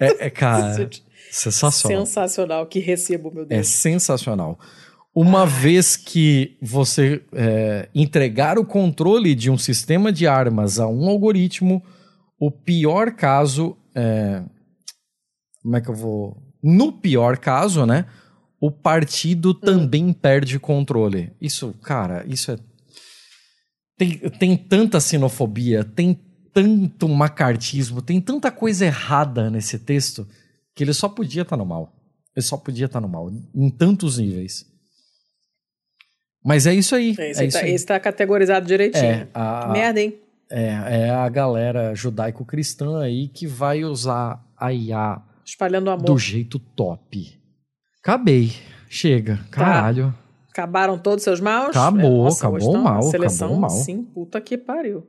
é, 0.00 0.26
é 0.26 0.30
cara. 0.30 0.90
sensacional. 1.30 2.04
Sensacional, 2.04 2.66
que 2.66 2.80
recebo, 2.80 3.30
meu 3.32 3.44
Deus. 3.44 3.60
É 3.60 3.62
sensacional. 3.62 4.58
Uma 5.16 5.44
ah. 5.44 5.46
vez 5.46 5.96
que 5.96 6.58
você 6.60 7.24
é, 7.32 7.88
entregar 7.94 8.58
o 8.58 8.66
controle 8.66 9.34
de 9.34 9.50
um 9.50 9.56
sistema 9.56 10.12
de 10.12 10.26
armas 10.26 10.78
a 10.78 10.86
um 10.86 11.08
algoritmo, 11.08 11.82
o 12.38 12.50
pior 12.50 13.12
caso 13.12 13.74
é, 13.94 14.42
Como 15.62 15.74
é 15.74 15.80
que 15.80 15.88
eu 15.88 15.94
vou. 15.94 16.36
No 16.62 16.92
pior 16.92 17.38
caso, 17.38 17.86
né? 17.86 18.04
O 18.60 18.70
partido 18.70 19.52
hum. 19.52 19.54
também 19.54 20.12
perde 20.12 20.58
controle. 20.58 21.32
Isso, 21.40 21.72
cara, 21.82 22.22
isso 22.26 22.50
é. 22.50 22.58
Tem, 23.96 24.18
tem 24.18 24.54
tanta 24.54 25.00
sinofobia, 25.00 25.82
tem 25.82 26.20
tanto 26.52 27.08
macartismo, 27.08 28.02
tem 28.02 28.20
tanta 28.20 28.50
coisa 28.50 28.84
errada 28.84 29.48
nesse 29.48 29.78
texto 29.78 30.28
que 30.74 30.84
ele 30.84 30.92
só 30.92 31.08
podia 31.08 31.40
estar 31.40 31.56
tá 31.56 31.62
no 31.62 31.64
mal. 31.64 31.94
Ele 32.36 32.44
só 32.44 32.58
podia 32.58 32.84
estar 32.84 33.00
tá 33.00 33.06
no 33.06 33.10
mal, 33.10 33.32
em 33.54 33.70
tantos 33.70 34.18
níveis. 34.18 34.75
Mas 36.46 36.64
é 36.64 36.72
isso 36.72 36.94
aí. 36.94 37.10
Esse, 37.10 37.42
é 37.42 37.46
isso 37.46 37.58
tá, 37.58 37.68
esse 37.68 37.86
tá 37.86 37.98
categorizado 37.98 38.64
direitinho. 38.64 39.04
É, 39.04 39.28
a, 39.34 39.66
merda, 39.66 40.00
hein? 40.00 40.16
É, 40.48 41.06
é 41.06 41.10
a 41.10 41.28
galera 41.28 41.92
judaico-cristã 41.92 43.00
aí 43.00 43.26
que 43.26 43.48
vai 43.48 43.82
usar 43.82 44.40
a 44.56 44.72
IA 44.72 45.20
espalhando 45.44 45.90
amor 45.90 46.04
do 46.04 46.16
jeito 46.16 46.60
top. 46.60 47.36
Acabei. 48.00 48.52
Chega. 48.88 49.38
Tá. 49.50 49.56
Caralho. 49.56 50.12
Tá. 50.12 50.26
Acabaram 50.50 50.96
todos 50.96 51.18
os 51.18 51.24
seus 51.24 51.40
maus? 51.40 51.70
Acabou, 51.70 52.24
Nossa, 52.24 52.46
acabou 52.46 52.78
mal, 52.78 53.02
seleção, 53.02 53.48
acabou 53.48 53.60
mal. 53.60 53.70
Sim, 53.70 54.04
puta 54.04 54.40
que 54.40 54.56
pariu. 54.56 55.06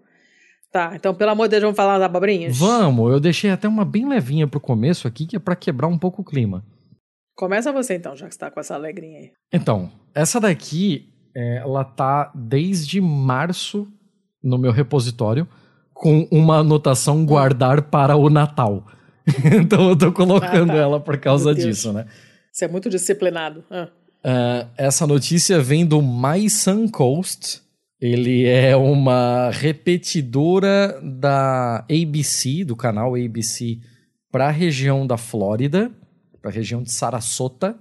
Tá, 0.71 0.91
então 0.95 1.13
pelo 1.15 1.31
amor 1.31 1.47
de 1.47 1.51
Deus, 1.51 1.61
vamos 1.61 1.77
falar 1.77 1.99
das 1.99 2.05
abobrinhas? 2.05 2.57
Vamos, 2.57 3.11
eu 3.13 3.19
deixei 3.19 3.49
até 3.49 3.67
uma 3.67 3.85
bem 3.85 4.09
levinha 4.09 4.45
pro 4.45 4.59
começo 4.59 5.07
aqui, 5.07 5.25
que 5.25 5.37
é 5.37 5.39
para 5.39 5.55
quebrar 5.55 5.87
um 5.87 5.97
pouco 5.97 6.21
o 6.21 6.25
clima. 6.25 6.65
Começa 7.33 7.71
você 7.71 7.95
então, 7.95 8.15
já 8.15 8.27
que 8.27 8.33
você 8.33 8.39
tá 8.39 8.51
com 8.51 8.59
essa 8.59 8.75
alegrinha 8.75 9.19
aí. 9.19 9.31
Então, 9.53 9.89
essa 10.13 10.39
daqui 10.41 11.13
é, 11.37 11.57
ela 11.57 11.83
tá 11.83 12.31
desde 12.33 12.99
março 12.99 13.87
no 14.43 14.57
meu 14.57 14.71
repositório 14.71 15.47
com 15.93 16.27
uma 16.31 16.57
anotação 16.57 17.23
guardar 17.23 17.83
para 17.83 18.15
o 18.15 18.27
Natal. 18.27 18.87
então 19.61 19.89
eu 19.89 19.95
tô 19.95 20.11
colocando 20.11 20.71
ah, 20.71 20.75
tá. 20.75 20.81
ela 20.81 20.99
por 20.99 21.15
causa 21.19 21.53
disso, 21.53 21.93
né? 21.93 22.07
Você 22.51 22.65
é 22.65 22.67
muito 22.67 22.89
disciplinado. 22.89 23.63
Ah. 23.69 23.87
Uh, 24.25 24.67
essa 24.75 25.05
notícia 25.05 25.61
vem 25.61 25.85
do 25.85 26.01
My 26.01 26.49
Sun 26.49 26.87
Coast. 26.87 27.61
Ele 28.01 28.45
é 28.45 28.75
uma 28.75 29.51
repetidora 29.51 30.99
da 31.03 31.85
ABC, 31.89 32.63
do 32.63 32.75
canal 32.75 33.13
ABC, 33.13 33.79
para 34.31 34.47
a 34.47 34.51
região 34.51 35.05
da 35.05 35.17
Flórida, 35.17 35.91
para 36.41 36.49
a 36.49 36.53
região 36.53 36.81
de 36.81 36.91
Sarasota. 36.91 37.77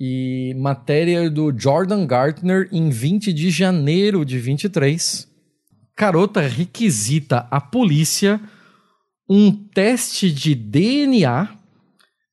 E 0.00 0.54
matéria 0.56 1.28
do 1.28 1.52
Jordan 1.56 2.06
Gartner 2.06 2.68
em 2.70 2.88
20 2.88 3.32
de 3.32 3.50
janeiro 3.50 4.24
de 4.24 4.38
23. 4.38 5.26
Carota 5.96 6.40
requisita 6.40 7.46
a 7.50 7.60
polícia 7.60 8.40
um 9.28 9.50
teste 9.50 10.30
de 10.30 10.54
DNA 10.54 11.48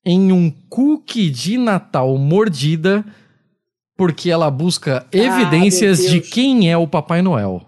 em 0.05 0.31
um 0.31 0.51
cookie 0.69 1.29
de 1.29 1.57
Natal 1.57 2.15
mordida 2.17 3.03
porque 3.97 4.29
ela 4.29 4.51
busca 4.51 5.05
ah, 5.05 5.17
evidências 5.17 6.09
de 6.09 6.21
quem 6.21 6.71
é 6.71 6.77
o 6.77 6.87
Papai 6.87 7.21
Noel. 7.21 7.65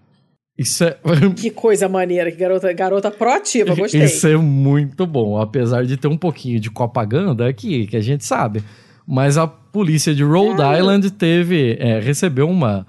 Isso 0.58 0.84
é... 0.84 0.98
Que 1.36 1.50
coisa 1.50 1.88
maneira, 1.88 2.32
que 2.32 2.38
garota, 2.38 2.72
garota 2.74 3.12
proativa, 3.12 3.76
gostei. 3.76 4.04
Isso 4.04 4.28
é 4.28 4.36
muito 4.36 5.06
bom, 5.06 5.40
apesar 5.40 5.86
de 5.86 5.96
ter 5.98 6.08
um 6.08 6.18
pouquinho 6.18 6.60
de 6.60 6.70
propaganda 6.72 7.48
aqui, 7.48 7.88
que 7.88 7.96
a 7.96 8.02
gente 8.02 8.26
sabe. 8.26 8.64
Mas 9.08 9.38
a 9.38 9.48
polícia 9.78 10.16
de 10.16 10.24
Rhode 10.24 10.60
é. 10.60 10.80
Island 10.80 11.12
teve, 11.12 11.78
é, 11.80 12.00
recebeu 12.00 12.50
uma, 12.50 12.88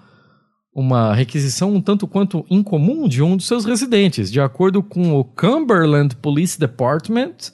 uma 0.75 1.15
requisição 1.15 1.75
um 1.75 1.83
tanto 1.83 2.09
quanto 2.09 2.47
incomum 2.49 3.07
de 3.07 3.23
um 3.23 3.37
dos 3.37 3.47
seus 3.47 3.67
residentes. 3.67 4.33
De 4.33 4.41
acordo 4.41 4.83
com 4.83 5.13
o 5.13 5.23
Cumberland 5.23 6.17
Police 6.17 6.59
Department, 6.59 7.53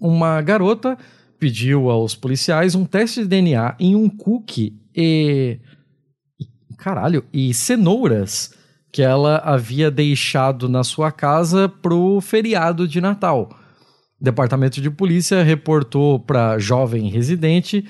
uma 0.00 0.40
garota 0.40 0.96
pediu 1.38 1.90
aos 1.90 2.14
policiais 2.14 2.74
um 2.74 2.86
teste 2.86 3.20
de 3.20 3.28
DNA 3.28 3.76
em 3.78 3.94
um 3.94 4.08
cookie 4.08 4.80
e. 4.96 5.58
Caralho, 6.78 7.22
e 7.34 7.52
cenouras 7.52 8.54
que 8.90 9.02
ela 9.02 9.42
havia 9.44 9.90
deixado 9.90 10.70
na 10.70 10.82
sua 10.82 11.12
casa 11.12 11.68
pro 11.68 12.18
feriado 12.22 12.88
de 12.88 12.98
Natal. 12.98 13.50
O 14.18 14.24
departamento 14.24 14.80
de 14.80 14.90
polícia 14.90 15.42
reportou 15.42 16.18
para 16.18 16.58
jovem 16.58 17.10
residente 17.10 17.84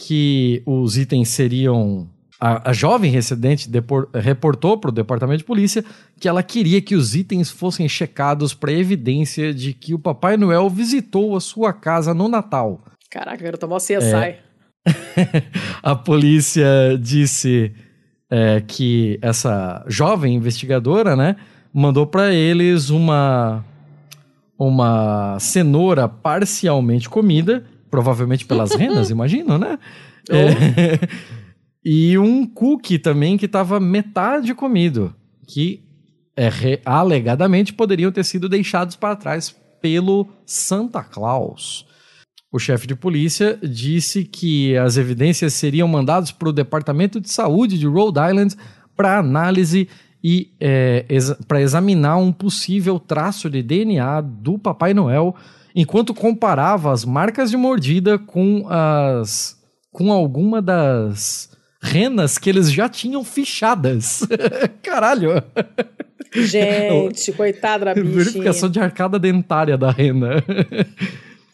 que 0.00 0.62
os 0.64 0.96
itens 0.96 1.28
seriam. 1.28 2.08
A, 2.40 2.70
a 2.70 2.72
jovem 2.72 3.10
residente 3.10 3.68
depor, 3.68 4.08
reportou 4.14 4.78
para 4.78 4.88
o 4.88 4.92
departamento 4.92 5.40
de 5.40 5.44
polícia 5.44 5.84
que 6.18 6.26
ela 6.26 6.42
queria 6.42 6.80
que 6.80 6.94
os 6.94 7.14
itens 7.14 7.50
fossem 7.50 7.86
checados 7.86 8.54
para 8.54 8.72
evidência 8.72 9.52
de 9.52 9.74
que 9.74 9.92
o 9.92 9.98
Papai 9.98 10.38
Noel 10.38 10.70
visitou 10.70 11.36
a 11.36 11.40
sua 11.40 11.70
casa 11.74 12.14
no 12.14 12.28
Natal. 12.28 12.82
Caraca, 13.10 13.58
tomar 13.58 13.76
o 13.76 13.78
CSI. 13.78 14.14
É. 14.14 14.38
a 15.82 15.94
polícia 15.94 16.66
disse 16.98 17.74
é, 18.30 18.62
que 18.66 19.18
essa 19.20 19.84
jovem 19.86 20.34
investigadora, 20.34 21.14
né, 21.14 21.36
mandou 21.74 22.06
para 22.06 22.32
eles 22.32 22.88
uma 22.88 23.62
uma 24.58 25.38
cenoura 25.40 26.06
parcialmente 26.06 27.08
comida, 27.08 27.64
provavelmente 27.90 28.46
pelas 28.46 28.72
renas, 28.76 29.10
imagino, 29.10 29.58
né? 29.58 29.78
Oh. 30.30 30.34
É, 30.34 30.98
e 31.84 32.16
um 32.18 32.46
cookie 32.46 32.98
também 32.98 33.36
que 33.36 33.46
estava 33.46 33.80
metade 33.80 34.54
comido, 34.54 35.14
que 35.46 35.82
é, 36.36 36.80
alegadamente 36.84 37.72
poderiam 37.72 38.12
ter 38.12 38.24
sido 38.24 38.48
deixados 38.48 38.96
para 38.96 39.16
trás 39.16 39.54
pelo 39.80 40.28
Santa 40.46 41.02
Claus. 41.02 41.86
O 42.52 42.58
chefe 42.58 42.86
de 42.86 42.96
polícia 42.96 43.58
disse 43.62 44.24
que 44.24 44.76
as 44.76 44.96
evidências 44.96 45.54
seriam 45.54 45.86
mandadas 45.86 46.32
para 46.32 46.48
o 46.48 46.52
Departamento 46.52 47.20
de 47.20 47.30
Saúde 47.30 47.78
de 47.78 47.86
Rhode 47.86 48.18
Island 48.18 48.56
para 48.96 49.18
análise 49.18 49.88
e 50.22 50.52
é, 50.60 51.06
exa 51.08 51.38
para 51.46 51.62
examinar 51.62 52.16
um 52.16 52.32
possível 52.32 52.98
traço 52.98 53.48
de 53.48 53.62
DNA 53.62 54.20
do 54.20 54.58
Papai 54.58 54.92
Noel, 54.92 55.34
enquanto 55.74 56.14
comparava 56.14 56.92
as 56.92 57.04
marcas 57.04 57.50
de 57.50 57.56
mordida 57.56 58.18
com 58.18 58.66
as 58.68 59.58
com 59.92 60.12
alguma 60.12 60.62
das 60.62 61.50
renas 61.82 62.38
que 62.38 62.48
eles 62.48 62.70
já 62.70 62.88
tinham 62.88 63.24
fichadas. 63.24 64.26
Caralho. 64.82 65.42
Gente, 66.32 67.32
coitada 67.32 67.86
da 67.86 67.94
bichinha. 67.94 68.14
Verificação 68.14 68.68
de 68.68 68.78
arcada 68.78 69.18
dentária 69.18 69.76
da 69.76 69.90
rena. 69.90 70.44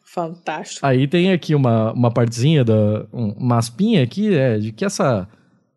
Fantástico. 0.05 0.85
Aí 0.85 1.07
tem 1.07 1.33
aqui 1.33 1.55
uma, 1.55 1.93
uma 1.93 2.11
partezinha, 2.11 2.65
da, 2.65 3.07
uma 3.13 3.59
aspinha 3.59 4.03
aqui, 4.03 4.35
é, 4.35 4.59
de 4.59 4.73
que 4.73 4.85
essa, 4.85 5.29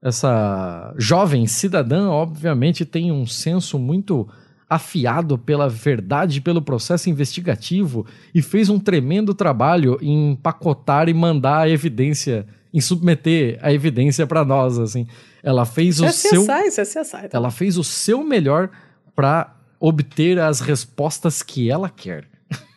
essa 0.01 0.93
jovem 0.97 1.45
cidadã, 1.45 2.09
obviamente, 2.09 2.85
tem 2.85 3.11
um 3.11 3.25
senso 3.25 3.77
muito 3.77 4.27
afiado 4.69 5.37
pela 5.37 5.67
verdade 5.67 6.37
e 6.37 6.41
pelo 6.41 6.61
processo 6.61 7.09
investigativo 7.09 8.05
e 8.33 8.41
fez 8.41 8.69
um 8.69 8.79
tremendo 8.79 9.33
trabalho 9.33 9.97
em 10.01 10.35
pacotar 10.35 11.09
e 11.09 11.13
mandar 11.13 11.61
a 11.61 11.69
evidência, 11.69 12.45
em 12.71 12.79
submeter 12.79 13.57
a 13.63 13.73
evidência 13.73 14.27
para 14.27 14.45
nós, 14.45 14.77
assim. 14.77 15.07
Ela 15.41 15.65
fez 15.65 15.99
o 15.99 16.05
é 16.05 16.11
seu 16.11 16.43
CSI, 16.43 16.67
isso 16.67 16.81
é 16.81 16.83
CSI, 16.83 17.29
tá? 17.29 17.29
ela 17.37 17.49
fez 17.49 17.77
o 17.77 17.83
seu 17.83 18.23
melhor 18.23 18.69
para 19.15 19.55
obter 19.79 20.37
as 20.39 20.59
respostas 20.59 21.41
que 21.41 21.71
ela 21.71 21.89
quer. 21.89 22.27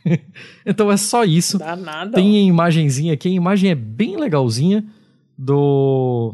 então 0.65 0.91
é 0.91 0.97
só 0.97 1.25
isso. 1.25 1.59
Dá 1.59 1.77
nada. 1.77 2.13
Tem 2.13 2.39
a 2.39 2.43
imagenzinha 2.43 3.13
aqui, 3.13 3.29
a 3.29 3.33
imagem 3.33 3.71
é 3.71 3.75
bem 3.75 4.17
legalzinha 4.17 4.85
do 5.37 6.33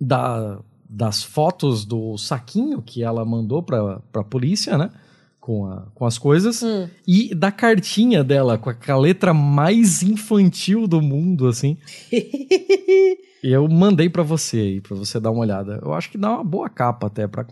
da, 0.00 0.58
das 0.94 1.24
fotos 1.24 1.84
do 1.84 2.16
saquinho 2.16 2.80
que 2.80 3.02
ela 3.02 3.24
mandou 3.24 3.62
pra, 3.62 3.98
pra 4.12 4.22
polícia, 4.22 4.78
né? 4.78 4.92
Com, 5.40 5.66
a, 5.66 5.90
com 5.92 6.06
as 6.06 6.16
coisas. 6.16 6.62
Hum. 6.62 6.88
E 7.06 7.34
da 7.34 7.50
cartinha 7.50 8.22
dela, 8.22 8.56
com 8.56 8.70
a, 8.70 8.96
letra 8.96 9.34
mais 9.34 10.02
infantil 10.02 10.86
do 10.86 11.02
mundo, 11.02 11.48
assim. 11.48 11.76
E 12.12 13.18
eu 13.42 13.68
mandei 13.68 14.08
pra 14.08 14.22
você 14.22 14.56
aí, 14.58 14.80
pra 14.80 14.96
você 14.96 15.18
dar 15.18 15.32
uma 15.32 15.40
olhada. 15.40 15.80
Eu 15.82 15.92
acho 15.92 16.10
que 16.10 16.16
dá 16.16 16.30
uma 16.30 16.44
boa 16.44 16.70
capa 16.70 17.08
até, 17.08 17.26
pra 17.26 17.44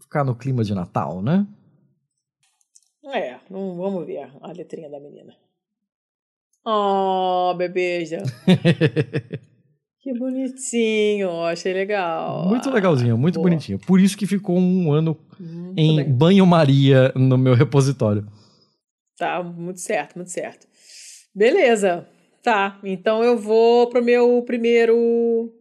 ficar 0.00 0.24
no 0.24 0.36
clima 0.36 0.62
de 0.62 0.74
Natal, 0.74 1.20
né? 1.20 1.46
É, 3.06 3.38
não, 3.50 3.74
vamos 3.76 4.06
ver 4.06 4.30
a 4.40 4.52
letrinha 4.52 4.88
da 4.88 5.00
menina. 5.00 5.34
Oh, 6.64 7.54
bebeja. 7.56 8.22
que 10.12 10.18
bonitinho, 10.18 11.42
achei 11.44 11.72
legal. 11.72 12.46
Muito 12.48 12.70
legalzinho, 12.70 13.18
muito 13.18 13.34
boa. 13.34 13.48
bonitinho. 13.48 13.78
Por 13.78 14.00
isso 14.00 14.16
que 14.16 14.26
ficou 14.26 14.56
um 14.58 14.92
ano 14.92 15.16
Muito 15.38 15.78
em 15.78 16.02
banho-maria 16.04 17.12
no 17.14 17.36
meu 17.36 17.54
repositório. 17.54 18.26
Tá, 19.18 19.42
muito 19.42 19.80
certo, 19.80 20.16
muito 20.16 20.30
certo. 20.30 20.66
Beleza. 21.34 22.06
Tá, 22.42 22.78
então 22.82 23.22
eu 23.22 23.36
vou 23.36 23.88
pro 23.88 24.02
meu 24.02 24.42
primeiro. 24.46 25.52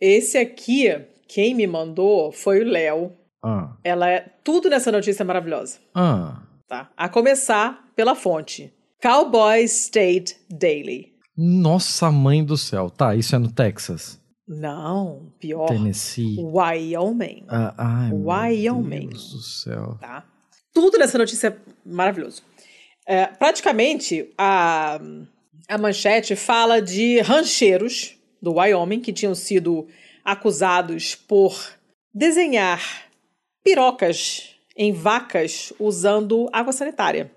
Esse 0.00 0.38
aqui, 0.38 0.88
quem 1.26 1.54
me 1.54 1.66
mandou 1.66 2.30
foi 2.30 2.60
o 2.60 2.64
Léo. 2.68 3.12
Ah, 3.44 3.74
Ela 3.82 4.08
é. 4.10 4.26
Tudo 4.44 4.68
nessa 4.68 4.92
notícia 4.92 5.22
é 5.22 5.26
maravilhosa. 5.26 5.78
ah. 5.94 6.42
Tá? 6.68 6.90
A 6.96 7.06
começar 7.08 7.86
pela 7.94 8.14
fonte. 8.14 8.72
Cowboy 9.02 9.62
State 9.64 10.36
Daily. 10.48 11.11
Nossa 11.36 12.10
mãe 12.10 12.44
do 12.44 12.56
céu. 12.56 12.90
Tá, 12.90 13.14
isso 13.14 13.34
é 13.34 13.38
no 13.38 13.50
Texas. 13.50 14.20
Não, 14.46 15.32
pior. 15.38 15.66
Tennessee. 15.66 16.36
Wyoming. 16.38 17.44
Ah, 17.48 17.74
ai, 17.78 18.08
meu 18.08 18.26
Wyoming. 18.26 19.08
Deus 19.08 19.30
do 19.30 19.40
céu. 19.40 19.96
Tá? 20.00 20.24
Tudo 20.74 20.98
nessa 20.98 21.16
notícia 21.16 21.48
é 21.48 21.56
maravilhoso. 21.88 22.42
É, 23.06 23.26
praticamente, 23.26 24.32
a, 24.36 25.00
a 25.68 25.78
manchete 25.78 26.36
fala 26.36 26.80
de 26.80 27.20
rancheiros 27.20 28.16
do 28.40 28.54
Wyoming 28.54 29.00
que 29.00 29.12
tinham 29.12 29.34
sido 29.34 29.86
acusados 30.24 31.14
por 31.14 31.56
desenhar 32.14 32.80
pirocas 33.64 34.56
em 34.76 34.92
vacas 34.92 35.72
usando 35.78 36.48
água 36.52 36.72
sanitária. 36.72 37.30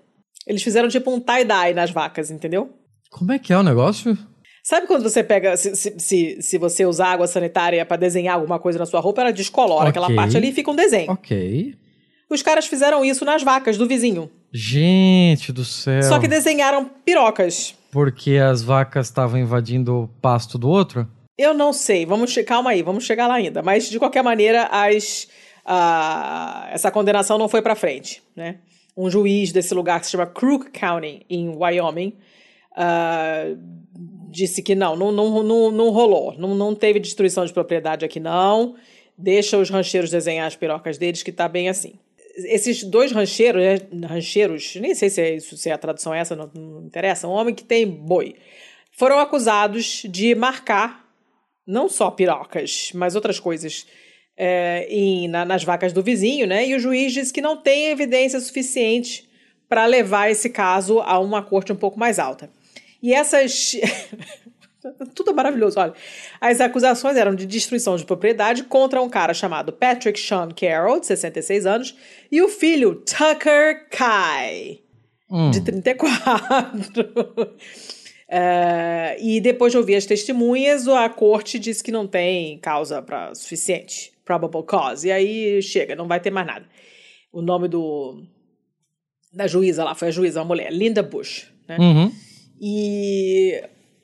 Eles 0.46 0.62
fizeram 0.62 0.88
tipo 0.88 1.10
um 1.10 1.20
tie-dye 1.20 1.74
nas 1.74 1.90
vacas, 1.90 2.30
entendeu? 2.30 2.72
Como 3.16 3.32
é 3.32 3.38
que 3.38 3.50
é 3.50 3.56
o 3.56 3.62
negócio? 3.62 4.16
Sabe 4.62 4.86
quando 4.86 5.02
você 5.02 5.24
pega, 5.24 5.56
se, 5.56 5.74
se, 5.74 6.42
se, 6.42 6.58
você 6.58 6.84
usar 6.84 7.12
água 7.12 7.26
sanitária 7.26 7.82
pra 7.86 7.96
desenhar 7.96 8.34
alguma 8.34 8.58
coisa 8.58 8.78
na 8.78 8.84
sua 8.84 9.00
roupa, 9.00 9.22
ela 9.22 9.32
descolora 9.32 9.88
aquela 9.88 10.08
Ok. 10.08 10.16
parte 10.16 10.36
ali 10.36 10.50
e 10.50 10.52
fica 10.52 10.70
um 10.70 10.76
desenho. 10.76 11.10
Ok. 11.10 11.74
Os 12.28 12.42
caras 12.42 12.66
fizeram 12.66 13.02
isso 13.02 13.24
nas 13.24 13.42
vacas 13.42 13.78
do 13.78 13.86
vizinho. 13.86 14.30
Gente 14.52 15.50
do 15.50 15.64
céu. 15.64 16.02
Só 16.02 16.18
que 16.18 16.28
desenharam 16.28 16.90
pirocas. 17.06 17.74
Porque 17.90 18.32
as 18.36 18.62
vacas 18.62 19.06
estavam 19.06 19.40
invadindo 19.40 19.94
o 19.94 20.08
pasto 20.20 20.58
do 20.58 20.68
outro? 20.68 21.08
Eu 21.38 21.54
não 21.54 21.72
sei, 21.72 22.04
vamos 22.04 22.36
calma 22.46 22.70
aí, 22.70 22.82
vamos 22.82 23.04
chegar 23.04 23.28
lá 23.28 23.36
ainda. 23.36 23.62
Mas 23.62 23.88
de 23.88 23.98
qualquer 23.98 24.22
maneira, 24.22 24.68
as, 24.70 25.26
essa 26.70 26.90
condenação 26.90 27.38
não 27.38 27.48
foi 27.48 27.62
pra 27.62 27.74
frente, 27.74 28.22
né? 28.36 28.56
Um 28.94 29.08
juiz 29.08 29.52
desse 29.52 29.72
lugar 29.72 30.00
que 30.00 30.04
se 30.06 30.12
chama 30.12 30.26
Crook 30.26 30.70
County 30.70 31.24
em 31.30 31.48
Wyoming 31.48 32.12
ah, 32.76 33.46
disse 34.30 34.62
que 34.62 34.74
não, 34.74 34.94
não, 34.94 35.10
não, 35.10 35.42
não, 35.42 35.70
não 35.70 35.90
rolou, 35.90 36.36
não, 36.38 36.54
não 36.54 36.74
teve 36.74 37.00
destruição 37.00 37.44
de 37.44 37.52
propriedade 37.52 38.04
aqui 38.04 38.20
não. 38.20 38.76
Deixa 39.18 39.56
os 39.56 39.70
rancheiros 39.70 40.10
desenhar 40.10 40.46
as 40.46 40.54
pirocas 40.54 40.98
deles 40.98 41.22
que 41.22 41.32
tá 41.32 41.48
bem 41.48 41.70
assim. 41.70 41.94
Esses 42.36 42.84
dois 42.84 43.12
rancheiros, 43.12 43.62
né, 43.62 44.06
rancheiros, 44.06 44.76
nem 44.76 44.94
sei 44.94 45.08
se, 45.08 45.22
é 45.22 45.34
isso, 45.36 45.56
se 45.56 45.70
a 45.70 45.78
tradução 45.78 46.12
é 46.12 46.18
essa, 46.18 46.36
não, 46.36 46.50
não 46.54 46.84
interessa, 46.84 47.26
um 47.26 47.30
homem 47.30 47.54
que 47.54 47.64
tem 47.64 47.86
boi, 47.86 48.34
foram 48.92 49.18
acusados 49.18 50.02
de 50.06 50.34
marcar 50.34 51.06
não 51.66 51.88
só 51.88 52.10
pirocas, 52.10 52.90
mas 52.94 53.14
outras 53.14 53.40
coisas 53.40 53.86
é, 54.36 54.86
em, 54.90 55.28
na- 55.28 55.46
nas 55.46 55.64
vacas 55.64 55.94
do 55.94 56.02
vizinho, 56.02 56.46
né? 56.46 56.66
E 56.68 56.74
o 56.74 56.78
juiz 56.78 57.12
disse 57.12 57.32
que 57.32 57.40
não 57.40 57.56
tem 57.56 57.86
evidência 57.86 58.38
suficiente 58.38 59.26
para 59.66 59.86
levar 59.86 60.30
esse 60.30 60.50
caso 60.50 61.00
a 61.00 61.18
uma 61.18 61.42
corte 61.42 61.72
um 61.72 61.76
pouco 61.76 61.98
mais 61.98 62.18
alta. 62.18 62.50
E 63.06 63.14
essas. 63.14 63.76
Tudo 65.14 65.30
é 65.30 65.34
maravilhoso, 65.34 65.78
olha. 65.78 65.94
As 66.40 66.60
acusações 66.60 67.16
eram 67.16 67.36
de 67.36 67.46
destruição 67.46 67.94
de 67.96 68.04
propriedade 68.04 68.64
contra 68.64 69.00
um 69.00 69.08
cara 69.08 69.32
chamado 69.32 69.72
Patrick 69.72 70.18
Sean 70.18 70.48
Carroll, 70.50 70.98
de 70.98 71.06
66 71.06 71.66
anos, 71.66 71.96
e 72.32 72.42
o 72.42 72.48
filho 72.48 72.96
Tucker 72.96 73.88
Kai, 73.90 74.80
Hum. 75.30 75.50
de 75.52 75.60
34. 75.60 77.56
É, 78.28 79.16
e 79.22 79.40
depois 79.40 79.72
de 79.72 79.78
ouvir 79.78 79.94
as 79.94 80.06
testemunhas, 80.06 80.88
a 80.88 81.08
corte 81.08 81.60
disse 81.60 81.84
que 81.84 81.92
não 81.92 82.08
tem 82.08 82.58
causa 82.58 83.00
pra, 83.02 83.32
suficiente, 83.36 84.12
probable 84.24 84.64
cause. 84.64 85.06
E 85.06 85.12
aí 85.12 85.62
chega, 85.62 85.94
não 85.94 86.08
vai 86.08 86.18
ter 86.18 86.30
mais 86.30 86.46
nada. 86.46 86.66
O 87.32 87.40
nome 87.40 87.68
do 87.68 88.20
da 89.32 89.46
juíza 89.46 89.84
lá 89.84 89.94
foi 89.94 90.08
a 90.08 90.10
juíza, 90.12 90.40
uma 90.40 90.46
mulher, 90.46 90.72
Linda 90.72 91.02
Bush, 91.04 91.52
né? 91.68 91.76
Uhum. 91.78 92.25
E 92.60 93.62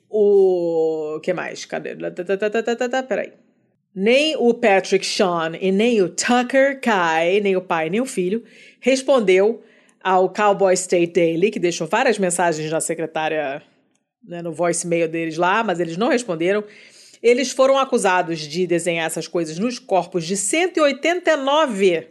o 0.08 1.20
que 1.22 1.32
mais? 1.32 1.64
Cadê? 1.64 1.96
Tá, 1.96 2.36
tá, 2.36 2.88
tá, 2.88 3.02
Peraí. 3.02 3.32
Nem 3.94 4.36
o 4.36 4.54
Patrick 4.54 5.04
Sean 5.04 5.52
e 5.60 5.70
nem 5.70 6.00
o 6.00 6.08
Tucker 6.08 6.80
Kai, 6.80 7.40
nem 7.40 7.56
o 7.56 7.60
pai 7.60 7.90
nem 7.90 8.00
o 8.00 8.06
filho, 8.06 8.42
respondeu 8.80 9.62
ao 10.02 10.28
Cowboy 10.32 10.72
State 10.74 11.12
Daily, 11.12 11.50
que 11.50 11.58
deixou 11.58 11.86
várias 11.86 12.18
mensagens 12.18 12.70
na 12.70 12.80
secretária, 12.80 13.62
né, 14.26 14.40
no 14.42 14.52
voicemail 14.52 15.08
deles 15.08 15.36
lá, 15.36 15.62
mas 15.62 15.78
eles 15.78 15.96
não 15.96 16.08
responderam. 16.08 16.64
Eles 17.22 17.52
foram 17.52 17.78
acusados 17.78 18.40
de 18.40 18.66
desenhar 18.66 19.06
essas 19.06 19.28
coisas 19.28 19.58
nos 19.58 19.78
corpos 19.78 20.24
de 20.24 20.36
189 20.36 22.08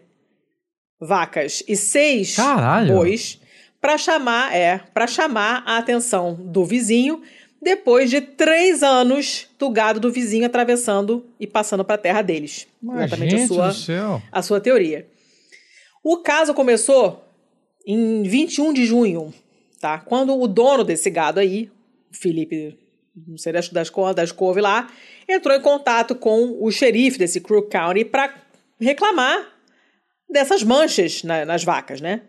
vacas 1.00 1.64
e 1.68 1.76
seis 1.76 2.36
Caralho. 2.36 2.94
bois 2.94 3.41
para 3.82 3.98
chamar, 3.98 4.56
é, 4.56 4.78
para 4.94 5.08
chamar 5.08 5.64
a 5.66 5.78
atenção 5.78 6.36
do 6.36 6.64
vizinho 6.64 7.22
depois 7.62 8.10
de 8.10 8.22
três 8.22 8.82
anos 8.84 9.48
do 9.60 9.70
gado 9.70 10.00
do 10.00 10.12
vizinho 10.12 10.46
atravessando 10.46 11.26
e 11.40 11.46
passando 11.48 11.84
para 11.84 11.96
a 11.96 11.98
terra 11.98 12.22
deles. 12.22 12.68
Mas, 12.82 13.08
Exatamente 13.08 13.36
a 13.36 13.38
sua, 13.48 13.74
a 14.32 14.42
sua 14.42 14.60
teoria. 14.62 15.08
O 16.04 16.18
caso 16.18 16.54
começou 16.54 17.24
em 17.86 18.24
21 18.24 18.74
de 18.74 18.86
junho, 18.86 19.34
tá? 19.80 20.00
Quando 20.00 20.40
o 20.40 20.48
dono 20.48 20.84
desse 20.84 21.10
gado 21.10 21.40
aí, 21.40 21.70
Felipe, 22.12 22.78
não 23.28 23.38
sei 23.38 23.54
das, 23.54 23.70
das, 23.70 23.90
das 24.16 24.32
couve 24.32 24.62
lá, 24.62 24.90
entrou 25.28 25.56
em 25.56 25.62
contato 25.62 26.16
com 26.16 26.58
o 26.60 26.72
xerife 26.72 27.18
desse 27.20 27.40
Crook 27.42 27.70
County 27.70 28.04
para 28.06 28.34
reclamar 28.80 29.48
dessas 30.30 30.64
manchas 30.64 31.24
na- 31.24 31.46
nas 31.46 31.64
vacas, 31.64 32.02
né? 32.02 32.22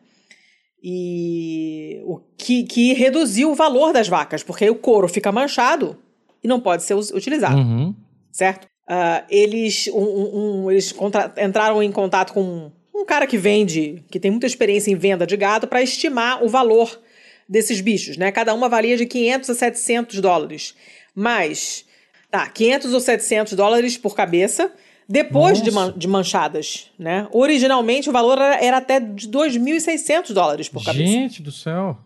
E 0.83 2.03
o 2.05 2.21
que, 2.37 2.65
que 2.65 2.93
reduziu 2.93 3.53
o 3.53 3.55
valor 3.55 3.93
das 3.93 4.09
vacas, 4.09 4.43
porque 4.43 4.65
aí 4.65 4.71
o 4.71 4.75
couro 4.75 5.09
fica 5.09 5.31
manchado 5.31 5.97
e 6.43 6.49
não 6.49 6.61
pode 6.61 6.83
ser 6.83 6.95
utilizado 6.95 7.57
Uhum. 7.57 7.95
certo? 8.33 8.67
uh, 8.89 9.25
eles, 9.31 9.89
um, 9.89 10.65
um, 10.65 10.71
eles 10.71 10.95
entraram 11.39 11.83
em 11.83 11.93
contato 11.93 12.33
com 12.33 12.71
um 12.95 13.05
cara 13.05 13.27
que 13.27 13.39
vende, 13.39 14.05
que 14.11 14.21
tem 14.21 14.31
muita 14.31 14.47
experiência 14.47 14.91
em 14.91 14.97
venda 14.97 15.27
de 15.27 15.37
gado, 15.37 15.67
para 15.67 15.83
estimar 15.83 16.43
o 16.45 16.49
valor 16.49 17.01
desses 17.49 17.81
bichos, 17.81 18.17
né? 18.17 18.31
Cada 18.31 18.55
uma 18.55 18.69
valia 18.69 18.97
de 18.97 19.07
500 19.07 19.51
a 19.51 19.55
700 19.55 20.21
dólares. 20.21 20.75
Mas, 21.15 21.85
tá, 22.31 22.49
500 22.49 22.95
ou 22.95 23.01
700 23.01 23.53
dólares 23.55 23.97
por 23.97 24.15
cabeça, 24.15 24.73
depois 25.13 25.61
de, 25.61 25.71
man 25.71 25.93
de, 25.95 26.09
manchadas, 26.09 26.91
né? 26.99 27.29
Originalmente 27.33 28.09
o 28.09 28.13
valor 28.13 28.39
era, 28.39 28.65
era 28.65 28.77
até 28.79 28.99
de 28.99 29.29
2.600 29.29 30.33
dólares 30.33 30.71
por 30.71 30.83
cabeça. 30.83 31.05
Gente 31.05 31.43
do 31.43 31.53
céu! 31.53 31.99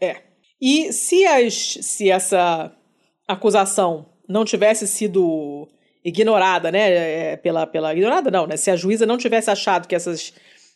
É. 0.00 0.16
E 0.60 0.92
se, 0.92 1.24
as, 1.24 1.54
se 1.54 2.10
essa 2.10 2.72
acusação 3.28 4.06
não 4.28 4.44
tivesse 4.44 4.88
sido 4.88 5.68
ignorada, 6.04 6.72
né, 6.72 6.90
é, 6.90 7.36
pela, 7.36 7.64
pela 7.64 7.92
ignorada 7.92 8.28
não, 8.28 8.44
né, 8.44 8.56
se 8.56 8.72
a 8.72 8.76
juíza 8.76 9.06
não 9.06 9.16
tivesse 9.16 9.48
achado 9.48 9.86
que 9.86 9.94
essas 9.94 10.32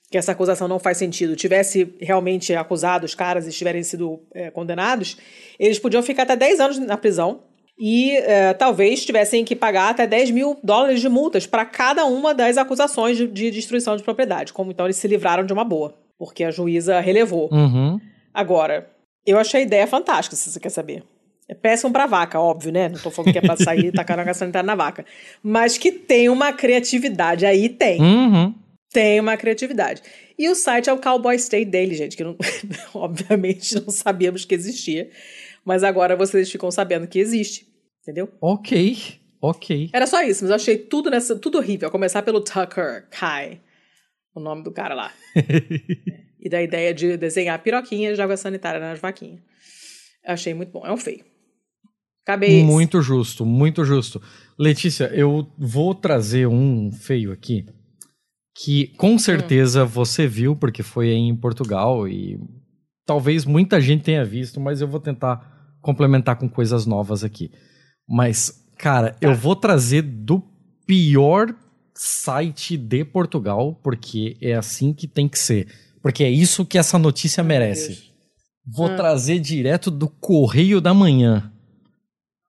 que 0.08 0.16
essa 0.16 0.30
acusação 0.30 0.68
não 0.68 0.78
faz 0.78 0.98
sentido, 0.98 1.34
tivesse 1.34 1.96
realmente 2.00 2.54
acusado 2.54 3.04
os 3.04 3.12
caras 3.12 3.44
e 3.44 3.50
tiverem 3.50 3.82
sido 3.82 4.20
é, 4.32 4.52
condenados, 4.52 5.16
eles 5.58 5.80
podiam 5.80 6.00
ficar 6.00 6.22
até 6.22 6.36
10 6.36 6.60
anos 6.60 6.78
na 6.78 6.96
prisão 6.96 7.42
e 7.78 8.12
é, 8.16 8.54
talvez 8.54 9.04
tivessem 9.04 9.44
que 9.44 9.54
pagar 9.54 9.90
até 9.90 10.06
10 10.06 10.30
mil 10.30 10.58
dólares 10.62 11.00
de 11.00 11.08
multas 11.08 11.46
para 11.46 11.64
cada 11.64 12.06
uma 12.06 12.34
das 12.34 12.56
acusações 12.56 13.16
de, 13.16 13.26
de, 13.26 13.50
destruição 13.50 13.96
de 13.96 14.02
propriedade. 14.02 14.52
Como 14.52 14.70
então 14.70 14.86
eles 14.86 14.96
se 14.96 15.06
livraram 15.06 15.44
de 15.44 15.52
uma 15.52 15.64
boa, 15.64 15.94
porque 16.18 16.42
a 16.42 16.50
juíza 16.50 16.98
relevou. 17.00 17.50
Uhum. 17.52 18.00
Agora, 18.32 18.88
eu 19.26 19.38
achei 19.38 19.60
a 19.60 19.64
ideia 19.64 19.86
fantástica, 19.86 20.36
se 20.36 20.50
você 20.50 20.58
quer 20.58 20.70
saber. 20.70 21.02
É 21.48 21.54
péssimo 21.54 21.92
pra 21.92 22.06
vaca, 22.06 22.40
óbvio, 22.40 22.72
né? 22.72 22.88
Não 22.88 22.98
tô 22.98 23.10
falando 23.10 23.32
que 23.32 23.38
é 23.38 23.42
pra 23.42 23.56
sair 23.58 23.86
e 23.86 23.92
tacar 23.92 24.18
água 24.18 24.34
sanitária 24.34 24.66
na 24.66 24.74
vaca. 24.74 25.04
Mas 25.42 25.78
que 25.78 25.92
tem 25.92 26.28
uma 26.28 26.52
criatividade 26.52 27.44
aí, 27.44 27.68
tem. 27.68 28.00
Uhum. 28.00 28.54
Tem 28.92 29.20
uma 29.20 29.36
criatividade. 29.36 30.02
E 30.38 30.48
o 30.48 30.54
site 30.54 30.88
é 30.88 30.92
o 30.92 30.98
Cowboy 30.98 31.36
State 31.36 31.70
dele, 31.70 31.94
gente, 31.94 32.16
que 32.16 32.24
não, 32.24 32.36
obviamente 32.94 33.74
não 33.74 33.90
sabíamos 33.90 34.44
que 34.44 34.54
existia. 34.54 35.10
Mas 35.66 35.82
agora 35.82 36.14
vocês 36.14 36.50
ficam 36.50 36.70
sabendo 36.70 37.08
que 37.08 37.18
existe. 37.18 37.66
Entendeu? 38.00 38.32
Ok, 38.40 39.20
ok. 39.42 39.90
Era 39.92 40.06
só 40.06 40.22
isso, 40.22 40.44
mas 40.44 40.50
eu 40.50 40.54
achei 40.54 40.78
tudo 40.78 41.10
nessa, 41.10 41.36
tudo 41.36 41.58
horrível. 41.58 41.88
A 41.88 41.90
começar 41.90 42.22
pelo 42.22 42.40
Tucker 42.40 43.08
Kai, 43.10 43.60
o 44.32 44.38
nome 44.38 44.62
do 44.62 44.70
cara 44.70 44.94
lá. 44.94 45.12
e 46.40 46.48
da 46.48 46.62
ideia 46.62 46.94
de 46.94 47.16
desenhar 47.16 47.60
piroquinhas 47.60 48.14
de 48.14 48.22
água 48.22 48.36
sanitária 48.36 48.78
nas 48.78 49.00
vaquinhas. 49.00 49.40
Achei 50.24 50.54
muito 50.54 50.70
bom. 50.70 50.86
É 50.86 50.92
um 50.92 50.96
feio. 50.96 51.24
Acabei. 52.22 52.62
Muito 52.62 53.02
justo, 53.02 53.44
muito 53.44 53.84
justo. 53.84 54.22
Letícia, 54.56 55.10
eu 55.12 55.52
vou 55.58 55.96
trazer 55.96 56.46
um 56.46 56.92
feio 56.92 57.32
aqui 57.32 57.66
que 58.54 58.88
com 58.96 59.14
hum. 59.14 59.18
certeza 59.18 59.84
hum. 59.84 59.88
você 59.88 60.28
viu, 60.28 60.54
porque 60.54 60.84
foi 60.84 61.08
em 61.08 61.34
Portugal 61.34 62.06
e 62.08 62.38
talvez 63.04 63.44
muita 63.44 63.80
gente 63.80 64.04
tenha 64.04 64.24
visto, 64.24 64.60
mas 64.60 64.80
eu 64.80 64.88
vou 64.88 65.00
tentar 65.00 65.55
complementar 65.86 66.36
com 66.36 66.48
coisas 66.48 66.84
novas 66.84 67.22
aqui. 67.22 67.50
Mas, 68.08 68.64
cara, 68.76 69.16
eu 69.20 69.34
vou 69.34 69.54
trazer 69.54 70.02
do 70.02 70.42
pior 70.86 71.54
site 71.94 72.76
de 72.76 73.04
Portugal, 73.04 73.78
porque 73.82 74.36
é 74.40 74.54
assim 74.54 74.92
que 74.92 75.06
tem 75.06 75.28
que 75.28 75.38
ser. 75.38 75.68
Porque 76.02 76.24
é 76.24 76.30
isso 76.30 76.66
que 76.66 76.76
essa 76.76 76.98
notícia 76.98 77.42
merece. 77.42 78.10
Vou 78.66 78.90
hum. 78.90 78.96
trazer 78.96 79.38
direto 79.38 79.90
do 79.90 80.08
Correio 80.08 80.80
da 80.80 80.92
Manhã 80.92 81.52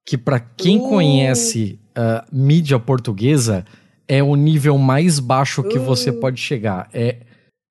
que 0.07 0.17
para 0.17 0.39
quem 0.39 0.79
uh. 0.79 0.89
conhece 0.89 1.77
uh, 1.97 2.25
mídia 2.31 2.79
portuguesa 2.79 3.65
é 4.07 4.23
o 4.23 4.35
nível 4.35 4.77
mais 4.77 5.19
baixo 5.19 5.61
que 5.61 5.77
uh. 5.77 5.83
você 5.83 6.13
pode 6.13 6.39
chegar. 6.39 6.89
É 6.93 7.17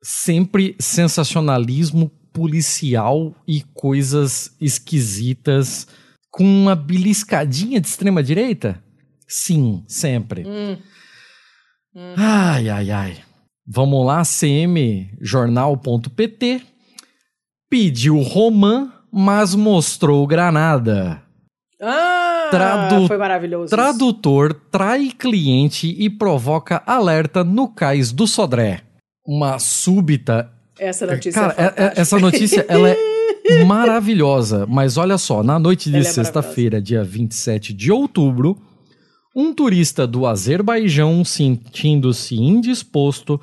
sempre 0.03 0.77
sensacionalismo 0.79 2.11
policial 2.37 3.35
e 3.49 3.63
coisas 3.73 4.55
esquisitas 4.61 5.89
com 6.31 6.45
uma 6.45 6.77
beliscadinha 6.77 7.81
de 7.81 7.87
extrema 7.87 8.23
direita? 8.23 8.85
Sim, 9.27 9.83
sempre. 9.89 10.47
Hum. 10.47 10.77
Hum. 11.95 12.15
Ai, 12.17 12.69
ai, 12.69 12.91
ai. 12.91 13.17
Vamos 13.67 14.05
lá, 14.05 14.23
cmjornal.pt 14.23 15.17
pediu 17.69 18.21
romã, 18.21 18.93
mas 19.13 19.55
mostrou 19.55 20.27
granada. 20.27 21.23
Ah, 21.81 22.49
Tradu 22.51 23.07
foi 23.07 23.19
maravilhoso. 23.19 23.71
Tradutor 23.71 24.55
trai 24.71 25.11
cliente 25.11 25.89
e 25.99 26.09
provoca 26.09 26.83
alerta 26.87 27.45
no 27.45 27.69
cais 27.69 28.13
do 28.13 28.27
Sodré. 28.27 28.83
Uma 29.27 29.59
súbita. 29.59 30.53
Essa 30.79 31.07
notícia 31.07 31.41
Cara, 31.41 31.55
é, 31.57 31.85
é 31.85 31.93
essa 31.97 32.19
notícia 32.19 32.65
ela 32.69 32.91
é 32.91 32.97
maravilhosa. 33.65 34.67
Mas 34.67 34.97
olha 34.97 35.19
só, 35.19 35.43
na 35.43 35.59
noite 35.59 35.91
de 35.91 35.99
é 35.99 36.03
sexta-feira, 36.03 36.81
dia 36.81 37.03
27 37.03 37.73
de 37.73 37.91
outubro, 37.91 38.57
um 39.35 39.53
turista 39.53 40.07
do 40.07 40.27
Azerbaijão, 40.27 41.25
sentindo-se 41.25 42.37
indisposto, 42.37 43.41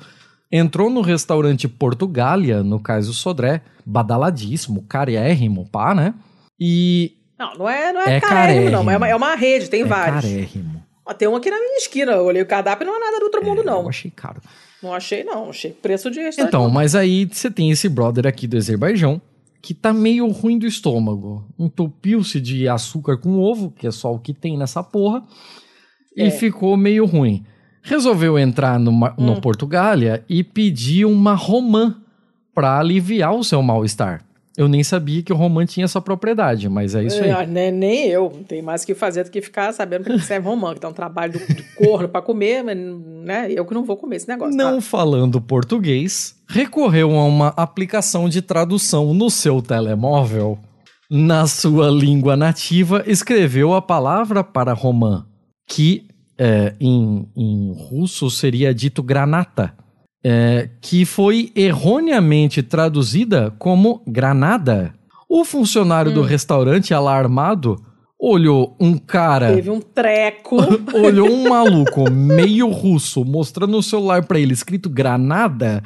entrou 0.50 0.90
no 0.90 1.00
restaurante 1.00 1.66
Portugália, 1.68 2.62
no 2.62 2.80
cais 2.80 3.06
do 3.06 3.12
Sodré, 3.12 3.62
badaladíssimo, 3.84 4.82
carérrimo, 4.82 5.68
pá, 5.70 5.94
né? 5.94 6.14
E 6.58 7.16
não, 7.38 7.54
não 7.54 7.68
é, 7.68 7.92
não 7.92 8.00
é, 8.02 8.16
é 8.16 8.20
carérrimo, 8.20 8.70
não. 8.70 8.90
É 8.90 8.96
uma, 8.96 9.08
é 9.08 9.14
uma 9.14 9.34
rede, 9.34 9.68
tem 9.68 9.82
é 9.82 9.84
vários. 9.84 10.22
Carérrimo. 10.22 10.84
Ó, 11.04 11.12
tem 11.12 11.28
um 11.28 11.36
aqui 11.36 11.50
na 11.50 11.58
minha 11.58 11.76
esquina. 11.76 12.12
Eu 12.12 12.24
olhei 12.24 12.42
o 12.42 12.46
cardápio 12.46 12.84
e 12.84 12.86
não 12.86 12.96
é 12.96 13.00
nada 13.00 13.18
do 13.18 13.24
outro 13.24 13.44
mundo, 13.44 13.60
é, 13.60 13.64
não. 13.64 13.82
Eu 13.82 13.88
achei 13.88 14.10
caro. 14.10 14.40
Não 14.84 14.92
achei, 14.92 15.24
não. 15.24 15.48
Achei 15.48 15.72
preço 15.72 16.10
de 16.10 16.20
Então, 16.38 16.68
mas 16.68 16.94
aí 16.94 17.24
você 17.24 17.50
tem 17.50 17.70
esse 17.70 17.88
brother 17.88 18.26
aqui 18.26 18.46
do 18.46 18.58
Azerbaijão 18.58 19.20
que 19.62 19.72
tá 19.72 19.94
meio 19.94 20.28
ruim 20.28 20.58
do 20.58 20.66
estômago. 20.66 21.42
Entupiu-se 21.58 22.38
de 22.38 22.68
açúcar 22.68 23.16
com 23.16 23.40
ovo, 23.40 23.70
que 23.70 23.86
é 23.86 23.90
só 23.90 24.12
o 24.12 24.18
que 24.18 24.34
tem 24.34 24.58
nessa 24.58 24.82
porra, 24.82 25.22
é. 26.14 26.26
e 26.26 26.30
ficou 26.30 26.76
meio 26.76 27.06
ruim. 27.06 27.42
Resolveu 27.82 28.38
entrar 28.38 28.78
no, 28.78 28.90
hum. 28.90 29.14
no 29.16 29.40
Portugália 29.40 30.22
e 30.28 30.44
pedir 30.44 31.06
uma 31.06 31.34
romã 31.34 31.96
para 32.54 32.78
aliviar 32.78 33.34
o 33.34 33.42
seu 33.42 33.62
mal-estar. 33.62 34.22
Eu 34.56 34.68
nem 34.68 34.84
sabia 34.84 35.20
que 35.22 35.32
o 35.32 35.36
romã 35.36 35.66
tinha 35.66 35.84
essa 35.84 36.00
propriedade, 36.00 36.68
mas 36.68 36.94
é 36.94 37.02
isso 37.02 37.22
aí. 37.22 37.30
É, 37.30 37.46
nem, 37.46 37.72
nem 37.72 38.06
eu. 38.06 38.30
Tem 38.46 38.62
mais 38.62 38.84
que 38.84 38.94
fazer 38.94 39.24
do 39.24 39.30
que 39.30 39.42
ficar 39.42 39.72
sabendo 39.72 40.04
que 40.04 40.18
serve 40.20 40.46
romã, 40.46 40.74
que 40.74 40.80
dá 40.80 40.88
um 40.88 40.92
trabalho 40.92 41.32
de 41.32 41.62
corno 41.74 42.08
para 42.08 42.22
comer, 42.22 42.62
mas 42.62 42.76
né, 42.76 43.50
eu 43.50 43.64
que 43.66 43.74
não 43.74 43.84
vou 43.84 43.96
comer 43.96 44.16
esse 44.16 44.28
negócio. 44.28 44.56
Não 44.56 44.76
tá? 44.76 44.80
falando 44.80 45.40
português, 45.40 46.36
recorreu 46.48 47.10
a 47.16 47.24
uma 47.24 47.48
aplicação 47.56 48.28
de 48.28 48.40
tradução 48.40 49.12
no 49.12 49.28
seu 49.28 49.60
telemóvel. 49.60 50.58
Na 51.10 51.46
sua 51.46 51.90
língua 51.90 52.36
nativa, 52.36 53.02
escreveu 53.06 53.74
a 53.74 53.82
palavra 53.82 54.42
para 54.42 54.72
romã, 54.72 55.26
que 55.66 56.06
é, 56.38 56.74
em, 56.80 57.28
em 57.36 57.72
russo 57.72 58.30
seria 58.30 58.72
dito 58.74 59.02
granata 59.02 59.74
é, 60.24 60.70
que 60.80 61.04
foi 61.04 61.52
erroneamente 61.54 62.62
traduzida 62.62 63.54
como 63.58 64.02
granada. 64.06 64.94
O 65.28 65.44
funcionário 65.44 66.10
hum. 66.10 66.14
do 66.14 66.22
restaurante, 66.22 66.94
alarmado, 66.94 67.76
olhou 68.18 68.74
um 68.80 68.96
cara. 68.96 69.54
Teve 69.54 69.68
um 69.68 69.80
treco. 69.80 70.56
olhou 70.96 71.28
um 71.30 71.48
maluco 71.50 72.10
meio 72.10 72.70
russo 72.70 73.22
mostrando 73.22 73.76
o 73.76 73.82
celular 73.82 74.24
para 74.24 74.38
ele 74.38 74.54
escrito 74.54 74.88
granada, 74.88 75.82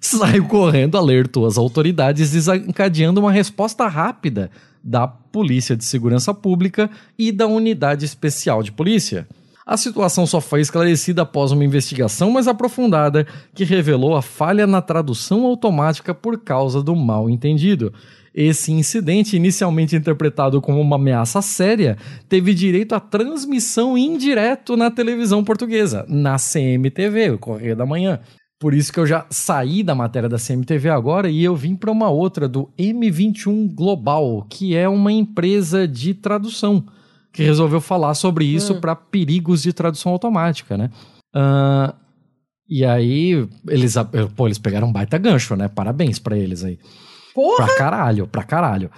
saiu 0.00 0.46
correndo, 0.46 0.96
alertou 0.96 1.46
as 1.46 1.58
autoridades, 1.58 2.30
desencadeando 2.30 3.20
uma 3.20 3.32
resposta 3.32 3.88
rápida 3.88 4.50
da 4.82 5.08
Polícia 5.08 5.76
de 5.76 5.84
Segurança 5.84 6.32
Pública 6.32 6.88
e 7.18 7.32
da 7.32 7.46
Unidade 7.46 8.04
Especial 8.04 8.62
de 8.62 8.70
Polícia. 8.70 9.26
A 9.70 9.76
situação 9.76 10.26
só 10.26 10.40
foi 10.40 10.60
esclarecida 10.60 11.22
após 11.22 11.52
uma 11.52 11.64
investigação 11.64 12.28
mais 12.32 12.48
aprofundada 12.48 13.24
que 13.54 13.62
revelou 13.62 14.16
a 14.16 14.20
falha 14.20 14.66
na 14.66 14.82
tradução 14.82 15.46
automática 15.46 16.12
por 16.12 16.40
causa 16.40 16.82
do 16.82 16.96
mal 16.96 17.30
entendido. 17.30 17.94
Esse 18.34 18.72
incidente, 18.72 19.36
inicialmente 19.36 19.94
interpretado 19.94 20.60
como 20.60 20.80
uma 20.80 20.96
ameaça 20.96 21.40
séria, 21.40 21.96
teve 22.28 22.52
direito 22.52 22.96
à 22.96 22.98
transmissão 22.98 23.96
indireto 23.96 24.76
na 24.76 24.90
televisão 24.90 25.44
portuguesa, 25.44 26.04
na 26.08 26.34
CMTV, 26.34 27.30
o 27.30 27.38
Correio 27.38 27.76
da 27.76 27.86
Manhã. 27.86 28.18
Por 28.58 28.74
isso 28.74 28.92
que 28.92 28.98
eu 28.98 29.06
já 29.06 29.24
saí 29.30 29.84
da 29.84 29.94
matéria 29.94 30.28
da 30.28 30.36
CMTV 30.36 30.88
agora 30.88 31.30
e 31.30 31.44
eu 31.44 31.54
vim 31.54 31.76
para 31.76 31.92
uma 31.92 32.10
outra 32.10 32.48
do 32.48 32.68
M21 32.76 33.72
Global, 33.72 34.44
que 34.50 34.74
é 34.74 34.88
uma 34.88 35.12
empresa 35.12 35.86
de 35.86 36.12
tradução 36.12 36.84
que 37.32 37.42
resolveu 37.42 37.80
falar 37.80 38.14
sobre 38.14 38.44
isso 38.44 38.74
hum. 38.74 38.80
para 38.80 38.96
perigos 38.96 39.62
de 39.62 39.72
tradução 39.72 40.12
automática, 40.12 40.76
né? 40.76 40.90
Uh, 41.34 41.94
e 42.68 42.84
aí, 42.84 43.48
eles, 43.68 43.94
pô, 44.36 44.46
eles 44.46 44.58
pegaram 44.58 44.88
um 44.88 44.92
baita 44.92 45.18
gancho, 45.18 45.56
né? 45.56 45.68
Parabéns 45.68 46.18
para 46.18 46.36
eles 46.36 46.64
aí. 46.64 46.78
Porra! 47.34 47.66
Pra 47.66 47.76
caralho, 47.76 48.26
pra 48.26 48.42
caralho. 48.42 48.90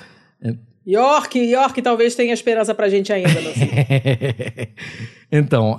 York, 0.86 1.38
York 1.38 1.80
talvez 1.80 2.14
tenha 2.14 2.34
esperança 2.34 2.74
pra 2.74 2.88
gente 2.88 3.12
ainda, 3.12 3.40
meu 3.40 3.52
filho. 3.52 3.72
Então, 5.34 5.78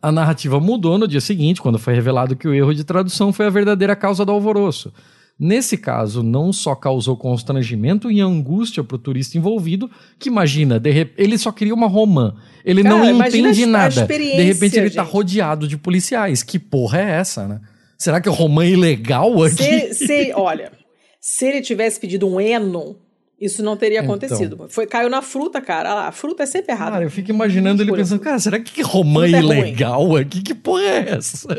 a 0.00 0.12
narrativa 0.12 0.60
mudou 0.60 0.98
no 0.98 1.08
dia 1.08 1.20
seguinte, 1.20 1.60
quando 1.60 1.80
foi 1.80 1.94
revelado 1.94 2.36
que 2.36 2.46
o 2.46 2.54
erro 2.54 2.72
de 2.72 2.84
tradução 2.84 3.32
foi 3.32 3.46
a 3.46 3.50
verdadeira 3.50 3.96
causa 3.96 4.24
do 4.24 4.30
alvoroço. 4.30 4.92
Nesse 5.40 5.76
caso, 5.76 6.20
não 6.20 6.52
só 6.52 6.74
causou 6.74 7.16
constrangimento 7.16 8.10
e 8.10 8.20
angústia 8.20 8.82
para 8.82 8.96
o 8.96 8.98
turista 8.98 9.38
envolvido, 9.38 9.88
que 10.18 10.28
imagina, 10.28 10.80
rep... 10.84 11.14
ele 11.16 11.38
só 11.38 11.52
queria 11.52 11.72
uma 11.72 11.86
romã. 11.86 12.34
Ele 12.64 12.82
Cara, 12.82 12.96
não 12.96 13.24
entende 13.24 13.62
a, 13.62 13.66
nada. 13.68 14.02
A 14.02 14.06
de 14.06 14.42
repente 14.42 14.76
ele 14.76 14.88
está 14.88 15.02
rodeado 15.02 15.68
de 15.68 15.76
policiais. 15.76 16.42
Que 16.42 16.58
porra 16.58 17.00
é 17.00 17.10
essa, 17.12 17.46
né? 17.46 17.60
Será 17.96 18.20
que 18.20 18.28
é 18.28 18.32
romã 18.32 18.66
ilegal 18.66 19.42
aqui? 19.44 19.94
Se, 19.94 20.06
se, 20.06 20.32
olha, 20.34 20.72
se 21.20 21.46
ele 21.46 21.60
tivesse 21.60 22.00
pedido 22.00 22.28
um 22.28 22.40
eno, 22.40 22.96
isso 23.40 23.62
não 23.62 23.76
teria 23.76 24.00
então. 24.00 24.10
acontecido. 24.10 24.66
Foi, 24.68 24.86
caiu 24.88 25.08
na 25.08 25.22
fruta, 25.22 25.60
cara. 25.60 26.08
a 26.08 26.12
fruta 26.12 26.42
é 26.42 26.46
sempre 26.46 26.72
errada. 26.72 26.92
Cara, 26.92 27.04
eu 27.04 27.10
fico 27.10 27.30
imaginando 27.30 27.80
ele 27.80 27.92
pensando, 27.92 28.20
cara, 28.20 28.40
será 28.40 28.58
que 28.58 28.82
romã 28.82 29.26
é 29.26 29.30
ilegal 29.30 30.16
aqui? 30.16 30.42
Que 30.42 30.54
porra 30.54 30.82
é 30.82 31.10
essa? 31.10 31.48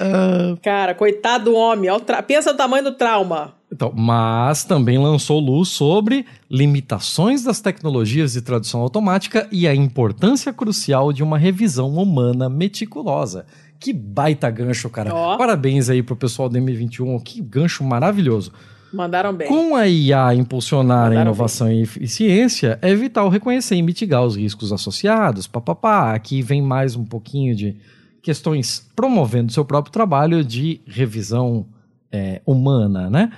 Uh... 0.00 0.56
Cara, 0.62 0.94
coitado 0.94 1.46
do 1.46 1.54
homem. 1.54 1.90
Pensa 2.26 2.52
no 2.52 2.58
tamanho 2.58 2.84
do 2.84 2.92
trauma. 2.92 3.54
Então, 3.72 3.90
mas 3.96 4.64
também 4.64 4.98
lançou 4.98 5.40
luz 5.40 5.70
sobre 5.70 6.26
limitações 6.50 7.42
das 7.42 7.60
tecnologias 7.60 8.34
de 8.34 8.42
tradução 8.42 8.80
automática 8.80 9.48
e 9.50 9.66
a 9.66 9.74
importância 9.74 10.52
crucial 10.52 11.10
de 11.10 11.22
uma 11.22 11.38
revisão 11.38 11.88
humana 11.94 12.50
meticulosa. 12.50 13.46
Que 13.80 13.92
baita 13.92 14.50
gancho, 14.50 14.90
cara. 14.90 15.12
Oh. 15.14 15.38
Parabéns 15.38 15.88
aí 15.88 16.02
pro 16.02 16.14
pessoal 16.14 16.48
do 16.48 16.58
M21. 16.58 17.20
Que 17.22 17.40
gancho 17.40 17.82
maravilhoso. 17.82 18.52
Mandaram 18.92 19.32
bem. 19.32 19.48
Com 19.48 19.74
a 19.74 19.88
IA 19.88 20.34
impulsionar 20.34 21.04
Mandaram 21.04 21.18
a 21.18 21.22
inovação 21.22 21.66
bem. 21.68 21.88
e 21.98 22.06
ciência, 22.06 22.78
é 22.82 22.94
vital 22.94 23.30
reconhecer 23.30 23.74
e 23.74 23.82
mitigar 23.82 24.22
os 24.22 24.36
riscos 24.36 24.70
associados. 24.70 25.46
Papapá. 25.46 26.14
Aqui 26.14 26.42
vem 26.42 26.60
mais 26.60 26.94
um 26.94 27.04
pouquinho 27.04 27.56
de 27.56 27.76
questões 28.22 28.88
promovendo 28.94 29.52
seu 29.52 29.64
próprio 29.64 29.92
trabalho 29.92 30.44
de 30.44 30.80
revisão 30.86 31.66
é, 32.10 32.40
humana, 32.46 33.10
né? 33.10 33.32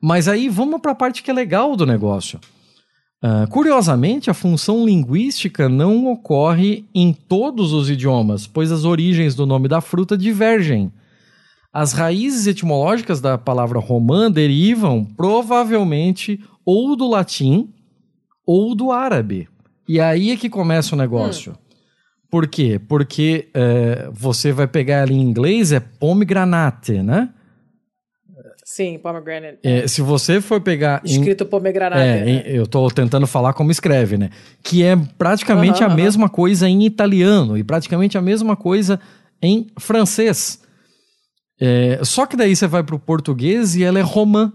Mas 0.00 0.28
aí 0.28 0.48
vamos 0.48 0.80
para 0.80 0.92
a 0.92 0.94
parte 0.94 1.22
que 1.22 1.30
é 1.30 1.34
legal 1.34 1.76
do 1.76 1.86
negócio. 1.86 2.40
Uh, 3.22 3.48
curiosamente, 3.48 4.28
a 4.28 4.34
função 4.34 4.84
linguística 4.84 5.66
não 5.66 6.08
ocorre 6.12 6.84
em 6.94 7.10
todos 7.10 7.72
os 7.72 7.88
idiomas, 7.88 8.46
pois 8.46 8.70
as 8.70 8.84
origens 8.84 9.34
do 9.34 9.46
nome 9.46 9.66
da 9.66 9.80
fruta 9.80 10.14
divergem. 10.14 10.92
As 11.72 11.94
raízes 11.94 12.46
etimológicas 12.46 13.22
da 13.22 13.38
palavra 13.38 13.80
romã 13.80 14.30
derivam 14.30 15.04
provavelmente 15.04 16.38
ou 16.66 16.94
do 16.94 17.08
latim 17.08 17.70
ou 18.46 18.74
do 18.74 18.92
árabe. 18.92 19.48
E 19.88 19.98
aí 19.98 20.30
é 20.30 20.36
que 20.36 20.50
começa 20.50 20.94
o 20.94 20.98
negócio. 20.98 21.52
Hum. 21.52 21.63
Por 22.34 22.48
quê? 22.48 22.80
Porque 22.80 23.48
é, 23.54 24.08
você 24.12 24.50
vai 24.50 24.66
pegar 24.66 25.02
ali 25.02 25.14
em 25.14 25.20
inglês 25.20 25.70
é 25.70 25.78
pomegranate, 25.78 27.00
né? 27.00 27.28
Sim, 28.64 28.98
pomegranate. 28.98 29.58
É, 29.62 29.86
se 29.86 30.02
você 30.02 30.40
for 30.40 30.60
pegar. 30.60 31.00
Escrito 31.04 31.44
em, 31.44 31.46
pomegranate. 31.46 32.02
É, 32.02 32.24
né? 32.24 32.42
eu 32.46 32.64
estou 32.64 32.90
tentando 32.90 33.24
falar 33.28 33.52
como 33.52 33.70
escreve, 33.70 34.18
né? 34.18 34.30
Que 34.64 34.82
é 34.82 34.96
praticamente 35.16 35.84
a 35.84 35.88
mesma 35.88 36.28
coisa 36.28 36.68
em 36.68 36.84
italiano 36.84 37.56
e 37.56 37.62
praticamente 37.62 38.18
a 38.18 38.20
mesma 38.20 38.56
coisa 38.56 38.98
em 39.40 39.68
francês. 39.78 40.60
É, 41.60 42.00
só 42.02 42.26
que 42.26 42.36
daí 42.36 42.56
você 42.56 42.66
vai 42.66 42.82
para 42.82 42.96
o 42.96 42.98
português 42.98 43.76
e 43.76 43.84
ela 43.84 44.00
é 44.00 44.02
romã. 44.02 44.52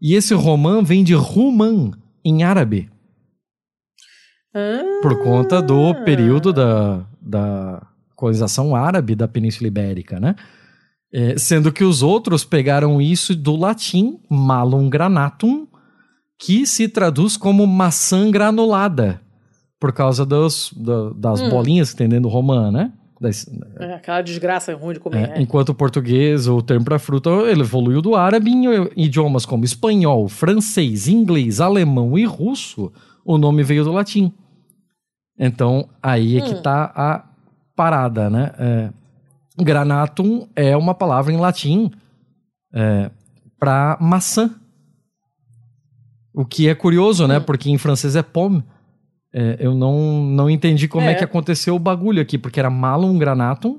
E 0.00 0.14
esse 0.14 0.32
romã 0.32 0.82
vem 0.82 1.04
de 1.04 1.12
rumã 1.12 1.90
em 2.24 2.42
árabe. 2.42 2.88
Ah. 4.54 5.00
Por 5.02 5.22
conta 5.22 5.60
do 5.60 5.94
período 6.06 6.54
da, 6.54 7.06
da 7.28 7.86
colonização 8.16 8.74
árabe 8.74 9.14
da 9.14 9.28
Península 9.28 9.68
Ibérica, 9.68 10.18
né? 10.18 10.34
É, 11.12 11.38
sendo 11.38 11.72
que 11.72 11.84
os 11.84 12.02
outros 12.02 12.44
pegaram 12.44 13.00
isso 13.00 13.34
do 13.34 13.56
latim 13.56 14.18
malum 14.28 14.90
granatum, 14.90 15.66
que 16.38 16.66
se 16.66 16.88
traduz 16.88 17.36
como 17.36 17.66
maçã 17.66 18.30
granulada, 18.30 19.20
por 19.80 19.92
causa 19.92 20.26
dos, 20.26 20.72
do, 20.76 21.14
das 21.14 21.40
hum. 21.40 21.48
bolinhas 21.48 21.92
que 21.92 21.96
tem 21.96 22.08
dentro 22.08 22.24
do 22.24 22.28
romã, 22.28 22.70
né? 22.70 22.92
Das, 23.20 23.46
é, 23.80 23.94
aquela 23.94 24.22
desgraça 24.22 24.74
ruim 24.74 24.94
de 24.94 25.00
comer. 25.00 25.30
É, 25.30 25.38
é. 25.38 25.42
Enquanto 25.42 25.70
o 25.70 25.74
português, 25.74 26.46
o 26.46 26.62
termo 26.62 26.84
para 26.84 26.98
fruta, 26.98 27.30
ele 27.30 27.62
evoluiu 27.62 28.00
do 28.00 28.14
árabe 28.14 28.50
em 28.50 28.64
idiomas 28.96 29.44
como 29.44 29.64
espanhol, 29.64 30.28
francês, 30.28 31.08
inglês, 31.08 31.60
alemão 31.60 32.16
e 32.18 32.24
russo, 32.24 32.92
o 33.24 33.36
nome 33.36 33.62
veio 33.62 33.82
do 33.82 33.92
latim. 33.92 34.32
Então, 35.38 35.88
aí 36.02 36.38
é 36.38 36.40
que 36.40 36.54
hum. 36.54 36.62
tá 36.62 36.92
a 36.94 37.24
parada, 37.76 38.28
né? 38.28 38.50
É, 38.58 38.90
granatum 39.62 40.48
é 40.56 40.76
uma 40.76 40.94
palavra 40.94 41.32
em 41.32 41.36
latim 41.36 41.90
é, 42.74 43.10
para 43.58 43.96
maçã. 44.00 44.50
O 46.34 46.44
que 46.44 46.68
é 46.68 46.74
curioso, 46.74 47.26
né? 47.26 47.38
Hum. 47.38 47.42
Porque 47.42 47.70
em 47.70 47.78
francês 47.78 48.16
é 48.16 48.22
pomme. 48.22 48.64
É, 49.32 49.56
eu 49.60 49.74
não, 49.74 50.24
não 50.24 50.50
entendi 50.50 50.88
como 50.88 51.06
é. 51.06 51.12
é. 51.12 51.14
que 51.14 51.24
aconteceu 51.24 51.76
o 51.76 51.78
bagulho 51.78 52.20
aqui, 52.20 52.36
porque 52.36 52.58
era 52.58 52.70
malum 52.70 53.18
granatum. 53.18 53.78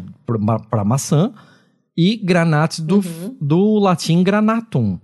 para 0.71 0.85
maçã, 0.85 1.33
e 1.97 2.17
granate 2.17 2.81
do, 2.81 2.97
uhum. 2.97 3.37
do 3.41 3.79
latim 3.79 4.23
granatum. 4.23 5.01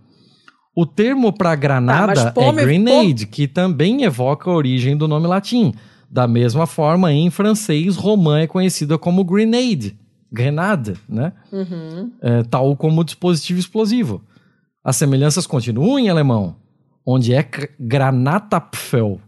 O 0.74 0.86
termo 0.86 1.32
para 1.32 1.54
granada 1.56 2.30
tá, 2.30 2.42
é 2.42 2.52
grenade, 2.52 3.26
que 3.26 3.48
também 3.48 4.04
evoca 4.04 4.48
a 4.48 4.54
origem 4.54 4.96
do 4.96 5.08
nome 5.08 5.26
latim. 5.26 5.74
Da 6.08 6.28
mesma 6.28 6.66
forma, 6.66 7.12
em 7.12 7.28
francês, 7.28 7.96
romã 7.96 8.40
é 8.40 8.46
conhecida 8.46 8.96
como 8.96 9.24
grenade, 9.24 9.98
grenade, 10.32 10.94
né? 11.08 11.32
Uhum. 11.52 12.12
É, 12.22 12.42
tal 12.44 12.76
como 12.76 13.04
dispositivo 13.04 13.58
explosivo. 13.58 14.22
As 14.82 14.96
semelhanças 14.96 15.46
continuam 15.46 15.98
em 15.98 16.08
alemão, 16.08 16.56
onde 17.04 17.34
é 17.34 17.44
Granatapfel, 17.78 19.20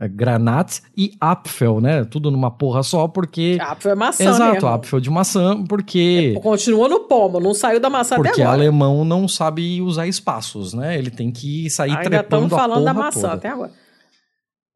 Granat 0.00 0.80
e 0.96 1.12
Apfel, 1.20 1.80
né? 1.80 2.04
Tudo 2.04 2.30
numa 2.30 2.50
porra 2.50 2.82
só, 2.82 3.06
porque. 3.06 3.58
Apfel 3.60 3.92
é 3.92 3.94
maçã, 3.94 4.24
Exato, 4.28 4.52
mesmo. 4.54 4.68
Apfel 4.68 5.00
de 5.00 5.10
maçã, 5.10 5.64
porque. 5.64 6.34
É, 6.36 6.40
continua 6.40 6.88
no 6.88 7.00
pomo, 7.00 7.38
não 7.40 7.54
saiu 7.54 7.78
da 7.80 7.88
maçã 7.88 8.16
porque 8.16 8.30
até 8.32 8.42
agora. 8.42 8.56
Porque 8.56 8.64
alemão 8.64 9.04
não 9.04 9.28
sabe 9.28 9.80
usar 9.80 10.06
espaços, 10.06 10.74
né? 10.74 10.98
Ele 10.98 11.10
tem 11.10 11.30
que 11.30 11.70
sair 11.70 11.90
Ainda 11.90 12.02
trepando 12.02 12.46
estamos 12.46 12.50
falando 12.50 12.84
da 12.84 12.92
maçã 12.94 13.20
toda. 13.20 13.34
até 13.34 13.48
agora. 13.48 13.70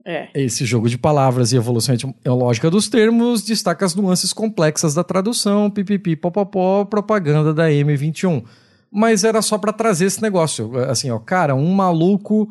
É. 0.07 0.29
Esse 0.35 0.65
jogo 0.65 0.89
de 0.89 0.97
palavras 0.97 1.53
e 1.53 1.57
evolução 1.57 1.95
etimológica 1.95 2.71
dos 2.71 2.89
termos 2.89 3.43
destaca 3.43 3.85
as 3.85 3.95
nuances 3.95 4.33
complexas 4.33 4.95
da 4.95 5.05
tradução, 5.05 5.69
pipipi, 5.69 6.17
popopó, 6.17 6.85
propaganda 6.87 7.53
da 7.53 7.69
M21. 7.69 8.43
Mas 8.91 9.23
era 9.23 9.43
só 9.43 9.59
para 9.59 9.71
trazer 9.71 10.07
esse 10.07 10.23
negócio. 10.23 10.79
Assim, 10.89 11.11
ó, 11.11 11.19
cara, 11.19 11.55
um 11.55 11.71
maluco 11.75 12.49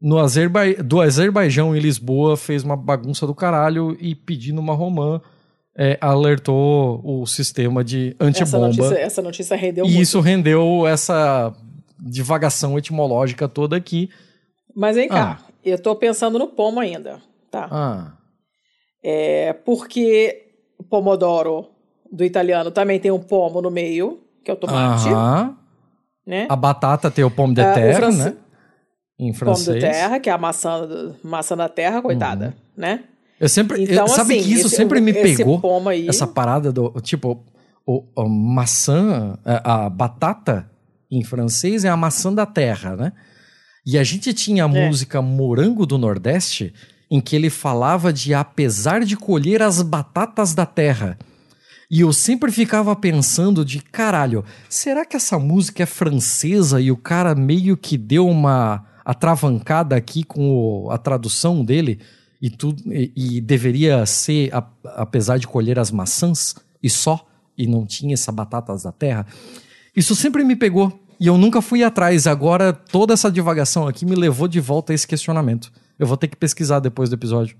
no 0.00 0.16
do 0.84 1.00
Azerbaijão 1.00 1.74
em 1.74 1.80
Lisboa 1.80 2.36
fez 2.36 2.62
uma 2.62 2.76
bagunça 2.76 3.26
do 3.26 3.34
caralho 3.34 3.96
e 4.00 4.14
pedindo 4.14 4.60
uma 4.60 4.74
romã 4.74 5.20
é, 5.76 5.98
alertou 6.00 7.00
o 7.04 7.26
sistema 7.26 7.84
de 7.84 8.16
antibomba. 8.18 8.68
Essa 8.68 8.82
notícia, 8.82 8.98
essa 8.98 9.22
notícia 9.22 9.56
rendeu 9.56 9.84
E 9.84 9.88
muito. 9.88 10.02
isso 10.02 10.20
rendeu 10.20 10.86
essa 10.86 11.52
divagação 11.98 12.78
etimológica 12.78 13.48
toda 13.48 13.76
aqui. 13.76 14.08
Mas 14.74 14.96
vem 14.96 15.08
cá, 15.08 15.40
ah. 15.40 15.52
eu 15.64 15.80
tô 15.80 15.94
pensando 15.94 16.38
no 16.38 16.48
pomo 16.48 16.80
ainda, 16.80 17.20
tá? 17.50 17.68
Ah. 17.70 18.12
É 19.02 19.52
porque 19.52 20.46
o 20.78 20.82
pomodoro 20.84 21.68
do 22.10 22.24
italiano 22.24 22.70
também 22.70 22.98
tem 22.98 23.10
um 23.10 23.18
pomo 23.18 23.60
no 23.60 23.70
meio, 23.70 24.20
que 24.44 24.50
é 24.50 24.54
o 24.54 24.56
tomate. 24.56 25.08
Aham. 25.08 25.56
Né? 26.26 26.46
A 26.48 26.56
batata 26.56 27.10
tem 27.10 27.24
o 27.24 27.30
pomme 27.30 27.54
de 27.54 27.60
Ah, 27.60 27.72
france- 27.94 28.18
né? 28.18 28.34
Em 29.18 29.32
francês. 29.32 29.66
Pomo 29.66 29.78
de 29.78 29.80
terra, 29.86 30.20
que 30.20 30.28
é 30.28 30.32
a 30.32 30.38
maçã, 30.38 31.14
maçã 31.24 31.56
da 31.56 31.68
terra, 31.68 32.02
coitada, 32.02 32.54
né? 32.76 33.04
Eu 33.40 33.48
sempre, 33.48 33.82
Então, 33.84 34.06
eu- 34.06 34.08
sabe 34.08 34.34
assim, 34.38 34.44
que 34.46 34.52
isso 34.54 34.66
esse- 34.66 34.76
sempre 34.76 35.00
me 35.00 35.12
pegou, 35.12 35.60
aí, 35.88 36.08
essa 36.08 36.26
parada 36.26 36.72
do, 36.72 36.90
tipo, 37.02 37.42
o, 37.86 38.04
a 38.16 38.24
maçã, 38.28 39.38
a, 39.44 39.84
a 39.86 39.90
batata 39.90 40.70
em 41.10 41.22
francês 41.22 41.84
é 41.84 41.88
a 41.88 41.96
maçã 41.96 42.32
da 42.32 42.44
terra, 42.46 42.96
né? 42.96 43.12
E 43.86 43.96
a 43.98 44.02
gente 44.02 44.32
tinha 44.34 44.64
a 44.66 44.68
É. 44.70 44.86
música 44.88 45.22
Morango 45.22 45.86
do 45.86 45.96
Nordeste, 45.96 46.74
em 47.10 47.20
que 47.20 47.36
ele 47.36 47.48
falava 47.50 48.12
de 48.12 48.34
apesar 48.34 49.04
de 49.04 49.16
colher 49.16 49.62
as 49.62 49.80
batatas 49.80 50.54
da 50.54 50.66
terra. 50.66 51.16
E 51.88 52.00
eu 52.00 52.12
sempre 52.12 52.50
ficava 52.50 52.96
pensando 52.96 53.64
de 53.64 53.80
caralho, 53.80 54.44
será 54.68 55.04
que 55.06 55.14
essa 55.14 55.38
música 55.38 55.84
é 55.84 55.86
francesa 55.86 56.80
e 56.80 56.90
o 56.90 56.96
cara 56.96 57.32
meio 57.36 57.76
que 57.76 57.96
deu 57.96 58.26
uma 58.28 58.84
atravancada 59.06 59.94
aqui 59.94 60.24
com 60.24 60.50
o- 60.86 60.90
a 60.90 60.98
tradução 60.98 61.64
dele 61.64 62.00
e, 62.42 62.50
tudo, 62.50 62.82
e, 62.92 63.12
e 63.14 63.40
deveria 63.40 64.04
ser 64.04 64.52
a- 64.52 64.68
apesar 64.96 65.38
de 65.38 65.46
colher 65.46 65.78
as 65.78 65.90
maçãs 65.92 66.54
e 66.82 66.90
só, 66.90 67.24
e 67.56 67.66
não 67.66 67.86
tinha 67.86 68.14
essa 68.14 68.32
batatas 68.32 68.82
da 68.82 68.90
terra? 68.92 69.24
Isso 69.94 70.14
sempre 70.16 70.42
me 70.44 70.56
pegou 70.56 70.92
e 71.18 71.26
eu 71.28 71.38
nunca 71.38 71.62
fui 71.62 71.82
atrás. 71.84 72.26
Agora 72.26 72.72
toda 72.72 73.14
essa 73.14 73.30
divagação 73.30 73.86
aqui 73.88 74.04
me 74.04 74.14
levou 74.16 74.48
de 74.48 74.60
volta 74.60 74.92
a 74.92 74.94
esse 74.94 75.06
questionamento. 75.06 75.72
Eu 75.98 76.06
vou 76.06 76.16
ter 76.16 76.28
que 76.28 76.36
pesquisar 76.36 76.80
depois 76.80 77.08
do 77.08 77.14
episódio. 77.14 77.56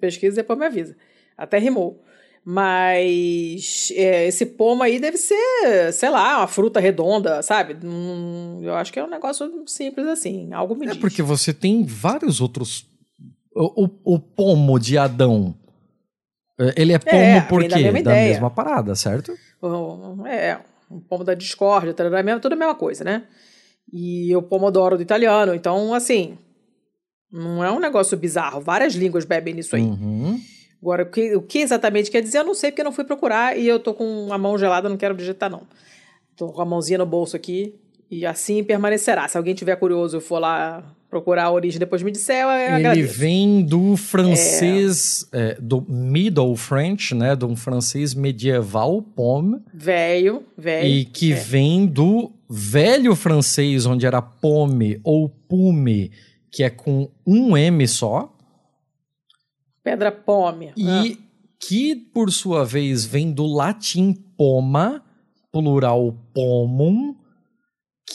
pesquisa 0.00 0.34
e 0.34 0.42
depois 0.42 0.58
me 0.58 0.66
avisa. 0.66 0.96
Até 1.38 1.58
rimou. 1.58 2.02
Mas 2.48 3.92
é, 3.96 4.28
esse 4.28 4.46
pomo 4.46 4.80
aí 4.80 5.00
deve 5.00 5.16
ser, 5.16 5.92
sei 5.92 6.08
lá, 6.08 6.38
uma 6.38 6.46
fruta 6.46 6.78
redonda, 6.78 7.42
sabe? 7.42 7.76
Hum, 7.84 8.60
eu 8.62 8.72
acho 8.76 8.92
que 8.92 9.00
é 9.00 9.04
um 9.04 9.10
negócio 9.10 9.50
simples 9.66 10.06
assim. 10.06 10.52
Algo 10.52 10.76
me 10.76 10.86
É 10.86 10.90
diz. 10.90 10.98
porque 10.98 11.22
você 11.22 11.52
tem 11.52 11.84
vários 11.84 12.40
outros. 12.40 12.86
O, 13.52 13.84
o, 13.86 14.14
o 14.14 14.18
pomo 14.20 14.78
de 14.78 14.96
Adão. 14.96 15.56
eh, 16.60 16.74
Ele 16.76 16.92
é 16.92 16.98
pomo 17.00 17.16
É, 17.16 17.40
por 17.40 17.60
vem 17.60 17.68
da 17.68 17.76
mesma 17.78 18.02
Da 18.04 18.14
mesma 18.14 18.50
parada, 18.50 18.94
certo? 18.94 19.32
É, 20.28 20.60
um 20.88 21.00
pomo 21.00 21.24
da 21.24 21.34
discórdia, 21.34 21.92
tarará, 21.92 22.20
é 22.20 22.38
tudo 22.38 22.52
a 22.52 22.56
mesma 22.56 22.76
coisa, 22.76 23.02
né? 23.02 23.24
E 23.92 24.34
o 24.36 24.42
pomodoro 24.42 24.96
do 24.96 25.02
italiano. 25.02 25.52
Então, 25.52 25.92
assim, 25.92 26.38
não 27.32 27.64
é 27.64 27.72
um 27.72 27.80
negócio 27.80 28.16
bizarro. 28.16 28.60
Várias 28.60 28.94
línguas 28.94 29.24
bebem 29.24 29.52
nisso 29.54 29.74
aí. 29.74 29.82
Uhum. 29.82 30.40
Agora, 30.86 31.02
o 31.02 31.06
que, 31.06 31.34
o 31.34 31.42
que 31.42 31.58
exatamente 31.58 32.12
quer 32.12 32.22
dizer, 32.22 32.38
eu 32.38 32.44
não 32.44 32.54
sei 32.54 32.70
porque 32.70 32.80
eu 32.80 32.84
não 32.84 32.92
fui 32.92 33.02
procurar 33.02 33.58
e 33.58 33.66
eu 33.66 33.80
tô 33.80 33.92
com 33.92 34.32
a 34.32 34.38
mão 34.38 34.56
gelada, 34.56 34.88
não 34.88 34.96
quero 34.96 35.16
digitar, 35.16 35.50
não. 35.50 35.62
Tô 36.36 36.52
com 36.52 36.62
a 36.62 36.64
mãozinha 36.64 36.98
no 36.98 37.04
bolso 37.04 37.34
aqui 37.34 37.74
e 38.08 38.24
assim 38.24 38.62
permanecerá. 38.62 39.26
Se 39.26 39.36
alguém 39.36 39.52
tiver 39.52 39.74
curioso 39.74 40.20
for 40.20 40.38
lá 40.38 40.84
procurar 41.10 41.46
a 41.46 41.50
origem 41.50 41.80
depois 41.80 42.04
me 42.04 42.12
disser, 42.12 42.44
eu 42.44 42.50
Ele 42.50 42.86
agradeço. 42.86 43.18
vem 43.18 43.64
do 43.64 43.96
francês, 43.96 45.28
é, 45.32 45.56
do 45.60 45.84
Middle 45.88 46.54
French, 46.54 47.16
né? 47.16 47.34
De 47.34 47.44
um 47.44 47.56
francês 47.56 48.14
medieval, 48.14 49.02
pomme, 49.02 49.58
Velho, 49.74 50.44
velho. 50.56 50.86
e 50.86 51.04
que 51.04 51.32
vem 51.32 51.84
do 51.84 52.30
velho 52.48 53.16
francês, 53.16 53.86
onde 53.86 54.06
era 54.06 54.22
pomme 54.22 55.00
ou 55.02 55.28
pume, 55.28 56.12
que 56.48 56.62
é 56.62 56.70
com 56.70 57.08
um 57.26 57.56
M 57.56 57.88
só, 57.88 58.35
Pedra 59.86 60.10
pome. 60.10 60.72
e 60.76 61.16
que, 61.60 61.94
por 61.94 62.32
sua 62.32 62.64
vez, 62.64 63.04
vem 63.04 63.30
do 63.32 63.46
latim 63.46 64.12
poma, 64.36 65.00
plural 65.52 66.12
pomum, 66.34 67.14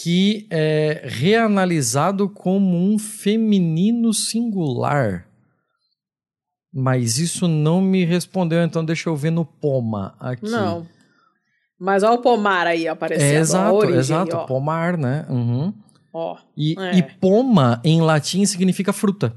que 0.01 0.47
é 0.49 1.01
reanalisado 1.05 2.27
como 2.27 2.77
um 2.77 2.99
feminino 2.99 4.13
singular. 4.13 5.25
Mas 6.73 7.17
isso 7.17 7.47
não 7.47 7.79
me 7.81 8.03
respondeu, 8.03 8.61
então 8.61 8.83
deixa 8.83 9.07
eu 9.09 9.15
ver 9.15 9.31
no 9.31 9.45
poma 9.45 10.13
aqui. 10.19 10.49
Não. 10.49 10.85
Mas 11.79 12.03
olha 12.03 12.15
o 12.15 12.21
pomar 12.21 12.67
aí 12.67 12.85
aparecendo. 12.85 13.33
É 13.37 13.39
exato, 13.39 13.75
origem, 13.75 13.97
exato, 13.99 14.35
ó. 14.35 14.45
pomar, 14.45 14.97
né? 14.97 15.25
Uhum. 15.29 15.73
Ó. 16.13 16.37
E, 16.55 16.77
É. 16.77 16.97
e 16.97 17.01
poma 17.01 17.79
em 17.83 18.01
latim 18.01 18.45
significa 18.45 18.91
fruta. 18.91 19.33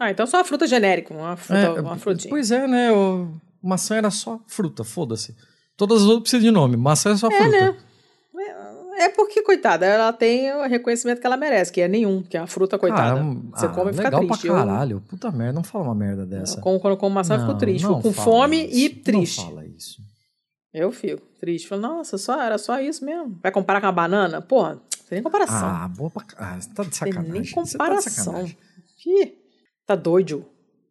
Ah, 0.00 0.10
então 0.10 0.26
só 0.26 0.40
a 0.40 0.44
fruta 0.44 0.66
genérica, 0.66 1.12
uma 1.14 1.36
fruta, 1.36 1.60
É, 1.60 1.80
uma 1.80 1.96
frutinha. 1.98 2.30
Pois 2.30 2.50
é, 2.50 2.66
né? 2.66 2.90
O, 2.90 3.34
maçã 3.62 3.96
era 3.96 4.10
só 4.10 4.40
fruta, 4.48 4.82
foda-se. 4.82 5.36
Todas 5.76 5.98
as 6.02 6.04
outras 6.08 6.22
precisam 6.22 6.40
de 6.40 6.50
nome, 6.50 6.76
maçã 6.76 7.10
é 7.12 7.16
só 7.16 7.30
fruta. 7.30 7.48
né? 7.50 7.76
É 8.98 9.08
porque, 9.08 9.42
coitada, 9.42 9.86
ela 9.86 10.12
tem 10.12 10.52
o 10.52 10.66
reconhecimento 10.68 11.20
que 11.22 11.26
ela 11.26 11.36
merece, 11.36 11.72
que 11.72 11.80
é 11.80 11.88
nenhum, 11.88 12.22
que 12.22 12.36
é 12.36 12.40
a 12.40 12.46
fruta, 12.46 12.78
coitada. 12.78 13.22
Você 13.54 13.64
ah, 13.64 13.68
come 13.70 13.90
e 13.90 13.94
fica 13.94 14.04
legal 14.04 14.26
triste. 14.26 14.46
pra 14.46 14.56
caralho. 14.56 15.00
Puta 15.08 15.30
merda, 15.30 15.52
não 15.54 15.62
fala 15.64 15.84
uma 15.84 15.94
merda 15.94 16.22
Eu, 16.22 16.26
dessa. 16.26 16.60
com- 16.60 16.78
quando 16.78 16.92
eu 16.94 16.96
como 16.98 17.14
maçã, 17.14 17.34
eu 17.34 17.40
fico 17.40 17.52
Não, 17.52 17.58
triste. 17.58 17.82
não 17.84 17.96
Fico 17.96 18.08
com 18.14 18.22
fome 18.22 18.66
isso. 18.66 18.76
e 18.78 18.88
triste. 18.90 19.38
Não 19.40 19.48
fala 19.48 19.66
isso. 19.66 20.02
Eu 20.74 20.92
fico 20.92 21.22
triste. 21.40 21.66
Falo, 21.66 21.80
nossa, 21.80 22.18
só, 22.18 22.40
era 22.42 22.58
só 22.58 22.78
isso 22.78 23.02
mesmo. 23.02 23.38
Vai 23.42 23.50
comparar 23.50 23.80
com 23.80 23.86
a 23.86 23.92
banana? 23.92 24.42
Porra, 24.42 24.74
não 24.74 24.80
tem 25.08 25.16
nem 25.16 25.22
comparação. 25.22 25.56
Ah, 25.66 25.88
boa 25.88 26.10
pra 26.10 26.22
caralho. 26.24 26.60
Você 26.62 26.68
tá 26.68 26.82
de 26.82 26.90
tem 26.90 26.98
sacanagem. 26.98 27.32
nem 27.32 27.42
Você 27.44 27.54
tá 27.54 27.62
de 27.64 27.72
comparação. 27.72 28.24
sacanagem. 28.24 28.58
Ih, 29.06 29.32
tá 29.90 29.94
doido. 29.96 30.44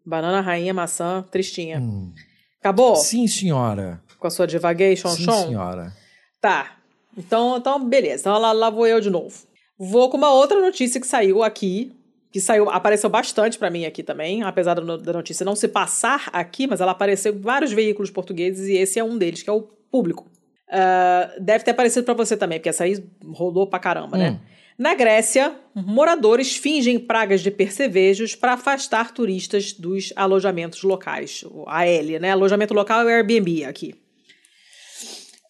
Banana, 0.06 0.42
rainha, 0.42 0.74
maçã, 0.74 1.24
tristinha. 1.32 1.80
Hum. 1.80 2.12
Acabou 2.60 2.96
Sim, 2.96 3.28
senhora. 3.28 4.02
com 4.20 4.28
a 4.28 4.30
sua 4.30 4.46
divagation, 4.46 5.08
Sim, 5.10 5.24
Sean? 5.26 5.46
senhora. 5.48 5.94
Tá. 6.42 6.78
Então, 7.18 7.58
então 7.58 7.88
beleza. 7.88 8.22
Então 8.24 8.38
lá, 8.40 8.52
lá 8.52 8.70
vou 8.70 8.86
eu 8.88 9.00
de 9.00 9.10
novo. 9.10 9.36
Vou 9.78 10.10
com 10.10 10.18
uma 10.18 10.32
outra 10.34 10.60
notícia 10.60 11.00
que 11.00 11.08
saiu 11.08 11.42
aqui, 11.44 11.94
que 12.32 12.40
saiu, 12.42 12.70
apareceu 12.70 13.10
bastante 13.10 13.58
pra 13.58 13.70
mim 13.70 13.86
aqui 13.86 14.04
também, 14.04 14.44
apesar 14.44 14.74
da 14.74 14.82
no- 14.82 14.98
da 14.98 15.14
notícia 15.14 15.46
não 15.46 15.56
se 15.56 15.68
passar 15.68 16.30
aqui, 16.34 16.68
mas 16.68 16.82
ela 16.82 16.92
apareceu 16.92 17.34
em 17.34 17.40
vários 17.40 17.72
veículos 17.72 18.10
portugueses 18.12 18.68
e 18.68 18.74
esse 18.74 19.00
é 19.00 19.04
um 19.04 19.18
deles, 19.18 19.42
que 19.42 19.50
é 19.50 19.54
o 19.54 19.62
público. 19.92 20.28
Ah, 20.70 21.32
deve 21.40 21.64
ter 21.64 21.72
aparecido 21.72 22.04
pra 22.06 22.14
você 22.14 22.36
também, 22.38 22.60
porque 22.60 22.70
essa 22.70 22.84
aí 22.84 23.02
rolou 23.34 23.66
pra 23.68 23.80
caramba, 23.80 24.18
Hum. 24.18 24.20
né? 24.20 24.40
Na 24.80 24.94
Grécia, 24.94 25.54
moradores 25.76 26.56
fingem 26.56 26.98
pragas 26.98 27.42
de 27.42 27.52
percevejos 27.52 28.34
para 28.34 28.54
afastar 28.54 29.14
turistas 29.14 29.74
dos 29.74 30.14
alojamentos 30.16 30.84
locais. 30.84 31.44
O 31.52 31.66
AL, 31.68 32.22
né? 32.22 32.32
Alojamento 32.32 32.74
local 32.74 33.02
é 33.02 33.04
o 33.04 33.08
Airbnb 33.10 33.66
aqui. 33.66 33.94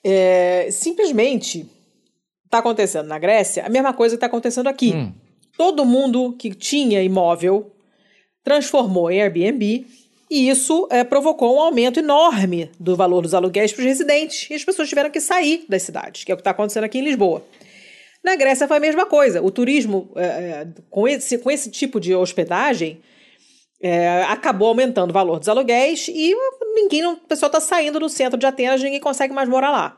É, 0.03 0.69
simplesmente 0.71 1.69
está 2.43 2.57
acontecendo 2.57 3.05
na 3.05 3.19
Grécia 3.19 3.63
a 3.63 3.69
mesma 3.69 3.93
coisa 3.93 4.15
que 4.15 4.17
está 4.17 4.25
acontecendo 4.25 4.65
aqui. 4.65 4.93
Hum. 4.93 5.13
Todo 5.55 5.85
mundo 5.85 6.33
que 6.33 6.55
tinha 6.55 7.03
imóvel 7.03 7.71
transformou 8.43 9.11
em 9.11 9.21
Airbnb 9.21 9.85
e 10.27 10.49
isso 10.49 10.87
é, 10.89 11.03
provocou 11.03 11.57
um 11.57 11.59
aumento 11.59 11.99
enorme 11.99 12.71
do 12.79 12.95
valor 12.95 13.21
dos 13.21 13.35
aluguéis 13.35 13.71
para 13.71 13.81
os 13.81 13.85
residentes 13.85 14.49
e 14.49 14.55
as 14.55 14.65
pessoas 14.65 14.89
tiveram 14.89 15.11
que 15.11 15.21
sair 15.21 15.65
das 15.69 15.83
cidades, 15.83 16.23
que 16.23 16.31
é 16.31 16.33
o 16.33 16.37
que 16.37 16.41
está 16.41 16.49
acontecendo 16.49 16.85
aqui 16.85 16.97
em 16.97 17.03
Lisboa. 17.03 17.45
Na 18.23 18.35
Grécia 18.35 18.67
foi 18.67 18.77
a 18.77 18.81
mesma 18.81 19.05
coisa. 19.05 19.41
O 19.41 19.49
turismo, 19.49 20.11
é, 20.15 20.23
é, 20.25 20.67
com, 20.89 21.07
esse, 21.07 21.37
com 21.37 21.49
esse 21.49 21.71
tipo 21.71 21.99
de 21.99 22.13
hospedagem, 22.13 22.99
é, 23.81 24.23
acabou 24.23 24.67
aumentando 24.67 25.11
o 25.11 25.13
valor 25.13 25.39
dos 25.39 25.47
aluguéis 25.47 26.07
e 26.09 26.35
ninguém, 26.75 27.05
o 27.05 27.15
pessoal 27.15 27.47
está 27.47 27.61
saindo 27.61 27.99
do 27.99 28.09
centro 28.09 28.37
de 28.37 28.45
Atenas, 28.45 28.83
ninguém 28.83 28.99
consegue 28.99 29.33
mais 29.33 29.47
morar 29.47 29.71
lá. 29.71 29.95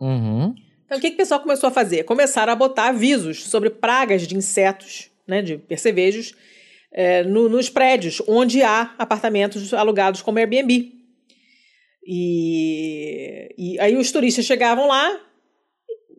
Uhum. 0.00 0.54
Então, 0.86 0.98
o 0.98 1.00
que, 1.00 1.08
que 1.08 1.14
o 1.14 1.18
pessoal 1.18 1.40
começou 1.40 1.68
a 1.68 1.72
fazer? 1.72 2.04
Começaram 2.04 2.52
a 2.52 2.56
botar 2.56 2.88
avisos 2.88 3.44
sobre 3.44 3.70
pragas 3.70 4.26
de 4.26 4.36
insetos, 4.36 5.10
né, 5.26 5.42
de 5.42 5.56
percevejos, 5.58 6.34
é, 6.92 7.24
no- 7.24 7.48
nos 7.48 7.68
prédios 7.68 8.22
onde 8.28 8.62
há 8.62 8.94
apartamentos 8.98 9.74
alugados 9.74 10.22
como 10.22 10.38
Airbnb. 10.38 10.92
E, 12.06 13.48
e 13.56 13.80
aí 13.80 13.96
os 13.96 14.12
turistas 14.12 14.44
chegavam 14.44 14.86
lá, 14.86 15.20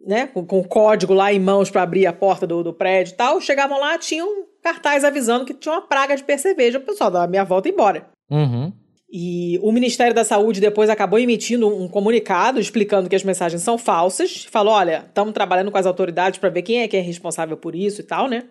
né, 0.06 0.28
com, 0.28 0.46
com 0.46 0.60
o 0.60 0.68
código 0.68 1.14
lá 1.14 1.34
em 1.34 1.40
mãos 1.40 1.70
para 1.70 1.82
abrir 1.82 2.06
a 2.06 2.14
porta 2.14 2.46
do, 2.46 2.64
do 2.64 2.74
prédio 2.74 3.14
e 3.14 3.16
tal, 3.16 3.42
chegavam 3.42 3.80
lá, 3.80 3.98
tinham 3.98 4.46
cartaz 4.62 5.04
avisando 5.04 5.46
que 5.46 5.54
tinha 5.54 5.74
uma 5.74 5.82
praga 5.82 6.16
de 6.16 6.24
percevejo. 6.24 6.78
O 6.78 6.82
pessoal 6.82 7.12
dava 7.12 7.26
a 7.26 7.28
meia 7.28 7.44
volta 7.44 7.68
e 7.68 7.72
embora. 7.72 8.08
Uhum. 8.30 8.72
E 9.12 9.60
o 9.62 9.72
Ministério 9.72 10.14
da 10.14 10.24
Saúde 10.24 10.60
depois 10.60 10.90
acabou 10.90 11.20
emitindo 11.20 11.68
um 11.68 11.88
comunicado 11.88 12.60
explicando 12.60 13.08
que 13.08 13.16
as 13.16 13.24
mensagens 13.24 13.62
são 13.62 13.78
falsas. 13.78 14.46
Falou: 14.52 14.74
olha, 14.74 15.06
estamos 15.08 15.34
trabalhando 15.34 15.72
com 15.72 15.78
as 15.78 15.86
autoridades 15.86 16.40
para 16.40 16.50
ver 16.50 16.64
quem 16.64 16.82
é 16.82 16.88
que 16.88 16.98
é 16.98 17.02
responsável 17.02 17.56
por 17.56 17.76
isso 17.76 18.02
e 18.02 18.04
tal, 18.04 18.28
né? 18.28 18.44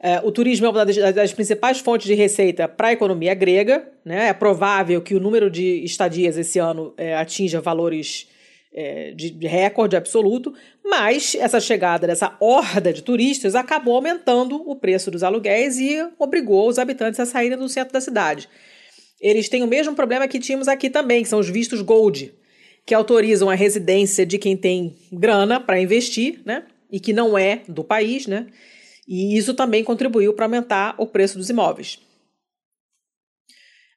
É, 0.00 0.20
o 0.22 0.30
turismo 0.30 0.66
é 0.66 0.68
uma 0.68 0.84
das, 0.84 0.96
das 1.14 1.32
principais 1.32 1.80
fontes 1.80 2.06
de 2.06 2.14
receita 2.14 2.68
para 2.68 2.88
a 2.88 2.92
economia 2.92 3.34
grega. 3.34 3.88
Né? 4.04 4.28
É 4.28 4.32
provável 4.32 5.00
que 5.00 5.14
o 5.14 5.20
número 5.20 5.50
de 5.50 5.82
estadias 5.84 6.36
esse 6.36 6.58
ano 6.58 6.92
é, 6.96 7.16
atinja 7.16 7.60
valores 7.60 8.28
é, 8.74 9.12
de, 9.12 9.30
de 9.30 9.46
recorde 9.46 9.96
absoluto, 9.96 10.52
mas 10.84 11.36
essa 11.36 11.60
chegada 11.60 12.06
dessa 12.06 12.36
horda 12.40 12.92
de 12.92 13.02
turistas 13.02 13.54
acabou 13.54 13.94
aumentando 13.94 14.56
o 14.68 14.74
preço 14.74 15.10
dos 15.10 15.22
aluguéis 15.22 15.78
e 15.78 16.04
obrigou 16.18 16.68
os 16.68 16.78
habitantes 16.78 17.20
a 17.20 17.26
saírem 17.26 17.56
do 17.56 17.68
centro 17.68 17.92
da 17.92 18.00
cidade. 18.00 18.48
Eles 19.20 19.48
têm 19.48 19.62
o 19.62 19.68
mesmo 19.68 19.94
problema 19.94 20.26
que 20.26 20.40
tínhamos 20.40 20.66
aqui 20.68 20.90
também, 20.90 21.22
que 21.22 21.28
são 21.28 21.38
os 21.38 21.48
vistos 21.48 21.80
Gold, 21.80 22.34
que 22.84 22.94
autorizam 22.94 23.48
a 23.48 23.54
residência 23.54 24.26
de 24.26 24.38
quem 24.38 24.56
tem 24.56 24.96
grana 25.10 25.58
para 25.60 25.80
investir, 25.80 26.42
né? 26.44 26.64
E 26.90 27.00
que 27.00 27.12
não 27.12 27.38
é 27.38 27.62
do 27.66 27.82
país, 27.82 28.26
né? 28.26 28.46
E 29.08 29.36
isso 29.36 29.54
também 29.54 29.82
contribuiu 29.82 30.34
para 30.34 30.44
aumentar 30.44 30.94
o 30.98 31.06
preço 31.06 31.38
dos 31.38 31.48
imóveis. 31.48 31.98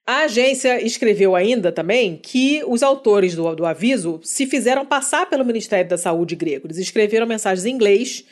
A 0.08 0.20
agência 0.20 0.82
escreveu 0.82 1.36
ainda 1.36 1.70
também 1.70 2.16
que 2.16 2.64
os 2.66 2.82
autores 2.82 3.36
do, 3.36 3.54
do 3.54 3.66
aviso 3.66 4.22
se 4.24 4.46
fizeram 4.46 4.86
passar 4.86 5.30
pelo 5.30 5.44
Ministério 5.44 5.90
da 5.90 5.98
Saúde 5.98 6.34
grego. 6.34 6.66
Eles 6.66 6.78
escreveram 6.78 7.28
mensagens 7.28 7.66
em 7.66 7.74
inglês, 7.74 8.24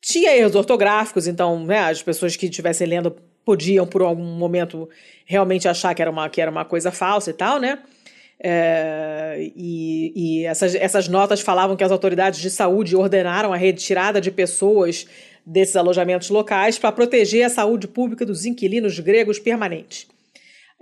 tinha 0.00 0.34
erros 0.34 0.54
ortográficos, 0.54 1.26
então 1.26 1.62
né, 1.62 1.80
as 1.80 2.02
pessoas 2.02 2.36
que 2.36 2.46
estivessem 2.46 2.86
lendo 2.86 3.14
podiam, 3.44 3.86
por 3.86 4.00
algum 4.00 4.24
momento, 4.24 4.88
realmente 5.26 5.68
achar 5.68 5.94
que 5.94 6.00
era 6.00 6.10
uma, 6.10 6.26
que 6.30 6.40
era 6.40 6.50
uma 6.50 6.64
coisa 6.64 6.90
falsa 6.90 7.28
e 7.28 7.34
tal, 7.34 7.60
né? 7.60 7.80
É, 8.42 9.50
e, 9.54 10.12
e 10.16 10.46
essas, 10.46 10.74
essas 10.74 11.06
notas 11.06 11.42
falavam 11.42 11.76
que 11.76 11.84
as 11.84 11.92
autoridades 11.92 12.40
de 12.40 12.48
saúde 12.48 12.96
ordenaram 12.96 13.52
a 13.52 13.56
retirada 13.58 14.22
de 14.22 14.30
pessoas 14.30 15.06
desses 15.44 15.76
alojamentos 15.76 16.30
locais 16.30 16.78
para 16.78 16.90
proteger 16.90 17.44
a 17.44 17.50
saúde 17.50 17.86
pública 17.86 18.24
dos 18.24 18.46
inquilinos 18.46 18.98
gregos 18.98 19.38
permanentes. 19.38 20.06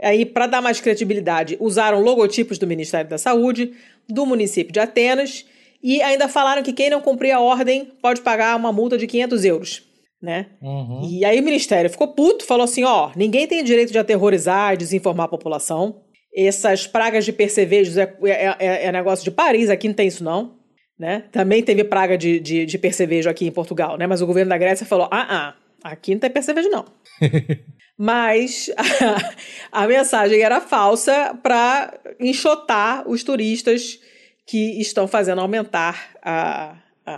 Aí, 0.02 0.24
para 0.24 0.46
dar 0.46 0.62
mais 0.62 0.80
credibilidade, 0.80 1.56
usaram 1.60 2.00
logotipos 2.00 2.58
do 2.58 2.66
Ministério 2.66 3.10
da 3.10 3.18
Saúde, 3.18 3.72
do 4.08 4.24
município 4.24 4.72
de 4.72 4.80
Atenas 4.80 5.44
e 5.82 6.02
ainda 6.02 6.28
falaram 6.28 6.62
que 6.62 6.72
quem 6.72 6.90
não 6.90 7.00
cumprir 7.00 7.32
a 7.32 7.40
ordem 7.40 7.92
pode 8.02 8.20
pagar 8.20 8.56
uma 8.56 8.72
multa 8.72 8.98
de 8.98 9.06
500 9.06 9.44
euros. 9.44 9.88
Né? 10.20 10.46
Uhum. 10.60 11.02
E 11.08 11.24
aí 11.24 11.38
o 11.38 11.44
ministério 11.44 11.88
ficou 11.88 12.08
puto, 12.08 12.44
falou 12.44 12.64
assim: 12.64 12.82
ó, 12.82 13.12
ninguém 13.14 13.46
tem 13.46 13.62
direito 13.62 13.92
de 13.92 13.98
aterrorizar 13.98 14.74
e 14.74 14.76
desinformar 14.76 15.26
a 15.26 15.28
população. 15.28 16.02
Essas 16.34 16.86
pragas 16.86 17.24
de 17.24 17.32
percevejos 17.32 17.96
é, 17.96 18.16
é, 18.24 18.56
é, 18.58 18.84
é, 18.86 18.92
negócio 18.92 19.24
de 19.24 19.30
Paris, 19.30 19.70
aqui 19.70 19.86
não 19.86 19.94
tem 19.94 20.08
isso 20.08 20.24
não. 20.24 20.56
Né? 20.98 21.24
Também 21.30 21.62
teve 21.62 21.84
praga 21.84 22.18
de, 22.18 22.40
de, 22.40 22.66
de 22.66 22.78
percevejo 22.78 23.30
aqui 23.30 23.46
em 23.46 23.52
Portugal, 23.52 23.96
né? 23.96 24.08
Mas 24.08 24.20
o 24.20 24.26
governo 24.26 24.50
da 24.50 24.58
Grécia 24.58 24.84
falou: 24.84 25.08
ah, 25.12 25.54
ah, 25.84 25.90
aqui 25.92 26.12
não 26.12 26.18
tem 26.18 26.30
percevejo 26.30 26.68
não. 26.68 26.84
mas 27.98 28.70
a, 28.76 29.82
a 29.82 29.86
mensagem 29.88 30.40
era 30.40 30.60
falsa 30.60 31.36
para 31.42 31.98
enxotar 32.20 33.08
os 33.08 33.24
turistas 33.24 33.98
que 34.46 34.80
estão 34.80 35.08
fazendo 35.08 35.40
aumentar 35.40 36.10
a, 36.22 36.76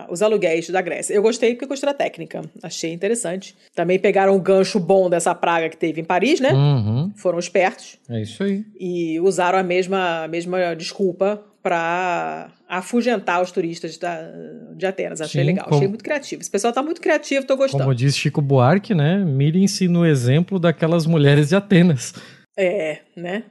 os 0.09 0.23
aluguéis 0.23 0.69
da 0.71 0.81
Grécia. 0.81 1.15
Eu 1.15 1.23
gostei 1.23 1.55
porque 1.55 1.67
gostei 1.67 1.89
da 1.89 1.95
técnica, 1.95 2.43
achei 2.63 2.93
interessante. 2.93 3.57
Também 3.75 3.99
pegaram 3.99 4.35
um 4.35 4.41
gancho 4.41 4.79
bom 4.81 5.11
dessa 5.11 5.35
praga 5.35 5.69
que 5.69 5.77
teve 5.77 6.01
em 6.01 6.05
Paris, 6.05 6.41
né? 6.41 6.53
Uhum. 6.53 7.13
Foram 7.17 7.39
espertos. 7.39 7.99
É 8.09 8.23
isso 8.23 8.43
aí. 8.43 8.65
E 8.79 9.21
usaram 9.21 9.59
a 9.59 9.63
mesma, 9.63 10.25
a 10.25 10.29
mesma 10.29 10.75
desculpa 10.75 11.45
para 11.63 12.51
afugentar 12.69 13.43
os 13.43 13.51
turistas 13.51 13.99
da, 13.99 14.31
de 14.77 14.87
Atenas. 14.87 15.21
Achei 15.21 15.43
Sim, 15.43 15.47
legal, 15.47 15.65
como, 15.65 15.77
achei 15.77 15.89
muito 15.89 16.05
criativo. 16.05 16.41
Esse 16.41 16.51
pessoal 16.51 16.73
tá 16.73 16.83
muito 16.83 17.01
criativo, 17.01 17.47
tô 17.47 17.57
gostando. 17.57 17.83
Como 17.83 17.95
diz 17.95 18.17
Chico 18.17 18.41
Buarque, 18.41 18.95
né? 18.95 19.19
Mirem-se 19.19 19.89
no 19.89 20.07
exemplo 20.07 20.59
daquelas 20.59 21.07
mulheres 21.07 21.51
de 21.51 21.57
Atenas. 21.57 22.15
É, 22.57 23.01
né? 23.17 23.45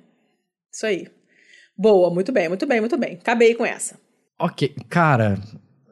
Isso 0.73 0.85
aí. 0.85 1.07
Boa, 1.77 2.13
muito 2.13 2.31
bem, 2.31 2.49
muito 2.49 2.65
bem, 2.65 2.79
muito 2.79 2.97
bem. 2.97 3.13
Acabei 3.13 3.55
com 3.55 3.65
essa. 3.65 3.99
Ok, 4.39 4.75
cara, 4.89 5.37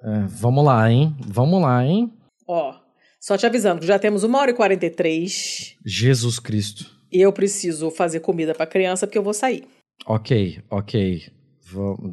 é, 0.04 0.26
vamos 0.28 0.64
lá, 0.64 0.92
hein? 0.92 1.16
Vamos 1.20 1.62
lá, 1.62 1.86
hein? 1.86 2.14
Ó, 2.48 2.74
só 3.20 3.38
te 3.38 3.46
avisando 3.46 3.82
que 3.82 3.88
já 3.88 4.00
temos 4.00 4.24
uma 4.24 4.40
hora 4.40 4.52
e 4.52 4.54
43. 4.54 5.78
Jesus 5.86 6.40
Cristo. 6.40 6.98
E 7.12 7.22
eu 7.22 7.32
preciso 7.32 7.90
fazer 7.90 8.20
comida 8.20 8.54
pra 8.54 8.66
criança 8.66 9.08
porque 9.08 9.18
eu 9.18 9.24
vou 9.24 9.34
sair. 9.34 9.66
Ok, 10.06 10.62
ok. 10.70 11.37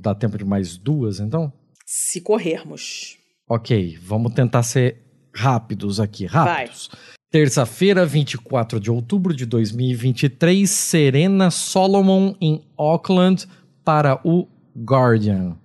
Dar 0.00 0.14
tempo 0.14 0.38
de 0.38 0.44
mais 0.44 0.76
duas, 0.76 1.20
então? 1.20 1.52
Se 1.86 2.20
corrermos. 2.20 3.18
Ok, 3.48 3.98
vamos 4.00 4.32
tentar 4.32 4.62
ser 4.62 5.02
rápidos 5.34 6.00
aqui, 6.00 6.26
rápidos. 6.26 6.90
Terça-feira, 7.30 8.06
24 8.06 8.78
de 8.78 8.90
outubro 8.90 9.34
de 9.34 9.44
2023, 9.44 10.70
Serena 10.70 11.50
Solomon 11.50 12.34
em 12.40 12.64
Auckland 12.78 13.46
para 13.84 14.20
o 14.24 14.48
Guardian. 14.76 15.56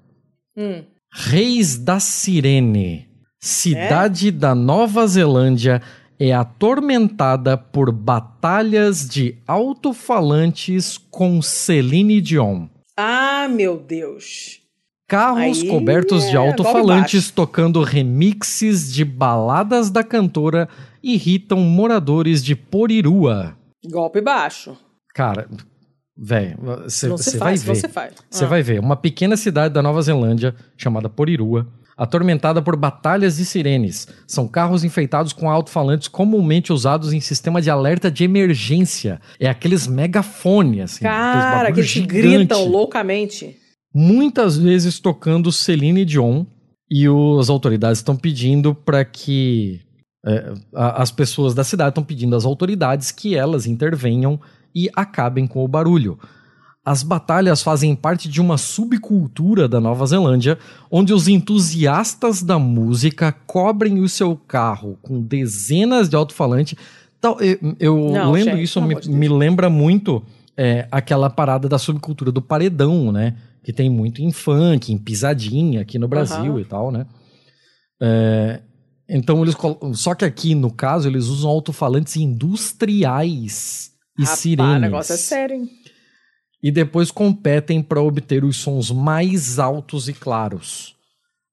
Hum. 0.58 0.84
Reis 1.14 1.78
da 1.78 2.00
Sirene, 2.00 3.08
cidade 3.40 4.30
é? 4.30 4.32
da 4.32 4.54
Nova 4.54 5.06
Zelândia, 5.08 5.82
é 6.20 6.34
atormentada 6.34 7.58
por 7.58 7.92
batalhas 7.92 9.08
de 9.08 9.38
alto-falantes 9.48 10.98
com 10.98 11.42
Celine 11.42 12.20
Dion. 12.20 12.68
Ah, 13.02 13.48
meu 13.48 13.78
Deus. 13.78 14.60
Carros 15.08 15.62
Aí 15.62 15.70
cobertos 15.70 16.26
é, 16.26 16.32
de 16.32 16.38
alto-falantes 16.38 17.32
tocando 17.32 17.82
remixes 17.82 18.92
de 18.92 19.06
baladas 19.06 19.90
da 19.90 20.04
cantora 20.04 20.68
irritam 21.02 21.62
moradores 21.62 22.44
de 22.44 22.58
Porirua. 22.58 23.58
Golpe 23.86 24.20
baixo. 24.20 24.78
Cara, 25.16 25.48
velho, 26.18 26.58
você 26.90 27.38
vai 27.38 27.56
ver. 27.56 27.76
Você 28.30 28.44
ah. 28.44 28.48
vai 28.48 28.62
ver. 28.62 28.82
Uma 28.82 28.98
pequena 28.98 29.38
cidade 29.38 29.74
da 29.74 29.82
Nova 29.82 30.02
Zelândia 30.02 30.54
chamada 30.76 31.08
Porirua 31.08 31.66
atormentada 32.00 32.62
por 32.62 32.78
batalhas 32.78 33.36
de 33.36 33.44
sirenes. 33.44 34.08
São 34.26 34.48
carros 34.48 34.86
enfeitados 34.86 35.34
com 35.34 35.50
alto-falantes 35.50 36.08
comumente 36.08 36.72
usados 36.72 37.12
em 37.12 37.20
sistema 37.20 37.62
de 37.62 37.70
alerta 37.70 38.10
de 38.10 38.24
emergência. 38.24 39.20
É 39.38 39.50
aqueles 39.50 39.86
megafones, 39.86 40.84
assim. 40.84 41.04
Cara, 41.04 41.74
que 41.74 42.02
gritam 42.02 42.66
loucamente. 42.66 43.58
Muitas 43.94 44.58
vezes 44.58 44.98
tocando 44.98 45.52
Celine 45.52 46.06
Dion 46.06 46.46
e 46.90 47.06
as 47.38 47.50
autoridades 47.50 48.00
estão 48.00 48.16
pedindo 48.16 48.74
para 48.74 49.04
que 49.04 49.82
é, 50.26 50.54
as 50.74 51.12
pessoas 51.12 51.54
da 51.54 51.66
cidade 51.66 51.90
estão 51.90 52.04
pedindo 52.04 52.36
às 52.36 52.46
autoridades 52.46 53.12
que 53.12 53.36
elas 53.36 53.66
intervenham 53.66 54.40
e 54.74 54.90
acabem 54.96 55.46
com 55.46 55.66
o 55.66 55.68
barulho. 55.68 56.18
As 56.90 57.04
batalhas 57.04 57.62
fazem 57.62 57.96
parte 57.96 58.28
de 58.28 58.42
uma 58.42 58.58
subcultura 58.58 59.68
da 59.68 59.80
Nova 59.80 60.08
Zelândia, 60.08 60.58
onde 60.90 61.14
os 61.14 61.28
entusiastas 61.28 62.42
da 62.42 62.58
música 62.58 63.32
cobrem 63.32 64.00
o 64.00 64.10
seu 64.10 64.36
carro 64.36 64.98
com 65.00 65.22
dezenas 65.22 66.10
de 66.10 66.16
alto-falantes. 66.16 66.76
Eu, 67.22 67.76
eu 67.80 67.96
Não, 68.12 68.32
lendo 68.32 68.46
gente, 68.46 68.64
isso, 68.64 68.82
me, 68.82 68.96
me, 69.06 69.30
lembra 69.30 69.70
muito 69.70 70.24
é, 70.58 70.88
aquela 70.92 71.30
parada 71.30 71.70
da 71.70 71.78
subcultura 71.78 72.32
do 72.32 72.42
paredão, 72.42 73.12
né? 73.12 73.36
Que 73.64 73.72
tem 73.72 73.88
muito 73.88 74.24
em 74.24 74.32
funk, 74.32 74.92
em 74.92 74.98
pisadinha 74.98 75.82
aqui 75.82 76.00
no 76.00 76.08
Brasil 76.08 76.54
uhum. 76.54 76.60
e 76.60 76.66
tal, 76.66 76.92
né? 76.92 77.06
É, 78.02 78.62
então 79.08 79.44
eles. 79.44 79.56
Só 79.94 80.16
que 80.16 80.26
aqui, 80.26 80.56
no 80.56 80.72
caso, 80.72 81.08
eles 81.08 81.26
usam 81.26 81.52
alto-falantes 81.52 82.16
industriais 82.16 83.92
e 84.18 84.24
Rapaz, 84.24 84.40
sirenes. 84.40 84.78
O 84.78 84.80
negócio 84.80 85.14
é 85.14 85.18
sério, 85.18 85.56
hein? 85.56 85.70
E 86.62 86.72
depois 86.72 87.12
competem 87.12 87.82
para 87.82 88.02
obter 88.02 88.44
os 88.44 88.58
sons 88.58 88.92
mais 88.92 89.60
altos 89.60 90.08
e 90.08 90.14
claros. 90.14 90.96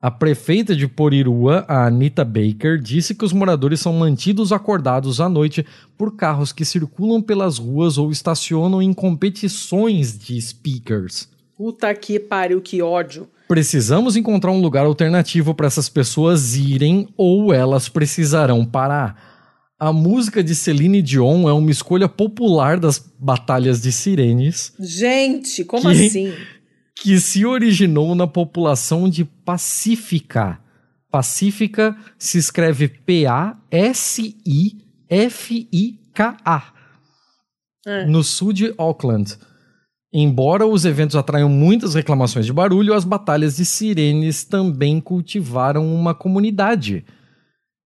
A 0.00 0.10
prefeita 0.10 0.76
de 0.76 0.86
Porirua, 0.86 1.64
a 1.66 1.86
Anita 1.86 2.24
Baker, 2.24 2.78
disse 2.78 3.14
que 3.14 3.24
os 3.24 3.32
moradores 3.32 3.80
são 3.80 3.92
mantidos 3.94 4.52
acordados 4.52 5.20
à 5.20 5.28
noite 5.28 5.64
por 5.96 6.14
carros 6.14 6.52
que 6.52 6.64
circulam 6.64 7.22
pelas 7.22 7.58
ruas 7.58 7.96
ou 7.96 8.10
estacionam 8.10 8.82
em 8.82 8.92
competições 8.92 10.16
de 10.18 10.40
speakers. 10.40 11.28
Puta 11.56 11.94
que 11.94 12.20
pariu, 12.20 12.60
que 12.60 12.82
ódio. 12.82 13.26
Precisamos 13.48 14.16
encontrar 14.16 14.52
um 14.52 14.60
lugar 14.60 14.84
alternativo 14.84 15.54
para 15.54 15.66
essas 15.66 15.88
pessoas 15.88 16.54
irem 16.54 17.08
ou 17.16 17.54
elas 17.54 17.88
precisarão 17.88 18.64
parar. 18.66 19.35
A 19.78 19.92
música 19.92 20.42
de 20.42 20.54
Celine 20.54 21.02
Dion 21.02 21.46
é 21.46 21.52
uma 21.52 21.70
escolha 21.70 22.08
popular 22.08 22.80
das 22.80 22.98
batalhas 23.18 23.82
de 23.82 23.92
sirenes. 23.92 24.72
Gente, 24.80 25.66
como 25.66 25.82
que, 25.82 26.06
assim? 26.06 26.32
Que 26.94 27.20
se 27.20 27.44
originou 27.44 28.14
na 28.14 28.26
população 28.26 29.06
de 29.06 29.26
Pacífica. 29.26 30.58
Pacífica 31.10 31.94
se 32.18 32.38
escreve 32.38 32.88
P-A-S-I-F-I-K-A. 32.88 33.52
É. 37.86 38.06
No 38.06 38.24
sul 38.24 38.54
de 38.54 38.72
Auckland. 38.78 39.36
Embora 40.10 40.66
os 40.66 40.86
eventos 40.86 41.16
atraiam 41.16 41.50
muitas 41.50 41.94
reclamações 41.94 42.46
de 42.46 42.52
barulho, 42.52 42.94
as 42.94 43.04
batalhas 43.04 43.56
de 43.56 43.66
sirenes 43.66 44.42
também 44.42 45.02
cultivaram 45.02 45.94
uma 45.94 46.14
comunidade 46.14 47.04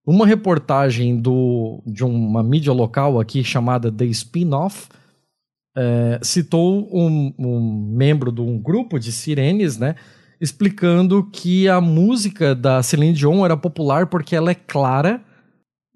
uma 0.10 0.26
reportagem 0.26 1.22
do, 1.22 1.84
de 1.86 2.04
uma 2.04 2.42
mídia 2.42 2.74
local 2.74 3.20
aqui 3.20 3.44
chamada 3.44 3.92
The 3.92 4.06
Spin-Off 4.06 4.88
é, 5.78 6.20
citou 6.24 6.90
um, 6.92 7.32
um, 7.38 7.94
membro 7.96 8.32
de 8.32 8.42
um 8.42 8.58
grupo 8.58 8.98
de 9.00 9.12
sirenes, 9.12 9.78
né? 9.78 9.96
explicando 10.42 11.30
que 11.32 11.68
a 11.70 11.80
música 11.80 12.56
da 12.56 12.82
Celine 12.82 13.14
Dion 13.14 13.46
era 13.46 13.56
popular 13.56 14.08
porque 14.08 14.36
ela 14.36 14.50
é 14.50 14.56
clara 14.56 15.24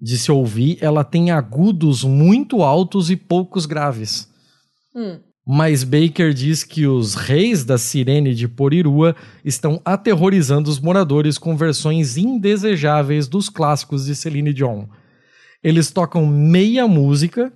de 0.00 0.16
se 0.16 0.30
ouvir, 0.30 0.78
ela 0.80 1.02
tem 1.02 1.32
agudos 1.32 2.04
muito 2.04 2.62
altos 2.62 3.10
e 3.10 3.16
poucos 3.16 3.66
graves. 3.66 4.28
Hum. 4.94 5.18
Mas 5.46 5.84
Baker 5.84 6.32
diz 6.32 6.64
que 6.64 6.86
os 6.86 7.14
reis 7.14 7.64
da 7.64 7.76
sirene 7.76 8.34
de 8.34 8.48
Porirua 8.48 9.14
estão 9.44 9.80
aterrorizando 9.84 10.70
os 10.70 10.80
moradores 10.80 11.36
com 11.36 11.54
versões 11.54 12.16
indesejáveis 12.16 13.28
dos 13.28 13.50
clássicos 13.50 14.06
de 14.06 14.16
Celine 14.16 14.54
Dion. 14.54 14.86
Eles 15.62 15.90
tocam 15.90 16.26
meia 16.26 16.88
música, 16.88 17.52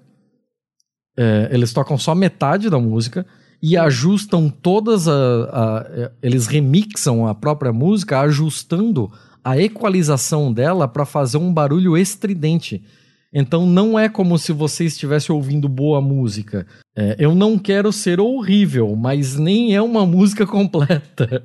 é, 1.16 1.48
eles 1.50 1.72
tocam 1.72 1.96
só 1.96 2.14
metade 2.14 2.68
da 2.68 2.78
música 2.78 3.26
e 3.62 3.76
ajustam 3.76 4.50
todas 4.50 5.08
a, 5.08 5.12
a, 5.12 5.78
a, 5.78 6.10
eles 6.22 6.46
remixam 6.46 7.26
a 7.26 7.34
própria 7.34 7.72
música 7.72 8.20
ajustando 8.20 9.10
a 9.42 9.58
equalização 9.58 10.52
dela 10.52 10.86
para 10.86 11.06
fazer 11.06 11.38
um 11.38 11.52
barulho 11.52 11.96
estridente. 11.96 12.84
Então 13.32 13.66
não 13.66 13.98
é 13.98 14.08
como 14.08 14.38
se 14.38 14.52
você 14.52 14.84
estivesse 14.84 15.30
ouvindo 15.30 15.68
boa 15.68 16.00
música. 16.00 16.66
É, 16.96 17.16
eu 17.18 17.34
não 17.34 17.58
quero 17.58 17.92
ser 17.92 18.20
horrível, 18.20 18.96
mas 18.96 19.36
nem 19.36 19.74
é 19.74 19.82
uma 19.82 20.04
música 20.06 20.46
completa. 20.46 21.44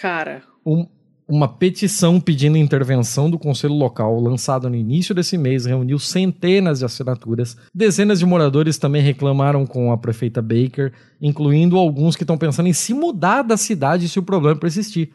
Cara. 0.00 0.42
Um, 0.66 0.86
uma 1.28 1.48
petição 1.48 2.20
pedindo 2.20 2.58
intervenção 2.58 3.30
do 3.30 3.38
Conselho 3.38 3.74
Local, 3.74 4.20
lançada 4.20 4.68
no 4.68 4.76
início 4.76 5.14
desse 5.14 5.38
mês, 5.38 5.64
reuniu 5.64 5.98
centenas 5.98 6.80
de 6.80 6.84
assinaturas. 6.84 7.56
Dezenas 7.74 8.18
de 8.18 8.26
moradores 8.26 8.76
também 8.76 9.00
reclamaram 9.00 9.64
com 9.64 9.92
a 9.92 9.98
prefeita 9.98 10.42
Baker, 10.42 10.92
incluindo 11.20 11.78
alguns 11.78 12.16
que 12.16 12.24
estão 12.24 12.36
pensando 12.36 12.68
em 12.68 12.72
se 12.72 12.92
mudar 12.92 13.42
da 13.42 13.56
cidade 13.56 14.08
se 14.08 14.18
o 14.18 14.22
problema 14.22 14.58
persistir. 14.58 15.10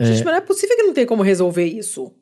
Gente, 0.00 0.20
é... 0.20 0.24
mas 0.24 0.32
não 0.32 0.34
é 0.34 0.40
possível 0.40 0.76
que 0.76 0.82
não 0.84 0.94
tenha 0.94 1.06
como 1.06 1.22
resolver 1.22 1.66
isso. 1.66 2.12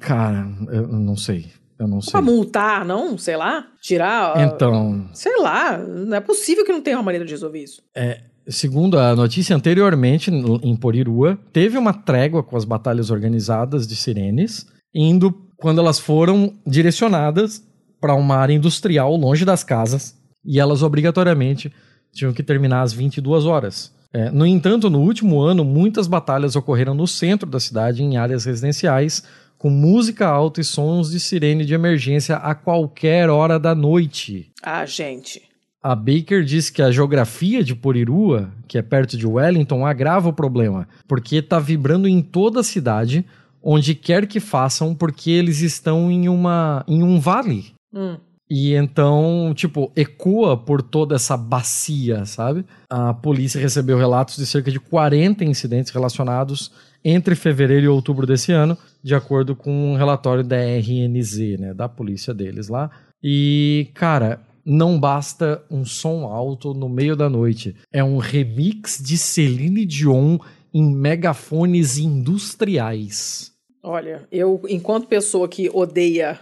Cara, 0.00 0.48
eu 0.72 0.88
não 0.88 1.16
sei. 1.16 1.46
Eu 1.80 1.88
não 1.88 2.02
sei. 2.02 2.12
Pra 2.12 2.20
multar, 2.20 2.84
não? 2.84 3.16
Sei 3.16 3.34
lá? 3.34 3.66
Tirar. 3.80 4.38
Então. 4.42 5.08
Sei 5.14 5.34
lá. 5.40 5.78
Não 5.78 6.14
é 6.14 6.20
possível 6.20 6.62
que 6.62 6.70
não 6.70 6.82
tenha 6.82 6.98
uma 6.98 7.02
maneira 7.02 7.24
de 7.24 7.30
resolver 7.30 7.62
isso. 7.62 7.82
É, 7.96 8.20
segundo 8.46 8.98
a 8.98 9.16
notícia 9.16 9.56
anteriormente, 9.56 10.30
em 10.30 10.76
Porirua, 10.76 11.38
teve 11.54 11.78
uma 11.78 11.94
trégua 11.94 12.42
com 12.42 12.54
as 12.54 12.66
batalhas 12.66 13.10
organizadas 13.10 13.86
de 13.86 13.96
sirenes, 13.96 14.66
indo 14.94 15.32
quando 15.56 15.80
elas 15.80 15.98
foram 15.98 16.52
direcionadas 16.66 17.62
para 17.98 18.14
uma 18.14 18.36
área 18.36 18.52
industrial 18.52 19.16
longe 19.16 19.46
das 19.46 19.64
casas, 19.64 20.14
e 20.44 20.60
elas 20.60 20.82
obrigatoriamente 20.82 21.72
tinham 22.12 22.32
que 22.32 22.42
terminar 22.42 22.82
às 22.82 22.92
22 22.92 23.46
horas. 23.46 23.90
É, 24.12 24.30
no 24.30 24.44
entanto, 24.44 24.90
no 24.90 25.00
último 25.00 25.40
ano, 25.40 25.64
muitas 25.64 26.08
batalhas 26.08 26.56
ocorreram 26.56 26.94
no 26.94 27.06
centro 27.06 27.48
da 27.48 27.60
cidade, 27.60 28.02
em 28.02 28.16
áreas 28.16 28.44
residenciais, 28.44 29.22
com 29.60 29.68
música 29.68 30.26
alta 30.26 30.62
e 30.62 30.64
sons 30.64 31.10
de 31.10 31.20
sirene 31.20 31.66
de 31.66 31.74
emergência 31.74 32.36
a 32.36 32.54
qualquer 32.54 33.28
hora 33.28 33.60
da 33.60 33.74
noite. 33.74 34.50
Ah, 34.62 34.86
gente. 34.86 35.42
A 35.82 35.94
Baker 35.94 36.42
diz 36.42 36.70
que 36.70 36.80
a 36.80 36.90
geografia 36.90 37.62
de 37.62 37.74
Porirua, 37.74 38.50
que 38.66 38.78
é 38.78 38.82
perto 38.82 39.18
de 39.18 39.26
Wellington, 39.26 39.84
agrava 39.84 40.30
o 40.30 40.32
problema, 40.32 40.88
porque 41.06 41.36
está 41.36 41.58
vibrando 41.58 42.08
em 42.08 42.22
toda 42.22 42.60
a 42.60 42.64
cidade, 42.64 43.22
onde 43.62 43.94
quer 43.94 44.26
que 44.26 44.40
façam, 44.40 44.94
porque 44.94 45.30
eles 45.30 45.60
estão 45.60 46.10
em, 46.10 46.26
uma, 46.26 46.82
em 46.88 47.02
um 47.02 47.20
vale. 47.20 47.74
Hum. 47.94 48.16
E 48.48 48.74
então, 48.74 49.52
tipo, 49.54 49.92
ecoa 49.94 50.56
por 50.56 50.80
toda 50.80 51.16
essa 51.16 51.36
bacia, 51.36 52.24
sabe? 52.24 52.64
A 52.88 53.12
polícia 53.12 53.60
recebeu 53.60 53.98
relatos 53.98 54.36
de 54.36 54.46
cerca 54.46 54.70
de 54.70 54.80
40 54.80 55.44
incidentes 55.44 55.92
relacionados 55.92 56.72
entre 57.04 57.34
fevereiro 57.34 57.84
e 57.84 57.88
outubro 57.88 58.26
desse 58.26 58.52
ano, 58.52 58.76
de 59.02 59.14
acordo 59.14 59.56
com 59.56 59.92
um 59.92 59.96
relatório 59.96 60.44
da 60.44 60.56
RNZ, 60.56 61.58
né, 61.58 61.74
da 61.74 61.88
polícia 61.88 62.34
deles 62.34 62.68
lá. 62.68 62.90
E, 63.22 63.88
cara, 63.94 64.40
não 64.64 64.98
basta 64.98 65.62
um 65.70 65.84
som 65.84 66.24
alto 66.24 66.74
no 66.74 66.88
meio 66.88 67.16
da 67.16 67.28
noite. 67.28 67.74
É 67.92 68.04
um 68.04 68.18
remix 68.18 68.98
de 69.02 69.16
Celine 69.16 69.84
Dion 69.84 70.38
em 70.72 70.94
megafones 70.94 71.98
industriais. 71.98 73.52
Olha, 73.82 74.26
eu, 74.30 74.60
enquanto 74.68 75.08
pessoa 75.08 75.48
que 75.48 75.70
odeia 75.72 76.38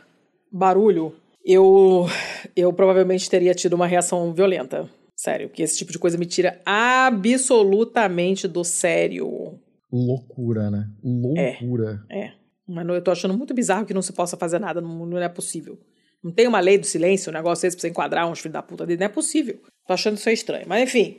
barulho, 0.50 1.14
eu, 1.44 2.06
eu 2.54 2.72
provavelmente 2.72 3.30
teria 3.30 3.54
tido 3.54 3.74
uma 3.74 3.86
reação 3.86 4.32
violenta. 4.34 4.88
Sério, 5.16 5.48
porque 5.48 5.62
esse 5.62 5.78
tipo 5.78 5.90
de 5.90 5.98
coisa 5.98 6.18
me 6.18 6.26
tira 6.26 6.60
absolutamente 6.64 8.46
do 8.46 8.62
sério. 8.62 9.58
Loucura, 9.92 10.70
né? 10.70 10.88
Loucura. 11.02 12.04
É. 12.08 12.20
é. 12.20 12.32
Mas 12.66 12.86
eu 12.86 13.02
tô 13.02 13.10
achando 13.10 13.36
muito 13.36 13.54
bizarro 13.54 13.86
que 13.86 13.94
não 13.94 14.02
se 14.02 14.12
possa 14.12 14.36
fazer 14.36 14.58
nada, 14.58 14.80
não, 14.80 15.06
não 15.06 15.18
é 15.18 15.28
possível. 15.28 15.78
Não 16.22 16.30
tem 16.32 16.46
uma 16.46 16.60
lei 16.60 16.76
do 16.76 16.86
silêncio, 16.86 17.30
um 17.30 17.34
negócio 17.34 17.62
desse 17.62 17.76
pra 17.76 17.82
você 17.82 17.88
enquadrar 17.88 18.28
uns 18.28 18.40
filhos 18.40 18.52
da 18.52 18.62
puta 18.62 18.84
dele, 18.84 18.98
não 18.98 19.06
é 19.06 19.08
possível. 19.08 19.60
Tô 19.86 19.94
achando 19.94 20.16
isso 20.16 20.28
aí 20.28 20.34
estranho. 20.34 20.66
Mas 20.68 20.82
enfim, 20.82 21.18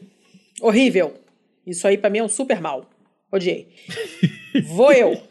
horrível. 0.62 1.14
Isso 1.66 1.88
aí 1.88 1.98
pra 1.98 2.10
mim 2.10 2.20
é 2.20 2.24
um 2.24 2.30
super 2.30 2.62
mal. 2.62 2.86
Odiei. 3.32 3.70
Vou 4.76 4.92
eu. 4.92 5.22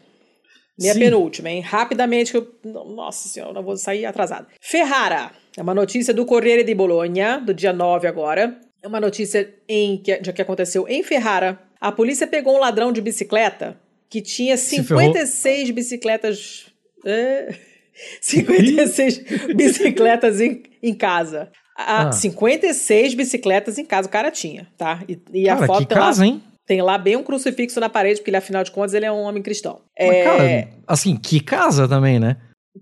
Minha 0.77 0.93
Sim. 0.93 0.99
penúltima, 0.99 1.49
hein? 1.49 1.61
Rapidamente, 1.61 2.31
que 2.31 2.37
eu. 2.37 2.55
Nossa 2.63 3.27
senhora, 3.27 3.51
não 3.51 3.61
vou 3.61 3.75
sair 3.75 4.05
atrasado. 4.05 4.47
Ferrara. 4.61 5.31
É 5.57 5.61
uma 5.61 5.75
notícia 5.75 6.13
do 6.13 6.25
Corriere 6.25 6.63
di 6.63 6.73
Bologna, 6.73 7.37
do 7.37 7.53
dia 7.53 7.73
9 7.73 8.07
agora. 8.07 8.57
É 8.81 8.87
uma 8.87 9.01
notícia 9.01 9.53
em 9.67 9.97
que, 9.97 10.17
de 10.19 10.31
que 10.31 10.41
aconteceu 10.41 10.87
em 10.87 11.03
Ferrara. 11.03 11.59
A 11.79 11.91
polícia 11.91 12.27
pegou 12.27 12.55
um 12.55 12.59
ladrão 12.59 12.91
de 12.91 13.01
bicicleta 13.01 13.79
que 14.09 14.21
tinha 14.21 14.57
56 14.57 15.71
bicicletas. 15.71 16.65
É, 17.05 17.55
56 18.19 19.53
bicicletas 19.55 20.41
em, 20.41 20.63
em 20.81 20.93
casa. 20.93 21.51
Ah, 21.77 22.07
ah. 22.07 22.11
56 22.11 23.13
bicicletas 23.13 23.77
em 23.77 23.85
casa 23.85 24.07
o 24.07 24.11
cara 24.11 24.29
tinha, 24.29 24.67
tá? 24.77 25.01
E, 25.07 25.17
e 25.33 25.45
cara, 25.45 25.63
a 25.63 25.67
foto 25.67 25.87
que 25.87 25.93
casa, 25.93 26.23
lá, 26.23 26.27
hein? 26.27 26.43
Tem 26.65 26.81
lá 26.81 26.97
bem 26.97 27.15
um 27.15 27.23
crucifixo 27.23 27.79
na 27.79 27.89
parede, 27.89 28.19
porque 28.19 28.29
ele, 28.29 28.37
afinal 28.37 28.63
de 28.63 28.71
contas, 28.71 28.93
ele 28.93 29.05
é 29.05 29.11
um 29.11 29.21
homem 29.21 29.41
cristão. 29.41 29.81
Mas, 29.97 30.09
é... 30.09 30.23
cara, 30.23 30.69
assim, 30.85 31.15
que 31.15 31.39
casa 31.39 31.87
também, 31.87 32.19
né? 32.19 32.35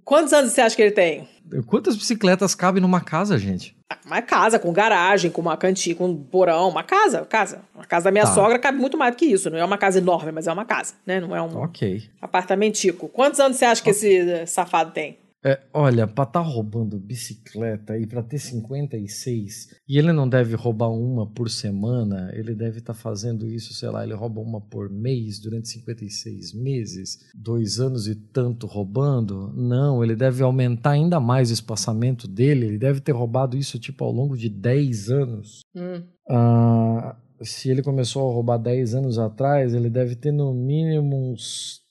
Quantos 0.03 0.33
anos 0.33 0.51
você 0.51 0.61
acha 0.61 0.75
que 0.75 0.81
ele 0.81 0.91
tem? 0.91 1.27
Quantas 1.67 1.95
bicicletas 1.95 2.55
cabem 2.55 2.81
numa 2.81 2.99
casa, 2.99 3.37
gente? 3.37 3.76
Uma 4.05 4.21
casa, 4.21 4.59
com 4.59 4.71
garagem, 4.71 5.31
com 5.31 5.41
uma 5.41 5.55
cantina, 5.55 5.95
com 5.95 6.07
um 6.07 6.15
porão, 6.15 6.67
uma 6.67 6.83
casa, 6.83 7.25
casa. 7.25 7.61
Uma 7.73 7.85
casa 7.85 8.05
da 8.05 8.11
minha 8.11 8.25
tá. 8.25 8.33
sogra 8.33 8.59
cabe 8.59 8.77
muito 8.77 8.97
mais 8.97 9.13
do 9.13 9.17
que 9.17 9.25
isso. 9.25 9.49
Não 9.49 9.57
é 9.57 9.63
uma 9.63 9.77
casa 9.77 9.99
enorme, 9.99 10.31
mas 10.31 10.47
é 10.47 10.51
uma 10.51 10.65
casa, 10.65 10.93
né? 11.05 11.21
Não 11.21 11.35
é 11.35 11.41
um 11.41 11.63
okay. 11.63 12.03
apartamentico. 12.21 13.07
Quantos 13.07 13.39
anos 13.39 13.57
você 13.57 13.65
acha 13.65 13.81
que 13.81 13.89
esse 13.89 14.45
safado 14.45 14.91
tem? 14.91 15.17
É, 15.45 15.59
olha, 15.71 16.07
pra 16.07 16.25
tá 16.25 16.39
roubando 16.39 16.99
bicicleta 16.99 17.97
e 17.97 18.07
pra 18.07 18.23
ter 18.23 18.39
56, 18.39 19.67
e 19.87 19.97
ele 19.97 20.11
não 20.11 20.27
deve 20.27 20.55
roubar 20.55 20.89
uma 20.89 21.27
por 21.27 21.49
semana, 21.49 22.31
ele 22.33 22.55
deve 22.55 22.79
estar 22.79 22.93
tá 22.93 22.99
fazendo 22.99 23.47
isso, 23.47 23.73
sei 23.73 23.89
lá, 23.89 24.03
ele 24.03 24.15
rouba 24.15 24.41
uma 24.41 24.59
por 24.59 24.89
mês 24.89 25.39
durante 25.39 25.69
56 25.69 26.53
meses, 26.53 27.19
dois 27.35 27.79
anos 27.79 28.07
e 28.07 28.15
tanto 28.15 28.65
roubando. 28.65 29.53
Não, 29.55 30.03
ele 30.03 30.15
deve 30.15 30.41
aumentar 30.43 30.91
ainda 30.91 31.19
mais 31.19 31.51
o 31.51 31.53
espaçamento 31.53 32.27
dele, 32.27 32.65
ele 32.65 32.77
deve 32.79 32.99
ter 32.99 33.11
roubado 33.11 33.55
isso 33.55 33.79
tipo 33.79 34.03
ao 34.03 34.11
longo 34.11 34.35
de 34.35 34.49
10 34.49 35.09
anos. 35.11 35.59
Hum. 35.75 36.03
Ah, 36.29 37.15
se 37.41 37.69
ele 37.69 37.83
começou 37.83 38.27
a 38.27 38.33
roubar 38.33 38.57
10 38.57 38.95
anos 38.95 39.19
atrás, 39.19 39.73
ele 39.73 39.89
deve 39.89 40.15
ter 40.15 40.31
no 40.31 40.51
mínimo 40.53 41.31
uns 41.31 41.81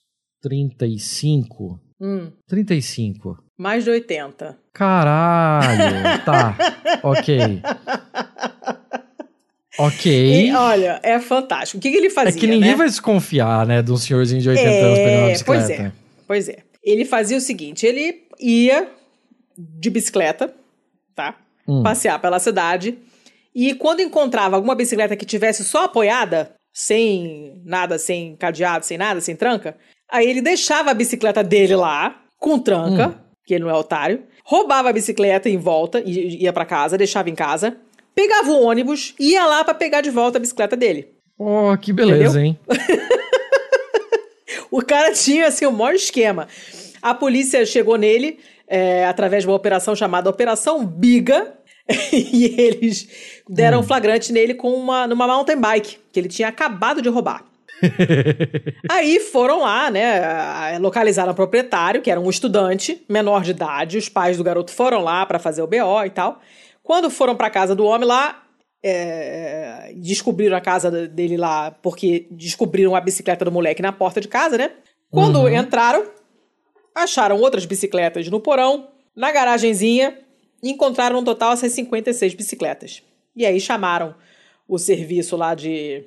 35. 0.41 1.86
Hum. 1.99 2.31
35. 2.47 3.37
Mais 3.57 3.83
de 3.83 3.89
80. 3.89 4.57
Caralho, 4.73 6.23
tá. 6.23 6.55
ok. 7.03 7.61
Ok. 9.79 10.47
E, 10.47 10.53
olha, 10.53 10.99
é 11.03 11.19
fantástico. 11.19 11.77
O 11.77 11.81
que, 11.81 11.91
que 11.91 11.97
ele 11.97 12.09
fazia? 12.09 12.37
É 12.37 12.39
que 12.39 12.47
ninguém 12.47 12.71
né? 12.71 12.75
vai 12.75 12.87
desconfiar, 12.87 13.65
né, 13.65 13.81
de 13.81 13.91
um 13.91 13.97
senhorzinho 13.97 14.41
de 14.41 14.49
80 14.49 14.67
é, 14.67 14.81
anos 14.81 14.97
pegando 14.97 15.19
uma 15.19 15.29
bicicleta. 15.29 15.67
Pois 15.67 15.79
é, 15.79 15.91
pois 16.27 16.49
é. 16.49 16.57
Ele 16.83 17.05
fazia 17.05 17.37
o 17.37 17.41
seguinte: 17.41 17.85
ele 17.85 18.27
ia 18.39 18.89
de 19.57 19.89
bicicleta, 19.89 20.53
tá? 21.15 21.35
Hum. 21.67 21.83
Passear 21.83 22.19
pela 22.19 22.39
cidade. 22.39 22.97
E 23.53 23.73
quando 23.73 24.01
encontrava 24.01 24.55
alguma 24.55 24.75
bicicleta 24.75 25.15
que 25.15 25.25
tivesse 25.25 25.63
só 25.63 25.85
apoiada, 25.85 26.53
sem 26.71 27.59
nada, 27.65 27.97
sem 27.97 28.35
cadeado, 28.35 28.85
sem 28.85 28.99
nada, 28.99 29.19
sem 29.19 29.35
tranca, 29.35 29.75
Aí 30.09 30.29
ele 30.29 30.41
deixava 30.41 30.91
a 30.91 30.93
bicicleta 30.93 31.43
dele 31.43 31.75
lá, 31.75 32.21
com 32.39 32.59
tranca, 32.59 33.09
hum. 33.09 33.13
que 33.45 33.53
ele 33.53 33.63
não 33.63 33.71
é 33.71 33.73
otário, 33.73 34.23
roubava 34.43 34.89
a 34.89 34.93
bicicleta 34.93 35.49
em 35.49 35.57
volta, 35.57 36.01
ia 36.05 36.53
para 36.53 36.65
casa, 36.65 36.97
deixava 36.97 37.29
em 37.29 37.35
casa, 37.35 37.77
pegava 38.15 38.51
o 38.51 38.63
ônibus 38.63 39.13
e 39.19 39.31
ia 39.31 39.45
lá 39.45 39.63
para 39.63 39.73
pegar 39.73 40.01
de 40.01 40.09
volta 40.09 40.37
a 40.37 40.41
bicicleta 40.41 40.75
dele. 40.75 41.09
Oh, 41.37 41.77
que 41.77 41.93
beleza, 41.93 42.41
Entendeu? 42.41 42.41
hein? 42.41 42.59
o 44.71 44.81
cara 44.81 45.11
tinha, 45.11 45.47
assim, 45.47 45.65
o 45.65 45.71
maior 45.71 45.93
esquema. 45.93 46.47
A 47.01 47.13
polícia 47.13 47.63
chegou 47.65 47.95
nele 47.95 48.39
é, 48.67 49.05
através 49.05 49.43
de 49.43 49.49
uma 49.49 49.55
operação 49.55 49.95
chamada 49.95 50.29
Operação 50.29 50.85
Biga, 50.85 51.53
e 52.11 52.59
eles 52.59 53.07
deram 53.47 53.79
hum. 53.79 53.83
flagrante 53.83 54.33
nele 54.33 54.53
com 54.53 54.73
uma, 54.73 55.07
numa 55.07 55.27
mountain 55.27 55.59
bike, 55.59 55.97
que 56.11 56.19
ele 56.19 56.27
tinha 56.27 56.47
acabado 56.47 57.01
de 57.01 57.09
roubar. 57.09 57.45
Aí 58.89 59.19
foram 59.19 59.61
lá, 59.61 59.89
né? 59.89 60.77
Localizaram 60.79 61.31
o 61.31 61.35
proprietário, 61.35 62.01
que 62.01 62.11
era 62.11 62.19
um 62.19 62.29
estudante 62.29 63.03
menor 63.07 63.43
de 63.43 63.51
idade. 63.51 63.97
Os 63.97 64.09
pais 64.09 64.37
do 64.37 64.43
garoto 64.43 64.71
foram 64.71 65.01
lá 65.01 65.25
para 65.25 65.39
fazer 65.39 65.61
o 65.61 65.67
BO 65.67 66.05
e 66.05 66.09
tal. 66.09 66.41
Quando 66.83 67.09
foram 67.09 67.35
para 67.35 67.49
casa 67.49 67.75
do 67.75 67.85
homem 67.85 68.07
lá, 68.07 68.43
é, 68.83 69.93
descobriram 69.95 70.55
a 70.55 70.61
casa 70.61 70.89
dele 71.07 71.37
lá, 71.37 71.71
porque 71.71 72.27
descobriram 72.31 72.95
a 72.95 73.01
bicicleta 73.01 73.43
do 73.43 73.51
moleque 73.51 73.81
na 73.81 73.91
porta 73.91 74.21
de 74.21 74.27
casa, 74.27 74.57
né? 74.57 74.71
Quando 75.11 75.39
uhum. 75.39 75.49
entraram, 75.49 76.05
acharam 76.95 77.37
outras 77.37 77.65
bicicletas 77.65 78.29
no 78.29 78.39
porão, 78.39 78.87
na 79.15 79.31
garagenzinha, 79.31 80.17
e 80.61 80.69
encontraram 80.69 81.19
um 81.19 81.23
total 81.23 81.55
de 81.55 81.69
56 81.69 82.33
bicicletas. 82.33 83.03
E 83.35 83.45
aí 83.45 83.59
chamaram 83.59 84.15
o 84.67 84.77
serviço 84.77 85.35
lá 85.35 85.53
de 85.53 86.05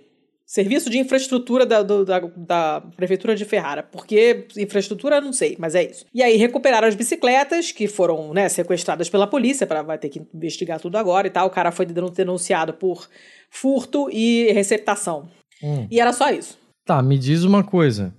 Serviço 0.50 0.90
de 0.90 0.98
infraestrutura 0.98 1.64
da, 1.64 1.80
do, 1.80 2.04
da, 2.04 2.18
da, 2.18 2.80
Prefeitura 2.96 3.36
de 3.36 3.44
Ferrara. 3.44 3.84
Porque 3.84 4.48
infraestrutura, 4.56 5.20
não 5.20 5.32
sei, 5.32 5.54
mas 5.60 5.76
é 5.76 5.84
isso. 5.84 6.04
E 6.12 6.24
aí 6.24 6.36
recuperaram 6.36 6.88
as 6.88 6.96
bicicletas, 6.96 7.70
que 7.70 7.86
foram 7.86 8.34
né, 8.34 8.48
sequestradas 8.48 9.08
pela 9.08 9.28
polícia, 9.28 9.64
para 9.64 9.80
vai 9.80 9.96
ter 9.96 10.08
que 10.08 10.20
investigar 10.34 10.80
tudo 10.80 10.98
agora 10.98 11.28
e 11.28 11.30
tal. 11.30 11.46
O 11.46 11.50
cara 11.50 11.70
foi 11.70 11.86
denunciado 11.86 12.72
por 12.72 13.08
furto 13.48 14.10
e 14.10 14.50
receptação. 14.50 15.28
Hum. 15.62 15.86
E 15.88 16.00
era 16.00 16.12
só 16.12 16.32
isso. 16.32 16.58
Tá, 16.84 17.00
me 17.00 17.16
diz 17.16 17.44
uma 17.44 17.62
coisa. 17.62 18.12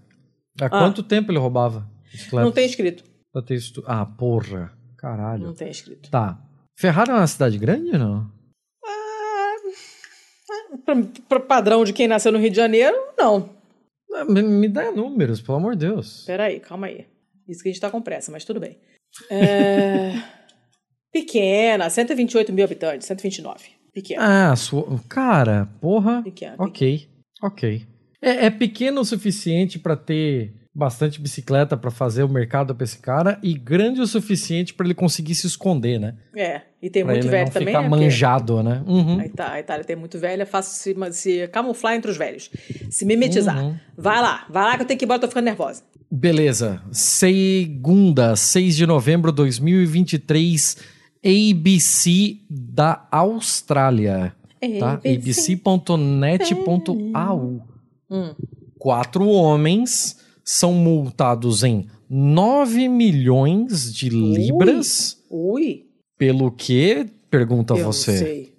Há 0.62 0.68
ah. 0.68 0.70
quanto 0.70 1.04
tempo 1.04 1.34
ele 1.34 1.40
roubava? 1.40 1.86
Bicicletas? 2.14 2.46
Não 2.46 2.54
tem 2.54 2.66
escrito. 2.66 3.04
Não 3.36 3.42
tem 3.42 3.58
estu... 3.58 3.84
Ah, 3.86 4.06
porra. 4.06 4.72
Caralho. 4.98 5.48
Não 5.48 5.54
tem 5.54 5.70
escrito. 5.70 6.10
Tá. 6.10 6.42
Ferrara 6.78 7.12
é 7.12 7.16
uma 7.18 7.28
cidade 7.28 7.58
grande 7.58 7.92
ou 7.92 8.00
não? 8.00 8.41
Para 11.28 11.40
padrão 11.40 11.84
de 11.84 11.94
quem 11.94 12.08
nasceu 12.08 12.32
no 12.32 12.40
Rio 12.40 12.50
de 12.50 12.56
Janeiro, 12.56 12.96
não. 13.18 13.50
Ah, 14.14 14.26
me, 14.26 14.42
me 14.42 14.68
dá 14.68 14.92
números, 14.92 15.42
pelo 15.42 15.58
amor 15.58 15.76
de 15.76 15.88
Deus. 15.88 16.24
Peraí, 16.26 16.60
calma 16.60 16.88
aí. 16.88 17.06
Isso 17.48 17.62
que 17.62 17.70
a 17.70 17.72
gente 17.72 17.82
tá 17.82 17.90
com 17.90 18.02
pressa, 18.02 18.32
mas 18.32 18.46
tudo 18.46 18.60
bem. 18.60 18.78
É... 19.30 20.14
Pequena, 21.12 21.90
128 21.90 22.54
mil 22.54 22.64
habitantes, 22.64 23.08
129. 23.08 23.66
Pequena. 23.94 24.52
Ah, 24.52 24.56
sua... 24.56 25.00
cara, 25.10 25.68
porra. 25.82 26.22
Pequena. 26.24 26.56
Ok, 26.58 27.00
pequena. 27.00 27.12
ok. 27.44 27.88
É, 28.22 28.46
é 28.46 28.50
pequeno 28.50 29.02
o 29.02 29.06
suficiente 29.06 29.80
para 29.80 29.98
ter 29.98 30.54
bastante 30.74 31.20
bicicleta 31.20 31.76
para 31.76 31.92
fazer 31.92 32.24
o 32.24 32.30
mercado 32.30 32.74
para 32.74 32.86
esse 32.86 32.98
cara 32.98 33.38
e 33.44 33.54
grande 33.54 34.00
o 34.00 34.08
suficiente 34.08 34.74
para 34.74 34.88
ele 34.88 34.94
conseguir 34.94 35.36
se 35.36 35.46
esconder, 35.46 36.00
né? 36.00 36.16
É, 36.34 36.62
e 36.82 36.90
tem 36.90 37.04
pra 37.04 37.14
muito 37.14 37.28
velho 37.28 37.46
não 37.46 37.52
também. 37.52 37.68
Ficar 37.68 37.82
né? 37.82 37.90
manjado, 37.90 38.54
Porque... 38.56 38.70
né? 38.70 38.84
Uhum. 38.88 39.20
A, 39.20 39.26
Itália, 39.26 39.54
a 39.54 39.60
Itália 39.60 39.84
tem 39.84 39.98
muito 39.98 40.18
velho, 40.18 40.42
é 40.42 40.46
fácil 40.46 40.96
se, 40.96 40.96
se 41.14 41.48
camuflar 41.50 41.96
entre 41.96 42.10
os 42.10 42.18
velhos, 42.18 42.50
se 42.90 43.06
mimetizar. 43.06 43.62
Uhum. 43.62 43.76
Vai 43.98 44.22
lá, 44.22 44.46
vai 44.50 44.64
lá 44.64 44.78
que 44.78 44.84
eu 44.84 44.88
tenho 44.88 44.98
que 44.98 45.04
ir 45.04 45.08
embora, 45.08 45.20
tô 45.20 45.28
ficando 45.28 45.46
nervosa. 45.46 45.84
Beleza. 46.10 46.82
Segunda, 46.92 48.36
6 48.36 48.76
de 48.76 48.86
novembro 48.86 49.32
de 49.32 49.38
2023, 49.38 50.78
ABC 51.24 52.38
da 52.50 53.08
Austrália. 53.12 54.34
Tá? 54.80 54.94
abc.net.au. 54.94 55.98
Hum. 58.10 58.36
Quatro 58.78 59.28
homens 59.28 60.21
são 60.44 60.74
multados 60.74 61.64
em 61.64 61.88
9 62.10 62.88
milhões 62.88 63.94
de 63.94 64.10
libras. 64.10 65.18
Ui. 65.30 65.62
Ui. 65.64 65.86
Pelo 66.18 66.52
que? 66.52 67.06
Pergunta 67.30 67.74
Eu 67.74 67.86
você. 67.86 68.18
sei. 68.18 68.54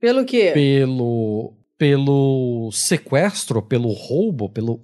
Pelo 0.00 0.24
quê? 0.24 0.50
Pelo 0.54 1.54
pelo 1.82 2.70
sequestro, 2.72 3.60
pelo 3.60 3.88
roubo, 3.88 4.48
pelo 4.48 4.80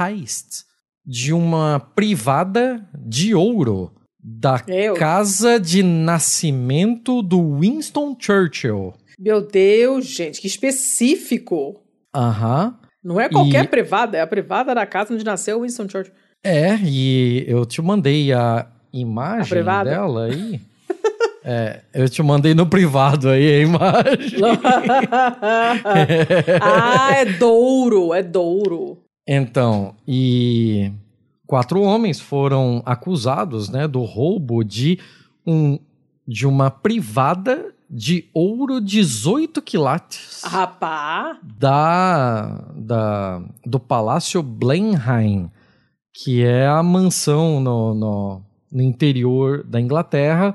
heist 0.00 0.64
de 1.06 1.32
uma 1.32 1.78
privada 1.94 2.84
de 2.98 3.32
ouro 3.32 3.92
da 4.18 4.60
Eu. 4.66 4.94
casa 4.94 5.60
de 5.60 5.84
nascimento 5.84 7.22
do 7.22 7.58
Winston 7.60 8.16
Churchill. 8.18 8.92
Meu 9.18 9.40
Deus, 9.46 10.06
gente, 10.06 10.40
que 10.40 10.48
específico. 10.48 11.80
Aham. 12.12 12.76
Não 13.02 13.20
é 13.20 13.28
qualquer 13.28 13.64
e... 13.64 13.68
privada, 13.68 14.16
é 14.16 14.20
a 14.20 14.26
privada 14.26 14.74
da 14.74 14.86
casa 14.86 15.12
onde 15.12 15.24
nasceu 15.24 15.58
o 15.58 15.62
Winston 15.62 15.88
Churchill. 15.88 16.14
É, 16.44 16.76
e 16.76 17.44
eu 17.48 17.64
te 17.64 17.80
mandei 17.80 18.32
a 18.32 18.66
imagem 18.92 19.66
a 19.66 19.84
dela 19.84 20.26
aí. 20.26 20.60
É, 21.44 21.80
eu 21.92 22.08
te 22.08 22.22
mandei 22.22 22.54
no 22.54 22.68
privado 22.68 23.28
aí 23.28 23.44
a 23.44 23.58
imagem. 23.58 24.38
ah, 26.62 27.10
é 27.16 27.24
Douro, 27.24 28.14
é 28.14 28.22
Douro. 28.22 29.02
Então, 29.26 29.96
e 30.06 30.92
quatro 31.44 31.82
homens 31.82 32.20
foram 32.20 32.80
acusados, 32.86 33.68
né, 33.68 33.88
do 33.88 34.02
roubo 34.02 34.62
de 34.62 35.00
um 35.44 35.80
de 36.26 36.46
uma 36.46 36.70
privada 36.70 37.74
de 37.92 38.24
ouro 38.32 38.80
18 38.80 39.60
quilates. 39.60 40.42
Rapá! 40.44 41.38
Da, 41.42 42.72
da, 42.74 43.44
do 43.66 43.78
Palácio 43.78 44.42
Blenheim, 44.42 45.50
que 46.14 46.42
é 46.42 46.66
a 46.66 46.82
mansão 46.82 47.60
no, 47.60 47.92
no, 47.94 48.42
no 48.72 48.82
interior 48.82 49.62
da 49.62 49.78
Inglaterra, 49.78 50.54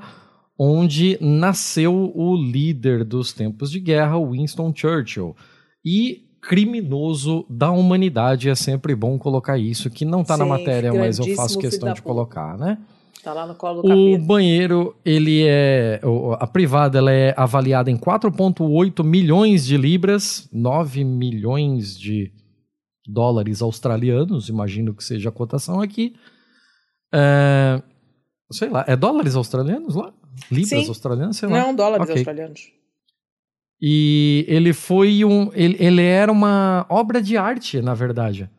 onde 0.58 1.16
nasceu 1.20 2.12
o 2.12 2.34
líder 2.34 3.04
dos 3.04 3.32
tempos 3.32 3.70
de 3.70 3.78
guerra, 3.78 4.18
Winston 4.18 4.72
Churchill. 4.74 5.36
E 5.84 6.24
criminoso 6.40 7.46
da 7.48 7.70
humanidade, 7.70 8.48
é 8.48 8.54
sempre 8.54 8.96
bom 8.96 9.16
colocar 9.16 9.58
isso, 9.58 9.90
que 9.90 10.04
não 10.04 10.22
está 10.22 10.36
na 10.36 10.46
matéria, 10.46 10.92
mas 10.92 11.18
eu 11.20 11.34
faço 11.36 11.58
questão 11.58 11.92
de 11.92 12.02
colocar, 12.02 12.58
né? 12.58 12.78
Tá 13.22 13.32
lá 13.34 13.46
no 13.46 13.54
colo 13.54 13.82
do 13.82 13.92
O 13.92 14.18
banheiro, 14.18 14.96
ele 15.04 15.44
é. 15.46 16.00
A 16.38 16.46
privada 16.46 16.98
ela 16.98 17.10
é 17.10 17.34
avaliada 17.36 17.90
em 17.90 17.96
4,8 17.96 19.04
milhões 19.04 19.66
de 19.66 19.76
libras, 19.76 20.48
9 20.52 21.02
milhões 21.04 21.98
de 21.98 22.32
dólares 23.06 23.62
australianos, 23.62 24.48
imagino 24.48 24.94
que 24.94 25.02
seja 25.02 25.30
a 25.30 25.32
cotação 25.32 25.80
aqui. 25.80 26.14
É, 27.12 27.82
sei 28.52 28.68
lá, 28.68 28.84
é 28.86 28.94
dólares 28.94 29.34
australianos 29.34 29.94
lá? 29.94 30.12
Libras 30.50 30.84
Sim. 30.84 30.88
australianas? 30.88 31.36
Sei 31.36 31.48
lá. 31.48 31.58
Não, 31.58 31.74
dólares 31.74 32.04
okay. 32.04 32.16
australianos. 32.16 32.72
E 33.80 34.44
ele 34.48 34.72
foi 34.72 35.24
um. 35.24 35.50
Ele, 35.54 35.76
ele 35.80 36.02
era 36.02 36.30
uma 36.30 36.86
obra 36.88 37.22
de 37.22 37.36
arte, 37.36 37.80
na 37.80 37.94
verdade. 37.94 38.50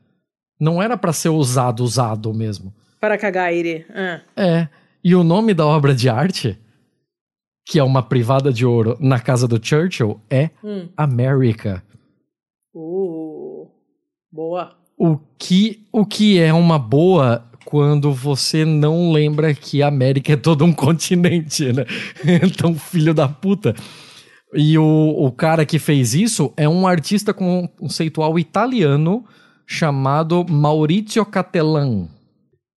Não 0.59 0.81
era 0.81 0.97
para 0.97 1.13
ser 1.13 1.29
usado, 1.29 1.83
usado 1.83 2.33
mesmo. 2.33 2.73
Para 2.99 3.17
cagar 3.17 3.53
ele. 3.53 3.85
Ah. 3.93 4.21
É. 4.35 4.67
E 5.03 5.15
o 5.15 5.23
nome 5.23 5.53
da 5.53 5.65
obra 5.65 5.95
de 5.95 6.09
arte, 6.09 6.57
que 7.65 7.79
é 7.79 7.83
uma 7.83 8.03
privada 8.03 8.51
de 8.51 8.65
ouro 8.65 8.97
na 8.99 9.19
casa 9.19 9.47
do 9.47 9.63
Churchill, 9.63 10.19
é 10.29 10.49
hum. 10.63 10.89
América. 10.97 11.83
Uh, 12.73 13.69
boa. 14.31 14.75
O 14.97 15.17
que, 15.37 15.85
o 15.91 16.05
que 16.05 16.39
é 16.39 16.51
uma 16.51 16.77
boa 16.77 17.45
quando 17.63 18.11
você 18.11 18.65
não 18.65 19.11
lembra 19.11 19.53
que 19.53 19.83
a 19.83 19.87
América 19.87 20.33
é 20.33 20.35
todo 20.35 20.65
um 20.65 20.73
continente, 20.73 21.71
né? 21.71 21.85
então, 22.43 22.73
filho 22.75 23.13
da 23.13 23.27
puta. 23.29 23.75
E 24.53 24.77
o, 24.77 25.15
o 25.17 25.31
cara 25.31 25.65
que 25.65 25.77
fez 25.77 26.15
isso 26.15 26.51
é 26.57 26.67
um 26.67 26.87
artista 26.87 27.33
conceitual 27.33 28.39
italiano 28.39 29.23
chamado 29.67 30.43
Maurizio 30.49 31.23
Cattelan. 31.23 32.07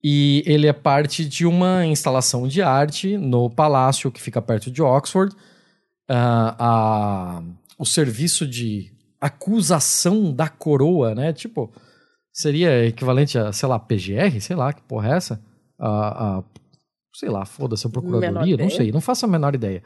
E 0.05 0.43
ele 0.47 0.67
é 0.67 0.73
parte 0.73 1.25
de 1.25 1.47
uma 1.47 1.87
instalação 1.87 2.49
de 2.49 2.61
arte 2.61 3.17
no 3.17 3.49
palácio 3.49 4.11
que 4.11 4.21
fica 4.21 4.43
perto 4.43 4.71
de 4.71 4.83
Oxford. 4.83 5.33
Uh, 6.11 6.55
a, 6.59 7.43
o 7.79 7.87
serviço 7.87 8.47
de 8.47 8.91
acusação 9.21 10.33
da 10.33 10.49
coroa, 10.49 11.15
né? 11.15 11.33
Tipo, 11.33 11.73
seria 12.33 12.85
equivalente 12.87 13.39
a, 13.39 13.53
sei 13.53 13.69
lá, 13.69 13.79
PGR? 13.79 14.41
Sei 14.41 14.57
lá, 14.57 14.73
que 14.73 14.83
porra 14.83 15.13
é 15.13 15.17
essa? 15.17 15.41
A, 15.79 16.39
a 16.39 16.45
sei 17.15 17.29
lá, 17.29 17.45
foda-se, 17.45 17.87
a 17.87 17.91
procuradoria? 17.91 18.57
Não 18.57 18.71
sei, 18.71 18.91
não 18.91 19.01
faço 19.01 19.25
a 19.25 19.29
menor 19.29 19.55
ideia. 19.55 19.83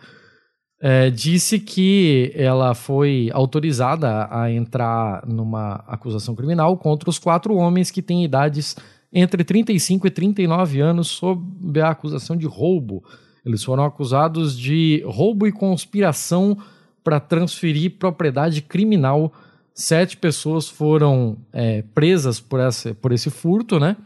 É, 0.81 1.11
disse 1.11 1.59
que 1.59 2.33
ela 2.35 2.75
foi 2.75 3.31
autorizada 3.33 4.29
a 4.31 4.51
entrar 4.51 5.27
numa 5.27 5.77
acusação 5.87 6.35
criminal 6.35 6.77
contra 6.77 7.09
os 7.09 7.19
quatro 7.19 7.55
homens 7.57 7.91
que 7.91 8.03
têm 8.03 8.25
idades 8.25 8.77
entre 9.19 9.43
35 9.43 10.07
e 10.07 10.11
39 10.11 10.79
anos 10.79 11.09
sob 11.09 11.81
a 11.81 11.89
acusação 11.89 12.37
de 12.37 12.47
roubo. 12.47 13.03
Eles 13.47 13.65
foram 13.65 13.83
acusados 13.83 14.55
de 14.55 15.03
roubo 15.07 15.47
e 15.47 15.53
conspiração 15.53 16.59
para 17.03 17.19
transferir 17.19 17.97
propriedade 17.99 18.61
criminal. 18.61 19.33
Sete 19.75 20.19
pessoas 20.19 20.69
foram 20.69 21.39
é, 21.51 21.81
presas 21.95 22.39
por, 22.39 22.61
essa, 22.61 22.95
por 22.95 23.11
esse 23.11 23.31
furto, 23.31 23.81
né? 23.81 23.97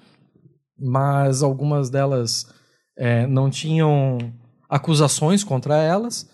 Mas 0.78 1.42
algumas 1.42 1.90
delas 1.90 2.46
é, 2.96 3.26
não 3.26 3.50
tinham 3.50 4.16
acusações 4.68 5.42
contra 5.42 5.76
elas. 5.82 6.30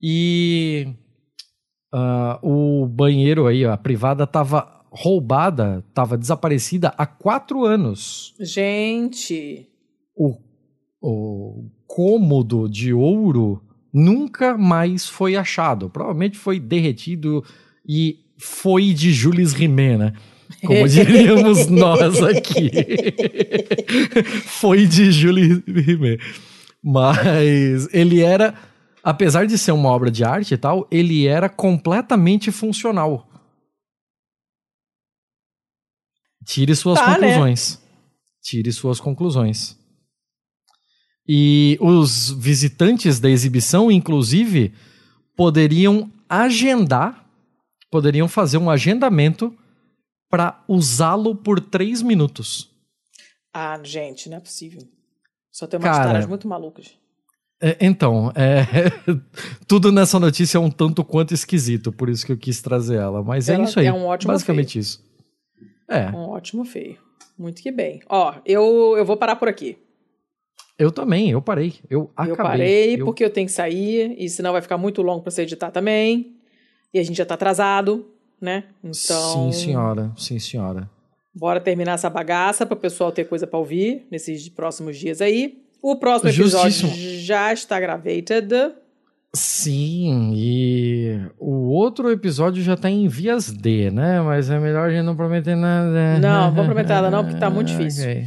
E 0.00 0.88
uh, 1.92 2.38
o 2.40 2.86
banheiro 2.86 3.46
aí, 3.46 3.66
a 3.66 3.76
privada, 3.76 4.24
estava 4.24 4.75
roubada, 4.96 5.84
estava 5.88 6.16
desaparecida 6.16 6.94
há 6.96 7.04
quatro 7.04 7.64
anos. 7.64 8.34
Gente. 8.40 9.68
O, 10.16 10.38
o 11.00 11.68
cômodo 11.86 12.68
de 12.68 12.94
ouro 12.94 13.62
nunca 13.92 14.56
mais 14.56 15.06
foi 15.06 15.36
achado. 15.36 15.90
Provavelmente 15.90 16.38
foi 16.38 16.58
derretido 16.58 17.44
e 17.86 18.20
foi 18.38 18.94
de 18.94 19.12
Jules 19.12 19.52
Rimet, 19.52 19.98
né? 19.98 20.12
Como 20.64 20.88
diríamos 20.88 21.66
nós 21.66 22.22
aqui. 22.22 22.70
foi 24.46 24.86
de 24.86 25.12
Jules 25.12 25.62
Rimet. 25.66 26.22
Mas 26.82 27.88
ele 27.92 28.22
era, 28.22 28.54
apesar 29.04 29.46
de 29.46 29.58
ser 29.58 29.72
uma 29.72 29.90
obra 29.90 30.10
de 30.10 30.24
arte 30.24 30.54
e 30.54 30.56
tal, 30.56 30.86
ele 30.90 31.26
era 31.26 31.50
completamente 31.50 32.50
funcional. 32.50 33.28
Tire 36.46 36.74
suas 36.76 36.98
tá, 36.98 37.08
né? 37.08 37.14
conclusões. 37.14 37.80
Né? 37.80 37.88
Tire 38.42 38.72
suas 38.72 39.00
conclusões. 39.00 39.76
E 41.28 41.76
os 41.80 42.30
visitantes 42.30 43.18
da 43.18 43.28
exibição, 43.28 43.90
inclusive, 43.90 44.72
poderiam 45.36 46.10
agendar, 46.28 47.26
poderiam 47.90 48.28
fazer 48.28 48.58
um 48.58 48.70
agendamento 48.70 49.52
para 50.30 50.62
usá-lo 50.68 51.34
por 51.34 51.60
três 51.60 52.00
minutos. 52.00 52.70
Ah, 53.52 53.80
gente, 53.82 54.28
não 54.28 54.36
é 54.36 54.40
possível. 54.40 54.82
Só 55.50 55.66
tem 55.66 55.80
umas 55.80 55.90
Cara, 55.90 56.04
histórias 56.04 56.26
muito 56.26 56.46
malucas. 56.46 56.92
É, 57.60 57.76
então, 57.80 58.30
é, 58.36 58.66
tudo 59.66 59.90
nessa 59.90 60.20
notícia 60.20 60.58
é 60.58 60.60
um 60.60 60.70
tanto 60.70 61.02
quanto 61.02 61.34
esquisito, 61.34 61.90
por 61.90 62.08
isso 62.08 62.24
que 62.24 62.30
eu 62.30 62.36
quis 62.36 62.60
trazer 62.60 62.98
ela. 62.98 63.22
Mas 63.22 63.48
é 63.48 63.54
ela 63.54 63.64
é 63.64 63.66
isso 63.66 63.80
aí. 63.80 63.86
É 63.86 63.92
um 63.92 64.04
ótimo 64.04 64.32
basicamente 64.32 64.74
feio. 64.74 64.82
isso. 64.82 65.06
É. 65.88 66.08
Um 66.10 66.30
ótimo 66.30 66.64
feio. 66.64 66.98
Muito 67.38 67.62
que 67.62 67.70
bem. 67.70 68.00
Ó, 68.08 68.34
eu, 68.44 68.94
eu 68.96 69.04
vou 69.04 69.16
parar 69.16 69.36
por 69.36 69.48
aqui. 69.48 69.78
Eu 70.78 70.90
também, 70.90 71.30
eu 71.30 71.40
parei. 71.40 71.74
Eu 71.88 72.10
acabei. 72.16 72.32
Eu 72.32 72.36
parei 72.36 73.00
eu... 73.00 73.04
porque 73.04 73.24
eu 73.24 73.30
tenho 73.30 73.46
que 73.46 73.52
sair, 73.52 74.14
e 74.18 74.28
senão 74.28 74.52
vai 74.52 74.60
ficar 74.60 74.76
muito 74.76 75.00
longo 75.02 75.22
para 75.22 75.30
você 75.30 75.42
editar 75.42 75.70
também. 75.70 76.36
E 76.92 76.98
a 76.98 77.02
gente 77.02 77.16
já 77.16 77.24
tá 77.24 77.34
atrasado, 77.34 78.06
né? 78.40 78.64
Então. 78.84 79.50
Sim, 79.50 79.52
senhora. 79.52 80.12
Sim, 80.16 80.38
senhora. 80.38 80.88
Bora 81.34 81.60
terminar 81.60 81.92
essa 81.92 82.08
bagaça 82.08 82.64
para 82.64 82.74
o 82.74 82.80
pessoal 82.80 83.12
ter 83.12 83.24
coisa 83.24 83.46
para 83.46 83.58
ouvir 83.58 84.06
nesses 84.10 84.48
próximos 84.48 84.96
dias 84.98 85.20
aí. 85.20 85.62
O 85.82 85.96
próximo 85.96 86.30
episódio 86.30 86.70
Justíssimo. 86.70 87.20
já 87.20 87.52
está 87.52 87.78
gravated. 87.78 88.74
Sim, 89.36 90.32
e 90.34 91.20
o 91.38 91.68
outro 91.68 92.10
episódio 92.10 92.62
já 92.62 92.76
tá 92.76 92.88
em 92.88 93.06
vias 93.06 93.52
D, 93.52 93.90
né? 93.90 94.20
Mas 94.22 94.48
é 94.48 94.58
melhor 94.58 94.88
a 94.88 94.90
gente 94.90 95.04
não 95.04 95.14
prometer 95.14 95.54
nada. 95.54 96.18
Não, 96.18 96.46
não 96.46 96.54
vou 96.54 96.64
prometer 96.64 96.94
nada 96.94 97.10
não, 97.10 97.22
porque 97.22 97.38
tá 97.38 97.50
muito 97.50 97.68
difícil. 97.76 98.04
Okay. 98.04 98.26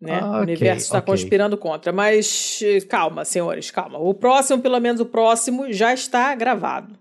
Né? 0.00 0.18
Ah, 0.20 0.38
o 0.38 0.42
universo 0.42 0.86
está 0.86 0.98
okay. 0.98 1.12
conspirando 1.12 1.56
contra. 1.56 1.92
Mas 1.92 2.60
calma, 2.88 3.24
senhores, 3.24 3.70
calma. 3.70 3.98
O 3.98 4.12
próximo, 4.12 4.60
pelo 4.60 4.80
menos 4.80 5.00
o 5.00 5.06
próximo, 5.06 5.72
já 5.72 5.94
está 5.94 6.34
gravado. 6.34 6.98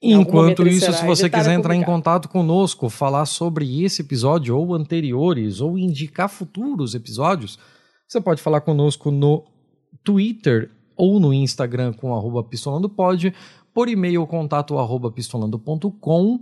Enquanto 0.00 0.66
isso, 0.66 0.90
se 0.92 1.04
você 1.04 1.28
quiser 1.28 1.52
entrar 1.52 1.74
em 1.74 1.82
contato 1.82 2.28
conosco, 2.28 2.88
falar 2.88 3.26
sobre 3.26 3.84
esse 3.84 4.00
episódio 4.00 4.56
ou 4.56 4.74
anteriores, 4.74 5.60
ou 5.60 5.76
indicar 5.76 6.28
futuros 6.28 6.94
episódios, 6.94 7.58
você 8.06 8.20
pode 8.20 8.40
falar 8.40 8.62
conosco 8.62 9.10
no 9.10 9.44
Twitter 10.02 10.70
ou 10.98 11.18
no 11.18 11.32
Instagram 11.32 11.92
com 11.94 12.14
arroba 12.14 12.42
pistolandopod, 12.42 13.32
por 13.72 13.88
e-mail 13.88 14.26
contato 14.26 14.76
arroba 14.76 15.10
pistolando.com, 15.10 16.40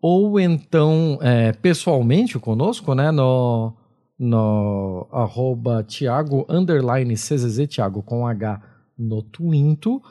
ou 0.00 0.38
então 0.38 1.18
é, 1.20 1.52
pessoalmente 1.52 2.38
conosco, 2.38 2.94
né, 2.94 3.10
no 3.10 3.72
no 4.18 5.06
arroba 5.12 5.82
Thiago 5.82 6.46
underline 6.48 7.12
CZZ 7.14 7.66
Thiago 7.68 8.02
com 8.02 8.26
H 8.26 8.62
no 8.96 9.20
Twinto 9.20 10.02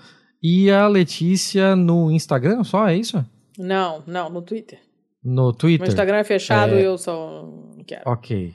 e 0.44 0.70
a 0.70 0.88
Letícia 0.88 1.76
no 1.76 2.12
Instagram 2.12 2.64
só, 2.64 2.88
é 2.88 2.98
isso? 2.98 3.26
Não, 3.58 4.04
não, 4.06 4.30
no 4.30 4.44
Twitter. 4.44 4.80
No 5.24 5.52
Twitter? 5.54 5.80
Meu 5.80 5.88
Instagram 5.88 6.18
é 6.18 6.24
fechado 6.24 6.76
e 6.76 6.80
é... 6.80 6.86
eu 6.86 6.98
só 7.00 7.50
quero. 7.88 8.04
Ok. 8.06 8.54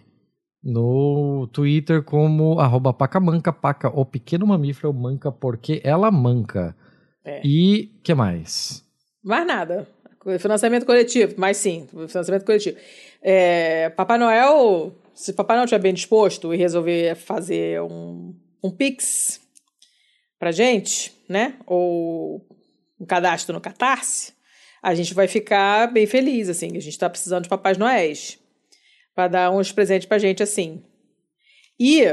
No 0.62 1.48
Twitter 1.52 2.02
como 2.02 2.60
arroba 2.60 2.92
pacamanca, 2.92 3.52
paca, 3.52 3.88
o 3.88 4.04
pequeno 4.04 4.46
mamífero 4.46 4.92
manca 4.92 5.32
porque 5.32 5.80
ela 5.82 6.10
manca. 6.10 6.76
É. 7.24 7.40
E 7.44 7.98
que 8.02 8.14
mais? 8.14 8.84
Mais 9.22 9.46
nada. 9.46 9.88
Financiamento 10.38 10.84
coletivo, 10.84 11.34
mas 11.38 11.56
sim, 11.56 11.86
financiamento 12.06 12.44
coletivo. 12.44 12.76
É, 13.22 13.88
Papai 13.90 14.18
Noel 14.18 14.94
se 15.20 15.34
Papai 15.34 15.56
Noel 15.56 15.66
estiver 15.66 15.82
bem 15.82 15.92
disposto 15.92 16.54
e 16.54 16.56
resolver 16.56 17.14
fazer 17.14 17.82
um, 17.82 18.34
um 18.64 18.70
Pix 18.70 19.38
pra 20.38 20.50
gente, 20.50 21.12
né? 21.28 21.56
Ou 21.66 22.46
um 22.98 23.04
cadastro 23.04 23.52
no 23.54 23.60
Catarse, 23.60 24.32
a 24.82 24.94
gente 24.94 25.12
vai 25.12 25.28
ficar 25.28 25.92
bem 25.92 26.06
feliz, 26.06 26.48
assim. 26.48 26.74
A 26.74 26.80
gente 26.80 26.98
tá 26.98 27.10
precisando 27.10 27.42
de 27.42 27.50
Papais 27.50 27.76
Noéis 27.76 28.38
para 29.20 29.28
dar 29.28 29.50
uns 29.50 29.70
presentes 29.70 30.08
pra 30.08 30.18
gente, 30.18 30.42
assim. 30.42 30.82
E 31.78 32.04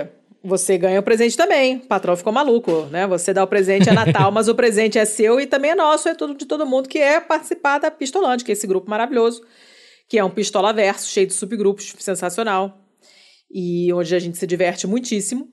você 0.44 0.78
ganha 0.78 1.00
o 1.00 1.04
presente 1.04 1.38
também. 1.38 1.78
O 1.78 1.88
patrão 1.88 2.18
ficou 2.18 2.34
maluco, 2.34 2.86
né? 2.88 3.08
Você 3.08 3.34
dá 3.34 3.44
o 3.44 3.48
presente 3.48 3.90
é 3.90 3.94
Natal, 3.94 4.30
mas 4.34 4.50
o 4.50 4.56
presente 4.56 4.98
é 4.98 5.06
seu 5.06 5.40
e 5.40 5.48
também 5.48 5.72
é 5.72 5.76
nosso, 5.76 6.10
é 6.10 6.16
tudo 6.16 6.36
de 6.36 6.46
todo 6.46 6.66
mundo 6.66 6.90
que 6.90 7.00
é 7.00 7.22
participar 7.22 7.80
da 7.80 7.90
Pistolante, 7.90 8.44
que 8.44 8.52
é 8.52 8.54
esse 8.54 8.68
grupo 8.68 8.90
maravilhoso, 8.90 9.42
que 10.10 10.18
é 10.18 10.24
um 10.24 10.30
pistola 10.30 10.74
verso, 10.74 11.10
cheio 11.10 11.28
de 11.28 11.34
subgrupos, 11.34 11.96
sensacional 12.00 12.78
e 13.50 13.94
onde 13.94 14.14
a 14.14 14.20
gente 14.20 14.38
se 14.38 14.46
diverte 14.46 14.86
muitíssimo. 14.86 15.48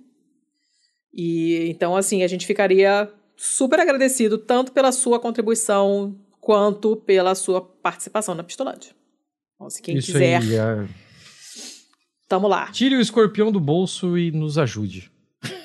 E 1.13 1.69
então, 1.71 1.97
assim, 1.97 2.25
a 2.25 2.27
gente 2.27 2.47
ficaria 2.47 3.09
super 3.37 3.79
agradecido 3.79 4.39
tanto 4.39 4.73
pela 4.73 4.91
sua 4.91 5.21
contribuição 5.21 6.19
quanto 6.41 6.97
pela 6.97 7.37
sua 7.37 7.61
participação 7.61 8.35
na 8.35 8.43
Pistolante. 8.43 8.93
Então, 9.55 9.71
se 9.71 9.81
quem 9.81 9.97
Isso 9.97 10.13
quiser, 10.13 10.43
aí, 10.43 10.57
é... 10.57 11.04
tamo 12.29 12.49
lá. 12.49 12.71
Tire 12.71 12.97
o 12.97 13.01
escorpião 13.01 13.51
do 13.53 13.61
bolso 13.61 14.17
e 14.19 14.31
nos 14.31 14.59
ajude. 14.59 15.11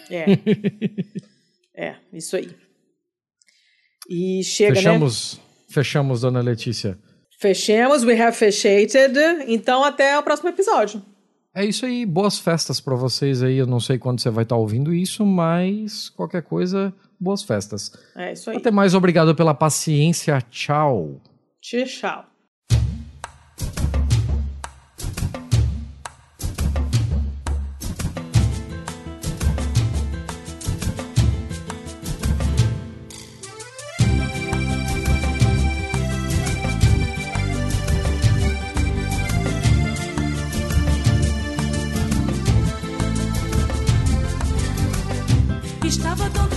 É. 0.10 0.26
é, 1.76 1.96
isso 2.14 2.36
aí. 2.36 2.50
E 4.10 4.44
chega, 4.44 4.72
né? 4.72 4.76
fechamos, 4.78 5.36
né? 5.36 5.44
Fechamos, 5.70 6.22
dona 6.22 6.42
Letícia. 6.42 6.98
Fechamos, 7.40 8.04
we 8.04 8.20
have 8.20 8.36
fechated. 8.36 9.16
Então, 9.48 9.84
até 9.84 10.18
o 10.18 10.24
próximo 10.24 10.50
episódio. 10.50 11.02
É 11.56 11.66
isso 11.66 11.86
aí, 11.86 12.06
boas 12.06 12.38
festas 12.38 12.80
para 12.80 12.96
vocês 12.96 13.42
aí. 13.42 13.58
Eu 13.58 13.68
não 13.68 13.80
sei 13.80 13.98
quando 13.98 14.20
você 14.20 14.30
vai 14.30 14.44
estar 14.44 14.56
tá 14.56 14.60
ouvindo 14.60 14.94
isso, 14.94 15.26
mas 15.26 16.10
qualquer 16.10 16.44
coisa, 16.44 16.94
boas 17.20 17.44
festas. 17.44 17.92
É 18.16 18.34
isso 18.34 18.50
aí. 18.50 18.58
Até 18.58 18.72
mais, 18.72 18.94
obrigado 18.94 19.34
pela 19.36 19.54
paciência. 19.54 20.42
Tchau. 20.50 21.22
Tchau, 21.62 22.26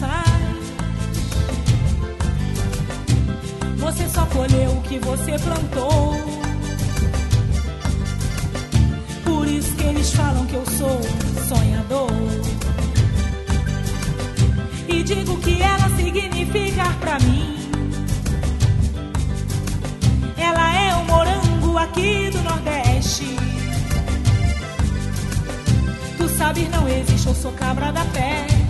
pensar. 0.00 0.24
Você 3.76 4.08
só 4.08 4.24
colheu 4.26 4.70
o 4.72 4.82
que 4.82 4.98
você 4.98 5.38
plantou. 5.38 6.16
Por 9.24 9.46
isso 9.46 9.74
que 9.76 9.84
eles 9.84 10.12
falam 10.12 10.46
que 10.46 10.54
eu 10.54 10.64
sou 10.66 11.00
sonhador. 11.48 12.10
E 14.88 15.02
digo 15.02 15.36
que 15.38 15.60
ela 15.62 15.88
significa 15.96 16.84
pra 17.00 17.18
mim. 17.20 17.56
Ela 20.36 20.74
é 20.74 20.94
o 20.94 21.04
morango 21.04 21.78
aqui 21.78 22.30
do 22.30 22.42
Nordeste. 22.42 23.36
Tu 26.16 26.28
sabes, 26.36 26.68
não 26.70 26.88
existe, 26.88 27.26
eu 27.28 27.34
sou 27.34 27.52
cabra 27.52 27.92
da 27.92 28.04
peste. 28.06 28.69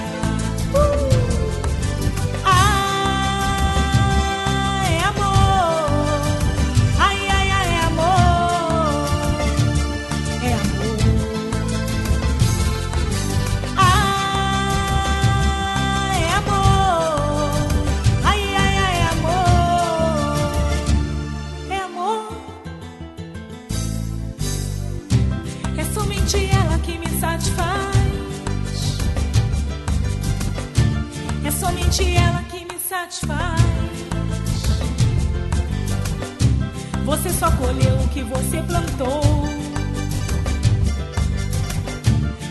Que 38.13 38.23
você 38.23 38.61
plantou. 38.63 39.21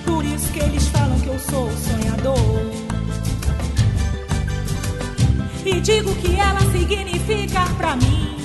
Por 0.05 0.25
isso 0.25 0.53
que 0.53 0.61
eles 0.61 0.87
falam 0.89 1.19
que 1.21 1.29
eu 1.29 1.39
sou 1.39 1.71
sonhador. 1.73 2.37
E 5.65 5.81
digo 5.81 6.15
que 6.17 6.35
ela 6.35 6.61
significa 6.73 7.65
pra 7.77 7.97
mim. 7.97 8.37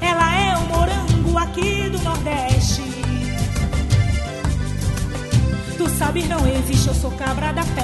Ela 0.00 0.36
é 0.36 0.56
o 0.58 0.66
morango 0.68 1.38
aqui 1.38 1.88
do 1.88 1.98
Nordeste. 2.02 2.82
Tu 5.78 5.88
sabes, 5.98 6.28
não 6.28 6.46
existe, 6.46 6.88
eu 6.88 6.94
sou 6.94 7.10
cabra 7.12 7.52
da 7.52 7.62
peste. 7.62 7.83